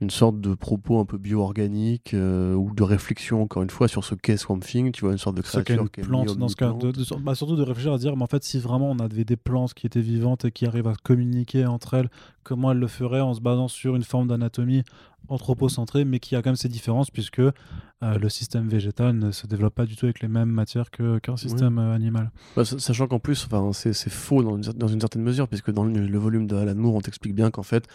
une 0.01 0.11
sorte 0.11 0.41
de 0.41 0.55
propos 0.55 0.99
un 0.99 1.05
peu 1.05 1.19
bio-organique 1.19 2.15
euh, 2.15 2.55
ou 2.55 2.75
de 2.75 2.83
réflexion, 2.83 3.43
encore 3.43 3.63
une 3.63 3.69
fois, 3.71 3.87
sur 3.87 4.03
ce 4.05 4.15
qu'est 4.15 4.37
Swamp 4.39 4.61
Thing 4.61 4.93
Tu 4.93 5.03
vois, 5.03 5.13
une 5.13 5.19
sorte 5.19 5.37
de 5.37 5.43
créature 5.43 5.85
qui 5.91 6.01
plante 6.09 6.27
dans 6.39 6.49
ce 6.49 6.57
cas. 6.57 6.73
De, 6.93 7.19
bah, 7.23 7.35
surtout 7.35 7.57
de 7.57 7.63
réfléchir 7.63 7.93
à 7.93 7.99
dire, 7.99 8.17
mais 8.17 8.23
en 8.23 8.27
fait, 8.27 8.43
si 8.43 8.59
vraiment 8.59 8.91
on 8.91 8.99
avait 8.99 9.25
des 9.25 9.37
plantes 9.37 9.75
qui 9.75 9.87
étaient 9.87 10.01
vivantes 10.01 10.45
et 10.47 10.51
qui 10.53 10.65
arrivent 10.67 10.87
à 10.89 10.95
communiquer 11.03 11.67
entre 11.67 11.95
elles, 11.95 12.09
comment 12.45 12.73
elles 12.73 12.79
le 12.79 12.87
feraient 12.89 13.21
en 13.21 13.35
se 13.35 13.41
basant 13.41 13.69
sur 13.69 13.95
une 13.97 14.03
forme 14.05 14.29
d'anatomie 14.29 14.83
anthropocentrée, 15.29 16.05
mais 16.05 16.19
qui 16.19 16.35
a 16.37 16.43
quand 16.43 16.51
même 16.51 16.57
ses 16.57 16.69
différences, 16.69 17.11
puisque 17.11 17.39
euh, 17.41 17.53
le 18.03 18.29
système 18.29 18.69
végétal 18.69 19.17
ne 19.17 19.31
se 19.31 19.47
développe 19.47 19.75
pas 19.75 19.85
du 19.87 19.97
tout 19.97 20.07
avec 20.07 20.21
les 20.21 20.29
mêmes 20.29 20.49
matières 20.51 20.91
qu'un 20.91 21.37
système 21.37 21.79
euh, 21.79 21.95
animal. 21.95 22.31
Bah, 22.57 22.65
sa- 22.65 22.79
sachant 22.79 23.07
qu'en 23.07 23.19
plus, 23.19 23.45
enfin, 23.51 23.71
c'est 23.73 23.93
faux 24.11 24.43
dans 24.43 24.57
une, 24.57 24.63
cer- 24.63 24.75
dans 24.77 24.89
une 24.89 25.01
certaine 25.01 25.23
mesure, 25.23 25.47
puisque 25.49 25.71
dans 25.71 25.85
le, 25.85 25.93
le 26.07 26.19
volume 26.19 26.47
de 26.47 26.57
Alan 26.57 26.75
Moore, 26.75 26.95
on 26.95 27.01
t'explique 27.01 27.35
bien 27.35 27.51
qu'en 27.51 27.63
fait, 27.63 27.87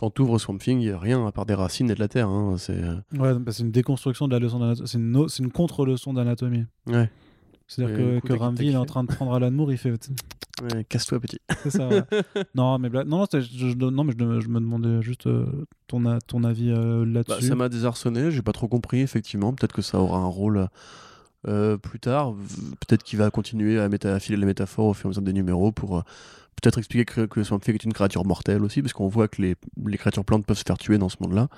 quand 0.00 0.10
tu 0.14 0.22
ouvres 0.22 0.38
Swamp 0.38 0.56
Thing, 0.56 0.80
il 0.80 0.86
n'y 0.86 0.90
a 0.90 0.98
rien 0.98 1.26
à 1.26 1.30
part 1.30 1.44
des 1.44 1.52
racines 1.52 1.90
et 1.90 1.94
de 1.94 2.00
la 2.00 2.08
terre. 2.08 2.28
hein, 2.28 2.54
c'est 2.56 2.72
euh, 2.82 2.94
Ouais, 3.18 3.34
bah, 3.38 3.52
une 3.60 3.70
déconstruction 3.70 4.28
de 4.28 4.32
la 4.32 4.38
leçon 4.38 4.58
d'anatomie. 4.58 4.88
C'est 4.88 4.96
une, 4.96 5.10
no- 5.10 5.28
c'est 5.28 5.42
une 5.42 5.52
contre-leçon 5.52 6.14
d'anatomie. 6.14 6.64
ouais, 6.86 7.10
C'est-à-dire 7.66 7.96
que, 7.98 8.14
coup, 8.20 8.26
que 8.28 8.32
t'as- 8.32 8.38
t'as 8.38 8.44
Ramvi 8.46 8.66
il 8.68 8.72
est 8.72 8.76
en 8.76 8.86
train 8.86 9.04
de 9.04 9.12
prendre 9.12 9.34
Alan 9.34 9.50
Moore, 9.50 9.72
il 9.72 9.76
fait. 9.78 9.90
ouais, 9.92 10.84
casse-toi 10.88 11.20
petit. 11.20 11.38
C'est 11.64 11.70
ça. 11.70 11.86
ouais. 11.88 12.00
non, 12.54 12.78
mais 12.78 12.88
bla- 12.88 13.04
non, 13.04 13.26
je, 13.30 13.40
je- 13.40 13.74
non, 13.76 14.04
mais 14.04 14.12
je, 14.18 14.40
je 14.40 14.48
me 14.48 14.58
demandais 14.58 15.02
juste 15.02 15.26
euh, 15.26 15.44
ton, 15.86 16.06
a- 16.06 16.18
ton 16.20 16.44
avis 16.44 16.70
euh, 16.70 17.04
Bah, 17.04 17.22
là-dessus. 17.28 17.48
ça 17.48 17.54
m'a 17.54 17.68
désarçonné, 17.68 18.30
j'ai 18.30 18.40
pas 18.42 18.52
trop 18.52 18.68
compris, 18.68 19.00
effectivement. 19.00 19.52
Peut-être 19.52 19.74
que 19.74 19.82
ça 19.82 19.98
aura 20.00 20.16
un 20.18 20.26
rôle 20.28 20.68
euh, 21.46 21.76
plus 21.76 22.00
tard. 22.00 22.32
Peut-être 22.86 23.02
qu'il 23.02 23.18
va 23.18 23.30
continuer 23.30 23.78
à, 23.78 23.84
à 24.04 24.18
filer 24.18 24.38
les 24.38 24.46
métaphores 24.46 24.86
au 24.86 24.94
fur 24.94 25.04
et 25.04 25.08
à 25.08 25.10
mesure 25.10 25.22
des 25.22 25.32
numéros 25.34 25.72
pour 25.72 26.04
peut-être 26.60 26.78
expliquer 26.78 27.04
que, 27.04 27.26
que 27.26 27.42
Swamp 27.42 27.60
Thing 27.60 27.74
est 27.74 27.84
une 27.84 27.92
créature 27.92 28.24
mortelle 28.24 28.62
aussi, 28.62 28.82
parce 28.82 28.92
qu'on 28.92 29.08
voit 29.08 29.28
que 29.28 29.42
les, 29.42 29.56
créatures 29.98 30.24
plantes 30.24 30.46
peuvent 30.46 30.58
se 30.58 30.64
faire 30.66 30.78
tuer 30.78 30.98
dans 30.98 31.08
ce 31.08 31.16
monde-là. 31.20 31.48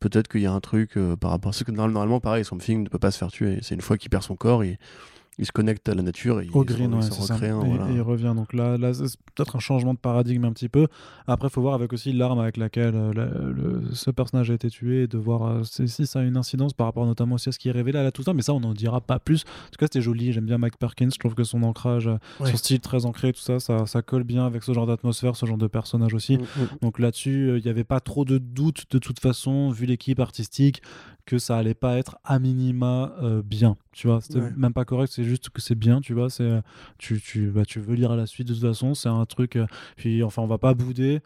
Peut-être 0.00 0.28
qu'il 0.28 0.42
y 0.42 0.46
a 0.46 0.52
un 0.52 0.60
truc 0.60 0.96
euh, 0.96 1.16
par 1.16 1.30
rapport 1.30 1.50
à 1.50 1.52
ce 1.52 1.64
que 1.64 1.70
normal- 1.70 1.92
normalement, 1.92 2.20
pareil, 2.20 2.44
Swamp 2.44 2.58
Thing 2.58 2.82
ne 2.84 2.88
peut 2.88 2.98
pas 2.98 3.10
se 3.10 3.18
faire 3.18 3.30
tuer. 3.30 3.58
C'est 3.62 3.74
une 3.74 3.80
fois 3.80 3.96
qu'il 3.96 4.10
perd 4.10 4.22
son 4.22 4.36
corps, 4.36 4.62
il 5.38 5.44
se 5.46 5.52
connecte 5.52 5.88
à 5.88 5.94
la 5.94 6.02
nature 6.02 6.40
et 6.40 6.48
Au 6.52 6.64
il, 6.64 6.70
se- 6.70 6.74
green, 6.74 6.90
il 6.92 6.96
ouais, 6.96 7.02
se 7.02 7.12
c'est 7.12 7.22
ça. 7.22 7.34
recrée 7.34 7.50
un. 7.50 7.60
et, 7.62 7.68
voilà. 7.76 7.90
et 7.90 7.94
il 7.96 8.00
revient. 8.00 8.32
Donc 8.34 8.52
là, 8.54 8.78
là 8.78 8.94
c'est 8.94 9.04
peut-être 9.34 9.56
un 9.56 9.58
changement 9.58 9.92
de 9.94 9.98
paradigme 9.98 10.44
un 10.46 10.52
petit 10.52 10.68
peu. 10.68 10.86
Après, 11.26 11.48
il 11.48 11.50
faut 11.50 11.60
voir 11.60 11.74
avec 11.74 11.92
aussi 11.92 12.12
l'arme 12.12 12.38
avec 12.38 12.56
laquelle 12.56 12.94
euh, 12.94 13.12
le- 13.52 13.82
ce 13.92 14.10
personnage 14.10 14.50
a 14.50 14.54
été 14.54 14.70
tué 14.70 15.02
et 15.02 15.06
de 15.06 15.18
voir 15.18 15.42
euh, 15.46 15.62
si 15.64 16.06
ça 16.06 16.20
a 16.20 16.22
une 16.22 16.36
incidence 16.38 16.72
par 16.72 16.86
rapport 16.86 17.04
notamment 17.04 17.34
aussi 17.34 17.48
à 17.50 17.52
ce 17.52 17.58
qui 17.58 17.68
est 17.68 17.72
révélé 17.72 18.02
là 18.02 18.10
tout 18.12 18.22
ça. 18.22 18.32
Mais 18.32 18.42
ça, 18.42 18.54
on 18.54 18.60
n'en 18.60 18.72
dira 18.74 19.00
pas 19.00 19.18
plus. 19.18 19.42
En 19.42 19.70
tout 19.70 19.78
cas, 19.78 19.86
c'était 19.86 20.00
joli. 20.00 20.32
J'aime 20.32 20.46
bien 20.46 20.58
Mike 20.58 20.78
Perkins. 20.78 21.10
Je 21.12 21.18
trouve 21.18 21.34
que 21.34 21.44
son 21.44 21.62
ancrage, 21.62 22.06
euh, 22.08 22.16
Ouais. 22.40 22.50
son 22.50 22.56
style 22.56 22.80
très 22.80 23.04
ancré, 23.06 23.32
tout 23.32 23.40
ça, 23.40 23.60
ça, 23.60 23.86
ça 23.86 24.02
colle 24.02 24.24
bien 24.24 24.46
avec 24.46 24.62
ce 24.62 24.72
genre 24.72 24.86
d'atmosphère, 24.86 25.36
ce 25.36 25.44
genre 25.46 25.58
de 25.58 25.66
personnage 25.66 26.14
aussi. 26.14 26.38
Mm, 26.38 26.40
mm. 26.40 26.66
Donc 26.82 26.98
là-dessus, 26.98 27.56
il 27.58 27.62
n'y 27.62 27.70
avait 27.70 27.84
pas 27.84 28.00
trop 28.00 28.24
de 28.24 28.38
doute 28.38 28.84
de 28.90 28.98
toute 28.98 29.20
façon, 29.20 29.70
vu 29.70 29.86
l'équipe 29.86 30.18
artistique, 30.20 30.82
que 31.26 31.38
ça 31.38 31.56
allait 31.58 31.74
pas 31.74 31.96
être 31.98 32.16
à 32.24 32.38
minima 32.38 33.12
euh, 33.22 33.42
bien. 33.44 33.76
Tu 33.96 34.06
vois, 34.08 34.20
c'était 34.20 34.40
Ouais. 34.40 34.52
même 34.56 34.72
pas 34.74 34.84
correct. 34.84 35.10
C'est 35.14 35.24
juste 35.24 35.48
que 35.48 35.60
c'est 35.62 35.74
bien, 35.74 36.00
tu 36.02 36.12
vois. 36.12 36.28
C'est 36.28 36.60
tu 36.98 37.20
tu 37.20 37.48
bah, 37.50 37.64
tu 37.64 37.80
veux 37.80 37.94
lire 37.94 38.10
à 38.12 38.16
la 38.16 38.26
suite 38.26 38.46
de 38.48 38.52
toute 38.52 38.62
façon. 38.62 38.94
C'est 38.94 39.08
un 39.08 39.24
truc. 39.24 39.56
euh, 39.56 39.66
puis 39.96 40.22
enfin, 40.22 40.42
on 40.42 40.46
va 40.46 40.58
pas 40.58 40.74
bouder 40.74 41.20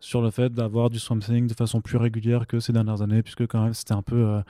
sur 0.00 0.20
le 0.22 0.30
fait 0.30 0.52
d'avoir 0.52 0.88
du 0.90 0.98
Swamp 0.98 1.18
Thing 1.20 1.46
de 1.46 1.54
façon 1.54 1.80
plus 1.80 1.96
régulière 1.96 2.46
que 2.46 2.60
ces 2.60 2.72
dernières 2.72 3.00
années, 3.02 3.22
puisque 3.22 3.46
quand 3.46 3.62
même 3.64 3.72
c'était 3.74 3.94
un 3.94 4.02
peu 4.02 4.16
euh, 4.16 4.40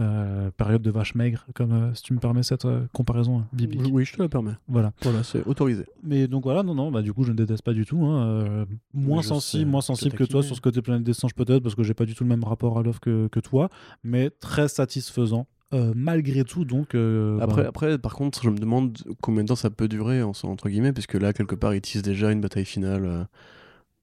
euh, 0.00 0.50
période 0.56 0.82
de 0.82 0.90
vache 0.90 1.14
maigre, 1.14 1.46
comme 1.54 1.72
euh, 1.72 1.94
si 1.94 2.02
tu 2.02 2.12
me 2.12 2.18
permets 2.18 2.42
cette 2.42 2.64
euh, 2.64 2.86
comparaison 2.92 3.38
hein, 3.40 3.46
biblique. 3.52 3.82
Oui, 3.92 4.04
je 4.04 4.14
te 4.14 4.22
la 4.22 4.28
permets. 4.28 4.54
Voilà. 4.68 4.92
Voilà, 5.02 5.22
c'est 5.22 5.44
autorisé. 5.46 5.86
Mais 6.02 6.26
donc 6.26 6.42
voilà, 6.44 6.62
non, 6.64 6.74
non, 6.74 6.90
bah 6.90 7.02
du 7.02 7.12
coup 7.12 7.22
je 7.22 7.30
ne 7.32 7.36
déteste 7.36 7.62
pas 7.62 7.72
du 7.72 7.84
tout. 7.86 8.04
hein, 8.04 8.26
euh, 8.26 8.66
moins 8.94 9.22
sais, 9.22 9.64
moins 9.64 9.80
sensible 9.80 10.16
que 10.16 10.24
toi 10.24 10.42
sur 10.42 10.56
ce 10.56 10.60
côté 10.60 10.82
Planète 10.82 11.04
des 11.04 11.14
Singes 11.14 11.34
peut-être, 11.34 11.62
parce 11.62 11.74
que 11.76 11.82
j'ai 11.84 11.94
pas 11.94 12.04
du 12.04 12.14
tout 12.14 12.24
le 12.24 12.28
même 12.30 12.44
rapport 12.44 12.76
à 12.78 12.82
l'offre 12.82 13.00
que, 13.00 13.28
que 13.28 13.40
toi, 13.40 13.68
mais 14.04 14.30
très 14.30 14.68
satisfaisant. 14.68 15.46
Euh, 15.74 15.92
malgré 15.96 16.44
tout, 16.44 16.64
donc. 16.64 16.94
euh, 16.94 17.38
Après, 17.40 17.62
bah, 17.62 17.68
après, 17.68 17.98
par 17.98 18.14
contre, 18.14 18.42
je 18.42 18.50
me 18.50 18.58
demande 18.58 18.96
combien 19.20 19.42
de 19.42 19.48
temps 19.48 19.56
ça 19.56 19.70
peut 19.70 19.88
durer, 19.88 20.22
en- 20.22 20.32
entre 20.44 20.68
guillemets, 20.68 20.92
puisque 20.92 21.14
là, 21.14 21.32
quelque 21.32 21.54
part, 21.54 21.74
ils 21.74 21.80
teasent 21.80 22.02
déjà 22.02 22.30
une 22.30 22.40
bataille 22.40 22.64
finale 22.64 23.04
euh, 23.04 23.24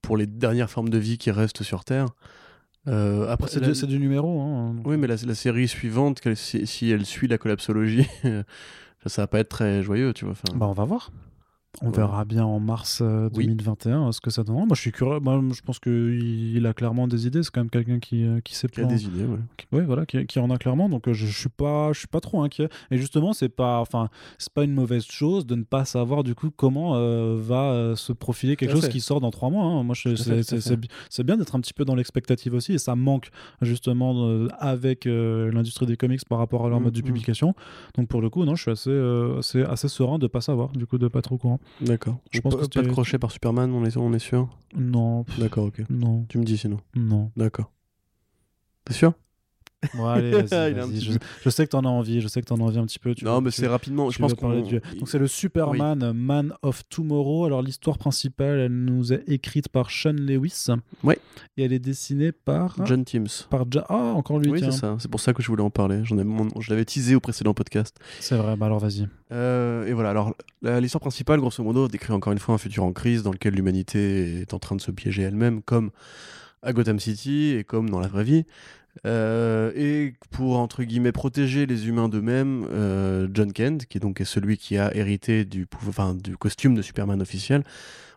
pour 0.02 0.18
les 0.18 0.28
dernières 0.28 0.70
formes 0.70 0.90
de 0.90 0.98
vie 0.98 1.18
qui 1.18 1.32
restent 1.32 1.64
sur 1.64 1.84
Terre. 1.86 2.08
Euh, 2.88 3.30
après, 3.30 3.50
c'est 3.50 3.62
la- 3.62 3.72
du, 3.72 4.00
numéro. 4.00 4.42
hein. 4.42 4.76
Oui, 4.84 4.98
mais 4.98 5.08
la, 5.08 5.16
la 5.26 5.36
série 5.36 5.68
suivante, 5.70 6.22
si, 6.36 6.68
si 6.68 6.90
elle 6.92 7.06
suit 7.06 7.28
la 7.28 7.38
collapsologie, 7.38 8.08
ça, 8.24 8.44
ça 9.08 9.22
va 9.24 9.28
pas 9.28 9.40
être 9.40 9.50
très 9.50 9.82
joyeux, 9.84 10.14
tu 10.14 10.26
vois. 10.26 10.34
Bah, 10.54 10.68
on 10.68 10.74
va 10.74 10.84
voir. 10.84 11.12
On 11.82 11.88
Ouais. 11.88 11.96
verra 11.98 12.24
bien 12.24 12.46
en 12.46 12.60
mars 12.60 13.00
euh, 13.02 13.30
Oui. 13.34 13.46
2021 13.48 14.12
ce 14.12 14.22
que 14.22 14.30
ça 14.30 14.44
donne. 14.44 14.56
Moi, 14.56 14.68
je 14.74 14.80
suis 14.82 14.92
curieux. 14.92 15.20
Moi, 15.20 15.42
je 15.54 15.62
pense 15.62 15.80
qu'il 15.80 16.56
il 16.56 16.66
a 16.68 16.74
clairement 16.74 17.08
des 17.08 17.26
idées. 17.26 17.42
C'est 17.42 17.50
quand 17.52 17.62
même 17.62 17.70
quelqu'un 17.72 18.00
qui, 18.00 18.24
euh, 18.24 18.42
qui 18.42 18.54
sait 18.56 18.68
Qui 18.68 18.82
a 18.82 18.86
des 18.86 19.06
idées, 19.06 19.26
ouais. 19.26 19.40
qui- 19.58 19.66
ouais, 19.76 19.82
voilà, 19.84 20.06
qui, 20.06 20.24
qui 20.28 20.38
en 20.40 20.52
a 20.52 20.58
clairement. 20.58 20.88
Donc, 20.88 21.08
euh, 21.08 21.14
je, 21.14 21.26
je 21.26 21.38
suis 21.38 21.50
pas, 21.50 21.92
je 21.92 21.98
suis 22.00 22.08
pas 22.08 22.20
trop 22.22 22.44
inquiet. 22.44 22.70
Et 22.92 22.98
justement, 23.00 23.34
c'est 23.34 23.50
pas, 23.50 23.80
enfin, 23.80 24.10
c'est 24.38 24.54
pas 24.54 24.64
une 24.64 24.74
mauvaise 24.74 25.04
chose 25.06 25.48
de 25.48 25.56
ne 25.56 25.64
pas 25.64 25.84
savoir 25.84 26.24
du 26.24 26.36
coup 26.36 26.52
comment 26.56 26.96
euh, 26.96 27.38
va 27.40 27.72
euh, 27.72 27.96
se 27.96 28.14
profiler 28.14 28.56
quelque 28.56 28.72
chose 28.72 28.86
fait. 28.86 28.92
qui 28.92 29.02
sort 29.02 29.20
dans 29.20 29.32
trois 29.32 29.50
mois. 29.50 29.66
hein. 29.66 29.82
Moi, 29.84 29.96
c'est 29.96 31.24
bien 31.24 31.38
d'être 31.38 31.56
un 31.56 31.60
petit 31.60 31.74
peu 31.74 31.86
dans 31.86 31.96
l'expectative 31.96 32.54
aussi, 32.54 32.74
et 32.74 32.78
ça 32.78 32.96
manque 32.96 33.30
justement 33.62 34.14
euh, 34.28 34.48
avec 34.60 35.08
euh, 35.08 35.52
l'industrie 35.52 35.86
des 35.88 35.98
comics 35.98 36.24
par 36.30 36.38
rapport 36.38 36.66
à 36.66 36.70
leur 36.70 36.80
Mm, 36.80 36.84
mode 36.84 36.94
de 36.94 37.00
mm. 37.02 37.04
publication. 37.04 37.56
Donc, 37.96 38.08
pour 38.10 38.22
le 38.22 38.30
coup, 38.30 38.46
non, 38.46 38.56
je 38.56 38.62
suis 38.62 38.72
assez, 38.72 38.90
euh, 38.92 39.40
assez, 39.40 39.64
assez 39.64 39.88
serein 39.88 40.20
de 40.20 40.28
pas 40.28 40.42
savoir, 40.42 40.70
du 40.70 40.86
coup, 40.86 40.98
de 40.98 41.08
pas 41.08 41.22
trop 41.22 41.38
courant. 41.38 41.60
D'accord. 41.82 42.18
Je 42.32 42.40
pense 42.42 42.56
pas, 42.56 42.62
que 42.62 42.68
pas 42.68 42.82
de 42.82 42.88
crochet 42.92 43.18
par 43.20 43.32
Superman, 43.32 43.72
on 43.74 43.86
est, 43.86 43.96
on 43.98 44.14
est 44.14 44.20
sûr? 44.20 44.50
Non, 44.76 45.26
D'accord, 45.38 45.66
ok. 45.66 45.82
non, 45.90 46.26
Tu 46.30 46.38
me 46.38 46.44
dis 46.44 46.58
sinon. 46.58 46.80
non. 46.96 47.32
D'accord. 47.36 47.72
T'es 48.86 48.94
sûr? 48.94 49.14
Bon, 49.96 50.06
allez, 50.08 50.32
vas-y, 50.44 50.74
vas-y. 50.74 51.02
Je, 51.44 51.50
sais 51.50 51.66
que 51.66 51.72
t'en 51.72 51.82
as 51.86 51.90
envie, 51.90 52.22
je 52.22 52.28
sais 52.28 52.42
que 52.42 52.46
t'en 52.46 52.58
as 52.58 52.64
envie 52.64 52.78
un 52.80 52.86
petit 52.86 53.00
peu. 53.00 53.14
tu 53.16 53.26
Non, 53.26 53.42
mais 53.42 53.50
tu 53.52 53.58
c'est 53.62 53.68
rapidement. 53.68 54.10
Je 54.10 54.20
pense 54.20 54.34
qu'on. 54.34 54.62
du- 54.62 54.80
Donc 55.00 55.08
c'est 55.10 55.20
le 55.20 55.28
Superman 55.28 56.12
Man 56.14 56.54
of 56.62 56.84
Tomorrow. 56.90 57.46
Alors 57.46 57.62
l'histoire 57.62 57.98
principale, 57.98 58.60
elle 58.60 58.72
nous 58.86 59.14
est 59.14 59.24
écrite 59.28 59.70
par 59.70 59.92
Sean 59.92 60.14
Lewis. 60.14 60.68
Ouais. 61.04 61.20
Et 61.58 61.64
elle 61.64 61.74
est 61.74 61.80
dessinée 61.80 62.32
par 62.32 62.76
John 62.86 63.04
Teams. 63.06 63.28
par 63.50 63.66
Ja- 63.72 63.86
Ah 63.90 63.96
encore 64.16 64.40
lui. 64.40 64.50
Oui, 64.52 64.60
tiens. 64.60 64.72
c'est 64.72 64.80
ça. 64.80 64.96
C'est 65.00 65.10
pour 65.12 65.20
ça 65.20 65.34
que 65.34 65.42
je 65.44 65.48
voulais 65.48 65.64
en 65.64 65.70
parler. 65.70 66.02
J'en 66.04 66.18
ai, 66.18 66.24
mon- 66.24 66.48
je 66.60 66.70
l'avais 66.70 66.86
teasé 66.86 67.16
au 67.16 67.20
précédent 67.20 67.54
podcast. 67.54 67.96
C'est 68.20 68.36
vrai. 68.36 68.56
Bah 68.56 68.66
alors 68.68 68.80
vas-y. 68.80 69.08
Euh, 69.32 69.86
et 69.88 69.94
voilà, 69.94 70.12
alors 70.12 70.36
la- 70.62 70.80
l'histoire 70.80 71.02
principale, 71.02 71.40
grosso 71.40 71.64
modo, 71.64 71.88
décrit 71.88 72.14
encore 72.14 72.34
une 72.34 72.40
fois 72.40 72.56
un 72.56 72.58
futur 72.60 72.84
en 72.84 72.94
crise 72.94 73.24
dans 73.24 73.32
lequel 73.32 73.54
l'humanité 73.56 74.42
est 74.42 74.54
en 74.54 74.60
train 74.60 74.76
de 74.76 74.82
se 74.82 74.92
piéger 74.92 75.24
elle-même, 75.24 75.62
comme 75.62 75.90
à 76.62 76.72
Gotham 76.74 77.00
City 77.00 77.56
et 77.58 77.64
comme 77.64 77.90
dans 77.90 78.00
la 78.00 78.08
vraie 78.08 78.24
vie. 78.24 78.46
Euh, 79.06 79.72
et 79.76 80.14
pour, 80.30 80.58
entre 80.58 80.84
guillemets, 80.84 81.12
protéger 81.12 81.66
les 81.66 81.88
humains 81.88 82.10
d'eux-mêmes, 82.10 82.68
euh, 82.72 83.28
John 83.34 83.52
Kent, 83.52 83.86
qui 83.86 83.98
est 83.98 84.02
donc 84.02 84.22
celui 84.24 84.58
qui 84.58 84.78
a 84.78 84.96
hérité 84.96 85.46
du, 85.46 85.68
du 86.24 86.38
costume 86.38 86.76
de 86.76 86.82
Superman 86.82 87.22
officiel, 87.22 87.64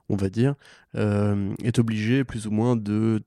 on 0.08 0.16
va 0.16 0.28
dire, 0.28 0.54
euh, 0.96 1.52
est 1.62 1.78
obligé 1.78 2.24
plus 2.24 2.46
ou 2.46 2.50
moins 2.50 2.76
de 2.76 3.22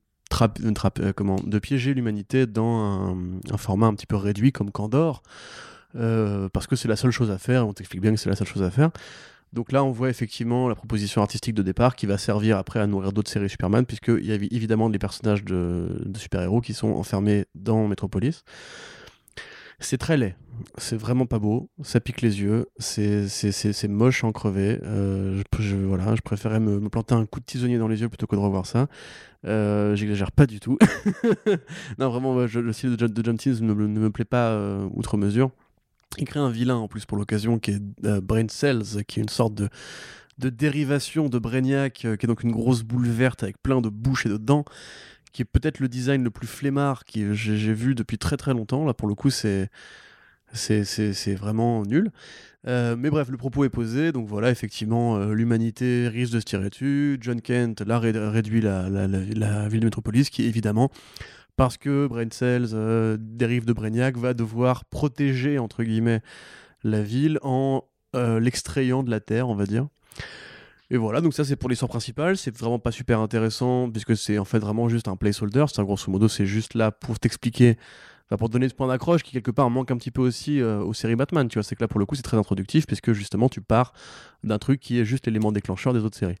piéger 1.60 1.94
l'humanité 1.94 2.46
dans 2.46 3.12
un, 3.12 3.16
un 3.50 3.56
format 3.56 3.86
un 3.86 3.94
petit 3.94 4.06
peu 4.06 4.16
réduit 4.16 4.52
comme 4.52 4.70
Candor, 4.70 5.22
parce 5.92 6.66
que 6.66 6.76
c'est 6.76 6.88
la 6.88 6.96
seule 6.96 7.10
chose 7.10 7.30
à 7.30 7.38
faire, 7.38 7.66
on 7.66 7.72
t'explique 7.72 8.00
bien 8.00 8.12
que 8.12 8.16
c'est 8.16 8.30
la 8.30 8.36
seule 8.36 8.46
chose 8.46 8.62
à 8.62 8.70
faire. 8.70 8.90
Donc 9.52 9.72
là, 9.72 9.82
on 9.82 9.90
voit 9.90 10.10
effectivement 10.10 10.68
la 10.68 10.74
proposition 10.74 11.22
artistique 11.22 11.54
de 11.54 11.62
départ 11.62 11.96
qui 11.96 12.06
va 12.06 12.18
servir 12.18 12.56
après 12.56 12.78
à 12.78 12.86
nourrir 12.86 13.12
d'autres 13.12 13.30
séries 13.30 13.48
Superman, 13.48 13.84
puisqu'il 13.84 14.24
y 14.24 14.32
a 14.32 14.36
évidemment 14.36 14.90
des 14.90 14.98
personnages 14.98 15.44
de, 15.44 16.02
super-héros 16.16 16.60
qui 16.60 16.72
sont 16.72 16.88
enfermés 16.88 17.46
dans 17.54 17.88
Metropolis. 17.88 18.44
C'est 19.82 19.96
très 19.96 20.18
laid, 20.18 20.36
c'est 20.76 20.96
vraiment 20.96 21.24
pas 21.24 21.38
beau, 21.38 21.70
ça 21.82 22.00
pique 22.00 22.20
les 22.20 22.42
yeux, 22.42 22.66
c'est- 22.78 23.88
moche 23.88 24.24
en 24.24 24.30
crever. 24.30 24.78
Euh, 24.82 25.42
je, 25.58 26.22
préférais 26.22 26.60
me, 26.60 26.86
planter 26.90 27.14
un 27.14 27.24
coup 27.24 27.40
de 27.40 27.46
tisonnier 27.46 27.78
dans 27.78 27.88
les 27.88 28.02
yeux 28.02 28.10
plutôt 28.10 28.26
que 28.26 28.36
de 28.36 28.40
revoir 28.40 28.66
ça. 28.66 28.88
Euh, 29.46 29.96
J'exagère 29.96 30.32
pas 30.32 30.46
du 30.46 30.60
tout. 30.60 30.76
non, 31.98 32.10
vraiment, 32.10 32.34
le 32.36 32.72
style 32.74 32.94
de 32.94 32.98
John, 32.98 33.10
de 33.10 33.86
ne 33.86 34.00
me 34.00 34.10
plaît 34.10 34.26
pas 34.26 34.50
euh, 34.50 34.86
outre 34.92 35.16
mesure. 35.16 35.50
Il 36.18 36.24
crée 36.24 36.40
un 36.40 36.50
vilain 36.50 36.76
en 36.76 36.88
plus 36.88 37.06
pour 37.06 37.16
l'occasion 37.16 37.58
qui 37.58 37.72
est 37.72 37.80
euh, 38.04 38.20
Brain 38.20 38.48
Cells, 38.48 39.04
qui 39.06 39.20
est 39.20 39.22
une 39.22 39.28
sorte 39.28 39.54
de, 39.54 39.68
dérivation 40.50 41.28
de 41.28 41.38
Brainiac, 41.38 42.04
euh, 42.04 42.16
qui 42.16 42.26
est 42.26 42.28
donc 42.28 42.42
une 42.42 42.52
grosse 42.52 42.82
boule 42.82 43.06
verte 43.06 43.42
avec 43.42 43.62
plein 43.62 43.80
de 43.80 43.88
bouches 43.88 44.26
et 44.26 44.28
de 44.28 44.36
dents, 44.36 44.64
qui 45.32 45.42
est 45.42 45.46
peut-être 45.46 45.78
le 45.78 45.88
design 45.88 46.24
le 46.24 46.30
plus 46.30 46.48
flemmard 46.48 47.04
que 47.04 47.32
j'ai 47.32 47.72
vu 47.74 47.94
depuis 47.94 48.18
très 48.18 48.36
très 48.36 48.52
longtemps. 48.52 48.84
Là, 48.84 48.92
pour 48.94 49.06
le 49.08 49.14
coup, 49.14 49.30
c'est 49.30 49.70
c'est- 50.52 51.34
vraiment 51.36 51.84
nul. 51.84 52.10
Euh, 52.66 52.96
mais 52.98 53.08
bref, 53.08 53.28
le 53.30 53.36
propos 53.36 53.64
est 53.64 53.68
posé, 53.70 54.10
donc 54.10 54.26
voilà, 54.26 54.50
effectivement, 54.50 55.16
euh, 55.16 55.32
l'humanité 55.32 56.08
risque 56.08 56.32
de 56.32 56.40
se 56.40 56.44
tirer 56.44 56.68
dessus. 56.70 57.18
John 57.20 57.40
Kent, 57.40 57.82
là, 57.82 58.00
ré- 58.00 58.10
réduit 58.10 58.60
la 58.60 58.88
ville 59.68 59.80
de 59.80 59.84
Métropolis, 59.84 60.28
qui 60.28 60.42
évidemment, 60.44 60.90
parce 61.60 61.76
que 61.76 62.06
Brain 62.06 62.30
Cells 62.30 62.70
euh, 62.72 63.18
dérive 63.20 63.66
de 63.66 63.74
Brainiac, 63.74 64.16
va 64.16 64.32
devoir 64.32 64.86
protéger, 64.86 65.58
entre 65.58 65.84
guillemets, 65.84 66.22
la 66.84 67.02
ville 67.02 67.38
en 67.42 67.84
euh, 68.16 68.40
l'extrayant 68.40 69.02
de 69.02 69.10
la 69.10 69.20
Terre, 69.20 69.46
on 69.46 69.54
va 69.54 69.66
dire. 69.66 69.86
Et 70.88 70.96
voilà, 70.96 71.20
donc 71.20 71.34
ça 71.34 71.44
c'est 71.44 71.56
pour 71.56 71.68
l'histoire 71.68 71.90
principale, 71.90 72.38
c'est 72.38 72.56
vraiment 72.56 72.78
pas 72.78 72.92
super 72.92 73.20
intéressant, 73.20 73.90
puisque 73.90 74.16
c'est 74.16 74.38
en 74.38 74.46
fait 74.46 74.58
vraiment 74.58 74.88
juste 74.88 75.06
un 75.06 75.16
placeholder, 75.16 75.66
c'est 75.68 75.82
grosso 75.82 76.10
modo, 76.10 76.28
c'est 76.28 76.46
juste 76.46 76.72
là 76.72 76.92
pour 76.92 77.18
t'expliquer 77.18 77.76
Enfin, 78.30 78.38
pour 78.38 78.48
te 78.48 78.52
donner 78.52 78.68
ce 78.68 78.74
point 78.74 78.86
d'accroche 78.86 79.24
qui 79.24 79.32
quelque 79.32 79.50
part 79.50 79.68
manque 79.70 79.90
un 79.90 79.96
petit 79.96 80.12
peu 80.12 80.22
aussi 80.22 80.60
euh, 80.60 80.78
aux 80.84 80.94
séries 80.94 81.16
Batman, 81.16 81.48
tu 81.48 81.58
vois, 81.58 81.64
c'est 81.64 81.74
que 81.74 81.82
là 81.82 81.88
pour 81.88 81.98
le 81.98 82.06
coup 82.06 82.14
c'est 82.14 82.22
très 82.22 82.36
introductif 82.36 82.86
puisque 82.86 83.12
justement 83.12 83.48
tu 83.48 83.60
pars 83.60 83.92
d'un 84.44 84.58
truc 84.58 84.78
qui 84.78 85.00
est 85.00 85.04
juste 85.04 85.26
l'élément 85.26 85.50
déclencheur 85.50 85.92
des 85.92 86.04
autres 86.04 86.16
séries. 86.16 86.38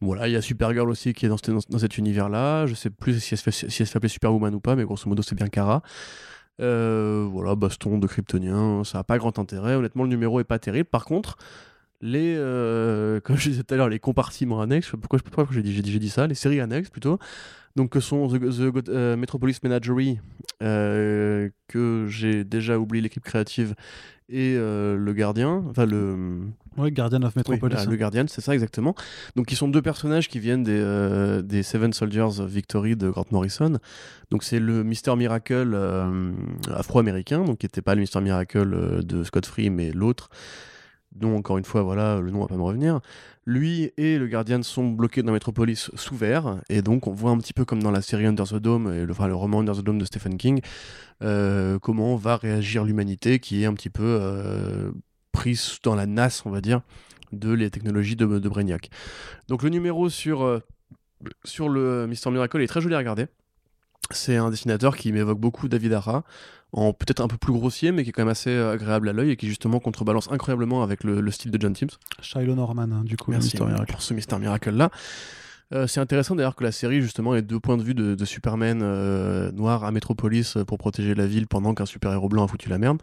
Voilà, 0.00 0.28
il 0.28 0.32
y 0.32 0.36
a 0.36 0.42
Supergirl 0.42 0.90
aussi 0.90 1.12
qui 1.14 1.26
est 1.26 1.28
dans, 1.28 1.36
cet- 1.78 1.98
univers-là. 1.98 2.66
Je 2.66 2.74
sais 2.74 2.90
plus 2.90 3.20
si 3.20 3.34
elle, 3.34 3.38
se 3.38 3.50
fait, 3.50 3.96
appeler 3.96 4.08
Superwoman 4.08 4.54
ou 4.54 4.60
pas, 4.60 4.76
mais 4.76 4.84
grosso 4.84 5.08
modo 5.08 5.22
c'est 5.22 5.34
bien 5.34 5.48
Kara. 5.48 5.82
Euh, 6.60 7.26
voilà, 7.30 7.54
baston 7.56 7.98
de 7.98 8.06
Kryptonien, 8.06 8.84
ça 8.84 8.98
n'a 8.98 9.04
pas 9.04 9.18
grand 9.18 9.38
intérêt. 9.38 9.74
Honnêtement, 9.74 10.04
le 10.04 10.08
numéro 10.08 10.40
est 10.40 10.44
pas 10.44 10.58
terrible. 10.58 10.88
Par 10.88 11.04
contre, 11.04 11.36
les, 12.00 12.34
euh, 12.36 13.20
comme 13.24 13.36
je 13.36 13.50
disais 13.50 13.62
tout 13.64 13.74
à 13.74 13.88
les 13.88 13.98
compartiments 13.98 14.60
annexes, 14.60 14.92
pourquoi, 15.00 15.18
j'ai 15.50 15.62
dit, 15.62 15.72
dit, 15.82 15.92
j'ai 15.92 15.98
dit 15.98 16.10
ça, 16.10 16.26
les 16.26 16.34
séries 16.34 16.60
annexes 16.60 16.90
plutôt, 16.90 17.18
donc 17.76 17.90
que 17.90 18.00
sont 18.00 18.28
The, 18.28 18.88
euh, 18.88 19.16
Metropolis 19.16 19.62
Menagerie, 19.62 20.20
euh, 20.62 21.48
que 21.68 22.06
j'ai 22.08 22.44
déjà 22.44 22.78
oublié 22.78 23.02
l'équipe 23.02 23.24
créative, 23.24 23.74
et 24.28 24.54
euh, 24.56 24.96
le 24.96 25.12
gardien, 25.12 25.62
enfin 25.68 25.84
le, 25.84 26.42
Ouais, 26.76 26.90
Guardian 26.90 27.22
of 27.22 27.34
oui, 27.36 27.42
Metropolis. 27.46 27.86
le 27.86 27.96
Guardian, 27.96 28.24
c'est 28.26 28.40
ça 28.40 28.52
exactement. 28.52 28.94
Donc, 29.36 29.52
ils 29.52 29.56
sont 29.56 29.68
deux 29.68 29.82
personnages 29.82 30.28
qui 30.28 30.40
viennent 30.40 30.64
des, 30.64 31.40
des 31.44 31.62
Seven 31.62 31.92
Soldiers 31.92 32.40
of 32.40 32.48
Victory 32.48 32.96
de 32.96 33.10
Grant 33.10 33.26
Morrison. 33.30 33.78
Donc, 34.30 34.42
c'est 34.42 34.58
le 34.58 34.82
Mister 34.82 35.14
Miracle 35.14 35.78
afro-américain, 36.68 37.44
donc 37.44 37.58
qui 37.58 37.66
n'était 37.66 37.82
pas 37.82 37.94
le 37.94 38.00
Mister 38.00 38.20
Miracle 38.20 39.04
de 39.04 39.22
Scott 39.22 39.46
Free, 39.46 39.70
mais 39.70 39.92
l'autre, 39.92 40.30
dont 41.14 41.36
encore 41.36 41.58
une 41.58 41.64
fois, 41.64 41.82
voilà, 41.82 42.20
le 42.20 42.30
nom 42.30 42.40
va 42.40 42.46
pas 42.46 42.56
me 42.56 42.62
revenir. 42.62 43.00
Lui 43.46 43.92
et 43.96 44.18
le 44.18 44.26
Guardian 44.26 44.62
sont 44.62 44.88
bloqués 44.88 45.22
dans 45.22 45.32
Metropolis 45.32 45.90
sous 45.94 46.16
verre, 46.16 46.60
et 46.68 46.82
donc 46.82 47.06
on 47.06 47.12
voit 47.12 47.30
un 47.30 47.38
petit 47.38 47.52
peu 47.52 47.64
comme 47.64 47.82
dans 47.82 47.90
la 47.90 48.02
série 48.02 48.26
Under 48.26 48.46
the 48.46 48.56
Dome, 48.56 48.92
et 48.92 49.04
le, 49.04 49.34
roman 49.34 49.60
Under 49.60 49.76
the 49.76 49.82
Dome 49.82 49.98
de 49.98 50.04
Stephen 50.04 50.36
King, 50.36 50.60
euh, 51.22 51.78
comment 51.78 52.16
va 52.16 52.36
réagir 52.36 52.84
l'humanité 52.84 53.38
qui 53.38 53.62
est 53.62 53.66
un 53.66 53.74
petit 53.74 53.90
peu 53.90 54.18
euh, 54.20 54.90
prise 55.32 55.78
dans 55.82 55.94
la 55.94 56.06
nasse, 56.06 56.44
on 56.46 56.50
va 56.50 56.60
dire, 56.60 56.80
de 57.32 57.52
les 57.52 57.70
technologies 57.70 58.16
de, 58.16 58.26
de. 58.26 58.78
Donc 59.48 59.62
le 59.62 59.68
numéro 59.68 60.08
sur, 60.08 60.42
euh, 60.42 60.60
sur 61.44 61.68
le 61.68 62.06
Mister 62.06 62.30
Miracle 62.30 62.62
est 62.62 62.66
très 62.66 62.80
joli 62.80 62.94
à 62.94 62.98
regarder. 62.98 63.26
C'est 64.10 64.36
un 64.36 64.50
dessinateur 64.50 64.96
qui 64.96 65.12
m'évoque 65.12 65.40
beaucoup 65.40 65.68
David 65.68 65.94
Ara, 65.94 66.24
en 66.76 66.92
peut-être 66.92 67.20
un 67.22 67.28
peu 67.28 67.36
plus 67.38 67.52
grossier, 67.52 67.92
mais 67.92 68.02
qui 68.02 68.10
est 68.10 68.12
quand 68.12 68.22
même 68.22 68.28
assez 68.30 68.50
euh, 68.50 68.72
agréable 68.72 69.08
à 69.08 69.12
l'œil 69.12 69.30
et 69.30 69.36
qui 69.36 69.46
justement 69.46 69.78
contrebalance 69.80 70.28
incroyablement 70.30 70.82
avec 70.82 71.04
le, 71.04 71.20
le 71.20 71.30
style 71.30 71.50
de 71.50 71.60
John 71.60 71.72
Teams. 71.72 71.88
Shiloh 72.20 72.54
Norman, 72.54 72.82
hein, 72.92 73.02
du 73.04 73.16
coup, 73.16 73.30
Merci 73.30 73.56
Miracle. 73.62 73.92
pour 73.92 74.02
ce 74.02 74.12
Mister 74.12 74.36
Miracle 74.38 74.70
là. 74.70 74.90
Euh, 75.72 75.86
c'est 75.86 76.00
intéressant 76.00 76.34
d'ailleurs 76.36 76.56
que 76.56 76.64
la 76.64 76.72
série 76.72 77.00
justement 77.00 77.34
ait 77.34 77.42
deux 77.42 77.58
points 77.58 77.78
de 77.78 77.82
vue 77.82 77.94
de, 77.94 78.14
de 78.14 78.24
Superman 78.26 78.80
euh, 78.82 79.50
noir 79.52 79.82
à 79.84 79.92
Metropolis 79.92 80.58
pour 80.66 80.76
protéger 80.76 81.14
la 81.14 81.26
ville 81.26 81.46
pendant 81.46 81.74
qu'un 81.74 81.86
super 81.86 82.12
héros 82.12 82.28
blanc 82.28 82.44
a 82.44 82.48
foutu 82.48 82.68
la 82.68 82.78
merde. 82.78 83.00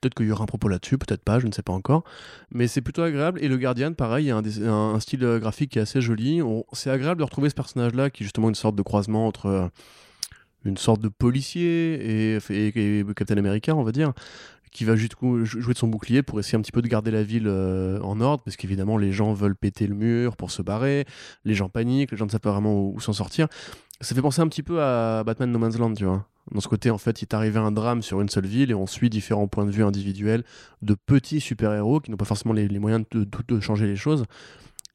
Peut-être 0.00 0.14
qu'il 0.14 0.26
y 0.26 0.30
aura 0.30 0.44
un 0.44 0.46
propos 0.46 0.68
là-dessus, 0.68 0.98
peut-être 0.98 1.24
pas, 1.24 1.40
je 1.40 1.46
ne 1.46 1.52
sais 1.52 1.62
pas 1.62 1.72
encore. 1.72 2.04
Mais 2.52 2.68
c'est 2.68 2.82
plutôt 2.82 3.02
agréable. 3.02 3.42
Et 3.42 3.48
le 3.48 3.56
Guardian, 3.56 3.94
pareil, 3.94 4.26
il 4.26 4.28
y 4.28 4.30
a 4.30 4.36
un, 4.36 4.42
des- 4.42 4.64
un- 4.64 4.94
un 4.94 5.00
style 5.00 5.26
graphique 5.40 5.70
qui 5.72 5.78
est 5.78 5.82
assez 5.82 6.00
joli. 6.00 6.40
C'est 6.72 6.90
agréable 6.90 7.18
de 7.18 7.24
retrouver 7.24 7.48
ce 7.48 7.54
personnage-là 7.54 8.10
qui 8.10 8.22
est 8.22 8.26
justement 8.26 8.48
une 8.48 8.54
sorte 8.54 8.76
de 8.76 8.82
croisement 8.82 9.26
entre 9.26 9.46
euh, 9.46 9.66
une 10.64 10.76
sorte 10.76 11.00
de 11.00 11.08
policier 11.08 12.34
et, 12.34 12.38
et- 12.50 12.98
et 13.00 13.04
Captain 13.16 13.36
America, 13.36 13.74
on 13.74 13.82
va 13.82 13.92
dire, 13.92 14.12
qui 14.70 14.84
va 14.84 14.96
juste 14.96 15.14
jouer 15.44 15.72
de 15.72 15.78
son 15.78 15.88
bouclier 15.88 16.22
pour 16.22 16.38
essayer 16.40 16.56
un 16.58 16.60
petit 16.60 16.72
peu 16.72 16.82
de 16.82 16.88
garder 16.88 17.10
la 17.10 17.22
ville 17.22 17.46
euh, 17.46 18.00
en 18.02 18.20
ordre, 18.20 18.42
parce 18.44 18.56
qu'évidemment, 18.56 18.98
les 18.98 19.12
gens 19.12 19.32
veulent 19.32 19.56
péter 19.56 19.86
le 19.86 19.94
mur 19.94 20.36
pour 20.36 20.50
se 20.50 20.60
barrer, 20.62 21.06
les 21.44 21.54
gens 21.54 21.68
paniquent, 21.68 22.10
les 22.10 22.16
gens 22.18 22.26
ne 22.26 22.30
savent 22.30 22.40
pas 22.40 22.52
vraiment 22.52 22.78
où, 22.78 23.00
s'en 23.00 23.12
sortir. 23.14 23.48
Ça 24.00 24.14
fait 24.14 24.20
penser 24.22 24.40
un 24.42 24.48
petit 24.48 24.62
peu 24.62 24.82
à 24.82 25.24
Batman 25.24 25.50
No 25.50 25.58
Man's 25.58 25.78
Land, 25.78 25.94
tu 25.94 26.04
vois. 26.04 26.26
Dans 26.52 26.60
ce 26.60 26.68
côté, 26.68 26.90
en 26.90 26.98
fait, 26.98 27.20
il 27.20 27.24
est 27.24 27.34
arrivé 27.34 27.58
un 27.58 27.72
drame 27.72 28.00
sur 28.02 28.20
une 28.20 28.28
seule 28.28 28.46
ville 28.46 28.70
et 28.70 28.74
on 28.74 28.86
suit 28.86 29.10
différents 29.10 29.48
points 29.48 29.66
de 29.66 29.70
vue 29.70 29.84
individuels 29.84 30.44
de 30.82 30.94
petits 30.94 31.40
super-héros 31.40 32.00
qui 32.00 32.10
n'ont 32.10 32.16
pas 32.16 32.24
forcément 32.24 32.54
les, 32.54 32.68
les 32.68 32.78
moyens 32.78 33.04
de, 33.10 33.24
de- 33.24 33.28
de 33.48 33.60
changer 33.60 33.86
les 33.86 33.96
choses. 33.96 34.24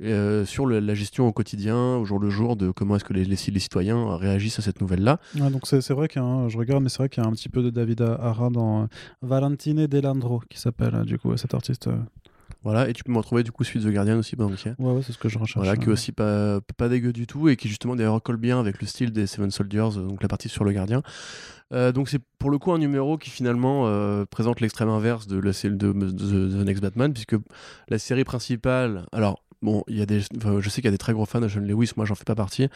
Euh, 0.03 0.45
sur 0.45 0.65
le- 0.65 0.79
la 0.79 0.93
gestion 0.95 1.27
au 1.27 1.31
quotidien, 1.31 1.95
au 1.97 2.05
jour 2.05 2.19
le 2.19 2.29
jour, 2.29 2.55
de 2.55 2.71
comment 2.71 2.95
est-ce 2.95 3.03
que 3.05 3.13
les, 3.13 3.25
les- 3.25 3.37
les 3.51 3.59
citoyens 3.59 4.15
réagissent 4.17 4.59
à 4.59 4.61
cette 4.61 4.81
nouvelle-là. 4.81 5.19
Ouais, 5.39 5.49
donc 5.49 5.61
c'est 5.65 5.89
vrai 5.91 6.07
qu'il 6.07 6.21
y 6.21 6.25
a 6.25 6.27
un- 6.27 6.49
je 6.49 6.57
regarde, 6.57 6.83
mais 6.83 6.89
c'est 6.89 6.97
vrai 6.99 7.09
qu'il 7.09 7.23
y 7.23 7.25
a 7.25 7.29
un 7.29 7.33
petit 7.33 7.49
peu 7.49 7.61
de 7.63 7.69
David 7.69 8.01
Ara 8.01 8.49
dans 8.49 8.83
euh, 8.83 8.85
Valentine 9.21 9.87
Delandro, 9.87 10.41
qui 10.49 10.59
s'appelle 10.59 10.95
euh, 10.95 11.03
du 11.03 11.17
coup 11.17 11.35
cet 11.37 11.53
artiste. 11.53 11.89
Voilà, 12.63 12.87
et 12.87 12.93
tu 12.93 13.03
peux 13.03 13.11
me 13.11 13.17
retrouver 13.17 13.43
du 13.43 13.51
coup 13.51 13.65
suite 13.65 13.83
The 13.83 13.87
Guardian 13.91 14.17
aussi, 14.19 14.35
ok. 14.39 14.47
Ouais, 14.79 14.91
ouais, 14.93 15.01
c'est 15.05 15.11
ce 15.11 15.17
que 15.17 15.27
je 15.27 15.37
recherche. 15.37 15.65
Voilà, 15.65 15.75
qui 15.75 15.89
est 15.89 15.91
aussi 15.91 16.13
pas, 16.13 16.61
pas 16.77 16.87
dégueu 16.87 17.11
du 17.11 17.27
tout 17.27 17.49
et 17.49 17.57
qui 17.57 17.67
justement 17.67 17.93
d'ailleurs 17.95 18.21
colle 18.23 18.37
bien 18.37 18.57
avec 18.57 18.79
le 18.79 18.87
style 18.87 19.11
des 19.11 19.27
Seven 19.27 19.51
Soldiers, 19.51 19.89
donc 19.95 20.21
la 20.21 20.29
partie 20.29 20.47
sur 20.47 20.63
le 20.63 20.71
gardien. 20.71 21.01
Euh, 21.73 21.91
donc 21.91 22.07
c'est 22.07 22.21
pour 22.39 22.49
le 22.51 22.57
coup 22.59 22.71
un 22.71 22.77
numéro 22.77 23.17
qui 23.17 23.29
finalement 23.31 23.87
euh, 23.87 24.23
présente 24.25 24.61
l'extrême 24.61 24.87
inverse 24.89 25.27
de, 25.27 25.39
la, 25.39 25.51
de, 25.51 25.69
de- 25.69 25.91
de 26.11 26.61
The 26.61 26.65
Next 26.65 26.81
Batman, 26.81 27.11
puisque 27.11 27.35
la 27.89 27.99
série 27.99 28.23
principale, 28.23 29.07
alors 29.11 29.41
bon, 29.63 29.83
il 29.87 29.97
y 29.97 30.01
a 30.01 30.05
des, 30.05 30.21
enfin, 30.37 30.59
je 30.59 30.69
sais 30.69 30.81
qu'il 30.81 30.85
y 30.85 30.89
a 30.89 30.91
des 30.91 30.97
très 30.99 31.13
gros 31.13 31.25
fans 31.25 31.41
de 31.41 31.47
John 31.47 31.65
Lewis, 31.65 31.91
moi 31.95 32.05
j'en 32.05 32.15
fais 32.15 32.25
pas 32.25 32.35
partie. 32.35 32.67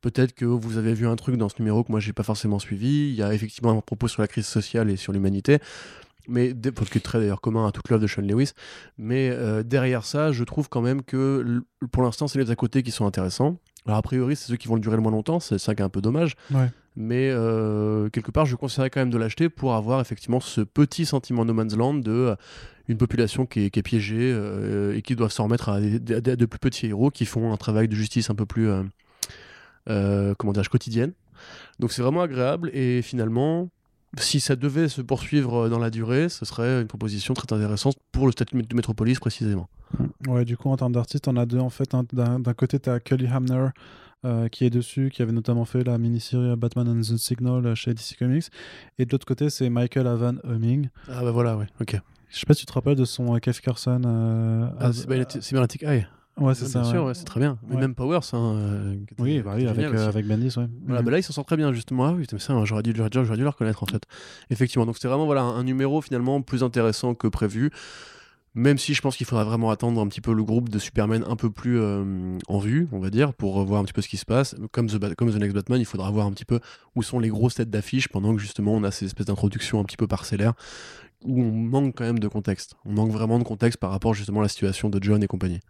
Peut-être 0.00 0.32
que 0.32 0.44
vous 0.44 0.76
avez 0.76 0.94
vu 0.94 1.08
un 1.08 1.16
truc 1.16 1.36
dans 1.36 1.48
ce 1.48 1.56
numéro 1.58 1.82
que 1.82 1.90
moi 1.90 1.98
j'ai 1.98 2.12
pas 2.12 2.22
forcément 2.22 2.60
suivi. 2.60 3.08
Il 3.08 3.14
y 3.14 3.22
a 3.22 3.34
effectivement 3.34 3.72
un 3.72 3.80
propos 3.80 4.06
sur 4.06 4.22
la 4.22 4.28
crise 4.28 4.46
sociale 4.46 4.90
et 4.90 4.96
sur 4.96 5.12
l'humanité, 5.12 5.58
mais 6.28 6.54
qui 6.54 6.98
est 6.98 7.00
très 7.00 7.18
d'ailleurs 7.18 7.40
commun 7.40 7.66
à 7.66 7.72
toute 7.72 7.88
l'œuvre 7.88 8.02
de 8.02 8.06
Sean 8.06 8.22
Lewis. 8.22 8.52
Mais 8.96 9.30
euh, 9.30 9.64
derrière 9.64 10.04
ça, 10.04 10.30
je 10.30 10.44
trouve 10.44 10.68
quand 10.68 10.82
même 10.82 11.02
que 11.02 11.62
pour 11.90 12.04
l'instant, 12.04 12.28
c'est 12.28 12.38
les 12.38 12.50
à 12.52 12.54
côté 12.54 12.84
qui 12.84 12.92
sont 12.92 13.06
intéressants. 13.06 13.58
Alors 13.86 13.98
a 13.98 14.02
priori, 14.02 14.36
c'est 14.36 14.46
ceux 14.46 14.56
qui 14.56 14.68
vont 14.68 14.74
le 14.74 14.80
durer 14.80 14.96
le 14.96 15.02
moins 15.02 15.12
longtemps, 15.12 15.40
c'est 15.40 15.58
ça 15.58 15.74
qui 15.74 15.80
est 15.80 15.84
un 15.84 15.88
peu 15.88 16.02
dommage. 16.02 16.36
Ouais. 16.52 16.70
Mais 16.94 17.30
euh, 17.30 18.08
quelque 18.10 18.30
part, 18.30 18.44
je 18.44 18.54
conseillerais 18.54 18.90
quand 18.90 19.00
même 19.00 19.10
de 19.10 19.18
l'acheter 19.18 19.48
pour 19.48 19.74
avoir 19.74 20.00
effectivement 20.00 20.40
ce 20.40 20.60
petit 20.60 21.06
sentiment 21.06 21.44
No 21.44 21.54
Man's 21.54 21.76
Land 21.76 21.94
de 21.94 22.36
une 22.88 22.96
population 22.98 23.46
qui 23.46 23.64
est, 23.66 23.70
qui 23.70 23.78
est 23.78 23.82
piégée 23.82 24.32
euh, 24.32 24.96
et 24.96 25.02
qui 25.02 25.14
doivent 25.14 25.30
s'en 25.32 25.44
remettre 25.44 25.68
à, 25.68 25.80
des- 25.80 26.14
à 26.14 26.20
de 26.20 26.46
plus 26.46 26.58
petits 26.58 26.86
héros 26.86 27.10
qui 27.10 27.24
font 27.26 27.52
un 27.52 27.56
travail 27.56 27.86
de 27.88 27.94
justice 27.94 28.30
un 28.30 28.34
peu 28.34 28.46
plus, 28.46 28.68
euh, 28.68 28.82
euh, 29.88 30.34
comment 30.36 30.52
dirais-je, 30.52 30.70
quotidienne. 30.70 31.12
Donc 31.78 31.92
c'est 31.92 32.02
vraiment 32.02 32.22
agréable 32.22 32.70
et 32.74 33.02
finalement, 33.02 33.68
si 34.18 34.40
ça 34.40 34.56
devait 34.56 34.88
se 34.88 35.02
poursuivre 35.02 35.68
dans 35.68 35.78
la 35.78 35.90
durée, 35.90 36.28
ce 36.28 36.44
serait 36.44 36.80
une 36.80 36.88
proposition 36.88 37.34
très 37.34 37.52
intéressante 37.54 37.96
pour 38.10 38.26
le 38.26 38.32
statut 38.32 38.56
de 38.60 38.74
métropolis 38.74 39.18
précisément. 39.20 39.68
Ouais, 40.26 40.44
du 40.44 40.56
coup, 40.56 40.68
en 40.70 40.76
termes 40.76 40.92
d'artistes, 40.92 41.28
on 41.28 41.36
a 41.36 41.46
deux 41.46 41.58
en 41.58 41.70
fait. 41.70 41.94
D'un 42.12 42.54
côté, 42.54 42.78
tu 42.80 42.90
as 42.90 43.00
Kelly 43.00 43.26
Hamner 43.26 43.68
euh, 44.24 44.48
qui 44.48 44.64
est 44.64 44.70
dessus, 44.70 45.10
qui 45.12 45.22
avait 45.22 45.32
notamment 45.32 45.64
fait 45.64 45.84
la 45.84 45.96
mini-série 45.96 46.56
Batman 46.56 46.88
and 46.88 47.00
the 47.02 47.16
Signal 47.16 47.74
chez 47.76 47.94
DC 47.94 48.16
Comics. 48.18 48.46
Et 48.98 49.06
de 49.06 49.12
l'autre 49.12 49.26
côté, 49.26 49.48
c'est 49.50 49.70
Michael 49.70 50.06
Avan 50.06 50.34
Humming. 50.44 50.88
Ah 51.08 51.22
bah 51.22 51.30
voilà, 51.30 51.56
ouais, 51.56 51.66
ok. 51.80 52.00
Je 52.30 52.38
sais 52.38 52.46
pas 52.46 52.54
si 52.54 52.60
tu 52.60 52.66
te 52.66 52.72
rappelles 52.72 52.96
de 52.96 53.04
son 53.04 53.34
euh, 53.34 53.38
Kev 53.38 53.58
Carson. 53.60 54.00
euh, 54.04 54.68
Ah, 54.78 54.92
Cybernetic 54.92 55.82
Eye. 55.82 56.06
Ouais, 56.36 56.54
c'est 56.54 56.66
ça. 56.66 56.82
bien 56.82 56.90
sûr, 56.90 57.04
ouais, 57.04 57.14
c'est 57.14 57.24
très 57.24 57.40
bien. 57.40 57.58
Mais 57.66 57.74
Ouais. 57.74 57.80
même 57.80 57.94
Powers, 57.96 58.20
hein, 58.32 58.54
euh, 58.56 58.94
Oui, 59.18 59.40
bah 59.42 59.54
oui, 59.56 59.66
avec, 59.66 59.86
euh, 59.86 60.08
avec 60.08 60.24
Bendis, 60.26 60.54
ouais. 60.56 60.68
Voilà, 60.86 61.00
Mhm. 61.00 61.04
bah 61.06 61.10
là, 61.10 61.18
il 61.18 61.22
s'en 61.24 61.32
sort 61.32 61.44
très 61.44 61.56
bien, 61.56 61.72
justement. 61.72 62.06
Ah 62.06 62.12
oui, 62.12 62.26
ça, 62.38 62.64
j'aurais 62.64 62.82
dû, 62.84 62.92
j'aurais 62.94 63.10
dû, 63.10 63.24
j'aurais 63.24 63.36
dû 63.36 63.42
le 63.42 63.48
reconnaître, 63.48 63.82
en 63.82 63.86
fait. 63.86 64.04
Effectivement, 64.50 64.86
donc 64.86 64.94
c'était 64.96 65.08
vraiment 65.08 65.26
voilà, 65.26 65.42
un 65.42 65.64
numéro 65.64 66.00
finalement 66.00 66.40
plus 66.40 66.62
intéressant 66.62 67.14
que 67.14 67.26
prévu. 67.26 67.70
Même 68.54 68.78
si 68.78 68.94
je 68.94 69.00
pense 69.02 69.16
qu'il 69.16 69.26
faudra 69.26 69.44
vraiment 69.44 69.70
attendre 69.70 70.00
un 70.00 70.08
petit 70.08 70.20
peu 70.20 70.32
le 70.32 70.42
groupe 70.42 70.68
de 70.68 70.78
Superman 70.78 71.22
un 71.28 71.36
peu 71.36 71.50
plus 71.50 71.78
euh, 71.78 72.38
en 72.48 72.58
vue, 72.58 72.88
on 72.92 72.98
va 72.98 73.10
dire, 73.10 73.32
pour 73.34 73.62
voir 73.64 73.80
un 73.80 73.84
petit 73.84 73.92
peu 73.92 74.00
ce 74.02 74.08
qui 74.08 74.16
se 74.16 74.24
passe. 74.24 74.56
Comme 74.72 74.86
The, 74.88 75.14
comme 75.14 75.30
The 75.30 75.36
Next 75.36 75.54
Batman, 75.54 75.80
il 75.80 75.84
faudra 75.84 76.10
voir 76.10 76.26
un 76.26 76.32
petit 76.32 76.44
peu 76.46 76.58
où 76.96 77.02
sont 77.02 77.18
les 77.20 77.28
grosses 77.28 77.56
têtes 77.56 77.70
d'affiche 77.70 78.08
pendant 78.08 78.34
que 78.34 78.40
justement 78.40 78.72
on 78.74 78.82
a 78.84 78.90
ces 78.90 79.04
espèces 79.06 79.26
d'introductions 79.26 79.80
un 79.80 79.84
petit 79.84 79.96
peu 79.96 80.06
parcellaires 80.06 80.54
où 81.24 81.42
on 81.42 81.52
manque 81.52 81.96
quand 81.96 82.04
même 82.04 82.18
de 82.18 82.28
contexte. 82.28 82.76
On 82.84 82.92
manque 82.92 83.10
vraiment 83.10 83.38
de 83.38 83.44
contexte 83.44 83.78
par 83.78 83.90
rapport 83.90 84.14
justement 84.14 84.40
à 84.40 84.44
la 84.44 84.48
situation 84.48 84.88
de 84.88 85.02
John 85.02 85.22
et 85.22 85.26
compagnie. 85.26 85.60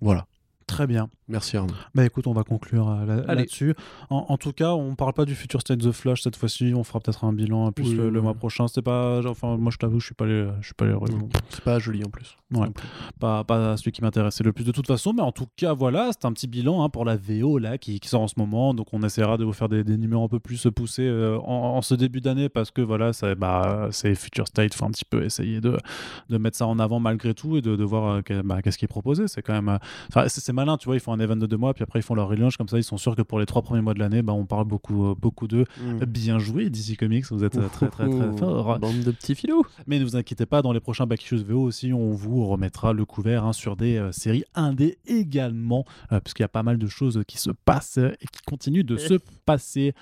Voilà. 0.00 0.26
Très 0.66 0.86
bien. 0.86 1.10
Merci 1.30 1.56
Arnaud. 1.56 1.74
Bah 1.94 2.04
écoute, 2.04 2.26
on 2.26 2.32
va 2.32 2.42
conclure 2.42 2.88
euh, 2.88 3.04
là- 3.06 3.34
là-dessus. 3.34 3.74
en, 4.10 4.26
en 4.28 4.36
tout 4.36 4.52
cas, 4.52 4.72
on 4.72 4.94
parle 4.96 5.12
pas 5.12 5.24
du 5.24 5.34
futur 5.34 5.60
State 5.60 5.84
of 5.84 5.92
the 5.92 5.96
Flash 5.96 6.22
cette 6.22 6.36
fois-ci. 6.36 6.72
On 6.74 6.84
fera 6.84 7.00
peut-être 7.00 7.24
un 7.24 7.32
bilan 7.32 7.70
plus 7.72 7.84
Oui, 7.90 7.94
le, 7.94 8.04
oui, 8.06 8.10
le 8.10 8.18
oui. 8.18 8.24
mois 8.24 8.34
prochain. 8.34 8.66
C'était 8.68 8.82
pas, 8.82 9.20
enfin, 9.28 9.56
moi 9.56 9.70
je 9.72 9.78
t'avoue, 9.78 10.00
je 10.00 10.06
suis 10.06 10.14
pas 10.14 10.24
allé, 10.24 10.48
je 10.60 10.66
suis 10.66 10.74
pas 10.74 10.84
regarder. 10.86 11.14
C'est 11.50 11.62
pas 11.64 11.78
joli 11.78 12.02
en 12.04 12.10
plus. 12.10 12.36
Ouais. 12.52 12.68
Plus. 12.70 12.84
pas, 13.20 13.44
pas 13.44 13.76
celui 13.76 13.92
qui 13.92 14.02
m'intéressait 14.02 14.42
le 14.42 14.52
plus 14.52 14.64
de 14.64 14.72
toute 14.72 14.86
façon, 14.88 15.12
mais 15.12 15.22
en 15.22 15.30
tout 15.32 15.46
cas, 15.56 15.72
voilà, 15.72 16.10
c'est 16.12 16.24
un 16.26 16.32
petit 16.32 16.48
bilan 16.48 16.82
hein, 16.82 16.88
pour 16.88 17.04
la 17.04 17.16
VO 17.16 17.58
là, 17.58 17.78
qui, 17.78 18.00
qui 18.00 18.08
sort 18.08 18.22
en 18.22 18.28
ce 18.28 18.34
moment. 18.38 18.74
Donc, 18.74 18.88
on 18.92 19.02
essaiera 19.02 19.36
de 19.36 19.44
vous 19.44 19.52
faire 19.52 19.68
des, 19.68 19.84
des 19.84 19.96
numéros 19.96 20.24
un 20.24 20.28
peu 20.28 20.40
plus 20.40 20.66
poussés 20.74 21.06
euh, 21.06 21.38
en, 21.38 21.76
en 21.76 21.82
ce 21.82 21.94
début 21.94 22.20
d'année 22.20 22.48
parce 22.48 22.70
que 22.72 22.82
voilà, 22.82 23.12
ça, 23.12 23.34
bah, 23.36 23.88
c'est 23.92 24.14
Future 24.16 24.48
State, 24.48 24.74
faut 24.74 24.84
un 24.84 24.90
petit 24.90 25.04
peu 25.04 25.22
essayer 25.24 25.60
de, 25.60 25.76
de 26.28 26.38
mettre 26.38 26.56
ça 26.56 26.66
en 26.66 26.78
avant 26.80 26.98
malgré 26.98 27.34
tout 27.34 27.56
et 27.56 27.60
de, 27.62 27.76
de 27.76 27.84
voir 27.84 28.20
euh, 28.30 28.42
bah, 28.42 28.62
qu'est-ce 28.62 28.78
qui 28.78 28.84
est 28.84 28.88
proposé. 28.88 29.28
C'est 29.28 29.42
quand 29.42 29.52
même, 29.52 29.78
euh, 30.14 30.24
c'est 30.28 30.52
malin, 30.52 30.76
tu 30.76 30.86
vois, 30.86 30.96
ils 30.96 31.00
font 31.00 31.12
un 31.12 31.19
event 31.20 31.36
de 31.36 31.46
deux 31.46 31.56
mois, 31.56 31.74
puis 31.74 31.82
après 31.82 32.00
ils 32.00 32.02
font 32.02 32.14
leur 32.14 32.28
relaunch 32.28 32.56
comme 32.56 32.68
ça, 32.68 32.78
ils 32.78 32.84
sont 32.84 32.98
sûrs 32.98 33.16
que 33.16 33.22
pour 33.22 33.38
les 33.38 33.46
trois 33.46 33.62
premiers 33.62 33.82
mois 33.82 33.94
de 33.94 33.98
l'année, 33.98 34.22
bah, 34.22 34.32
on 34.32 34.46
parle 34.46 34.64
beaucoup, 34.64 35.06
euh, 35.06 35.14
beaucoup 35.14 35.48
d'eux. 35.48 35.64
Mm. 35.80 36.04
Bien 36.04 36.38
joué, 36.38 36.70
DC 36.70 36.96
Comics, 36.96 37.26
vous 37.30 37.44
êtes 37.44 37.56
euh, 37.56 37.68
très, 37.68 37.88
très, 37.88 38.08
très 38.08 38.36
fort. 38.36 38.78
Bande 38.78 39.00
de 39.00 39.10
petits 39.10 39.34
filous. 39.34 39.64
Mais 39.86 39.98
ne 39.98 40.04
vous 40.04 40.16
inquiétez 40.16 40.46
pas, 40.46 40.62
dans 40.62 40.72
les 40.72 40.80
prochains 40.80 41.06
Back 41.06 41.22
Issues 41.22 41.44
VO 41.44 41.62
aussi, 41.62 41.92
on 41.92 42.10
vous 42.10 42.46
remettra 42.46 42.92
le 42.92 43.04
couvert 43.04 43.44
hein, 43.44 43.52
sur 43.52 43.76
des 43.76 43.96
euh, 43.96 44.12
séries 44.12 44.44
indé 44.54 44.98
également, 45.06 45.84
euh, 46.12 46.20
parce 46.20 46.34
qu'il 46.34 46.42
y 46.42 46.44
a 46.44 46.48
pas 46.48 46.62
mal 46.62 46.78
de 46.78 46.86
choses 46.86 47.22
qui 47.26 47.38
se 47.38 47.50
passent 47.50 47.98
et 47.98 48.26
qui 48.26 48.42
continuent 48.46 48.84
de 48.84 48.96
se 48.96 49.14
passer. 49.46 49.94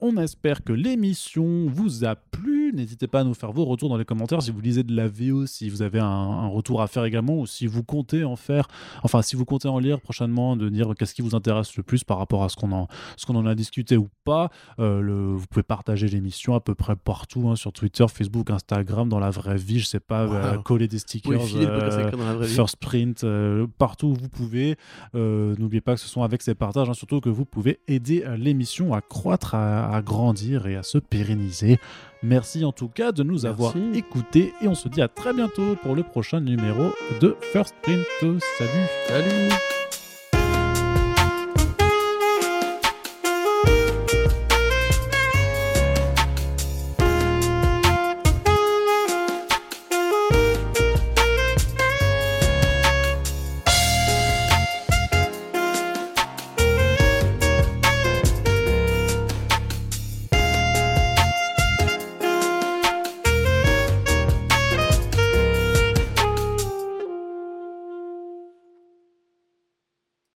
On 0.00 0.16
espère 0.16 0.64
que 0.64 0.72
l'émission 0.72 1.66
vous 1.68 2.04
a 2.04 2.16
plu. 2.16 2.72
N'hésitez 2.74 3.06
pas 3.06 3.20
à 3.20 3.24
nous 3.24 3.34
faire 3.34 3.52
vos 3.52 3.64
retours 3.64 3.88
dans 3.88 3.96
les 3.96 4.04
commentaires 4.04 4.42
si 4.42 4.50
vous 4.50 4.60
lisez 4.60 4.82
de 4.82 4.94
la 4.94 5.08
VO, 5.08 5.46
si 5.46 5.68
vous 5.68 5.82
avez 5.82 6.00
un, 6.00 6.06
un 6.06 6.48
retour 6.48 6.82
à 6.82 6.86
faire 6.86 7.04
également, 7.04 7.38
ou 7.38 7.46
si 7.46 7.66
vous 7.66 7.82
comptez 7.82 8.24
en 8.24 8.36
faire, 8.36 8.68
enfin 9.02 9.22
si 9.22 9.36
vous 9.36 9.44
comptez 9.44 9.68
en 9.68 9.78
lire 9.78 10.00
prochainement, 10.00 10.49
de 10.56 10.68
dire 10.68 10.92
qu'est-ce 10.98 11.14
qui 11.14 11.22
vous 11.22 11.34
intéresse 11.34 11.76
le 11.76 11.82
plus 11.82 12.04
par 12.04 12.18
rapport 12.18 12.44
à 12.44 12.48
ce 12.48 12.56
qu'on 12.56 12.72
en, 12.72 12.88
ce 13.16 13.26
qu'on 13.26 13.36
en 13.36 13.46
a 13.46 13.54
discuté 13.54 13.96
ou 13.96 14.08
pas. 14.24 14.50
Euh, 14.78 15.00
le, 15.00 15.34
vous 15.34 15.46
pouvez 15.46 15.62
partager 15.62 16.08
l'émission 16.08 16.54
à 16.54 16.60
peu 16.60 16.74
près 16.74 16.96
partout, 16.96 17.48
hein, 17.48 17.56
sur 17.56 17.72
Twitter, 17.72 18.06
Facebook, 18.08 18.50
Instagram, 18.50 19.08
dans 19.08 19.18
la 19.18 19.30
vraie 19.30 19.56
vie, 19.56 19.80
je 19.80 19.86
sais 19.86 20.00
pas, 20.00 20.22
euh, 20.22 20.58
coller 20.58 20.88
des 20.88 20.98
stickers. 20.98 21.42
filer 21.42 21.66
euh. 21.68 22.42
First 22.42 22.76
Print, 22.76 23.24
euh, 23.24 23.66
partout 23.78 24.08
où 24.08 24.14
vous 24.14 24.28
pouvez. 24.28 24.76
N'oubliez 25.14 25.80
pas 25.80 25.94
que 25.94 26.00
ce 26.00 26.08
sont 26.08 26.22
avec 26.22 26.42
ces 26.42 26.54
partages, 26.54 26.88
hein, 26.88 26.94
surtout 26.94 27.20
que 27.20 27.28
vous 27.28 27.44
pouvez 27.44 27.80
aider 27.88 28.24
l'émission 28.36 28.94
à 28.94 29.00
croître, 29.00 29.54
à, 29.54 29.94
à 29.94 30.02
grandir 30.02 30.66
et 30.66 30.76
à 30.76 30.82
se 30.82 30.98
pérenniser. 30.98 31.78
Merci 32.22 32.64
en 32.64 32.72
tout 32.72 32.88
cas 32.88 33.12
de 33.12 33.22
nous 33.22 33.42
Merci. 33.42 33.46
avoir 33.46 33.74
écoutés 33.94 34.52
et 34.60 34.68
on 34.68 34.74
se 34.74 34.88
dit 34.88 35.00
à 35.00 35.08
très 35.08 35.32
bientôt 35.32 35.76
pour 35.82 35.94
le 35.94 36.02
prochain 36.02 36.40
numéro 36.40 36.92
de 37.20 37.36
First 37.52 37.74
Print. 37.82 38.04
Salut 38.20 38.70
Salut 39.08 39.48